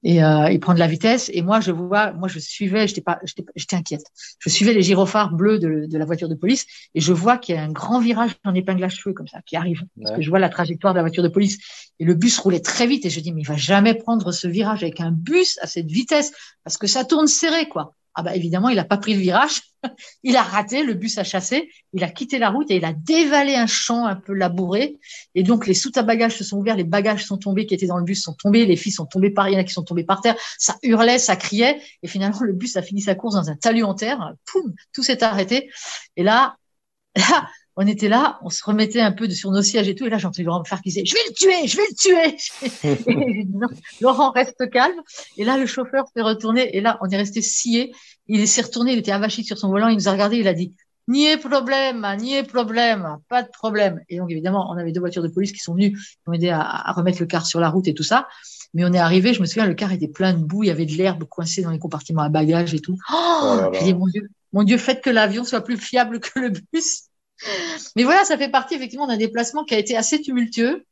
Et 0.05 0.23
euh, 0.23 0.49
il 0.51 0.61
prend 0.61 0.75
de 0.75 0.79
la 0.79 0.87
vitesse. 0.87 1.29
Et 1.35 1.43
moi, 1.43 1.59
je 1.59 1.73
vois, 1.73 2.13
moi, 2.13 2.29
je 2.29 2.39
suivais. 2.39 2.87
J'étais 2.87 3.01
pas, 3.01 3.19
j'étais 3.57 3.75
inquiète. 3.75 4.05
Je 4.39 4.49
suivais 4.49 4.75
les 4.75 4.83
gyrophares 4.83 5.33
bleus 5.33 5.59
de, 5.59 5.87
de, 5.91 5.99
la 5.99 6.05
voiture 6.05 6.29
de 6.29 6.37
police 6.37 6.67
et 6.95 7.01
je 7.01 7.13
vois 7.13 7.37
qu'il 7.37 7.57
y 7.57 7.59
a 7.59 7.63
un 7.63 7.73
grand 7.73 7.99
virage 7.99 8.31
en 8.45 8.55
épingle 8.55 8.85
à 8.85 8.89
cheveux 8.89 9.13
comme 9.13 9.27
ça 9.27 9.41
qui 9.43 9.57
arrive. 9.57 9.83
Parce 10.01 10.15
que 10.15 10.23
je 10.23 10.31
vois 10.31 10.39
la 10.39 10.49
trajectoire 10.49 10.95
de 10.95 10.99
la 10.99 11.03
voiture 11.03 11.25
de 11.25 11.29
police 11.29 11.59
et 11.99 12.05
le 12.05 12.15
bus 12.15 12.39
roulait 12.39 12.61
très 12.61 12.87
vite. 12.87 13.05
Et 13.07 13.11
je 13.11 13.19
dis, 13.19 13.33
mais 13.33 13.41
il 13.41 13.49
va 13.49 13.57
jamais 13.57 13.95
prendre 13.95 14.31
ce 14.31 14.47
virage 14.47 14.85
avec 14.85 15.01
un 15.01 15.11
bus 15.11 15.59
à 15.63 15.67
cette 15.67 15.91
vitesse 15.91 16.33
parce 16.63 16.77
que 16.77 16.87
ça 16.87 17.05
tourne 17.05 17.27
serré, 17.27 17.69
quoi. 17.69 17.95
Ah 18.19 18.23
bah 18.25 18.35
évidemment, 18.35 18.69
il 18.69 18.75
n'a 18.75 18.85
pas 18.85 18.97
pris 18.97 19.15
le 19.15 19.21
virage, 19.21 19.63
il 20.25 20.35
a 20.35 20.43
raté, 20.43 20.83
le 20.83 20.95
bus 20.95 21.19
a 21.19 21.23
chassé, 21.23 21.71
il 21.93 22.03
a 22.03 22.09
quitté 22.09 22.41
la 22.41 22.51
route 22.51 22.69
et 22.69 22.75
il 22.75 22.85
a 22.85 22.93
dévalé 22.93 23.55
un 23.55 23.69
champ 23.69 24.07
un 24.07 24.17
peu 24.17 24.33
labouré. 24.33 24.99
Et 25.37 25.45
donc 25.45 25.69
les 25.69 25.75
soutes 25.75 25.97
à 25.99 26.03
bagages 26.03 26.37
se 26.37 26.43
sont 26.43 26.57
ouverts, 26.57 26.75
les 26.75 26.83
bagages 26.83 27.25
sont 27.25 27.39
tombés 27.39 27.65
qui 27.65 27.75
étaient 27.75 27.87
dans 27.87 27.97
le 27.97 28.03
bus 28.03 28.21
sont 28.21 28.35
tombés, 28.35 28.67
les 28.67 28.75
filles 28.75 28.91
sont 28.91 29.07
tombées 29.07 29.31
par, 29.31 29.49
il 29.49 29.53
y 29.53 29.57
en 29.57 29.61
a 29.61 29.63
qui 29.63 29.73
sont 29.73 29.85
tombées 29.85 30.03
par 30.03 30.21
terre, 30.21 30.35
ça 30.59 30.77
hurlait, 30.83 31.21
ça 31.21 31.37
criait, 31.37 31.81
et 32.03 32.09
finalement 32.09 32.41
le 32.41 32.55
bus 32.55 32.77
a 32.77 32.83
fini 32.83 33.01
sa 33.01 33.15
course 33.15 33.37
dans 33.37 33.51
un 33.51 33.55
talus 33.55 33.85
en 33.85 33.95
terre, 33.95 34.33
poum, 34.47 34.75
tout 34.93 35.05
s'est 35.05 35.23
arrêté. 35.23 35.71
Et 36.17 36.25
là, 36.25 36.57
là, 37.15 37.49
on 37.81 37.87
était 37.87 38.09
là, 38.09 38.41
on 38.43 38.51
se 38.51 38.65
remettait 38.65 39.01
un 39.01 39.13
peu 39.13 39.29
de 39.29 39.33
sur 39.33 39.53
nos 39.53 39.63
sièges 39.63 39.89
et 39.89 39.95
tout, 39.95 40.05
et 40.05 40.11
là 40.11 40.19
j'entendais 40.19 40.43
Laurent 40.43 40.59
me 40.59 40.65
faire 40.65 40.83
qui 40.83 40.89
disait 40.89 41.05
je 41.05 41.15
vais 41.15 41.21
le 41.29 41.33
tuer, 41.33 41.69
je 41.69 41.77
vais 41.77 41.87
le 41.89 43.37
tuer. 43.47 43.47
Laurent 44.01 44.33
reste 44.33 44.69
calme. 44.69 45.01
Et 45.37 45.45
là 45.45 45.57
le 45.57 45.65
chauffeur 45.65 46.07
s'est 46.13 46.23
retourné 46.23 46.77
et 46.77 46.81
là 46.81 46.99
on 47.03 47.09
est 47.09 47.17
resté 47.17 47.41
scié. 47.41 47.95
Il 48.27 48.49
s'est 48.49 48.63
retourné, 48.63 48.95
il 48.95 48.99
était 48.99 49.13
avachi 49.13 49.45
sur 49.45 49.57
son 49.57 49.69
volant, 49.69 49.87
il 49.87 49.95
nous 49.95 50.09
a 50.09 50.13
regardé, 50.13 50.39
il 50.39 50.49
a 50.49 50.55
dit 50.55 50.75
N'y 51.07 51.37
problème, 51.37 52.05
n'y 52.19 52.43
problème, 52.43 53.19
pas 53.29 53.45
de 53.45 53.49
problème. 53.49 54.01
Et 54.09 54.19
donc 54.19 54.29
évidemment 54.33 54.69
on 54.73 54.77
avait 54.77 54.91
deux 54.91 55.01
voitures 55.01 55.23
de 55.23 55.29
police 55.29 55.53
qui 55.53 55.61
sont 55.61 55.75
venues, 55.75 55.93
qui 55.93 56.19
ont 56.27 56.33
aidé 56.33 56.49
à, 56.49 56.93
remettre 56.97 57.21
le 57.21 57.27
car 57.27 57.47
sur 57.47 57.61
la 57.61 57.71
route 57.71 57.87
et 57.87 57.95
tout 57.95 58.03
ça. 58.03 58.27
Mais 58.75 58.85
on 58.85 58.93
est 58.93 58.99
arrivé, 58.99 59.35
je 59.35 59.41
me 59.41 59.47
souviens, 59.47 59.67
le 59.67 59.75
car 59.75 59.93
était 59.93 60.09
plein 60.09 60.35
de 60.35 60.43
boue, 60.43 60.65
il 60.65 60.67
y 60.67 60.71
avait 60.71 60.85
de 60.85 60.95
l'herbe 60.95 61.23
coincée 61.25 61.63
dans 61.63 61.71
les 61.71 61.79
compartiments 61.79 62.23
à 62.23 62.29
bagages 62.29 62.75
et 62.75 62.81
tout. 62.81 62.99
Oh, 63.09 63.61
oh 63.67 63.71
dit 63.81 63.95
mon 63.95 64.09
Dieu, 64.09 64.29
mon 64.53 64.65
Dieu, 64.65 64.79
faites 64.79 65.01
que 65.01 65.11
l'avion 65.11 65.45
soit 65.45 65.61
plus 65.61 65.77
fiable 65.77 66.19
que 66.19 66.41
le 66.41 66.51
bus. 66.51 67.05
Mais 67.97 68.05
voilà, 68.05 68.25
ça 68.25 68.37
fait 68.37 68.49
partie 68.49 68.75
effectivement 68.75 69.07
d'un 69.07 69.17
déplacement 69.17 69.65
qui 69.65 69.75
a 69.75 69.79
été 69.79 69.97
assez 69.97 70.21
tumultueux. 70.21 70.85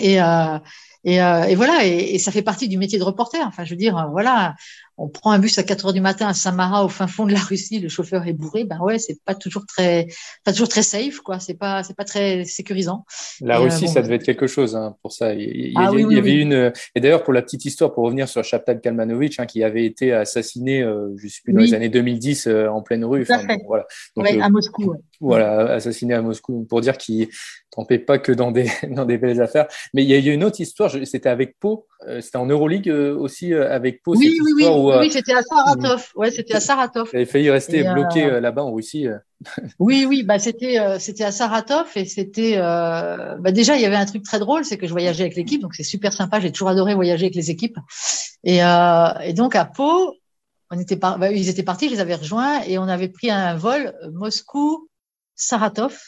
Et, 0.00 0.20
euh, 0.20 0.58
euh, 1.06 1.42
et 1.44 1.54
voilà, 1.54 1.86
et, 1.86 2.14
et, 2.14 2.18
ça 2.18 2.32
fait 2.32 2.42
partie 2.42 2.68
du 2.68 2.78
métier 2.78 2.98
de 2.98 3.04
reporter. 3.04 3.40
Enfin, 3.46 3.64
je 3.64 3.70
veux 3.70 3.76
dire, 3.76 4.08
voilà, 4.10 4.54
on 5.00 5.08
prend 5.08 5.30
un 5.30 5.38
bus 5.38 5.58
à 5.58 5.62
4 5.62 5.86
heures 5.86 5.92
du 5.94 6.02
matin 6.02 6.28
à 6.28 6.34
Samara, 6.34 6.84
au 6.84 6.88
fin 6.88 7.06
fond 7.06 7.24
de 7.24 7.32
la 7.32 7.38
Russie, 7.38 7.78
le 7.78 7.88
chauffeur 7.88 8.26
est 8.26 8.34
bourré, 8.34 8.64
ben 8.64 8.78
ouais, 8.80 8.98
c'est 8.98 9.18
pas 9.24 9.34
toujours 9.34 9.64
très, 9.64 10.06
pas 10.44 10.52
toujours 10.52 10.68
très 10.68 10.82
safe, 10.82 11.20
quoi. 11.20 11.40
C'est 11.40 11.54
pas, 11.54 11.82
c'est 11.82 11.96
pas 11.96 12.04
très 12.04 12.44
sécurisant. 12.44 13.06
La 13.40 13.58
Russie, 13.58 13.88
ça 13.88 14.02
devait 14.02 14.16
être 14.16 14.24
quelque 14.24 14.46
chose 14.46 14.76
hein, 14.76 14.96
pour 15.00 15.12
ça. 15.12 15.32
Il, 15.32 15.70
y, 15.70 15.72
ah 15.74 15.88
avait, 15.88 16.02
il 16.02 16.12
y 16.12 16.18
avait 16.18 16.34
une. 16.34 16.72
Et 16.94 17.00
d'ailleurs, 17.00 17.22
pour 17.22 17.32
la 17.32 17.40
petite 17.40 17.64
histoire, 17.64 17.94
pour 17.94 18.04
revenir 18.04 18.28
sur 18.28 18.44
Chaptal 18.44 18.78
Kalmanovic, 18.82 19.40
hein, 19.40 19.46
qui 19.46 19.64
avait 19.64 19.86
été 19.86 20.12
assassiné, 20.12 20.82
euh, 20.82 21.08
je 21.16 21.28
sais 21.28 21.40
plus, 21.42 21.54
dans 21.54 21.60
les 21.60 21.72
années 21.72 21.88
2010 21.88 22.46
euh, 22.46 22.68
en 22.68 22.82
pleine 22.82 23.04
rue. 23.06 23.22
Enfin, 23.22 23.42
bon, 23.46 23.58
voilà. 23.66 23.86
Donc, 24.16 24.26
ouais, 24.26 24.38
à 24.38 24.50
Moscou. 24.50 24.84
Ouais. 24.84 24.98
Voilà, 25.22 25.72
assassiné 25.72 26.12
à 26.12 26.20
Moscou, 26.20 26.66
pour 26.68 26.82
dire 26.82 26.98
qu'il 26.98 27.28
tombait 27.70 27.98
pas 27.98 28.18
que 28.18 28.32
dans 28.32 28.50
des 28.50 28.68
dans 28.90 29.06
des 29.06 29.16
belles 29.16 29.40
affaires. 29.40 29.66
Mais 29.94 30.02
il 30.02 30.10
y 30.10 30.14
a 30.14 30.18
eu 30.18 30.34
une 30.34 30.44
autre 30.44 30.60
histoire. 30.60 30.90
C'était 31.04 31.30
avec 31.30 31.58
Pau. 31.58 31.86
c'était 32.20 32.36
en 32.36 32.46
Euroleague 32.46 32.90
aussi 32.90 33.54
avec 33.54 34.02
Pau. 34.02 34.14
Oui, 34.14 34.38
oui, 34.56 34.66
oui, 34.90 34.96
oui 35.00 35.10
c'était 35.10 35.34
à 35.34 35.42
Saratov. 35.42 36.12
Ouais, 36.14 36.30
c'était 36.30 36.54
à 36.54 36.60
Saratov. 36.60 37.08
J'avais 37.12 37.26
failli 37.26 37.50
rester 37.50 37.82
bloqué 37.82 38.40
là-bas 38.40 38.62
en 38.62 38.72
Russie. 38.72 39.06
oui, 39.78 40.04
oui, 40.08 40.22
bah 40.22 40.38
c'était 40.38 40.78
c'était 40.98 41.24
à 41.24 41.32
Saratov 41.32 41.86
et 41.96 42.04
c'était 42.04 42.56
bah 42.58 43.52
déjà 43.52 43.76
il 43.76 43.82
y 43.82 43.86
avait 43.86 43.96
un 43.96 44.06
truc 44.06 44.22
très 44.22 44.38
drôle, 44.38 44.64
c'est 44.64 44.78
que 44.78 44.86
je 44.86 44.92
voyageais 44.92 45.24
avec 45.24 45.36
l'équipe, 45.36 45.62
donc 45.62 45.74
c'est 45.74 45.82
super 45.82 46.12
sympa. 46.12 46.40
J'ai 46.40 46.52
toujours 46.52 46.68
adoré 46.68 46.94
voyager 46.94 47.26
avec 47.26 47.34
les 47.34 47.50
équipes. 47.50 47.78
Et, 48.44 48.58
et 48.58 49.32
donc 49.32 49.56
à 49.56 49.64
Pau, 49.64 50.14
on 50.70 50.78
était 50.78 50.96
par... 50.96 51.18
Bah, 51.18 51.30
ils 51.30 51.48
étaient 51.48 51.62
partis, 51.62 51.88
je 51.88 51.94
les 51.94 52.00
avais 52.00 52.14
rejoints 52.14 52.62
et 52.62 52.78
on 52.78 52.88
avait 52.88 53.08
pris 53.08 53.30
un 53.30 53.54
vol 53.54 53.92
Moscou 54.12 54.88
Saratov 55.34 55.98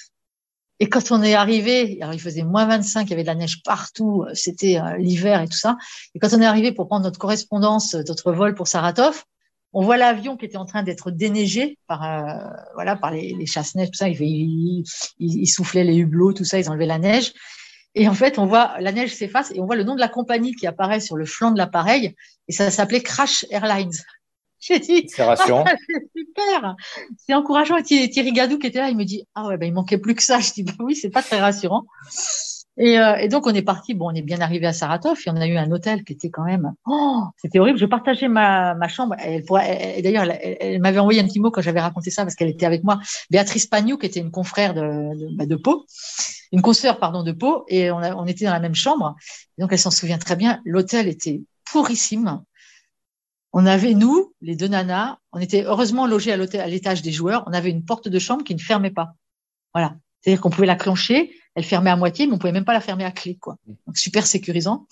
et 0.83 0.89
quand 0.89 1.13
on 1.13 1.23
est 1.23 1.35
arrivé, 1.35 1.97
alors 2.01 2.13
il 2.13 2.19
faisait 2.19 2.43
moins 2.43 2.67
25, 2.67 3.07
il 3.07 3.11
y 3.11 3.13
avait 3.13 3.23
de 3.23 3.29
la 3.29 3.37
neige 3.37 3.63
partout, 3.63 4.25
c'était 4.35 4.81
euh, 4.81 4.97
l'hiver 4.97 5.41
et 5.41 5.47
tout 5.47 5.57
ça. 5.57 5.77
Et 6.13 6.19
quand 6.19 6.33
on 6.33 6.43
est 6.43 6.45
arrivé 6.45 6.73
pour 6.73 6.89
prendre 6.89 7.05
notre 7.05 7.21
correspondance, 7.21 7.95
notre 7.95 8.33
vol 8.33 8.57
pour 8.57 8.67
Saratov, 8.67 9.23
on 9.73 9.85
voit 9.85 9.97
l'avion 9.97 10.37
qui 10.37 10.45
était 10.45 10.57
en 10.57 10.65
train 10.65 10.83
d'être 10.83 11.13
déneigé 11.13 11.79
par 11.87 12.03
euh, 12.03 12.51
voilà 12.75 12.97
par 12.97 13.13
les, 13.13 13.47
chasse-neige, 13.47 13.93
tout 13.93 13.99
ça. 13.99 14.09
Il, 14.09 14.83
il, 15.21 15.47
soufflait 15.47 15.85
les 15.85 15.95
hublots, 15.95 16.33
tout 16.33 16.43
ça, 16.43 16.59
ils 16.59 16.69
enlevaient 16.69 16.87
la 16.87 16.99
neige. 16.99 17.33
Et 17.95 18.09
en 18.09 18.15
fait, 18.15 18.41
on 18.41 18.47
voit 18.47 18.75
la 18.81 18.91
neige 18.91 19.15
s'efface 19.15 19.53
et 19.55 19.61
on 19.61 19.67
voit 19.67 19.77
le 19.77 19.85
nom 19.85 19.95
de 19.95 20.01
la 20.01 20.09
compagnie 20.09 20.53
qui 20.57 20.67
apparaît 20.67 20.99
sur 20.99 21.17
le 21.17 21.27
flanc 21.27 21.53
de 21.53 21.59
l'appareil. 21.59 22.17
Et 22.49 22.53
ça 22.53 22.73
s'appelait 22.73 23.03
Crash 23.03 23.47
Airlines. 23.51 24.03
J'ai 24.63 24.79
dit, 24.79 25.09
c'est 25.09 25.25
rassurant. 25.25 25.65
Ah, 25.73 25.75
c'est 25.89 26.21
super, 26.21 26.77
c'est 27.17 27.35
encourageant. 27.35 27.77
Et 27.77 28.09
Thierry 28.09 28.33
Gadou 28.33 28.59
qui 28.59 28.69
était 28.69 28.79
là, 28.79 28.91
il 28.91 28.97
me 28.97 29.05
dit, 29.05 29.27
ah 29.35 29.49
ouais, 29.49 29.59
ben, 29.59 29.67
il 29.67 29.73
manquait 29.73 29.99
plus 29.99 30.15
que 30.15 30.23
ça. 30.23 30.39
Je 30.41 30.53
dis, 30.53 30.63
bah 30.63 30.73
oui, 30.79 30.95
c'est 30.95 31.11
pas 31.11 31.23
très 31.23 31.41
rassurant. 31.41 31.85
Et, 32.79 32.99
euh, 32.99 33.17
et, 33.17 33.29
donc 33.29 33.47
on 33.47 33.53
est 33.53 33.63
parti. 33.63 33.93
Bon, 33.95 34.11
on 34.11 34.15
est 34.15 34.23
bien 34.23 34.41
arrivé 34.41 34.67
à 34.67 34.73
Saratov 34.73 35.19
et 35.27 35.31
on 35.31 35.37
a 35.37 35.47
eu 35.47 35.57
un 35.57 35.71
hôtel 35.73 36.05
qui 36.05 36.13
était 36.13 36.31
quand 36.31 36.45
même. 36.45 36.73
Oh, 36.87 37.25
c'était 37.37 37.59
horrible. 37.59 37.79
Je 37.79 37.87
partageais 37.87 38.29
ma, 38.29 38.75
ma 38.75 38.89
chambre. 38.89 39.17
Elle, 39.19 39.45
d'ailleurs, 40.03 40.27
elle, 40.41 40.81
m'avait 40.81 41.01
envoyé 41.01 41.21
un 41.21 41.25
petit 41.25 41.41
mot 41.41 41.51
quand 41.51 41.61
j'avais 41.61 41.81
raconté 41.81 42.11
ça 42.11 42.23
parce 42.23 42.37
qu'elle 42.37 42.49
était 42.49 42.67
avec 42.67 42.85
moi. 42.85 43.01
Béatrice 43.31 43.67
Pagnou, 43.67 43.99
qui 43.99 44.07
était 44.07 44.21
une 44.21 44.31
confrère 44.31 44.75
de, 44.75 44.81
de, 44.81 45.37
bah, 45.37 45.45
de 45.45 45.57
Pau, 45.57 45.85
une 46.53 46.63
consoeur 46.63 46.99
pardon 46.99 47.25
de 47.25 47.33
Pau, 47.33 47.65
et 47.69 47.91
on, 47.91 47.99
a, 47.99 48.15
on 48.15 48.27
était 48.27 48.45
dans 48.45 48.53
la 48.53 48.61
même 48.61 48.75
chambre. 48.75 49.17
donc 49.59 49.73
elle 49.73 49.79
s'en 49.79 49.91
souvient 49.91 50.19
très 50.19 50.37
bien. 50.37 50.61
L'hôtel 50.65 51.09
était 51.09 51.43
pourrissime 51.71 52.43
on 53.53 53.67
avait, 53.67 53.95
nous, 53.95 54.33
les 54.41 54.57
deux 54.57 54.69
nanas, 54.69 55.19
on 55.33 55.39
était 55.39 55.65
heureusement 55.65 56.07
logés 56.07 56.33
à 56.33 56.37
l'hôtel, 56.37 56.61
à 56.61 56.67
l'étage 56.67 57.03
des 57.03 57.13
joueurs, 57.13 57.45
on 57.47 57.53
avait 57.53 57.71
une 57.71 57.85
porte 57.85 58.09
de 58.09 58.19
chambre 58.19 58.45
qui 58.45 58.55
ne 58.55 58.61
fermait 58.61 58.91
pas. 58.91 59.15
Voilà. 59.75 59.97
C'est-à-dire 60.21 60.41
qu'on 60.41 60.51
pouvait 60.51 60.67
la 60.67 60.77
clencher, 60.77 61.33
elle 61.55 61.65
fermait 61.65 61.91
à 61.91 61.97
moitié, 61.97 62.27
mais 62.27 62.35
on 62.35 62.39
pouvait 62.39 62.53
même 62.53 62.65
pas 62.65 62.73
la 62.73 62.81
fermer 62.81 63.05
à 63.05 63.11
clé, 63.11 63.37
quoi. 63.37 63.57
Donc, 63.67 63.99
super 63.99 64.25
sécurisant. 64.25 64.87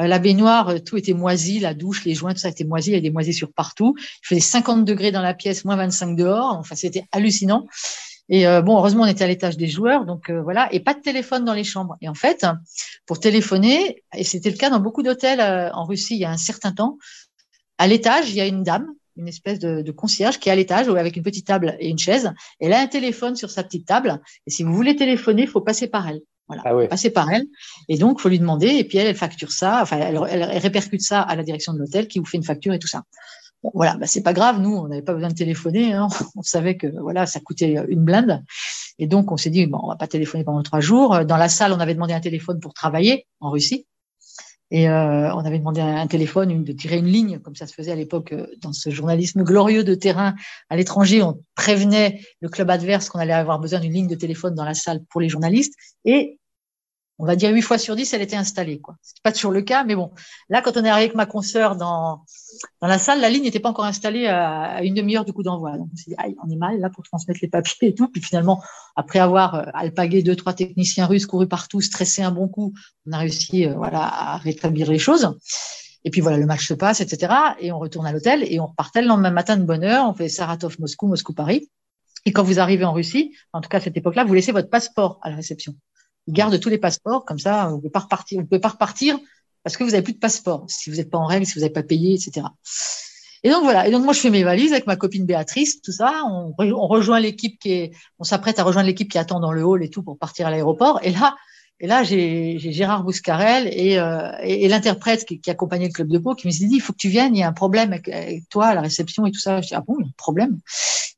Euh, 0.00 0.06
la 0.06 0.18
baignoire, 0.18 0.68
euh, 0.68 0.78
tout 0.78 0.96
était 0.96 1.12
moisi, 1.12 1.58
la 1.58 1.74
douche, 1.74 2.04
les 2.04 2.14
joints, 2.14 2.32
tout 2.32 2.40
ça 2.40 2.48
était 2.48 2.64
moisi, 2.64 2.90
il 2.90 2.92
y 2.92 2.96
avait 2.96 3.02
des 3.02 3.10
moisissures 3.10 3.52
partout. 3.52 3.94
Il 3.98 4.26
faisait 4.28 4.40
50 4.40 4.84
degrés 4.84 5.12
dans 5.12 5.22
la 5.22 5.34
pièce, 5.34 5.64
moins 5.64 5.76
25 5.76 6.14
dehors. 6.16 6.56
Enfin, 6.56 6.74
c'était 6.76 7.04
hallucinant. 7.12 7.66
Et 8.28 8.46
euh, 8.46 8.62
bon, 8.62 8.78
heureusement, 8.78 9.02
on 9.02 9.06
était 9.06 9.24
à 9.24 9.26
l'étage 9.26 9.56
des 9.56 9.68
joueurs, 9.68 10.04
donc 10.04 10.30
voilà, 10.30 10.72
et 10.72 10.80
pas 10.80 10.94
de 10.94 11.00
téléphone 11.00 11.44
dans 11.44 11.52
les 11.52 11.62
chambres. 11.62 11.96
Et 12.00 12.08
en 12.08 12.14
fait, 12.14 12.44
pour 13.06 13.20
téléphoner, 13.20 14.02
et 14.16 14.24
c'était 14.24 14.50
le 14.50 14.56
cas 14.56 14.70
dans 14.70 14.80
beaucoup 14.80 15.04
d'hôtels 15.04 15.40
en 15.40 15.84
Russie 15.84 16.16
il 16.16 16.20
y 16.20 16.24
a 16.24 16.30
un 16.30 16.36
certain 16.36 16.72
temps, 16.72 16.98
à 17.78 17.86
l'étage, 17.86 18.30
il 18.30 18.36
y 18.36 18.40
a 18.40 18.46
une 18.46 18.62
dame, 18.62 18.86
une 19.16 19.28
espèce 19.28 19.58
de, 19.58 19.90
concierge 19.92 20.38
qui 20.38 20.48
est 20.48 20.52
à 20.52 20.56
l'étage 20.56 20.88
avec 20.88 21.16
une 21.16 21.22
petite 21.22 21.46
table 21.46 21.76
et 21.80 21.88
une 21.88 21.98
chaise. 21.98 22.32
Elle 22.60 22.72
a 22.72 22.80
un 22.80 22.86
téléphone 22.86 23.36
sur 23.36 23.50
sa 23.50 23.64
petite 23.64 23.86
table. 23.86 24.20
Et 24.46 24.50
si 24.50 24.62
vous 24.62 24.74
voulez 24.74 24.96
téléphoner, 24.96 25.42
il 25.42 25.48
faut 25.48 25.60
passer 25.60 25.88
par 25.88 26.08
elle. 26.08 26.20
Voilà, 26.48 26.62
ah 26.64 26.86
passer 26.86 27.10
par 27.10 27.30
elle. 27.30 27.44
Et 27.88 27.98
donc, 27.98 28.20
faut 28.20 28.28
lui 28.28 28.38
demander. 28.38 28.68
Et 28.68 28.84
puis 28.84 28.98
elle, 28.98 29.08
elle 29.08 29.16
facture 29.16 29.50
ça. 29.50 29.82
Enfin, 29.82 29.98
elle, 29.98 30.18
répercute 30.58 31.02
ça 31.02 31.20
à 31.20 31.34
la 31.34 31.42
direction 31.42 31.72
de 31.72 31.78
l'hôtel 31.78 32.06
qui 32.06 32.18
vous 32.18 32.24
fait 32.24 32.36
une 32.36 32.44
facture 32.44 32.72
et 32.72 32.78
tout 32.78 32.86
ça. 32.86 33.02
Bon, 33.62 33.70
voilà, 33.74 33.96
bah, 33.96 34.06
c'est 34.06 34.22
pas 34.22 34.32
grave. 34.32 34.60
Nous, 34.60 34.74
on 34.74 34.86
n'avait 34.86 35.02
pas 35.02 35.14
besoin 35.14 35.30
de 35.30 35.34
téléphoner. 35.34 35.92
Hein. 35.94 36.08
On 36.36 36.42
savait 36.42 36.76
que 36.76 36.86
voilà, 37.00 37.26
ça 37.26 37.40
coûtait 37.40 37.76
une 37.88 38.04
blinde. 38.04 38.44
Et 38.98 39.06
donc, 39.06 39.30
on 39.30 39.36
s'est 39.36 39.50
dit 39.50 39.66
bon, 39.66 39.80
on 39.82 39.88
va 39.88 39.96
pas 39.96 40.06
téléphoner 40.06 40.44
pendant 40.44 40.62
trois 40.62 40.80
jours. 40.80 41.24
Dans 41.26 41.36
la 41.36 41.50
salle, 41.50 41.72
on 41.72 41.80
avait 41.80 41.94
demandé 41.94 42.14
un 42.14 42.20
téléphone 42.20 42.60
pour 42.60 42.72
travailler 42.72 43.26
en 43.40 43.50
Russie. 43.50 43.86
Et 44.70 44.88
euh, 44.88 45.32
on 45.34 45.44
avait 45.44 45.58
demandé 45.58 45.80
un, 45.80 46.06
téléphone, 46.06 46.50
une, 46.50 46.64
de 46.64 46.72
tirer 46.72 46.98
une 46.98 47.06
ligne, 47.06 47.38
comme 47.38 47.54
ça 47.54 47.66
se 47.66 47.74
faisait 47.74 47.92
à 47.92 47.94
l'époque 47.94 48.32
euh, 48.32 48.46
dans 48.60 48.72
ce 48.72 48.90
journalisme 48.90 49.44
glorieux 49.44 49.84
de 49.84 49.94
terrain 49.94 50.34
à 50.70 50.76
l'étranger. 50.76 51.22
On 51.22 51.40
prévenait 51.54 52.20
le 52.40 52.48
club 52.48 52.70
adverse 52.70 53.08
qu'on 53.08 53.20
allait 53.20 53.32
avoir 53.32 53.60
besoin 53.60 53.78
d'une 53.78 53.92
ligne 53.92 54.08
de 54.08 54.16
téléphone 54.16 54.54
dans 54.54 54.64
la 54.64 54.74
salle 54.74 55.04
pour 55.08 55.20
les 55.20 55.28
journalistes. 55.28 55.74
Et 56.04 56.40
on 57.18 57.24
va 57.24 57.36
dire 57.36 57.50
huit 57.50 57.62
fois 57.62 57.78
sur 57.78 57.96
dix, 57.96 58.12
elle 58.12 58.22
était 58.22 58.36
installée. 58.36 58.78
quoi. 58.78 58.96
C'est 59.02 59.22
pas 59.22 59.32
toujours 59.32 59.52
le 59.52 59.62
cas, 59.62 59.84
mais 59.84 59.94
bon. 59.94 60.10
Là, 60.50 60.60
quand 60.60 60.76
on 60.76 60.84
est 60.84 60.88
arrivé 60.88 61.06
avec 61.06 61.14
ma 61.14 61.26
consoeur 61.26 61.76
dans 61.76 62.24
la 62.82 62.98
salle, 62.98 63.20
la 63.20 63.30
ligne 63.30 63.44
n'était 63.44 63.60
pas 63.60 63.70
encore 63.70 63.86
installée 63.86 64.26
à, 64.26 64.82
une 64.82 64.94
demi-heure 64.94 65.24
du 65.24 65.32
coup 65.32 65.42
d'envoi. 65.42 65.72
On 65.78 65.96
s'est 65.96 66.10
dit, 66.10 66.36
on 66.44 66.50
est 66.50 66.56
mal 66.56 66.78
là 66.78 66.90
pour 66.90 67.04
transmettre 67.04 67.40
les 67.42 67.48
papiers 67.48 67.88
et 67.88 67.94
tout. 67.94 68.08
Puis 68.08 68.20
finalement, 68.20 68.62
après 68.96 69.18
avoir 69.18 69.54
euh, 69.54 69.64
alpagué 69.72 70.22
deux 70.22 70.36
trois 70.36 70.52
techniciens 70.52 71.06
russes 71.06 71.26
couru 71.26 71.48
partout, 71.48 71.80
stressé 71.80 72.22
un 72.22 72.32
bon 72.32 72.48
coup, 72.48 72.74
on 73.06 73.12
a 73.12 73.18
réussi, 73.18 73.66
euh, 73.66 73.74
voilà, 73.74 74.02
à 74.02 74.36
rétablir 74.36 74.90
les 74.90 74.98
choses. 74.98 75.38
Et 76.04 76.10
puis 76.10 76.20
voilà, 76.20 76.36
le 76.36 76.46
match 76.46 76.66
se 76.68 76.74
passe, 76.74 77.00
etc. 77.00 77.32
Et 77.58 77.72
on 77.72 77.78
retourne 77.78 78.06
à 78.06 78.12
l'hôtel 78.12 78.44
et 78.46 78.60
on 78.60 78.66
repartait 78.66 79.02
le 79.02 79.08
lendemain 79.08 79.30
matin 79.30 79.56
de 79.56 79.64
bonne 79.64 79.84
heure. 79.84 80.06
On 80.08 80.14
fait 80.14 80.28
Saratov, 80.28 80.78
Moscou, 80.80 81.08
Moscou, 81.08 81.32
Paris. 81.32 81.68
Et 82.26 82.32
quand 82.32 82.42
vous 82.42 82.60
arrivez 82.60 82.84
en 82.84 82.92
Russie, 82.92 83.34
en 83.52 83.60
tout 83.60 83.68
cas 83.68 83.78
à 83.78 83.80
cette 83.80 83.96
époque-là, 83.96 84.24
vous 84.24 84.34
laissez 84.34 84.52
votre 84.52 84.68
passeport 84.68 85.18
à 85.22 85.30
la 85.30 85.36
réception. 85.36 85.74
Ils 86.26 86.34
gardent 86.34 86.58
tous 86.58 86.68
les 86.68 86.78
passeports, 86.78 87.24
comme 87.24 87.38
ça, 87.38 87.66
vous 87.68 87.76
ne 87.76 87.80
pouvez 87.80 87.90
pas 87.90 88.00
repartir, 88.00 88.42
pouvez 88.42 88.60
pas 88.60 88.68
repartir 88.68 89.18
parce 89.66 89.76
que 89.76 89.82
vous 89.82 89.90
n'avez 89.90 90.02
plus 90.02 90.12
de 90.12 90.18
passeport, 90.18 90.64
si 90.68 90.90
vous 90.90 90.96
n'êtes 90.96 91.10
pas 91.10 91.18
en 91.18 91.26
règle, 91.26 91.44
si 91.44 91.54
vous 91.54 91.60
n'avez 91.60 91.72
pas 91.72 91.82
payé, 91.82 92.14
etc. 92.14 92.46
Et 93.42 93.50
donc 93.50 93.64
voilà. 93.64 93.88
Et 93.88 93.90
donc 93.90 94.04
moi 94.04 94.12
je 94.12 94.20
fais 94.20 94.30
mes 94.30 94.44
valises 94.44 94.72
avec 94.72 94.86
ma 94.86 94.94
copine 94.94 95.26
Béatrice, 95.26 95.82
tout 95.82 95.90
ça. 95.90 96.22
On, 96.24 96.54
rejoint 96.86 97.18
l'équipe 97.18 97.58
qui 97.58 97.72
est, 97.72 97.90
on 98.20 98.24
s'apprête 98.24 98.60
à 98.60 98.62
rejoindre 98.62 98.86
l'équipe 98.86 99.10
qui 99.10 99.18
attend 99.18 99.40
dans 99.40 99.52
le 99.52 99.64
hall 99.64 99.82
et 99.82 99.90
tout 99.90 100.04
pour 100.04 100.18
partir 100.18 100.46
à 100.46 100.50
l'aéroport. 100.50 101.00
Et 101.02 101.10
là, 101.10 101.34
et 101.80 101.88
là 101.88 102.04
j'ai 102.04 102.58
Gérard 102.58 103.02
Bouscarel 103.02 103.68
et, 103.72 103.98
euh, 103.98 104.30
l'interprète 104.68 105.24
qui, 105.24 105.40
qui, 105.40 105.50
accompagnait 105.50 105.88
le 105.88 105.92
club 105.92 106.08
de 106.08 106.18
Pau 106.18 106.34
qui 106.34 106.46
me 106.46 106.52
dit 106.52 106.68
il 106.70 106.80
faut 106.80 106.92
que 106.92 106.98
tu 106.98 107.08
viennes, 107.08 107.34
il 107.34 107.40
y 107.40 107.42
a 107.42 107.48
un 107.48 107.52
problème 107.52 107.92
avec, 107.92 108.08
toi 108.48 108.66
à 108.66 108.74
la 108.74 108.80
réception 108.80 109.26
et 109.26 109.32
tout 109.32 109.40
ça. 109.40 109.60
Je 109.60 109.68
dis 109.68 109.74
ah 109.74 109.82
bon, 109.86 109.96
il 109.98 110.02
y 110.02 110.06
a 110.06 110.08
un 110.08 110.14
problème? 110.16 110.60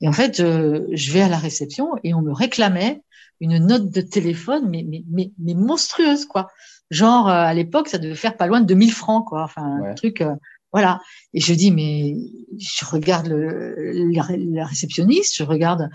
Et 0.01 0.09
en 0.09 0.13
fait, 0.13 0.41
euh, 0.41 0.87
je 0.93 1.13
vais 1.13 1.21
à 1.21 1.29
la 1.29 1.39
réception 1.39 1.91
et 2.03 2.15
on 2.15 2.23
me 2.23 2.33
réclamait 2.33 3.03
une 3.41 3.59
note 3.59 3.91
de 3.91 4.01
téléphone, 4.01 4.69
mais, 4.69 4.85
mais, 4.87 5.05
mais, 5.11 5.33
mais 5.39 5.55
monstrueuse, 5.55 6.27
quoi. 6.27 6.49
Genre, 6.91 7.29
euh, 7.29 7.33
à 7.33 7.55
l'époque, 7.55 7.89
ça 7.89 7.99
devait 7.99 8.15
faire 8.15 8.37
pas 8.37 8.47
loin 8.47 8.61
de 8.61 8.67
2000 8.67 8.93
francs, 8.93 9.27
quoi. 9.27 9.45
Enfin, 9.45 9.81
un 9.85 9.95
truc, 9.95 10.21
euh, 10.21 10.35
voilà. 10.73 11.01
Et 11.35 11.41
je 11.41 11.55
dis, 11.55 11.71
mais 11.71 12.15
je 12.59 12.85
regarde 12.85 13.27
le, 13.27 14.11
la, 14.13 14.65
réceptionniste, 14.65 15.37
je 15.37 15.45
regarde 15.45 15.89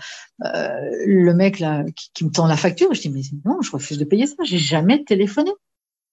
euh, 0.44 0.80
le 1.06 1.34
mec 1.34 1.58
là 1.58 1.84
qui, 1.96 2.10
qui, 2.12 2.24
me 2.24 2.30
tend 2.30 2.46
la 2.46 2.56
facture. 2.56 2.92
Je 2.94 3.00
dis, 3.00 3.10
mais 3.10 3.22
non, 3.44 3.60
je 3.62 3.70
refuse 3.70 3.98
de 3.98 4.04
payer 4.04 4.26
ça. 4.26 4.36
J'ai 4.44 4.58
jamais 4.58 5.04
téléphoné. 5.04 5.50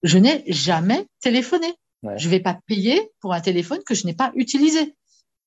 Je 0.03 0.17
n'ai 0.17 0.43
jamais 0.47 1.05
téléphoné. 1.21 1.67
Je 2.17 2.29
vais 2.29 2.39
pas 2.39 2.59
payer 2.65 3.11
pour 3.19 3.34
un 3.34 3.41
téléphone 3.41 3.79
que 3.86 3.93
je 3.93 4.07
n'ai 4.07 4.15
pas 4.15 4.32
utilisé. 4.36 4.95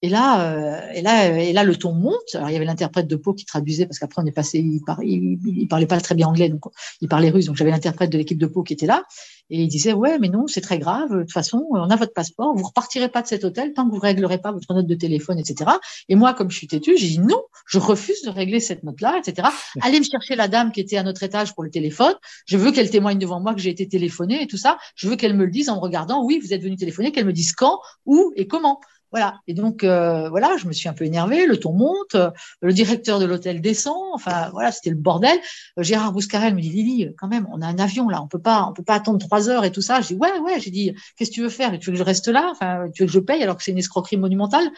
Et 0.04 0.10
là, 0.10 0.52
euh, 0.52 0.92
et 0.92 1.00
là, 1.00 1.28
et 1.28 1.54
là, 1.54 1.64
le 1.64 1.76
ton 1.76 1.94
monte. 1.94 2.34
Alors, 2.34 2.50
il 2.50 2.52
y 2.52 2.56
avait 2.56 2.66
l'interprète 2.66 3.06
de 3.06 3.16
Pau 3.16 3.32
qui 3.32 3.46
traduisait 3.46 3.86
parce 3.86 3.98
qu'après 3.98 4.20
on 4.20 4.26
est 4.26 4.32
passé, 4.32 4.58
il, 4.58 4.82
parlait, 4.84 5.08
il, 5.08 5.66
parlait 5.66 5.86
pas 5.86 5.98
très 5.98 6.14
bien 6.14 6.28
anglais, 6.28 6.50
donc 6.50 6.60
il 7.00 7.08
parlait 7.08 7.30
russe. 7.30 7.46
Donc 7.46 7.56
j'avais 7.56 7.70
l'interprète 7.70 8.10
de 8.10 8.18
l'équipe 8.18 8.36
de 8.36 8.44
Pau 8.44 8.62
qui 8.62 8.74
était 8.74 8.84
là 8.84 9.02
et 9.48 9.62
il 9.62 9.68
disait 9.68 9.94
ouais, 9.94 10.18
mais 10.18 10.28
non, 10.28 10.46
c'est 10.46 10.60
très 10.60 10.78
grave. 10.78 11.10
De 11.10 11.22
toute 11.22 11.32
façon, 11.32 11.66
on 11.70 11.88
a 11.88 11.96
votre 11.96 12.12
passeport, 12.12 12.54
vous 12.54 12.64
repartirez 12.64 13.08
pas 13.08 13.22
de 13.22 13.28
cet 13.28 13.44
hôtel 13.44 13.72
tant 13.72 13.88
que 13.88 13.94
vous 13.94 13.98
réglerez 13.98 14.36
pas 14.36 14.52
votre 14.52 14.74
note 14.74 14.86
de 14.86 14.94
téléphone, 14.94 15.38
etc. 15.38 15.70
Et 16.10 16.16
moi, 16.16 16.34
comme 16.34 16.50
je 16.50 16.58
suis 16.58 16.66
têtu, 16.66 16.98
j'ai 16.98 17.08
dit 17.08 17.20
non, 17.20 17.40
je 17.66 17.78
refuse 17.78 18.20
de 18.24 18.30
régler 18.30 18.60
cette 18.60 18.82
note-là, 18.82 19.18
etc. 19.18 19.48
Allez 19.80 20.00
me 20.00 20.04
chercher 20.04 20.36
la 20.36 20.48
dame 20.48 20.70
qui 20.70 20.80
était 20.80 20.98
à 20.98 21.02
notre 21.02 21.22
étage 21.22 21.54
pour 21.54 21.64
le 21.64 21.70
téléphone. 21.70 22.14
Je 22.46 22.58
veux 22.58 22.72
qu'elle 22.72 22.90
témoigne 22.90 23.18
devant 23.18 23.40
moi 23.40 23.54
que 23.54 23.60
j'ai 23.62 23.70
été 23.70 23.88
téléphonée 23.88 24.42
et 24.42 24.46
tout 24.46 24.58
ça. 24.58 24.76
Je 24.96 25.08
veux 25.08 25.16
qu'elle 25.16 25.34
me 25.34 25.46
le 25.46 25.50
dise 25.50 25.70
en 25.70 25.76
me 25.76 25.80
regardant. 25.80 26.22
Oui, 26.26 26.40
vous 26.42 26.52
êtes 26.52 26.62
venu 26.62 26.76
téléphoner. 26.76 27.10
Qu'elle 27.10 27.24
me 27.24 27.32
dise 27.32 27.54
quand, 27.54 27.80
où 28.04 28.34
et 28.36 28.46
comment. 28.46 28.80
Voilà. 29.14 29.38
Et 29.46 29.54
donc, 29.54 29.84
euh, 29.84 30.28
voilà, 30.28 30.56
je 30.56 30.66
me 30.66 30.72
suis 30.72 30.88
un 30.88 30.92
peu 30.92 31.04
énervée, 31.04 31.46
le 31.46 31.56
ton 31.56 31.72
monte, 31.72 32.16
le 32.60 32.72
directeur 32.72 33.20
de 33.20 33.24
l'hôtel 33.24 33.60
descend, 33.60 34.02
enfin, 34.12 34.50
voilà, 34.50 34.72
c'était 34.72 34.90
le 34.90 34.96
bordel. 34.96 35.38
Euh, 35.78 35.84
Gérard 35.84 36.10
Bouscarel 36.10 36.52
me 36.52 36.60
dit, 36.60 36.70
Lily, 36.70 37.10
quand 37.16 37.28
même, 37.28 37.46
on 37.52 37.62
a 37.62 37.66
un 37.68 37.78
avion 37.78 38.08
là, 38.08 38.20
on 38.20 38.26
peut 38.26 38.40
pas, 38.40 38.66
on 38.68 38.72
peut 38.72 38.82
pas 38.82 38.96
attendre 38.96 39.24
trois 39.24 39.48
heures 39.48 39.64
et 39.64 39.70
tout 39.70 39.82
ça. 39.82 40.00
Je 40.00 40.08
dis, 40.08 40.14
ouais, 40.16 40.36
ouais, 40.40 40.58
j'ai 40.58 40.72
dit, 40.72 40.92
qu'est-ce 41.16 41.30
que 41.30 41.34
tu 41.36 41.42
veux 41.42 41.48
faire? 41.48 41.78
Tu 41.78 41.86
veux 41.86 41.92
que 41.92 41.98
je 41.98 42.02
reste 42.02 42.26
là? 42.26 42.48
Enfin, 42.50 42.88
tu 42.92 43.04
veux 43.04 43.06
que 43.06 43.12
je 43.12 43.20
paye 43.20 43.40
alors 43.40 43.56
que 43.56 43.62
c'est 43.62 43.70
une 43.70 43.78
escroquerie 43.78 44.16
monumentale? 44.16 44.68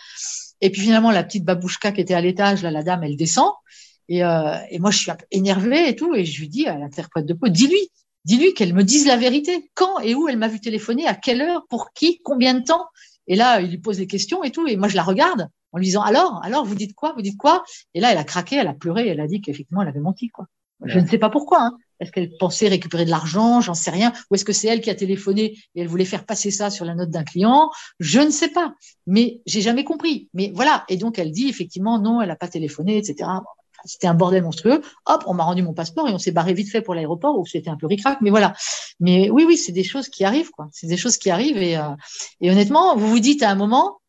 Et 0.60 0.68
puis 0.68 0.82
finalement, 0.82 1.12
la 1.12 1.24
petite 1.24 1.46
babouchka 1.46 1.92
qui 1.92 2.02
était 2.02 2.12
à 2.12 2.20
l'étage, 2.20 2.62
là, 2.62 2.70
la 2.70 2.82
dame, 2.82 3.04
elle 3.04 3.16
descend. 3.16 3.52
Et, 4.10 4.22
euh, 4.22 4.54
et 4.68 4.78
moi, 4.80 4.90
je 4.90 4.98
suis 4.98 5.10
un 5.10 5.16
peu 5.16 5.24
énervée 5.30 5.88
et 5.88 5.96
tout. 5.96 6.14
Et 6.14 6.26
je 6.26 6.38
lui 6.38 6.50
dis 6.50 6.66
à 6.66 6.76
l'interprète 6.76 7.24
de 7.24 7.32
peau, 7.32 7.48
dis-lui, 7.48 7.88
dis-lui 8.26 8.52
qu'elle 8.52 8.74
me 8.74 8.84
dise 8.84 9.06
la 9.06 9.16
vérité. 9.16 9.70
Quand 9.72 9.98
et 10.00 10.14
où 10.14 10.28
elle 10.28 10.36
m'a 10.36 10.48
vu 10.48 10.60
téléphoner, 10.60 11.06
à 11.06 11.14
quelle 11.14 11.40
heure, 11.40 11.64
pour 11.70 11.94
qui, 11.94 12.20
combien 12.22 12.52
de 12.52 12.64
temps? 12.64 12.84
Et 13.26 13.36
là, 13.36 13.60
il 13.60 13.70
lui 13.70 13.78
pose 13.78 13.98
des 13.98 14.06
questions 14.06 14.44
et 14.44 14.50
tout. 14.50 14.66
Et 14.66 14.76
moi, 14.76 14.88
je 14.88 14.96
la 14.96 15.02
regarde 15.02 15.48
en 15.72 15.78
lui 15.78 15.86
disant 15.86 16.02
alors, 16.02 16.40
alors, 16.44 16.64
vous 16.64 16.74
dites 16.74 16.94
quoi 16.94 17.12
Vous 17.14 17.22
dites 17.22 17.36
quoi? 17.36 17.64
Et 17.94 18.00
là, 18.00 18.12
elle 18.12 18.18
a 18.18 18.24
craqué, 18.24 18.56
elle 18.56 18.68
a 18.68 18.74
pleuré, 18.74 19.08
elle 19.08 19.20
a 19.20 19.26
dit 19.26 19.40
qu'effectivement, 19.40 19.82
elle 19.82 19.88
avait 19.88 20.00
menti, 20.00 20.28
quoi. 20.28 20.46
Je 20.84 20.98
ne 20.98 21.06
sais 21.06 21.18
pas 21.18 21.30
pourquoi. 21.30 21.62
Hein. 21.62 21.78
Est-ce 22.00 22.12
qu'elle 22.12 22.30
pensait 22.38 22.68
récupérer 22.68 23.06
de 23.06 23.10
l'argent? 23.10 23.60
J'en 23.60 23.74
sais 23.74 23.90
rien. 23.90 24.12
Ou 24.30 24.34
est-ce 24.34 24.44
que 24.44 24.52
c'est 24.52 24.68
elle 24.68 24.82
qui 24.82 24.90
a 24.90 24.94
téléphoné 24.94 25.56
et 25.74 25.80
elle 25.80 25.88
voulait 25.88 26.04
faire 26.04 26.26
passer 26.26 26.50
ça 26.50 26.68
sur 26.70 26.84
la 26.84 26.94
note 26.94 27.10
d'un 27.10 27.24
client? 27.24 27.70
Je 27.98 28.20
ne 28.20 28.30
sais 28.30 28.48
pas. 28.48 28.74
Mais 29.06 29.40
j'ai 29.46 29.62
jamais 29.62 29.84
compris. 29.84 30.28
Mais 30.34 30.52
voilà. 30.54 30.84
Et 30.88 30.98
donc 30.98 31.18
elle 31.18 31.30
dit 31.30 31.48
effectivement 31.48 31.98
non, 31.98 32.20
elle 32.20 32.28
n'a 32.28 32.36
pas 32.36 32.48
téléphoné, 32.48 32.98
etc. 32.98 33.30
C'était 33.86 34.06
un 34.06 34.14
bordel 34.14 34.42
monstrueux. 34.42 34.82
Hop, 35.06 35.24
on 35.26 35.34
m'a 35.34 35.44
rendu 35.44 35.62
mon 35.62 35.74
passeport 35.74 36.08
et 36.08 36.12
on 36.12 36.18
s'est 36.18 36.32
barré 36.32 36.54
vite 36.54 36.70
fait 36.70 36.82
pour 36.82 36.94
l'aéroport 36.94 37.38
où 37.38 37.46
c'était 37.46 37.70
un 37.70 37.76
peu 37.76 37.86
ricrac. 37.86 38.20
Mais 38.20 38.30
voilà. 38.30 38.54
Mais 39.00 39.30
oui, 39.30 39.44
oui, 39.46 39.56
c'est 39.56 39.72
des 39.72 39.84
choses 39.84 40.08
qui 40.08 40.24
arrivent, 40.24 40.50
quoi. 40.50 40.68
C'est 40.72 40.86
des 40.86 40.96
choses 40.96 41.16
qui 41.16 41.30
arrivent 41.30 41.58
et, 41.58 41.76
euh, 41.76 41.94
et 42.40 42.50
honnêtement, 42.50 42.96
vous 42.96 43.08
vous 43.08 43.20
dites 43.20 43.42
à 43.42 43.50
un 43.50 43.54
moment, 43.54 44.00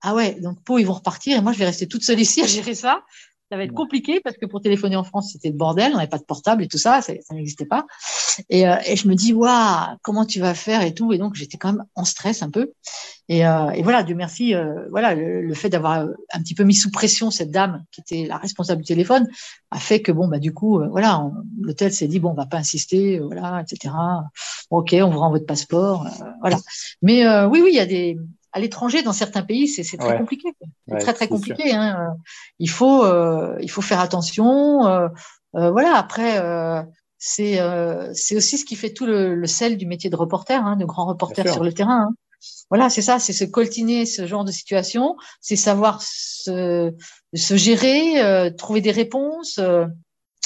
ah 0.00 0.14
ouais, 0.14 0.40
donc 0.40 0.62
Pau, 0.62 0.78
ils 0.78 0.84
vont 0.84 0.94
repartir 0.94 1.36
et 1.36 1.40
moi, 1.40 1.52
je 1.52 1.58
vais 1.58 1.64
rester 1.64 1.88
toute 1.88 2.04
seule 2.04 2.20
ici 2.20 2.42
à 2.42 2.46
gérer 2.46 2.74
ça 2.74 3.02
ça 3.50 3.56
va 3.56 3.64
être 3.64 3.72
compliqué 3.72 4.20
parce 4.20 4.36
que 4.36 4.46
pour 4.46 4.60
téléphoner 4.60 4.96
en 4.96 5.04
France, 5.04 5.30
c'était 5.32 5.48
le 5.48 5.56
bordel, 5.56 5.92
on 5.92 5.96
n'avait 5.96 6.08
pas 6.08 6.18
de 6.18 6.24
portable 6.24 6.62
et 6.62 6.68
tout 6.68 6.78
ça, 6.78 7.00
ça, 7.00 7.12
n'existait 7.32 7.66
pas. 7.66 7.86
Et, 8.48 8.68
euh, 8.68 8.76
et, 8.86 8.96
je 8.96 9.08
me 9.08 9.14
dis, 9.14 9.32
waouh, 9.32 9.96
comment 10.02 10.26
tu 10.26 10.38
vas 10.38 10.54
faire 10.54 10.82
et 10.82 10.92
tout. 10.92 11.12
Et 11.12 11.18
donc, 11.18 11.34
j'étais 11.34 11.56
quand 11.56 11.72
même 11.72 11.84
en 11.94 12.04
stress 12.04 12.42
un 12.42 12.50
peu. 12.50 12.72
Et, 13.30 13.46
euh, 13.46 13.70
et 13.70 13.82
voilà, 13.82 14.02
Dieu 14.02 14.14
merci, 14.14 14.54
euh, 14.54 14.86
voilà, 14.90 15.14
le, 15.14 15.52
fait 15.54 15.68
d'avoir 15.68 16.06
un 16.32 16.40
petit 16.40 16.54
peu 16.54 16.64
mis 16.64 16.74
sous 16.74 16.90
pression 16.90 17.30
cette 17.30 17.50
dame 17.50 17.84
qui 17.92 18.00
était 18.00 18.26
la 18.26 18.38
responsable 18.38 18.82
du 18.82 18.88
téléphone 18.88 19.28
a 19.70 19.78
fait 19.78 20.00
que 20.00 20.12
bon, 20.12 20.28
bah 20.28 20.38
du 20.38 20.54
coup, 20.54 20.80
euh, 20.80 20.88
voilà, 20.88 21.30
l'hôtel 21.60 21.92
s'est 21.92 22.08
dit 22.08 22.20
bon, 22.20 22.30
on 22.30 22.34
va 22.34 22.46
pas 22.46 22.56
insister, 22.56 23.18
voilà, 23.18 23.62
etc. 23.62 23.94
Ok, 24.70 24.94
on 24.98 25.10
vous 25.10 25.18
rend 25.18 25.30
votre 25.30 25.44
passeport, 25.44 26.06
voilà. 26.40 26.58
Mais 27.02 27.26
oui, 27.46 27.60
oui, 27.62 27.70
il 27.72 27.76
y 27.76 27.80
a 27.80 27.86
des 27.86 28.16
à 28.58 28.60
l'étranger, 28.60 29.02
dans 29.02 29.12
certains 29.12 29.42
pays, 29.42 29.68
c'est 29.68 29.96
très 29.96 30.18
compliqué. 30.18 30.48
C'est 30.88 30.98
très 30.98 31.14
très 31.14 31.28
compliqué. 31.28 31.72
Hein. 31.72 32.16
Il 32.58 32.68
faut 32.68 33.04
euh, 33.04 33.56
il 33.60 33.70
faut 33.70 33.82
faire 33.82 34.00
attention. 34.00 34.86
Euh, 34.86 35.08
euh, 35.54 35.70
voilà. 35.70 35.94
Après, 35.96 36.42
c'est 37.18 37.60
c'est 38.14 38.36
aussi 38.36 38.58
ce 38.58 38.64
qui 38.64 38.74
fait 38.74 38.92
tout 38.92 39.06
le, 39.06 39.46
sel 39.46 39.76
du 39.76 39.86
métier 39.86 40.10
de 40.10 40.16
reporter, 40.16 40.64
hein, 40.64 40.76
de 40.76 40.84
grand 40.84 41.06
reporter 41.06 41.48
sur 41.48 41.62
le 41.62 41.72
terrain. 41.72 42.08
Hein. 42.08 42.14
Voilà, 42.70 42.90
c'est 42.90 43.02
ça, 43.02 43.18
c'est 43.18 43.32
se 43.32 43.44
coltiner 43.44 44.06
ce 44.06 44.26
genre 44.26 44.44
de 44.44 44.52
situation, 44.52 45.16
c'est 45.40 45.56
savoir 45.56 46.02
se, 46.02 46.94
se 47.34 47.56
gérer, 47.56 48.54
trouver 48.56 48.80
des 48.80 48.92
réponses. 48.92 49.60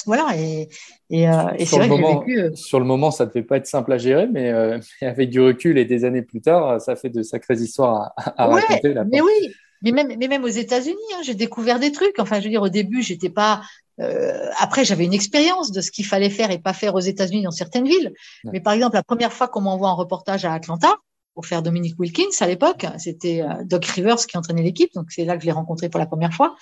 Voilà, 0.05 0.37
et, 0.37 0.69
et, 1.09 1.27
euh, 1.27 1.51
et 1.57 1.65
c'est 1.65 1.77
vrai 1.77 1.89
que 1.89 2.19
vécu. 2.19 2.39
Euh, 2.39 2.55
sur 2.55 2.79
le 2.79 2.85
moment, 2.85 3.11
ça 3.11 3.25
ne 3.25 3.29
devait 3.29 3.43
pas 3.43 3.57
être 3.57 3.67
simple 3.67 3.91
à 3.93 3.97
gérer, 3.97 4.27
mais, 4.27 4.51
euh, 4.51 4.79
avec 5.01 5.29
du 5.29 5.41
recul 5.41 5.77
et 5.77 5.85
des 5.85 6.05
années 6.05 6.21
plus 6.21 6.41
tard, 6.41 6.81
ça 6.81 6.95
fait 6.95 7.09
de 7.09 7.21
sacrées 7.23 7.55
histoires 7.55 8.13
à, 8.17 8.47
raconter. 8.47 8.93
mais 9.11 9.21
oui, 9.21 9.53
mais 9.81 9.91
même, 9.91 10.15
mais 10.17 10.27
même 10.27 10.43
aux 10.43 10.47
États-Unis, 10.47 10.97
hein, 11.15 11.21
j'ai 11.23 11.35
découvert 11.35 11.79
des 11.79 11.91
trucs. 11.91 12.19
Enfin, 12.19 12.39
je 12.39 12.45
veux 12.45 12.49
dire, 12.49 12.61
au 12.61 12.69
début, 12.69 13.01
j'étais 13.01 13.29
pas. 13.29 13.61
Après, 14.59 14.85
j'avais 14.85 15.05
une 15.05 15.13
expérience 15.13 15.71
de 15.71 15.79
ce 15.79 15.91
qu'il 15.91 16.05
fallait 16.05 16.31
faire 16.31 16.49
et 16.49 16.57
pas 16.57 16.73
faire 16.73 16.95
aux 16.95 16.99
États-Unis 16.99 17.43
dans 17.43 17.51
certaines 17.51 17.85
villes. 17.85 18.11
Mais 18.51 18.59
par 18.59 18.73
exemple, 18.73 18.95
la 18.95 19.03
première 19.03 19.31
fois 19.31 19.47
qu'on 19.47 19.61
m'envoie 19.61 19.89
un 19.89 19.93
reportage 19.93 20.45
à 20.45 20.53
Atlanta, 20.53 20.95
pour 21.35 21.45
faire 21.45 21.61
Dominique 21.61 21.99
Wilkins 21.99 22.29
à 22.41 22.47
l'époque. 22.47 22.85
C'était 22.97 23.43
Doc 23.65 23.85
Rivers 23.85 24.17
qui 24.27 24.37
entraînait 24.37 24.61
l'équipe, 24.61 24.91
donc 24.93 25.07
c'est 25.09 25.25
là 25.25 25.35
que 25.35 25.41
je 25.41 25.47
l'ai 25.47 25.51
rencontré 25.51 25.89
pour 25.89 25.99
la 25.99 26.05
première 26.05 26.33
fois. 26.33 26.55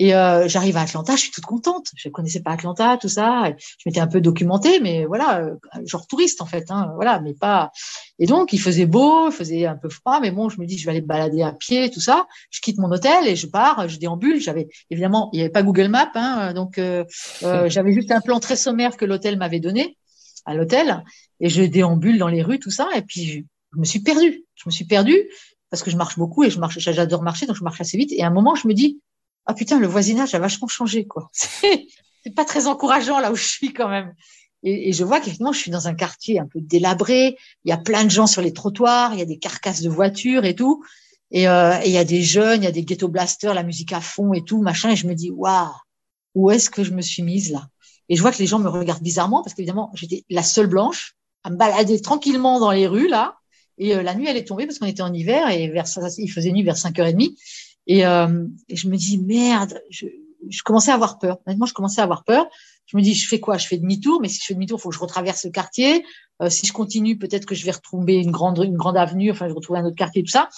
Et 0.00 0.14
euh, 0.14 0.46
j'arrive 0.46 0.76
à 0.76 0.82
Atlanta, 0.82 1.16
je 1.16 1.22
suis 1.22 1.30
toute 1.32 1.44
contente. 1.44 1.88
Je 1.96 2.08
connaissais 2.08 2.40
pas 2.40 2.52
Atlanta, 2.52 2.96
tout 2.96 3.08
ça. 3.08 3.52
Je 3.58 3.82
m'étais 3.84 3.98
un 3.98 4.06
peu 4.06 4.20
documentée, 4.20 4.78
mais 4.78 5.04
voilà, 5.04 5.40
euh, 5.40 5.56
genre 5.86 6.06
touriste 6.06 6.40
en 6.40 6.46
fait, 6.46 6.70
hein, 6.70 6.92
voilà, 6.94 7.20
mais 7.20 7.34
pas. 7.34 7.72
Et 8.20 8.26
donc 8.26 8.52
il 8.52 8.60
faisait 8.60 8.86
beau, 8.86 9.28
il 9.28 9.32
faisait 9.32 9.66
un 9.66 9.74
peu 9.74 9.88
froid, 9.88 10.20
mais 10.20 10.30
bon, 10.30 10.48
je 10.48 10.60
me 10.60 10.66
dis 10.66 10.78
je 10.78 10.84
vais 10.84 10.92
aller 10.92 11.02
me 11.02 11.06
balader 11.06 11.42
à 11.42 11.52
pied, 11.52 11.90
tout 11.90 12.00
ça. 12.00 12.28
Je 12.50 12.60
quitte 12.60 12.78
mon 12.78 12.90
hôtel 12.92 13.26
et 13.26 13.34
je 13.34 13.48
pars, 13.48 13.88
je 13.88 13.98
déambule. 13.98 14.40
J'avais 14.40 14.68
évidemment, 14.90 15.30
il 15.32 15.38
n'y 15.38 15.42
avait 15.42 15.52
pas 15.52 15.64
Google 15.64 15.88
Maps, 15.88 16.12
hein, 16.14 16.54
donc 16.54 16.78
euh, 16.78 17.04
euh 17.42 17.68
j'avais 17.68 17.92
juste 17.92 18.12
un 18.12 18.20
plan 18.20 18.38
très 18.38 18.56
sommaire 18.56 18.96
que 18.96 19.04
l'hôtel 19.04 19.36
m'avait 19.36 19.60
donné 19.60 19.96
à 20.46 20.54
l'hôtel, 20.54 21.02
et 21.40 21.48
je 21.48 21.62
déambule 21.62 22.18
dans 22.18 22.28
les 22.28 22.42
rues, 22.42 22.60
tout 22.60 22.70
ça, 22.70 22.88
et 22.94 23.02
puis 23.02 23.26
je, 23.26 23.40
je 23.74 23.78
me 23.80 23.84
suis 23.84 24.00
perdue. 24.00 24.44
Je 24.54 24.62
me 24.66 24.70
suis 24.70 24.84
perdue 24.84 25.28
parce 25.70 25.82
que 25.82 25.90
je 25.90 25.96
marche 25.96 26.18
beaucoup 26.18 26.44
et 26.44 26.50
je 26.50 26.58
marche, 26.58 26.78
j'adore 26.78 27.22
marcher, 27.22 27.46
donc 27.46 27.56
je 27.56 27.64
marche 27.64 27.80
assez 27.80 27.98
vite. 27.98 28.12
Et 28.12 28.22
à 28.22 28.28
un 28.28 28.30
moment, 28.30 28.54
je 28.54 28.66
me 28.66 28.74
dis 28.74 29.00
ah 29.48 29.54
putain, 29.54 29.78
le 29.80 29.86
voisinage 29.86 30.34
a 30.34 30.38
vachement 30.38 30.68
changé, 30.68 31.06
quoi. 31.06 31.30
C'est 31.32 32.34
pas 32.36 32.44
très 32.44 32.66
encourageant 32.66 33.18
là 33.18 33.32
où 33.32 33.34
je 33.34 33.46
suis 33.46 33.72
quand 33.72 33.88
même. 33.88 34.14
Et, 34.62 34.90
et 34.90 34.92
je 34.92 35.04
vois 35.04 35.20
qu'effectivement, 35.20 35.52
je 35.52 35.58
suis 35.58 35.70
dans 35.70 35.88
un 35.88 35.94
quartier 35.94 36.38
un 36.38 36.46
peu 36.46 36.60
délabré. 36.60 37.36
Il 37.64 37.70
y 37.70 37.72
a 37.72 37.78
plein 37.78 38.04
de 38.04 38.10
gens 38.10 38.26
sur 38.26 38.42
les 38.42 38.52
trottoirs, 38.52 39.14
il 39.14 39.18
y 39.18 39.22
a 39.22 39.24
des 39.24 39.38
carcasses 39.38 39.80
de 39.80 39.88
voitures 39.88 40.44
et 40.44 40.54
tout. 40.54 40.84
Et, 41.30 41.48
euh, 41.48 41.78
il 41.84 41.92
y 41.92 41.98
a 41.98 42.04
des 42.04 42.22
jeunes, 42.22 42.62
il 42.62 42.64
y 42.64 42.68
a 42.68 42.72
des 42.72 42.84
ghetto 42.84 43.08
blasters, 43.08 43.54
la 43.54 43.62
musique 43.62 43.92
à 43.92 44.00
fond 44.00 44.32
et 44.34 44.44
tout, 44.44 44.60
machin. 44.60 44.90
Et 44.90 44.96
je 44.96 45.06
me 45.06 45.14
dis, 45.14 45.30
waouh, 45.30 45.70
où 46.34 46.50
est-ce 46.50 46.68
que 46.68 46.84
je 46.84 46.92
me 46.92 47.00
suis 47.00 47.22
mise 47.22 47.50
là? 47.50 47.68
Et 48.10 48.16
je 48.16 48.22
vois 48.22 48.32
que 48.32 48.38
les 48.38 48.46
gens 48.46 48.58
me 48.58 48.68
regardent 48.68 49.02
bizarrement 49.02 49.42
parce 49.42 49.54
qu'évidemment, 49.54 49.90
j'étais 49.94 50.24
la 50.28 50.42
seule 50.42 50.66
blanche 50.66 51.14
à 51.44 51.50
me 51.50 51.56
balader 51.56 52.00
tranquillement 52.00 52.60
dans 52.60 52.70
les 52.70 52.86
rues 52.86 53.08
là. 53.08 53.36
Et 53.76 53.94
euh, 53.94 54.02
la 54.02 54.14
nuit, 54.14 54.26
elle 54.26 54.36
est 54.36 54.44
tombée 54.44 54.66
parce 54.66 54.78
qu'on 54.78 54.86
était 54.86 55.02
en 55.02 55.12
hiver 55.12 55.50
et 55.50 55.68
vers 55.68 55.86
il 56.18 56.28
faisait 56.28 56.50
nuit 56.50 56.62
vers 56.62 56.76
5h30. 56.76 57.36
Euh, 57.90 58.46
et, 58.68 58.76
je 58.76 58.88
me 58.88 58.96
dis 58.96 59.18
merde, 59.18 59.80
je, 59.90 60.06
commençais 60.64 60.90
à 60.90 60.94
avoir 60.94 61.18
peur. 61.18 61.38
Honnêtement, 61.46 61.66
je 61.66 61.74
commençais 61.74 62.00
à 62.00 62.04
avoir 62.04 62.24
peur. 62.24 62.46
Je 62.86 62.96
me 62.96 63.02
dis, 63.02 63.14
je 63.14 63.28
fais 63.28 63.40
quoi? 63.40 63.58
Je 63.58 63.66
fais 63.66 63.78
demi-tour, 63.78 64.20
mais 64.20 64.28
si 64.28 64.40
je 64.40 64.46
fais 64.46 64.54
demi-tour, 64.54 64.78
il 64.78 64.82
faut 64.82 64.88
que 64.88 64.94
je 64.94 65.00
retraverse 65.00 65.44
le 65.44 65.50
quartier. 65.50 66.04
Euh, 66.42 66.50
si 66.50 66.66
je 66.66 66.72
continue, 66.72 67.18
peut-être 67.18 67.46
que 67.46 67.54
je 67.54 67.64
vais 67.64 67.72
retrouver 67.72 68.16
une 68.16 68.30
grande, 68.30 68.58
une 68.64 68.76
grande 68.76 68.96
avenue. 68.96 69.30
Enfin, 69.30 69.46
je 69.46 69.50
vais 69.50 69.56
retrouver 69.56 69.80
un 69.80 69.84
autre 69.84 69.96
quartier, 69.96 70.22
tout 70.22 70.30
ça. 70.30 70.48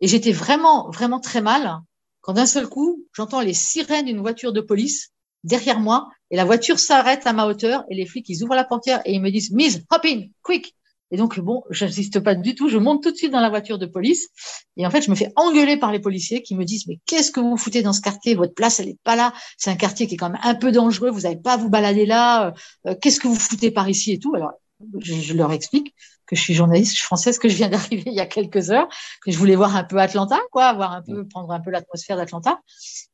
Et 0.00 0.08
j'étais 0.08 0.32
vraiment, 0.32 0.90
vraiment 0.90 1.20
très 1.20 1.40
mal 1.40 1.80
quand 2.28 2.34
d'un 2.34 2.46
seul 2.46 2.68
coup, 2.68 3.06
j'entends 3.14 3.40
les 3.40 3.54
sirènes 3.54 4.04
d'une 4.04 4.20
voiture 4.20 4.52
de 4.52 4.60
police 4.60 5.12
derrière 5.44 5.80
moi 5.80 6.10
et 6.30 6.36
la 6.36 6.44
voiture 6.44 6.78
s'arrête 6.78 7.26
à 7.26 7.32
ma 7.32 7.46
hauteur 7.46 7.84
et 7.88 7.94
les 7.94 8.04
flics 8.04 8.28
ils 8.28 8.42
ouvrent 8.42 8.54
la 8.54 8.64
portière 8.64 9.00
et 9.06 9.14
ils 9.14 9.20
me 9.22 9.30
disent 9.30 9.50
Miss, 9.52 9.80
hop 9.90 10.04
in, 10.04 10.24
quick. 10.42 10.74
Et 11.10 11.16
donc, 11.16 11.38
bon, 11.40 11.62
j'insiste 11.70 12.20
pas 12.20 12.34
du 12.34 12.54
tout. 12.54 12.68
Je 12.68 12.78
monte 12.78 13.02
tout 13.02 13.10
de 13.10 13.16
suite 13.16 13.32
dans 13.32 13.40
la 13.40 13.48
voiture 13.48 13.78
de 13.78 13.86
police. 13.86 14.28
Et 14.76 14.86
en 14.86 14.90
fait, 14.90 15.02
je 15.02 15.10
me 15.10 15.16
fais 15.16 15.32
engueuler 15.36 15.76
par 15.76 15.90
les 15.90 16.00
policiers 16.00 16.42
qui 16.42 16.54
me 16.54 16.64
disent, 16.64 16.86
mais 16.86 16.98
qu'est-ce 17.06 17.30
que 17.30 17.40
vous 17.40 17.56
foutez 17.56 17.82
dans 17.82 17.92
ce 17.92 18.00
quartier? 18.00 18.34
Votre 18.34 18.54
place, 18.54 18.80
elle 18.80 18.88
est 18.88 18.98
pas 19.04 19.16
là. 19.16 19.32
C'est 19.56 19.70
un 19.70 19.76
quartier 19.76 20.06
qui 20.06 20.14
est 20.14 20.18
quand 20.18 20.30
même 20.30 20.40
un 20.42 20.54
peu 20.54 20.70
dangereux. 20.70 21.10
Vous 21.10 21.22
n'avez 21.22 21.36
pas 21.36 21.54
à 21.54 21.56
vous 21.56 21.70
balader 21.70 22.06
là. 22.06 22.52
Euh, 22.86 22.94
qu'est-ce 23.00 23.20
que 23.20 23.28
vous 23.28 23.38
foutez 23.38 23.70
par 23.70 23.88
ici 23.88 24.12
et 24.12 24.18
tout? 24.18 24.34
Alors, 24.34 24.52
je, 25.00 25.34
leur 25.34 25.52
explique 25.52 25.94
que 26.26 26.36
je 26.36 26.42
suis 26.42 26.54
journaliste 26.54 26.98
française, 26.98 27.38
que 27.38 27.48
je 27.48 27.56
viens 27.56 27.68
d'arriver 27.70 28.04
il 28.06 28.14
y 28.14 28.20
a 28.20 28.26
quelques 28.26 28.70
heures, 28.70 28.88
que 29.24 29.30
je 29.30 29.38
voulais 29.38 29.56
voir 29.56 29.76
un 29.76 29.84
peu 29.84 29.98
Atlanta, 29.98 30.38
quoi, 30.52 30.72
voir 30.74 30.92
un 30.92 31.02
peu, 31.02 31.26
prendre 31.26 31.50
un 31.52 31.60
peu 31.60 31.70
l'atmosphère 31.70 32.16
d'Atlanta. 32.16 32.60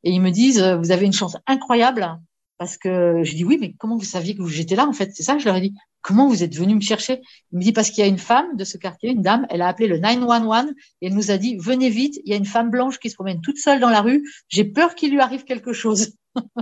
Et 0.03 0.11
ils 0.11 0.21
me 0.21 0.31
disent, 0.31 0.61
euh, 0.61 0.77
vous 0.77 0.91
avez 0.91 1.07
une 1.07 1.13
chance 1.13 1.37
incroyable 1.47 2.19
parce 2.59 2.77
que 2.77 3.23
je 3.25 3.35
dis 3.35 3.45
oui, 3.45 3.59
mais 3.61 3.75
comment 3.79 3.97
vous 3.97 4.05
saviez 4.05 4.37
que 4.37 4.47
j'étais 4.47 4.77
là 4.77 4.87
en 4.87 4.93
fait? 4.93 5.11
C'est 5.15 5.23
ça, 5.23 5.39
je 5.39 5.45
leur 5.45 5.57
ai 5.57 5.61
dit. 5.61 5.75
Comment 6.05 6.29
vous 6.29 6.43
êtes 6.43 6.55
venu 6.55 6.75
me 6.75 6.83
chercher? 6.83 7.23
Il 7.51 7.59
me 7.59 7.63
dit 7.63 7.73
parce 7.73 7.89
qu'il 7.89 8.05
y 8.05 8.07
a 8.07 8.11
une 8.11 8.19
femme 8.19 8.59
de 8.59 8.65
ce 8.65 8.77
quartier, 8.77 9.11
une 9.11 9.23
dame, 9.23 9.47
elle 9.49 9.63
a 9.63 9.69
appelé 9.69 9.89
le 9.89 9.97
911 9.97 10.75
et 11.01 11.07
elle 11.07 11.15
nous 11.15 11.31
a 11.31 11.39
dit 11.39 11.57
venez 11.57 11.89
vite, 11.89 12.21
il 12.27 12.31
y 12.31 12.35
a 12.35 12.37
une 12.37 12.45
femme 12.45 12.71
blanche 12.71 12.99
qui 12.99 13.09
se 13.09 13.15
promène 13.15 13.41
toute 13.41 13.57
seule 13.57 13.81
dans 13.81 13.89
la 13.89 14.03
rue, 14.03 14.23
j'ai 14.49 14.65
peur 14.65 14.95
qu'il 14.95 15.13
lui 15.13 15.21
arrive 15.21 15.45
quelque 15.45 15.73
chose. 15.73 16.13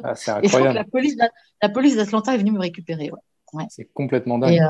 Ah, 0.04 0.14
c'est 0.14 0.30
incroyable. 0.30 0.46
et 0.46 0.66
donc 0.66 0.74
la 0.74 0.84
police, 0.84 1.16
la 1.60 1.68
police 1.68 1.96
d'Atlanta 1.96 2.34
est 2.36 2.38
venue 2.38 2.52
me 2.52 2.60
récupérer. 2.60 3.10
Ouais. 3.52 3.64
C'est 3.68 3.90
complètement 3.92 4.38
dingue. 4.38 4.60
Euh, 4.60 4.68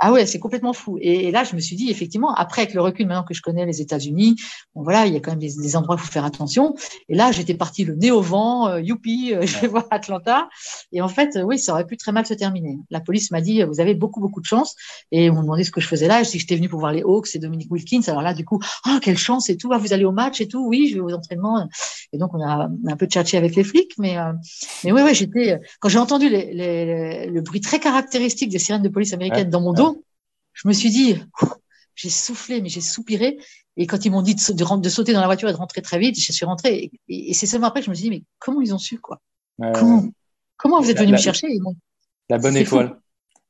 ah 0.00 0.12
ouais, 0.12 0.26
c'est 0.26 0.38
complètement 0.38 0.72
fou. 0.72 0.98
Et, 1.00 1.30
là, 1.30 1.44
je 1.44 1.54
me 1.54 1.60
suis 1.60 1.76
dit, 1.76 1.90
effectivement, 1.90 2.34
après, 2.34 2.62
avec 2.62 2.74
le 2.74 2.80
recul, 2.80 3.06
maintenant 3.06 3.24
que 3.24 3.32
je 3.32 3.40
connais 3.40 3.64
les 3.64 3.80
États-Unis, 3.80 4.36
bon 4.74 4.82
voilà, 4.82 5.06
il 5.06 5.14
y 5.14 5.16
a 5.16 5.20
quand 5.20 5.30
même 5.30 5.38
des, 5.38 5.76
endroits 5.76 5.94
où 5.94 5.98
il 5.98 6.02
faut 6.02 6.12
faire 6.12 6.24
attention. 6.24 6.74
Et 7.08 7.14
là, 7.14 7.30
j'étais 7.32 7.54
partie 7.54 7.84
le 7.84 7.94
nez 7.94 8.10
au 8.10 8.20
vent, 8.20 8.68
euh, 8.68 8.80
youpi, 8.80 9.32
euh, 9.32 9.46
je 9.46 9.58
vais 9.60 9.68
voir 9.68 9.86
Atlanta. 9.90 10.48
Et 10.92 11.00
en 11.00 11.08
fait, 11.08 11.38
oui, 11.44 11.58
ça 11.58 11.72
aurait 11.72 11.86
pu 11.86 11.96
très 11.96 12.12
mal 12.12 12.26
se 12.26 12.34
terminer. 12.34 12.78
La 12.90 13.00
police 13.00 13.30
m'a 13.30 13.40
dit, 13.40 13.62
vous 13.62 13.80
avez 13.80 13.94
beaucoup, 13.94 14.20
beaucoup 14.20 14.40
de 14.40 14.46
chance. 14.46 14.74
Et 15.12 15.30
on 15.30 15.34
m'a 15.34 15.42
demandé 15.42 15.64
ce 15.64 15.70
que 15.70 15.80
je 15.80 15.86
faisais 15.86 16.08
là. 16.08 16.22
Je 16.22 16.30
dis, 16.30 16.38
j'étais 16.38 16.56
venue 16.56 16.68
pour 16.68 16.80
voir 16.80 16.92
les 16.92 17.02
Hawks 17.02 17.34
et 17.34 17.38
Dominique 17.38 17.70
Wilkins. 17.70 18.02
Alors 18.08 18.22
là, 18.22 18.34
du 18.34 18.44
coup, 18.44 18.60
oh, 18.86 18.98
quelle 19.00 19.18
chance 19.18 19.48
et 19.48 19.56
tout. 19.56 19.70
Ah, 19.72 19.78
vous 19.78 19.92
allez 19.92 20.04
au 20.04 20.12
match 20.12 20.40
et 20.40 20.48
tout. 20.48 20.66
Oui, 20.66 20.88
je 20.90 20.96
vais 20.96 21.00
aux 21.00 21.12
entraînements. 21.12 21.68
Et 22.12 22.18
donc, 22.18 22.34
on 22.34 22.42
a, 22.42 22.68
un 22.88 22.96
peu 22.96 23.06
tchatché 23.06 23.36
avec 23.36 23.54
les 23.54 23.64
flics. 23.64 23.92
Mais, 23.98 24.18
euh, 24.18 24.32
mais 24.82 24.92
oui, 24.92 25.02
oui, 25.04 25.14
j'étais, 25.14 25.60
quand 25.80 25.88
j'ai 25.88 25.98
entendu 25.98 26.28
les, 26.28 26.52
les, 26.52 27.26
le 27.26 27.40
bruit 27.40 27.60
très 27.60 27.78
caractéristique 27.78 28.50
des 28.50 28.58
sirènes 28.58 28.82
de 28.82 28.88
police 28.88 29.12
américaines 29.12 29.50
dans 29.50 29.60
mon 29.60 29.72
dos, 29.72 29.93
je 30.54 30.68
me 30.68 30.72
suis 30.72 30.90
dit, 30.90 31.20
j'ai 31.94 32.10
soufflé, 32.10 32.62
mais 32.62 32.68
j'ai 32.68 32.80
soupiré. 32.80 33.38
Et 33.76 33.86
quand 33.86 34.04
ils 34.04 34.10
m'ont 34.10 34.22
dit 34.22 34.34
de, 34.34 34.80
de, 34.80 34.88
sauter 34.88 35.12
dans 35.12 35.20
la 35.20 35.26
voiture 35.26 35.48
et 35.48 35.52
de 35.52 35.58
rentrer 35.58 35.82
très 35.82 35.98
vite, 35.98 36.18
je 36.18 36.32
suis 36.32 36.46
rentrée. 36.46 36.92
Et, 37.08 37.34
c'est 37.34 37.46
seulement 37.46 37.66
après 37.66 37.80
que 37.80 37.86
je 37.86 37.90
me 37.90 37.94
suis 37.94 38.04
dit, 38.04 38.10
mais 38.10 38.22
comment 38.38 38.60
ils 38.60 38.72
ont 38.72 38.78
su, 38.78 38.98
quoi? 38.98 39.20
Comment, 39.58 40.04
comment, 40.56 40.80
vous 40.80 40.90
êtes 40.90 40.98
venu 40.98 41.12
me 41.12 41.18
chercher? 41.18 41.48
La 42.28 42.38
bonne 42.38 42.56
étoile. 42.56 42.98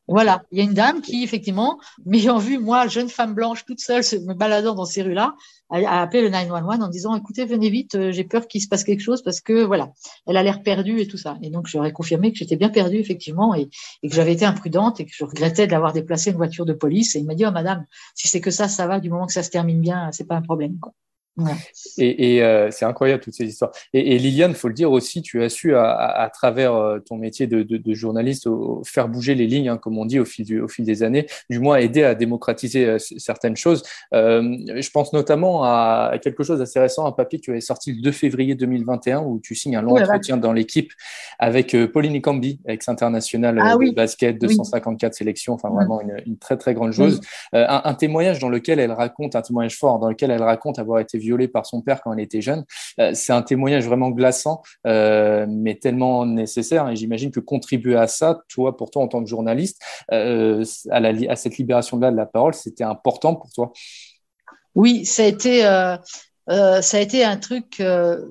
Voilà, 0.07 0.43
il 0.53 0.59
y 0.59 0.61
a 0.61 0.65
une 0.65 0.75
dame 0.75 1.01
qui, 1.01 1.25
effectivement, 1.25 1.79
m'ayant 2.05 2.37
vu, 2.37 2.59
moi, 2.59 2.87
jeune 2.89 3.09
femme 3.09 3.35
blanche, 3.35 3.65
toute 3.65 3.81
seule, 3.81 4.03
me 4.27 4.35
baladant 4.35 4.75
dans 4.75 4.85
ces 4.85 5.03
rues-là, 5.03 5.35
a, 5.71 6.03
appelé 6.03 6.23
le 6.23 6.29
911 6.29 6.83
en 6.83 6.89
disant, 6.89 7.15
écoutez, 7.17 7.47
venez 7.47 7.71
vite, 7.71 7.95
euh, 7.95 8.13
j'ai 8.13 8.25
peur 8.25 8.47
qu'il 8.47 8.61
se 8.61 8.69
passe 8.69 8.85
quelque 8.85 9.01
chose 9.01 9.23
parce 9.23 9.41
que, 9.41 9.65
voilà, 9.65 9.93
elle 10.27 10.37
a 10.37 10.43
l'air 10.43 10.63
perdue 10.63 11.01
et 11.01 11.07
tout 11.07 11.17
ça. 11.17 11.39
Et 11.43 11.49
donc, 11.49 11.69
j'aurais 11.69 11.93
confirmé 11.93 12.33
que 12.33 12.39
j'étais 12.39 12.57
bien 12.57 12.69
perdue, 12.69 12.99
effectivement, 12.99 13.55
et, 13.55 13.69
que 14.03 14.15
j'avais 14.15 14.35
été 14.35 14.45
imprudente 14.45 15.01
et 15.01 15.07
que 15.07 15.13
je 15.15 15.25
regrettais 15.25 15.67
de 15.67 15.73
l'avoir 15.73 15.95
déplacé 15.95 16.31
une 16.31 16.37
voiture 16.37 16.67
de 16.67 16.75
police. 16.75 17.17
Et 17.17 17.21
il 17.21 17.25
m'a 17.25 17.35
dit, 17.35 17.47
oh, 17.47 17.51
madame, 17.51 17.87
si 18.15 18.29
c'est 18.29 18.43
que 18.43 18.51
ça, 18.51 18.69
ça 18.69 18.87
va, 18.87 19.01
du 19.01 19.09
moment 19.09 19.27
que 19.27 19.33
ça 19.33 19.43
se 19.43 19.51
termine 19.51 19.81
bien, 19.81 20.11
c'est 20.13 20.27
pas 20.27 20.37
un 20.37 20.43
problème. 20.43 20.79
Et, 21.99 22.43
euh, 22.43 22.71
c'est 22.71 22.85
incroyable 22.85 23.23
toutes 23.23 23.35
ces 23.35 23.45
histoires. 23.45 23.73
Et, 23.93 24.15
et 24.15 24.19
Liliane, 24.19 24.55
faut 24.55 24.69
le 24.69 24.75
dire 24.75 24.93
aussi, 24.93 25.21
tu 25.21 25.43
as 25.43 25.49
su 25.49 25.75
à, 25.75 26.31
travers 26.33 26.75
euh, 26.75 26.99
ton 27.01 27.17
métier 27.17 27.47
de, 27.47 27.95
journaliste 27.95 28.49
faire 28.85 29.09
bouger 29.09 29.35
les 29.35 29.47
lignes, 29.47 29.69
hein, 29.69 29.77
comme 29.77 29.99
on 29.99 30.05
dit 30.05 30.21
au 30.21 30.25
fil, 30.25 30.63
au 30.63 30.69
fil 30.69 30.85
des 30.85 31.03
années, 31.03 31.27
du 31.51 31.59
moins 31.59 31.77
aider 31.77 32.05
à 32.05 32.15
démocratiser 32.15 32.87
euh, 32.87 32.99
certaines 32.99 33.57
choses. 33.57 33.83
je 34.13 34.91
pense 34.91 35.13
notamment 35.13 35.65
à 35.65 36.19
quelque 36.23 36.45
chose 36.45 36.59
d'assez 36.59 36.79
récent, 36.79 37.07
un 37.07 37.13
papier 37.13 37.39
que 37.41 37.45
tu 37.45 37.51
avais 37.51 37.61
sorti 37.61 37.93
le 37.93 38.03
2 38.03 38.13
février 38.13 38.55
2021 38.55 39.21
où 39.23 39.41
tu 39.41 39.55
signes 39.55 39.77
un 39.77 39.83
long 39.83 39.97
entretien 39.97 40.37
dans 40.37 40.53
l'équipe 40.53 40.93
avec 41.39 41.77
Pauline 41.93 42.21
Cambi, 42.21 42.61
ex-internationale 42.67 43.59
ah 43.61 43.77
de 43.77 43.95
basket, 43.95 44.41
254 44.41 45.15
sélections, 45.15 45.55
enfin 45.55 45.71
vraiment 45.71 46.01
une, 46.01 46.39
très 46.39 46.57
très 46.57 46.75
grande 46.75 46.93
chose. 46.93 47.21
Un, 47.53 47.83
un 47.85 47.95
témoignage 47.95 48.39
dans 48.39 48.49
lequel 48.49 48.79
elle 48.79 48.93
raconte, 48.93 49.37
un 49.37 49.43
témoignage 49.43 49.77
fort 49.79 49.99
dans 49.99 50.09
lequel 50.09 50.31
elle 50.31 50.43
raconte 50.43 50.79
avoir 50.79 51.01
été 51.01 51.19
violée 51.25 51.49
par 51.49 51.67
son 51.67 51.83
père 51.83 52.01
quand 52.03 52.13
elle 52.13 52.21
était 52.21 52.41
jeune. 52.41 52.65
Euh, 53.01 53.13
c'est 53.15 53.33
un 53.33 53.43
témoignage 53.43 53.87
vraiment 53.87 54.11
glaçant, 54.11 54.63
euh, 54.87 55.47
mais 55.49 55.75
tellement 55.77 56.27
nécessaire. 56.27 56.89
Et 56.89 56.97
j'imagine 56.97 57.31
que 57.31 57.41
contribuer 57.41 57.97
à 57.97 58.07
ça, 58.07 58.41
toi, 58.49 58.77
pour 58.77 58.91
toi, 58.91 59.03
en 59.03 59.09
tant 59.09 59.23
que 59.23 59.29
journaliste, 59.29 59.81
euh, 60.13 60.65
à, 60.91 61.01
la, 61.01 61.13
à 61.31 61.37
cette 61.37 61.59
libération-là 61.59 62.11
de 62.11 62.17
la 62.17 62.27
parole, 62.27 62.55
c'était 62.55 62.85
important 62.85 63.35
pour 63.35 63.51
toi? 63.51 63.73
Oui, 64.75 65.05
ça 65.07 65.23
a 65.23 65.27
été. 65.27 65.61
ça 65.61 66.97
a 66.97 67.01
été 67.01 67.25
un 67.25 67.37
truc 67.37 67.83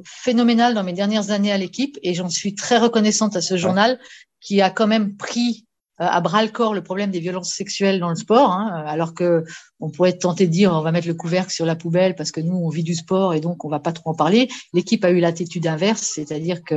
phénoménal 0.05 0.73
dans 0.73 0.83
mes 0.83 0.93
dernières 0.93 1.31
années 1.31 1.51
à 1.51 1.57
l'équipe 1.57 1.97
et 2.03 2.13
j'en 2.13 2.29
suis 2.29 2.53
très 2.53 2.77
reconnaissante 2.77 3.35
à 3.35 3.41
ce 3.41 3.55
journal 3.57 3.99
qui 4.41 4.61
a 4.61 4.69
quand 4.69 4.87
même 4.87 5.15
pris 5.15 5.65
à 5.97 6.21
bras 6.21 6.43
le 6.43 6.49
corps 6.49 6.73
le 6.73 6.83
problème 6.83 7.11
des 7.11 7.19
violences 7.19 7.53
sexuelles 7.53 7.99
dans 7.99 8.09
le 8.09 8.15
sport, 8.15 8.51
hein, 8.51 8.83
alors 8.87 9.13
que 9.13 9.43
on 9.79 9.89
pourrait 9.89 10.11
être 10.11 10.21
tenté 10.21 10.47
de 10.47 10.51
dire 10.51 10.73
on 10.73 10.81
va 10.81 10.91
mettre 10.91 11.07
le 11.07 11.13
couvercle 11.13 11.51
sur 11.51 11.65
la 11.65 11.75
poubelle 11.75 12.15
parce 12.15 12.31
que 12.31 12.41
nous 12.41 12.55
on 12.55 12.69
vit 12.69 12.83
du 12.83 12.95
sport 12.95 13.33
et 13.33 13.39
donc 13.39 13.63
on 13.65 13.69
va 13.69 13.79
pas 13.79 13.91
trop 13.91 14.09
en 14.09 14.15
parler. 14.15 14.49
L'équipe 14.73 15.03
a 15.05 15.11
eu 15.11 15.19
l'attitude 15.19 15.67
inverse, 15.67 16.01
c'est-à-dire 16.01 16.63
que 16.63 16.75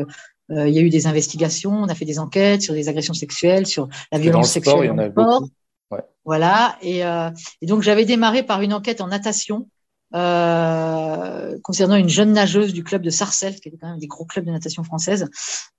euh, 0.50 0.68
il 0.68 0.74
y 0.74 0.78
a 0.78 0.82
eu 0.82 0.90
des 0.90 1.06
investigations, 1.06 1.72
on 1.72 1.88
a 1.88 1.94
fait 1.94 2.04
des 2.04 2.18
enquêtes 2.18 2.62
sur 2.62 2.74
des 2.74 2.88
agressions 2.88 3.14
sexuelles, 3.14 3.66
sur 3.66 3.88
la 4.12 4.18
violence 4.18 4.50
sexuelle 4.50 4.94
dans 4.94 5.02
le 5.02 5.10
sport. 5.10 5.48
Ouais. 5.90 6.02
Voilà. 6.24 6.76
Et, 6.82 7.04
euh, 7.04 7.30
et 7.62 7.66
donc 7.66 7.82
j'avais 7.82 8.04
démarré 8.04 8.42
par 8.42 8.62
une 8.62 8.74
enquête 8.74 9.00
en 9.00 9.08
natation 9.08 9.68
euh, 10.14 11.58
concernant 11.62 11.96
une 11.96 12.08
jeune 12.08 12.32
nageuse 12.32 12.72
du 12.72 12.84
club 12.84 13.02
de 13.02 13.10
Sarcelles, 13.10 13.58
qui 13.60 13.68
est 13.68 13.72
quand 13.80 13.88
même 13.88 13.98
des 13.98 14.06
gros 14.06 14.24
clubs 14.24 14.44
de 14.44 14.50
natation 14.50 14.84
française. 14.84 15.28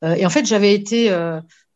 Euh, 0.04 0.16
et 0.16 0.26
en 0.26 0.30
fait, 0.30 0.46
j'avais 0.46 0.74
été 0.74 1.10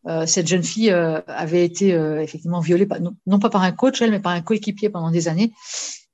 euh, 0.07 0.21
euh, 0.21 0.25
cette 0.25 0.47
jeune 0.47 0.63
fille 0.63 0.91
euh, 0.91 1.21
avait 1.27 1.65
été 1.65 1.93
euh, 1.93 2.21
effectivement 2.21 2.59
violée, 2.59 2.87
non, 3.25 3.39
pas 3.39 3.49
par 3.49 3.63
un 3.63 3.71
coach, 3.71 4.01
elle, 4.01 4.11
mais 4.11 4.19
par 4.19 4.33
un 4.33 4.41
coéquipier 4.41 4.89
pendant 4.89 5.11
des 5.11 5.27
années. 5.27 5.53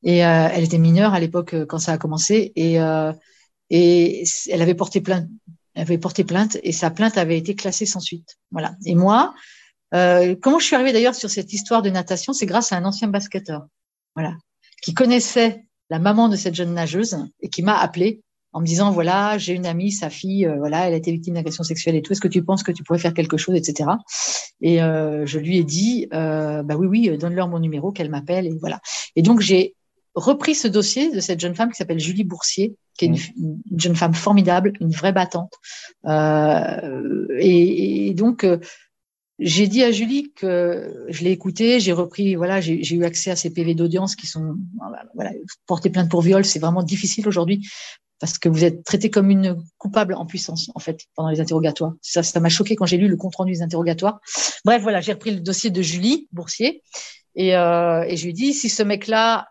Et 0.04 0.18
elle 0.18 0.64
était 0.64 0.78
mineure 0.78 1.14
à 1.14 1.20
l'époque 1.20 1.56
quand 1.66 1.80
ça 1.80 1.94
a 1.94 1.98
commencé. 1.98 2.54
Et, 2.56 2.78
et 3.72 4.24
elle 4.50 4.62
avait 4.62 4.76
porté 4.76 5.02
plainte. 5.02 5.28
Elle 5.74 5.82
avait 5.82 5.98
porté 5.98 6.24
plainte 6.24 6.58
et 6.62 6.72
sa 6.72 6.92
plainte 6.92 7.18
avait 7.18 7.38
été 7.38 7.56
classée 7.56 7.88
sans 7.88 8.00
suite. 8.00 8.38
Voilà. 8.52 8.76
Et 8.86 8.94
moi, 8.94 9.34
comment 9.92 10.60
je 10.60 10.66
suis 10.66 10.76
arrivée 10.76 10.94
d'ailleurs 10.94 11.16
sur 11.16 11.32
cette 11.32 11.52
histoire 11.52 11.82
de 11.82 11.90
natation, 11.90 12.32
c'est 12.32 12.46
grâce 12.46 12.72
à 12.72 12.78
un 12.78 12.86
ancien 12.86 13.08
basketteur, 13.08 13.66
voilà, 14.16 14.36
qui 14.84 14.94
connaissait 14.94 15.66
la 15.90 15.98
maman 15.98 16.30
de 16.30 16.36
cette 16.36 16.56
jeune 16.56 16.76
nageuse 16.76 17.18
et 17.42 17.50
qui 17.50 17.64
m'a 17.64 17.78
appelé 17.78 18.22
en 18.58 18.62
me 18.62 18.66
disant 18.66 18.90
voilà 18.90 19.38
j'ai 19.38 19.54
une 19.54 19.68
amie 19.68 19.92
sa 19.92 20.10
fille 20.10 20.48
euh, 20.48 20.56
voilà 20.58 20.88
elle 20.88 20.96
a 20.96 20.98
été 20.98 21.12
victime 21.12 21.36
d'agression 21.36 21.64
sexuelle 21.64 21.96
et 21.96 22.02
tout 22.02 22.12
est-ce 22.12 22.22
que 22.22 22.28
tu 22.28 22.44
penses 22.44 22.64
que 22.64 22.72
tu 22.72 22.84
pourrais 22.84 22.98
faire 22.98 23.14
quelque 23.14 23.38
chose 23.38 23.56
etc 23.56 23.92
et 24.62 24.82
euh, 24.82 25.28
je 25.28 25.38
lui 25.38 25.60
ai 25.60 25.64
dit 25.64 26.08
euh, 26.12 26.64
bah 26.64 26.76
oui 26.76 26.88
oui 26.88 27.18
donne-leur 27.20 27.48
mon 27.50 27.60
numéro 27.60 27.92
qu'elle 27.92 28.10
m'appelle 28.10 28.48
et 28.48 28.58
voilà. 28.60 28.82
Et 29.16 29.22
donc 29.22 29.42
j'ai 29.42 29.76
repris 30.16 30.56
ce 30.56 30.68
dossier 30.68 31.12
de 31.12 31.20
cette 31.20 31.40
jeune 31.40 31.54
femme 31.54 31.70
qui 31.70 31.76
s'appelle 31.76 32.00
Julie 32.00 32.24
Boursier 32.24 32.76
qui 32.98 33.06
est 33.06 33.10
une, 33.10 33.16
mmh. 33.16 33.78
jeune 33.78 33.96
femme 33.96 34.16
formidable 34.16 34.74
une 34.82 34.90
vraie 34.90 35.14
battante. 35.14 35.54
Et, 37.40 38.14
donc 38.16 38.44
j'ai 39.38 39.68
dit 39.68 39.84
à 39.84 39.92
Julie 39.92 40.32
que 40.36 41.06
je 41.10 41.24
l'ai 41.24 41.30
écoutée, 41.30 41.80
j'ai 41.80 41.94
repris, 41.94 42.34
voilà, 42.34 42.60
j'ai 42.60 42.96
eu 42.96 43.06
accès 43.06 43.30
à 43.30 43.36
ces 43.36 43.52
PV 43.52 43.76
d'audience 43.76 44.16
qui 44.16 44.26
sont, 44.26 44.56
voilà, 45.14 45.32
porter 45.68 45.92
plainte 45.92 46.10
pour 46.10 46.24
viol, 46.24 46.44
c'est 46.44 46.58
vraiment 46.58 46.82
difficile 46.82 47.28
aujourd'hui 47.28 47.62
parce 48.20 48.38
que 48.38 48.50
vous 48.50 48.64
êtes 48.64 48.84
traité 48.84 49.10
comme 49.10 49.30
une 49.30 49.62
coupable 49.78 50.14
en 50.14 50.26
puissance, 50.26 50.72
en 50.76 50.80
fait, 50.80 51.02
pendant 51.16 51.30
les 51.30 51.40
interrogatoires. 51.40 51.94
Ça, 52.02 52.24
ça 52.24 52.40
m'a 52.40 52.50
choqué 52.50 52.76
quand 52.76 52.86
j'ai 52.86 52.98
lu 52.98 53.08
le 53.08 53.18
compte 53.18 53.36
rendu 53.36 53.52
des 53.52 53.62
interrogatoires. 53.62 54.20
Bref, 54.66 54.82
voilà, 54.82 55.02
j'ai 55.02 55.14
repris 55.14 55.32
le 55.32 55.40
dossier 55.40 55.70
de 55.70 55.82
Julie 55.82 56.28
Boursier 56.32 56.82
et, 57.36 57.56
euh, 57.56 58.04
et 58.08 58.18
je 58.18 58.24
lui 58.24 58.32
ai 58.32 58.34
dit, 58.34 58.54
si 58.54 58.70
ce 58.70 58.84
mec-là 58.84 59.48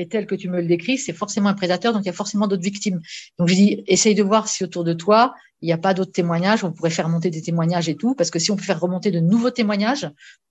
est 0.00 0.10
tel 0.10 0.26
que 0.26 0.34
tu 0.34 0.48
me 0.48 0.60
le 0.60 0.66
décris, 0.66 0.98
c'est 0.98 1.12
forcément 1.12 1.48
un 1.48 1.54
prédateur, 1.54 1.92
donc 1.92 2.02
il 2.02 2.06
y 2.06 2.10
a 2.10 2.14
forcément 2.14 2.46
d'autres 2.46 2.62
victimes. 2.62 3.00
Donc 3.38 3.48
je 3.48 3.54
dis, 3.54 3.84
essaye 3.86 4.14
de 4.14 4.22
voir 4.22 4.48
si 4.48 4.64
autour 4.64 4.84
de 4.84 4.92
toi, 4.92 5.34
il 5.60 5.66
n'y 5.66 5.72
a 5.72 5.78
pas 5.78 5.94
d'autres 5.94 6.12
témoignages, 6.12 6.62
on 6.64 6.72
pourrait 6.72 6.90
faire 6.90 7.06
remonter 7.06 7.30
des 7.30 7.42
témoignages 7.42 7.88
et 7.88 7.96
tout, 7.96 8.14
parce 8.14 8.30
que 8.30 8.38
si 8.38 8.50
on 8.50 8.56
peut 8.56 8.62
faire 8.62 8.80
remonter 8.80 9.10
de 9.10 9.20
nouveaux 9.20 9.50
témoignages, 9.50 10.08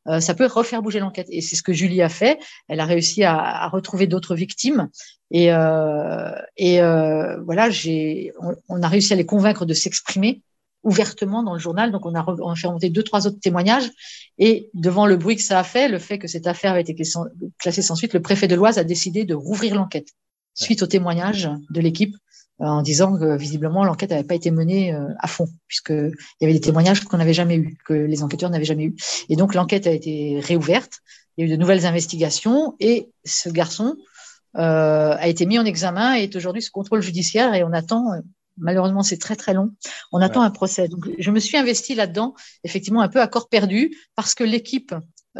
euh, 0.07 0.19
ça 0.19 0.33
peut 0.33 0.45
refaire 0.45 0.81
bouger 0.81 0.99
l'enquête. 0.99 1.27
Et 1.29 1.41
c'est 1.41 1.55
ce 1.55 1.63
que 1.63 1.73
Julie 1.73 2.01
a 2.01 2.09
fait. 2.09 2.39
Elle 2.67 2.79
a 2.79 2.85
réussi 2.85 3.23
à, 3.23 3.37
à 3.37 3.67
retrouver 3.67 4.07
d'autres 4.07 4.35
victimes. 4.35 4.89
Et, 5.31 5.51
euh, 5.51 6.31
et 6.55 6.81
euh, 6.81 7.41
voilà, 7.43 7.69
j'ai, 7.69 8.31
on, 8.69 8.81
a 8.81 8.87
réussi 8.87 9.13
à 9.13 9.15
les 9.15 9.25
convaincre 9.25 9.65
de 9.65 9.73
s'exprimer 9.73 10.41
ouvertement 10.83 11.43
dans 11.43 11.53
le 11.53 11.59
journal. 11.59 11.91
Donc, 11.91 12.05
on 12.05 12.15
a, 12.15 12.25
on 12.27 12.49
a 12.49 12.55
fait 12.55 12.67
remonter 12.67 12.89
deux, 12.89 13.03
trois 13.03 13.27
autres 13.27 13.39
témoignages. 13.39 13.89
Et 14.37 14.69
devant 14.73 15.05
le 15.05 15.17
bruit 15.17 15.35
que 15.35 15.41
ça 15.41 15.59
a 15.59 15.63
fait, 15.63 15.87
le 15.87 15.99
fait 15.99 16.19
que 16.19 16.27
cette 16.27 16.47
affaire 16.47 16.71
avait 16.71 16.81
été 16.81 16.95
classée 17.59 17.81
sans 17.81 17.95
suite, 17.95 18.13
le 18.13 18.21
préfet 18.21 18.47
de 18.47 18.55
l'Oise 18.55 18.77
a 18.77 18.83
décidé 18.83 19.25
de 19.25 19.33
rouvrir 19.33 19.75
l'enquête 19.75 20.09
suite 20.53 20.81
au 20.81 20.87
témoignage 20.87 21.49
de 21.69 21.81
l'équipe 21.81 22.15
euh, 22.61 22.65
en 22.65 22.81
disant 22.81 23.15
que 23.17 23.37
visiblement 23.37 23.85
l'enquête 23.85 24.09
n'avait 24.09 24.23
pas 24.23 24.33
été 24.33 24.49
menée 24.49 24.91
euh, 24.91 25.07
à 25.19 25.27
fond, 25.27 25.47
puisqu'il 25.67 26.11
y 26.41 26.45
avait 26.45 26.53
des 26.53 26.59
témoignages 26.59 27.01
qu'on 27.01 27.17
n'avait 27.17 27.33
jamais 27.33 27.55
eu, 27.55 27.77
que 27.85 27.93
les 27.93 28.23
enquêteurs 28.23 28.49
n'avaient 28.49 28.65
jamais 28.65 28.85
eu. 28.85 28.95
Et 29.29 29.35
donc 29.35 29.53
l'enquête 29.53 29.85
a 29.85 29.91
été 29.91 30.39
réouverte, 30.39 31.01
il 31.37 31.41
y 31.41 31.43
a 31.43 31.47
eu 31.47 31.55
de 31.55 31.59
nouvelles 31.59 31.85
investigations, 31.85 32.75
et 32.79 33.11
ce 33.25 33.49
garçon 33.49 33.95
euh, 34.55 35.15
a 35.15 35.27
été 35.27 35.45
mis 35.45 35.59
en 35.59 35.65
examen 35.65 36.17
et 36.17 36.23
est 36.23 36.35
aujourd'hui 36.35 36.63
sous 36.63 36.71
contrôle 36.71 37.03
judiciaire, 37.03 37.53
et 37.53 37.63
on 37.63 37.73
attend, 37.73 38.05
malheureusement 38.57 39.03
c'est 39.03 39.17
très 39.17 39.35
très 39.35 39.53
long, 39.53 39.71
on 40.11 40.21
attend 40.21 40.41
un 40.41 40.51
procès. 40.51 40.87
Donc 40.87 41.09
je 41.17 41.31
me 41.31 41.39
suis 41.39 41.57
investie 41.57 41.95
là-dedans, 41.95 42.33
effectivement 42.63 43.01
un 43.01 43.09
peu 43.09 43.21
à 43.21 43.27
corps 43.27 43.49
perdu, 43.49 43.95
parce 44.15 44.35
que 44.35 44.43
l'équipe 44.43 44.93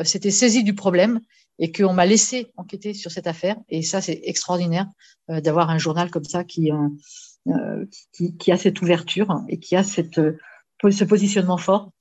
s'était 0.04 0.32
saisie 0.32 0.64
du 0.64 0.76
problème 0.76 1.20
et 1.60 1.72
qu'on 1.72 1.94
m'a 1.94 2.06
laissé 2.06 2.52
enquêter 2.56 2.94
sur 2.94 3.12
cette 3.12 3.28
affaire. 3.28 3.58
Et 3.70 3.82
ça, 3.82 4.02
c'est 4.02 4.22
extraordinaire 4.24 4.88
euh, 5.30 5.42
d'avoir 5.42 5.70
un 5.70 5.78
journal 5.78 6.12
comme 6.12 6.24
ça 6.24 6.44
qui, 6.44 6.72
euh, 6.72 6.88
euh, 7.48 7.86
qui, 8.14 8.36
qui, 8.38 8.52
a 8.52 8.58
cette 8.58 8.82
ouverture 8.82 9.42
et 9.48 9.60
qui 9.60 9.76
a 9.76 9.84
cette, 9.84 10.20
ce 10.20 11.04
positionnement 11.04 11.58
fort. 11.58 11.92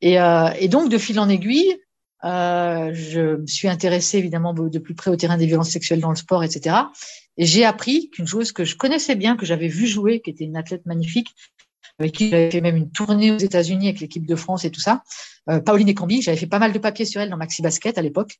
Et, 0.00 0.14
et, 0.14 0.68
donc, 0.68 0.90
de 0.90 0.98
fil 0.98 1.18
en 1.20 1.28
aiguille, 1.28 1.76
je 2.22 3.36
me 3.36 3.46
suis 3.46 3.68
intéressée 3.68 4.18
évidemment 4.18 4.52
de 4.52 4.78
plus 4.78 4.94
près 4.94 5.10
au 5.10 5.16
terrain 5.16 5.36
des 5.36 5.46
violences 5.46 5.70
sexuelles 5.70 6.00
dans 6.00 6.10
le 6.10 6.16
sport, 6.16 6.42
etc. 6.42 6.76
Et 7.36 7.46
j'ai 7.46 7.64
appris 7.64 8.10
qu'une 8.10 8.26
joueuse 8.26 8.52
que 8.52 8.64
je 8.64 8.76
connaissais 8.76 9.16
bien, 9.16 9.36
que 9.36 9.46
j'avais 9.46 9.68
vue 9.68 9.86
jouer, 9.86 10.20
qui 10.20 10.30
était 10.30 10.44
une 10.44 10.56
athlète 10.56 10.86
magnifique, 10.86 11.34
avec 11.98 12.12
qui 12.12 12.30
j'avais 12.30 12.50
fait 12.50 12.60
même 12.60 12.76
une 12.76 12.90
tournée 12.90 13.30
aux 13.30 13.38
États-Unis 13.38 13.88
avec 13.88 14.00
l'équipe 14.00 14.26
de 14.26 14.36
France 14.36 14.64
et 14.64 14.70
tout 14.70 14.80
ça. 14.80 15.02
Euh, 15.48 15.60
Pauline 15.60 15.88
Ekambi, 15.88 16.22
j'avais 16.22 16.36
fait 16.36 16.46
pas 16.46 16.58
mal 16.58 16.72
de 16.72 16.78
papiers 16.78 17.04
sur 17.04 17.20
elle 17.20 17.30
dans 17.30 17.36
Maxi 17.36 17.62
Basket 17.62 17.98
à 17.98 18.02
l'époque, 18.02 18.38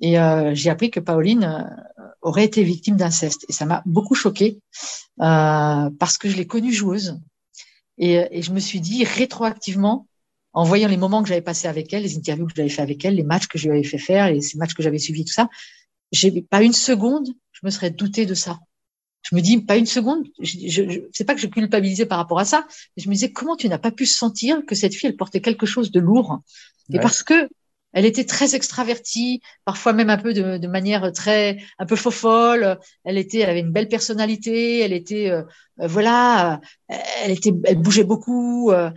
et 0.00 0.18
euh, 0.18 0.54
j'ai 0.54 0.70
appris 0.70 0.90
que 0.90 1.00
Pauline 1.00 1.44
euh, 1.44 2.04
aurait 2.22 2.44
été 2.44 2.62
victime 2.62 2.96
d'inceste. 2.96 3.44
Et 3.48 3.52
ça 3.52 3.66
m'a 3.66 3.82
beaucoup 3.86 4.14
choquée 4.14 4.60
euh, 5.20 5.90
parce 5.98 6.18
que 6.18 6.28
je 6.28 6.36
l'ai 6.36 6.46
connue 6.46 6.72
joueuse, 6.72 7.20
et, 7.98 8.14
et, 8.30 8.42
je 8.42 8.52
me 8.52 8.60
suis 8.60 8.80
dit 8.80 9.04
rétroactivement, 9.04 10.06
en 10.52 10.64
voyant 10.64 10.88
les 10.88 10.96
moments 10.96 11.22
que 11.22 11.28
j'avais 11.28 11.42
passés 11.42 11.68
avec 11.68 11.92
elle, 11.92 12.02
les 12.02 12.16
interviews 12.16 12.46
que 12.46 12.52
j'avais 12.56 12.68
fait 12.68 12.82
avec 12.82 13.04
elle, 13.04 13.16
les 13.16 13.24
matchs 13.24 13.46
que 13.46 13.58
je 13.58 13.68
lui 13.68 13.76
avais 13.76 13.84
fait 13.84 13.98
faire, 13.98 14.26
et 14.28 14.40
ces 14.40 14.56
matchs 14.56 14.74
que 14.74 14.82
j'avais 14.82 14.98
suivis, 14.98 15.24
tout 15.24 15.32
ça, 15.32 15.48
j'ai 16.12 16.42
pas 16.42 16.62
une 16.62 16.72
seconde, 16.72 17.28
je 17.52 17.60
me 17.64 17.70
serais 17.70 17.90
douté 17.90 18.26
de 18.26 18.34
ça 18.34 18.58
je 19.22 19.36
me 19.36 19.40
dis 19.40 19.58
pas 19.60 19.76
une 19.76 19.86
seconde, 19.86 20.26
je, 20.40 20.68
je, 20.68 20.82
c'est 21.12 21.24
pas 21.24 21.34
que 21.34 21.40
je 21.40 21.48
culpabilisais 21.48 22.06
par 22.06 22.18
rapport 22.18 22.38
à 22.38 22.44
ça, 22.44 22.66
mais 22.96 23.02
je 23.02 23.08
me 23.08 23.14
disais 23.14 23.30
comment 23.30 23.56
tu 23.56 23.68
n'as 23.68 23.78
pas 23.78 23.90
pu 23.90 24.06
sentir 24.06 24.64
que 24.66 24.74
cette 24.74 24.94
fille 24.94 25.08
elle 25.08 25.16
portait 25.16 25.40
quelque 25.40 25.66
chose 25.66 25.90
de 25.90 26.00
lourd? 26.00 26.40
Et 26.92 26.98
parce 26.98 27.22
que 27.22 27.48
elle 27.92 28.04
était 28.04 28.24
très 28.24 28.54
extravertie, 28.54 29.40
parfois 29.64 29.92
même 29.92 30.10
un 30.10 30.18
peu 30.18 30.32
de, 30.32 30.58
de, 30.58 30.68
manière 30.68 31.10
très 31.12 31.58
un 31.78 31.86
peu 31.86 31.96
faux 31.96 32.10
folle. 32.10 32.78
Elle 33.04 33.16
était, 33.16 33.38
elle 33.38 33.50
avait 33.50 33.60
une 33.60 33.72
belle 33.72 33.88
personnalité. 33.88 34.80
Elle 34.80 34.92
était, 34.92 35.30
euh, 35.30 35.42
euh, 35.80 35.86
voilà, 35.86 36.60
elle 36.88 37.30
était, 37.30 37.52
elle 37.64 37.78
bougeait 37.78 38.04
beaucoup. 38.04 38.70
Euh, 38.70 38.90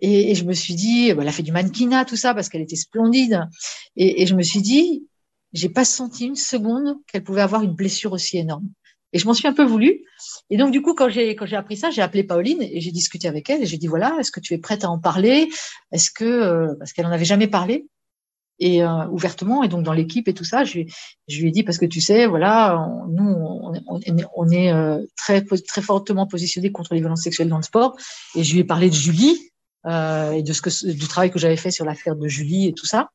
et, 0.00 0.30
et, 0.30 0.34
je 0.36 0.44
me 0.44 0.52
suis 0.52 0.74
dit, 0.74 1.08
elle 1.08 1.28
a 1.28 1.32
fait 1.32 1.42
du 1.42 1.50
mannequinat, 1.50 2.04
tout 2.04 2.16
ça, 2.16 2.34
parce 2.34 2.48
qu'elle 2.48 2.62
était 2.62 2.76
splendide. 2.76 3.42
Et, 3.96 4.22
et 4.22 4.26
je 4.26 4.34
me 4.34 4.42
suis 4.42 4.62
dit, 4.62 5.04
j'ai 5.56 5.68
pas 5.68 5.84
senti 5.84 6.26
une 6.26 6.36
seconde 6.36 6.96
qu'elle 7.06 7.24
pouvait 7.24 7.40
avoir 7.40 7.62
une 7.62 7.74
blessure 7.74 8.12
aussi 8.12 8.38
énorme. 8.38 8.68
Et 9.12 9.18
je 9.18 9.26
m'en 9.26 9.34
suis 9.34 9.48
un 9.48 9.52
peu 9.52 9.64
voulu. 9.64 10.04
Et 10.50 10.56
donc, 10.56 10.72
du 10.72 10.82
coup, 10.82 10.94
quand 10.94 11.08
j'ai, 11.08 11.34
quand 11.36 11.46
j'ai 11.46 11.56
appris 11.56 11.76
ça, 11.76 11.90
j'ai 11.90 12.02
appelé 12.02 12.24
Pauline 12.24 12.60
et 12.60 12.80
j'ai 12.80 12.90
discuté 12.90 13.28
avec 13.28 13.48
elle 13.48 13.62
et 13.62 13.66
j'ai 13.66 13.78
dit, 13.78 13.86
voilà, 13.86 14.14
est-ce 14.20 14.30
que 14.30 14.40
tu 14.40 14.52
es 14.52 14.58
prête 14.58 14.84
à 14.84 14.90
en 14.90 14.98
parler? 14.98 15.48
Est-ce 15.92 16.10
que, 16.10 16.24
euh, 16.24 16.74
parce 16.78 16.92
qu'elle 16.92 17.06
n'en 17.06 17.12
avait 17.12 17.24
jamais 17.24 17.46
parlé. 17.46 17.86
et 18.58 18.82
euh, 18.82 19.06
ouvertement 19.08 19.62
et 19.62 19.68
donc 19.68 19.82
dans 19.84 19.92
l'équipe 19.92 20.28
et 20.28 20.34
tout 20.34 20.44
ça 20.44 20.64
je, 20.64 20.80
je, 21.28 21.40
lui 21.40 21.48
ai 21.48 21.50
dit 21.50 21.62
parce 21.62 21.76
que 21.76 21.84
tu 21.84 22.00
sais 22.00 22.26
voilà 22.26 22.88
nous 23.10 23.28
on, 23.28 23.74
on, 23.86 24.00
on 24.34 24.50
est 24.50 24.72
euh, 24.72 25.04
très 25.16 25.42
très 25.44 25.82
fortement 25.82 26.26
positionné 26.26 26.72
contre 26.72 26.94
les 26.94 27.00
violences 27.00 27.22
sexuelles 27.22 27.50
dans 27.50 27.58
le 27.58 27.62
sport 27.62 27.96
et 28.34 28.42
je 28.44 28.54
lui 28.54 28.60
ai 28.60 28.64
parlé 28.64 28.88
de 28.88 28.94
Julie 28.94 29.38
euh, 29.86 30.32
et 30.32 30.42
de 30.42 30.52
ce 30.52 30.62
que 30.62 30.70
du 30.90 31.06
travail 31.06 31.30
que 31.30 31.38
j'avais 31.38 31.56
fait 31.56 31.70
sur 31.70 31.84
l'affaire 31.84 32.16
de 32.16 32.28
Julie 32.28 32.66
et 32.66 32.72
tout 32.72 32.86
ça 32.86 33.10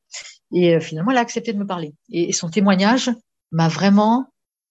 et 0.53 0.75
euh, 0.75 0.79
finalement 0.79 1.11
elle 1.11 1.17
a 1.17 1.21
accepté 1.21 1.53
de 1.53 1.57
me 1.57 1.65
parler. 1.65 1.93
Et, 2.09 2.31
son 2.33 2.49
témoignage 2.49 3.11
m'a 3.51 3.67
vraiment 3.67 4.27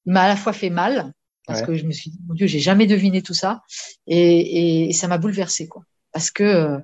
m'a 0.07 0.23
à 0.23 0.29
la 0.29 0.37
fois 0.37 0.53
fait 0.53 0.71
mal 0.71 1.13
parce 1.47 1.63
que 1.63 1.75
je 1.75 1.85
me 1.85 1.91
suis 1.91 2.11
dit 2.11 2.21
mon 2.29 2.35
Dieu 2.35 2.47
j'ai 2.47 2.61
jamais 2.61 2.87
deviné 2.87 3.23
tout 3.23 3.35
ça. 3.35 3.63
Et, 4.07 4.89
et 4.89 4.93
ça 4.93 5.09
m'a 5.09 5.19
bouleversée 5.19 5.67
quoi. 5.67 5.83
Parce 6.13 6.31
que 6.31 6.81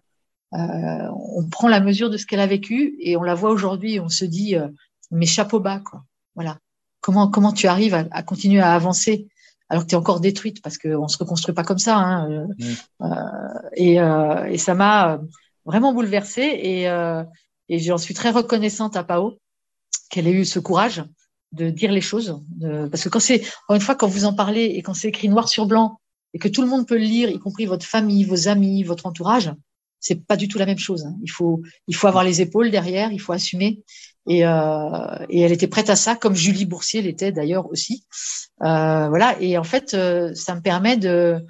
euh, 0.55 1.09
on 1.37 1.49
prend 1.49 1.69
la 1.69 1.81
mesure 1.81 2.11
de 2.11 2.17
ce 2.17 2.27
qu'elle 2.27 2.41
a 2.41 2.47
vécu 2.47 2.97
et 3.01 3.17
on 3.17 3.23
la 3.23 3.35
voit 3.35 3.51
aujourd'hui 3.51 3.99
on 3.99 4.09
se 4.09 4.25
dit 4.25 4.57
euh, 4.57 4.69
mais 5.11 5.27
chapeau 5.27 5.61
bas 5.61 5.81
quoi. 5.81 6.05
Voilà. 6.35 6.59
Comment 7.01 7.29
comment 7.29 7.53
tu 7.53 7.69
arrives 7.69 7.95
à, 7.95 8.23
continuer 8.23 8.61
à 8.61 8.75
avancer 8.75 9.29
alors 9.69 9.85
que 9.85 9.89
tu 9.89 9.95
es 9.95 9.99
encore 9.99 10.21
détruite? 10.21 10.63
Parce 10.63 10.79
qu'on 10.79 11.09
se 11.09 11.19
reconstruit 11.19 11.55
pas 11.55 11.65
comme 11.65 11.79
ça 11.79 11.97
hein, 11.97 12.31
euh, 12.31 12.47
mm. 13.01 13.71
et, 13.75 13.95
et, 14.53 14.59
ça 14.59 14.75
m'a 14.75 15.21
vraiment 15.65 15.93
bouleversée. 15.93 16.43
Et, 16.43 16.89
et 17.69 17.79
j'en 17.79 17.99
suis 17.99 18.15
très 18.15 18.31
reconnaissante 18.31 18.97
à 18.97 19.05
Pao 19.05 19.39
qu'elle 20.11 20.27
ait 20.27 20.33
eu 20.33 20.45
ce 20.45 20.59
courage 20.59 21.05
de 21.53 21.71
dire 21.71 21.93
les 21.93 22.01
choses 22.01 22.41
parce 22.91 23.05
que 23.05 23.09
quand 23.09 23.21
c'est 23.21 23.43
une 23.69 23.81
fois 23.81 23.95
quand 23.95 24.09
vous 24.09 24.25
en 24.25 24.35
parlez 24.35 24.65
et 24.65 24.83
quand 24.83 24.95
c'est 24.95 25.09
écrit 25.09 25.29
noir 25.29 25.49
sur 25.49 25.67
blanc 25.67 26.01
et 26.35 26.39
que 26.39 26.49
tout 26.49 26.63
le 26.63 26.69
monde 26.69 26.87
peut 26.87 26.97
le 26.97 27.05
lire 27.05 27.31
y 27.31 27.39
compris 27.39 27.67
votre 27.67 27.87
famille 27.87 28.25
vos 28.25 28.49
amis 28.49 28.83
votre 28.83 29.07
entourage 29.07 29.53
c'est 30.07 30.27
pas 30.27 30.37
du 30.37 30.49
tout 30.49 30.59
la 30.59 30.67
même 30.67 30.79
chose. 30.79 31.05
Hein. 31.05 31.17
Il 31.23 31.31
faut, 31.31 31.63
il 31.89 31.97
faut 31.97 32.07
avoir 32.07 32.25
les 32.25 32.41
épaules 32.41 32.71
derrière, 32.71 33.13
il 33.13 33.21
faut 33.21 33.33
assumer. 33.33 33.83
Et, 34.29 34.47
euh, 34.47 35.17
et 35.29 35.41
elle 35.41 35.53
était 35.53 35.67
prête 35.67 35.91
à 35.91 35.97
ça, 35.97 36.17
comme 36.17 36.35
Julie 36.35 36.65
Boursier 36.65 37.03
l'était 37.03 37.33
d'ailleurs 37.33 37.71
aussi. 37.71 38.05
Euh, 38.63 39.09
voilà. 39.09 39.37
Et 39.41 39.59
en 39.59 39.65
fait, 39.65 39.95
euh, 39.95 40.35
ça 40.35 40.55
me 40.55 40.61
permet 40.61 40.97
de 40.97 41.45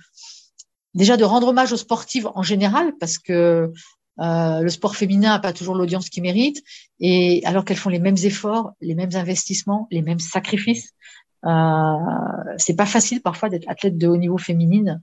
déjà 0.94 1.16
de 1.16 1.24
rendre 1.24 1.48
hommage 1.48 1.72
aux 1.72 1.76
sportives 1.76 2.28
en 2.34 2.42
général, 2.42 2.94
parce 2.98 3.18
que 3.18 3.72
euh, 4.20 4.60
le 4.60 4.68
sport 4.68 4.96
féminin 4.96 5.30
n'a 5.30 5.38
pas 5.38 5.52
toujours 5.52 5.74
l'audience 5.74 6.08
qu'il 6.08 6.22
mérite, 6.22 6.62
et 7.00 7.42
alors 7.44 7.64
qu'elles 7.64 7.76
font 7.76 7.90
les 7.90 7.98
mêmes 7.98 8.16
efforts, 8.22 8.72
les 8.80 8.94
mêmes 8.94 9.14
investissements, 9.14 9.88
les 9.90 10.02
mêmes 10.02 10.20
sacrifices. 10.20 10.92
Euh, 11.44 11.94
c'est 12.56 12.74
pas 12.74 12.86
facile 12.86 13.22
parfois 13.22 13.48
d'être 13.48 13.68
athlète 13.68 13.98
de 13.98 14.08
haut 14.08 14.16
niveau 14.16 14.38
féminine 14.38 15.00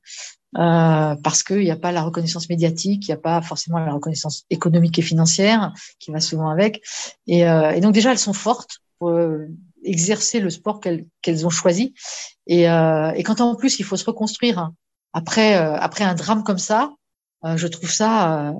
euh, 0.57 1.15
parce 1.23 1.41
qu'il 1.41 1.59
n'y 1.59 1.71
a 1.71 1.75
pas 1.75 1.91
la 1.91 2.03
reconnaissance 2.03 2.49
médiatique, 2.49 3.07
il 3.07 3.11
n'y 3.11 3.15
a 3.15 3.17
pas 3.17 3.41
forcément 3.41 3.79
la 3.79 3.93
reconnaissance 3.93 4.45
économique 4.49 4.99
et 4.99 5.01
financière 5.01 5.73
qui 5.99 6.11
va 6.11 6.19
souvent 6.19 6.49
avec. 6.49 6.83
Et, 7.27 7.47
euh, 7.47 7.71
et 7.71 7.81
donc 7.81 7.93
déjà, 7.93 8.11
elles 8.11 8.19
sont 8.19 8.33
fortes 8.33 8.79
pour 8.99 9.09
euh, 9.09 9.47
exercer 9.83 10.39
le 10.39 10.49
sport 10.49 10.79
qu'elles 10.79 11.45
ont 11.45 11.49
choisi. 11.49 11.93
Et, 12.45 12.69
euh, 12.69 13.11
et, 13.13 13.23
quand 13.23 13.41
en 13.41 13.55
plus 13.55 13.79
il 13.79 13.83
faut 13.83 13.97
se 13.97 14.05
reconstruire 14.05 14.71
après 15.13 15.53
après 15.53 16.03
un 16.03 16.15
drame 16.15 16.43
comme 16.43 16.57
ça, 16.57 16.91
je 17.43 17.67
trouve 17.67 17.91
ça 17.91 18.53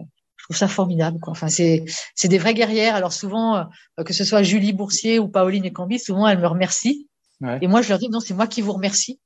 je 0.43 0.47
trouve 0.47 0.57
ça 0.57 0.67
formidable. 0.67 1.19
Quoi. 1.21 1.31
Enfin, 1.31 1.47
c'est 1.47 1.85
c'est 2.15 2.27
des 2.27 2.37
vraies 2.37 2.53
guerrières. 2.53 2.95
Alors 2.95 3.13
souvent, 3.13 3.65
que 4.05 4.11
ce 4.11 4.25
soit 4.25 4.43
Julie 4.43 4.73
Boursier 4.73 5.17
ou 5.17 5.29
Pauline 5.29 5.71
Cambi, 5.71 5.99
souvent 5.99 6.27
elles 6.27 6.39
me 6.39 6.47
remercient. 6.47 7.07
Ouais. 7.39 7.59
Et 7.61 7.67
moi, 7.67 7.81
je 7.81 7.89
leur 7.89 7.97
dis 7.97 8.09
non, 8.09 8.19
c'est 8.19 8.33
moi 8.33 8.47
qui 8.47 8.61
vous 8.61 8.73
remercie 8.73 9.19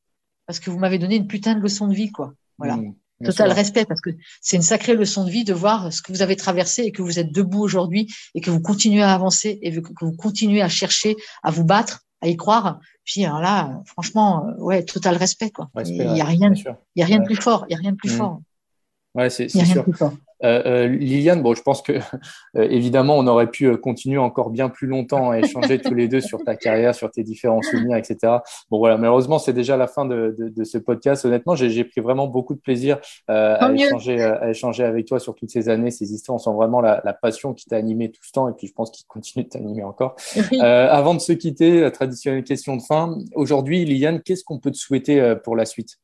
parce 0.45 0.59
que 0.59 0.69
vous 0.69 0.77
m'avez 0.77 0.99
donné 0.99 1.15
une 1.15 1.27
putain 1.27 1.55
de 1.55 1.59
leçon 1.59 1.87
de 1.87 1.93
vie, 1.93 2.11
quoi. 2.11 2.33
Voilà. 2.57 2.77
Mmh, 2.77 2.93
Total 3.25 3.51
respect 3.51 3.85
parce 3.85 3.99
que 3.99 4.11
c'est 4.41 4.57
une 4.57 4.63
sacrée 4.63 4.93
leçon 4.93 5.25
de 5.25 5.31
vie 5.31 5.43
de 5.43 5.53
voir 5.53 5.91
ce 5.91 6.03
que 6.03 6.11
vous 6.11 6.21
avez 6.21 6.35
traversé 6.35 6.83
et 6.83 6.91
que 6.91 7.01
vous 7.01 7.17
êtes 7.17 7.33
debout 7.33 7.61
aujourd'hui 7.61 8.07
et 8.35 8.41
que 8.41 8.51
vous 8.51 8.61
continuez 8.61 9.01
à 9.01 9.11
avancer 9.11 9.57
et 9.63 9.81
que 9.81 10.05
vous 10.05 10.15
continuez 10.15 10.61
à 10.61 10.69
chercher 10.69 11.15
à 11.41 11.49
vous 11.49 11.63
battre, 11.63 12.05
à 12.21 12.27
y 12.27 12.37
croire. 12.37 12.79
Puis 13.05 13.25
alors 13.25 13.41
là, 13.41 13.81
franchement, 13.85 14.45
euh, 14.47 14.61
ouais, 14.61 14.83
total 14.85 15.15
respect 15.17 15.49
quoi. 15.49 15.69
Il 15.83 15.95
y 15.95 16.21
a 16.21 16.25
rien, 16.25 16.53
il 16.53 16.99
y 16.99 17.01
a 17.01 17.05
rien 17.05 17.19
de 17.19 17.25
plus 17.25 17.35
fort, 17.35 17.65
il 17.69 17.73
y 17.73 17.75
a 17.75 17.79
rien 17.79 17.91
de 17.91 17.97
plus 17.97 18.13
mmh. 18.13 18.17
fort. 18.17 18.41
Ouais, 19.17 19.29
c'est 19.31 19.49
sûr. 19.49 19.83
Euh, 20.43 20.61
euh, 20.65 20.87
Liliane, 20.87 21.41
bon, 21.41 21.55
je 21.55 21.63
pense 21.63 21.81
que 21.81 21.93
euh, 22.55 22.67
évidemment, 22.69 23.17
on 23.17 23.25
aurait 23.25 23.49
pu 23.49 23.75
continuer 23.77 24.19
encore 24.19 24.51
bien 24.51 24.69
plus 24.69 24.85
longtemps 24.85 25.31
à 25.31 25.39
échanger 25.39 25.79
tous 25.79 25.95
les 25.95 26.07
deux 26.07 26.21
sur 26.21 26.43
ta 26.43 26.55
carrière, 26.55 26.93
sur 26.93 27.09
tes 27.09 27.23
différents 27.23 27.63
souvenirs, 27.63 27.97
etc. 27.97 28.37
Bon, 28.69 28.77
voilà, 28.77 28.97
malheureusement, 28.97 29.39
c'est 29.39 29.53
déjà 29.53 29.77
la 29.77 29.87
fin 29.87 30.05
de, 30.05 30.35
de, 30.37 30.49
de 30.49 30.63
ce 30.63 30.77
podcast. 30.77 31.25
Honnêtement, 31.25 31.55
j'ai 31.55 31.83
pris 31.83 32.01
vraiment 32.01 32.27
beaucoup 32.27 32.53
de 32.53 32.59
plaisir 32.59 32.99
à, 33.27 33.71
échanger, 33.73 34.21
à 34.21 34.49
échanger 34.51 34.83
avec 34.83 35.07
toi 35.07 35.19
sur 35.19 35.33
toutes 35.33 35.49
ces 35.49 35.69
années, 35.69 35.89
ces 35.89 36.13
histoires. 36.13 36.35
On 36.35 36.39
sent 36.39 36.53
vraiment 36.55 36.81
la, 36.81 37.01
la 37.03 37.13
passion 37.13 37.55
qui 37.55 37.65
t'a 37.65 37.77
animé 37.77 38.11
tout 38.11 38.23
ce 38.23 38.31
temps 38.31 38.47
et 38.47 38.53
puis 38.53 38.67
je 38.67 38.73
pense 38.73 38.91
qu'il 38.91 39.07
continue 39.07 39.45
de 39.45 39.49
t'animer 39.49 39.83
encore. 39.83 40.15
avant 40.59 41.15
de 41.15 41.19
se 41.19 41.33
quitter, 41.33 41.81
la 41.81 41.89
traditionnelle 41.89 42.43
question 42.43 42.75
de 42.75 42.81
fin. 42.83 43.17
Aujourd'hui, 43.33 43.85
Liliane, 43.85 44.21
qu'est-ce 44.21 44.43
qu'on 44.43 44.59
peut 44.59 44.71
te 44.71 44.77
souhaiter 44.77 45.33
pour 45.43 45.55
la 45.55 45.65
suite? 45.65 45.97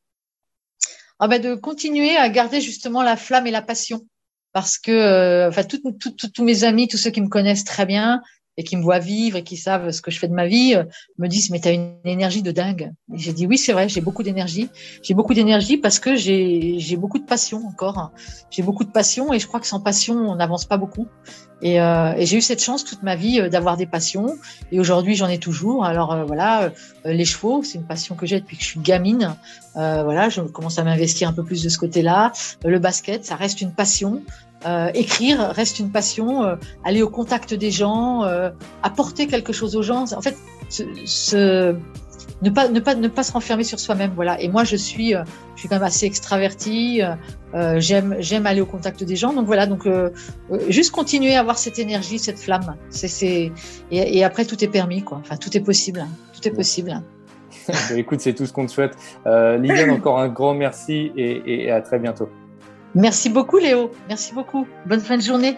Ah 1.20 1.28
ben 1.28 1.42
de 1.42 1.56
continuer 1.56 2.16
à 2.18 2.30
garder 2.30 2.62
justement 2.62 3.04
la 3.04 3.18
flamme 3.18 3.48
et 3.48 3.52
la 3.52 3.62
passion. 3.62 4.08
Parce 4.52 4.78
que 4.78 4.92
euh, 4.92 5.50
enfin 5.50 5.64
tous 5.64 6.44
mes 6.44 6.64
amis, 6.64 6.88
tous 6.88 6.98
ceux 6.98 7.10
qui 7.10 7.22
me 7.22 7.30
connaissent 7.30 7.64
très 7.64 7.86
bien 7.86 8.22
et 8.58 8.64
qui 8.64 8.78
me 8.78 8.84
voient 8.84 9.00
vivre 9.00 9.38
et 9.38 9.44
qui 9.44 9.58
savent 9.58 9.92
ce 9.92 10.02
que 10.02 10.12
je 10.12 10.20
fais 10.20 10.28
de 10.28 10.34
ma 10.34 10.48
vie 10.48 10.76
euh, 10.76 10.84
me 11.18 11.28
disent 11.28 11.50
mais 11.50 11.60
tu 11.60 11.68
as 11.68 11.72
une 11.72 11.96
énergie 12.06 12.42
de 12.42 12.52
dingue. 12.52 12.92
J'ai 13.14 13.34
dit 13.34 13.48
oui, 13.48 13.58
c'est 13.58 13.74
vrai, 13.74 13.90
j'ai 13.90 14.02
beaucoup 14.02 14.24
d'énergie. 14.24 14.70
J'ai 15.02 15.14
beaucoup 15.14 15.34
d'énergie 15.34 15.78
parce 15.78 16.00
que 16.00 16.16
j'ai 16.16 16.98
beaucoup 16.98 17.20
de 17.20 17.26
passion 17.26 17.66
encore. 17.68 18.12
J'ai 18.52 18.64
beaucoup 18.64 18.84
de 18.84 18.92
passion 18.92 19.34
et 19.34 19.40
je 19.40 19.48
crois 19.48 19.60
que 19.60 19.68
sans 19.68 19.80
passion, 19.80 20.16
on 20.16 20.36
n'avance 20.36 20.66
pas 20.66 20.78
beaucoup. 20.78 21.08
Et, 21.62 21.80
euh, 21.80 22.14
et 22.18 22.26
j'ai 22.26 22.38
eu 22.38 22.42
cette 22.42 22.62
chance 22.62 22.84
toute 22.84 23.04
ma 23.04 23.16
vie 23.16 23.40
euh, 23.40 23.50
d'avoir 23.50 23.78
des 23.78 23.86
passions. 23.86 24.36
Et 24.72 24.80
aujourd'hui, 24.80 25.16
j'en 25.16 25.30
ai 25.30 25.38
toujours. 25.38 25.86
Alors 25.86 26.26
voilà, 26.28 26.72
les 27.06 27.26
chevaux, 27.26 27.64
c'est 27.64 27.78
une 27.78 27.88
passion 27.88 28.16
que 28.16 28.26
j'ai 28.26 28.40
depuis 28.40 28.58
que 28.58 28.64
je 28.64 28.68
suis 28.68 28.80
gamine. 28.80 29.36
voilà, 29.74 30.30
je 30.30 30.42
commence 30.42 30.78
à 30.78 30.84
m'investir 30.84 31.30
un 31.30 31.34
peu 31.34 31.44
plus 31.44 31.64
de 31.64 31.70
ce 31.70 31.78
côté-là. 31.78 32.34
le 32.66 32.80
basket, 32.80 33.26
ça 33.26 33.36
reste 33.36 33.62
une 33.62 33.72
passion. 33.72 34.22
Euh, 34.66 34.92
écrire 34.94 35.40
reste 35.50 35.80
une 35.80 35.92
passion, 35.92 36.44
euh, 36.44 36.56
aller 36.86 37.02
au 37.02 37.10
contact 37.10 37.54
des 37.54 37.72
gens, 37.72 38.24
euh, 38.24 38.50
apporter 38.82 39.28
quelque 39.28 39.52
chose 39.52 39.76
aux 39.76 39.82
gens. 39.82 40.06
En 40.14 40.22
fait, 40.22 40.38
ce, 40.70 41.76
ne 42.42 42.50
pas 42.50 42.70
ne 42.70 42.80
pas 42.80 42.96
ne 42.96 43.08
pas 43.10 43.24
se 43.24 43.34
renfermer 43.34 43.66
sur 43.66 43.80
soi-même. 43.80 44.12
Voilà. 44.16 44.40
Et 44.40 44.48
moi, 44.48 44.64
je 44.64 44.78
suis 44.78 45.12
je 45.12 45.60
suis 45.60 45.68
quand 45.68 45.76
même 45.76 45.84
assez 45.84 46.06
extravertie. 46.06 47.02
j'aime 47.78 48.16
j'aime 48.20 48.46
aller 48.46 48.62
au 48.62 48.66
contact 48.66 49.04
des 49.04 49.16
gens. 49.16 49.34
Donc 49.34 49.46
voilà. 49.46 49.66
Donc 49.66 49.88
juste 50.70 50.92
continuer 50.92 51.36
à 51.36 51.42
avoir 51.42 51.58
cette 51.58 51.80
énergie, 51.80 52.18
cette 52.18 52.40
flamme. 52.40 52.76
C'est 52.90 53.10
c'est 53.10 53.52
et, 53.92 54.18
et, 54.18 54.24
après 54.24 54.46
tout 54.46 54.64
est 54.64 54.70
permis 54.70 55.04
quoi. 55.04 55.20
Enfin 55.20 55.36
tout 55.36 55.56
est 55.58 55.62
possible. 55.62 56.06
Tout 56.34 56.48
est 56.48 56.54
possible. 56.56 57.02
Bah, 57.68 57.96
écoute, 57.96 58.20
c'est 58.20 58.34
tout 58.34 58.46
ce 58.46 58.52
qu'on 58.52 58.66
te 58.66 58.72
souhaite. 58.72 58.98
Liliane, 59.26 59.92
encore 59.92 60.20
un 60.20 60.28
grand 60.28 60.54
merci 60.54 61.12
et, 61.16 61.66
et 61.66 61.72
à 61.72 61.82
très 61.82 62.00
bientôt. 62.00 62.28
Merci 62.96 63.30
beaucoup 63.30 63.58
Léo, 63.58 63.92
merci 64.08 64.34
beaucoup. 64.34 64.68
Bonne 64.86 65.02
fin 65.02 65.18
de 65.18 65.22
journée. 65.24 65.58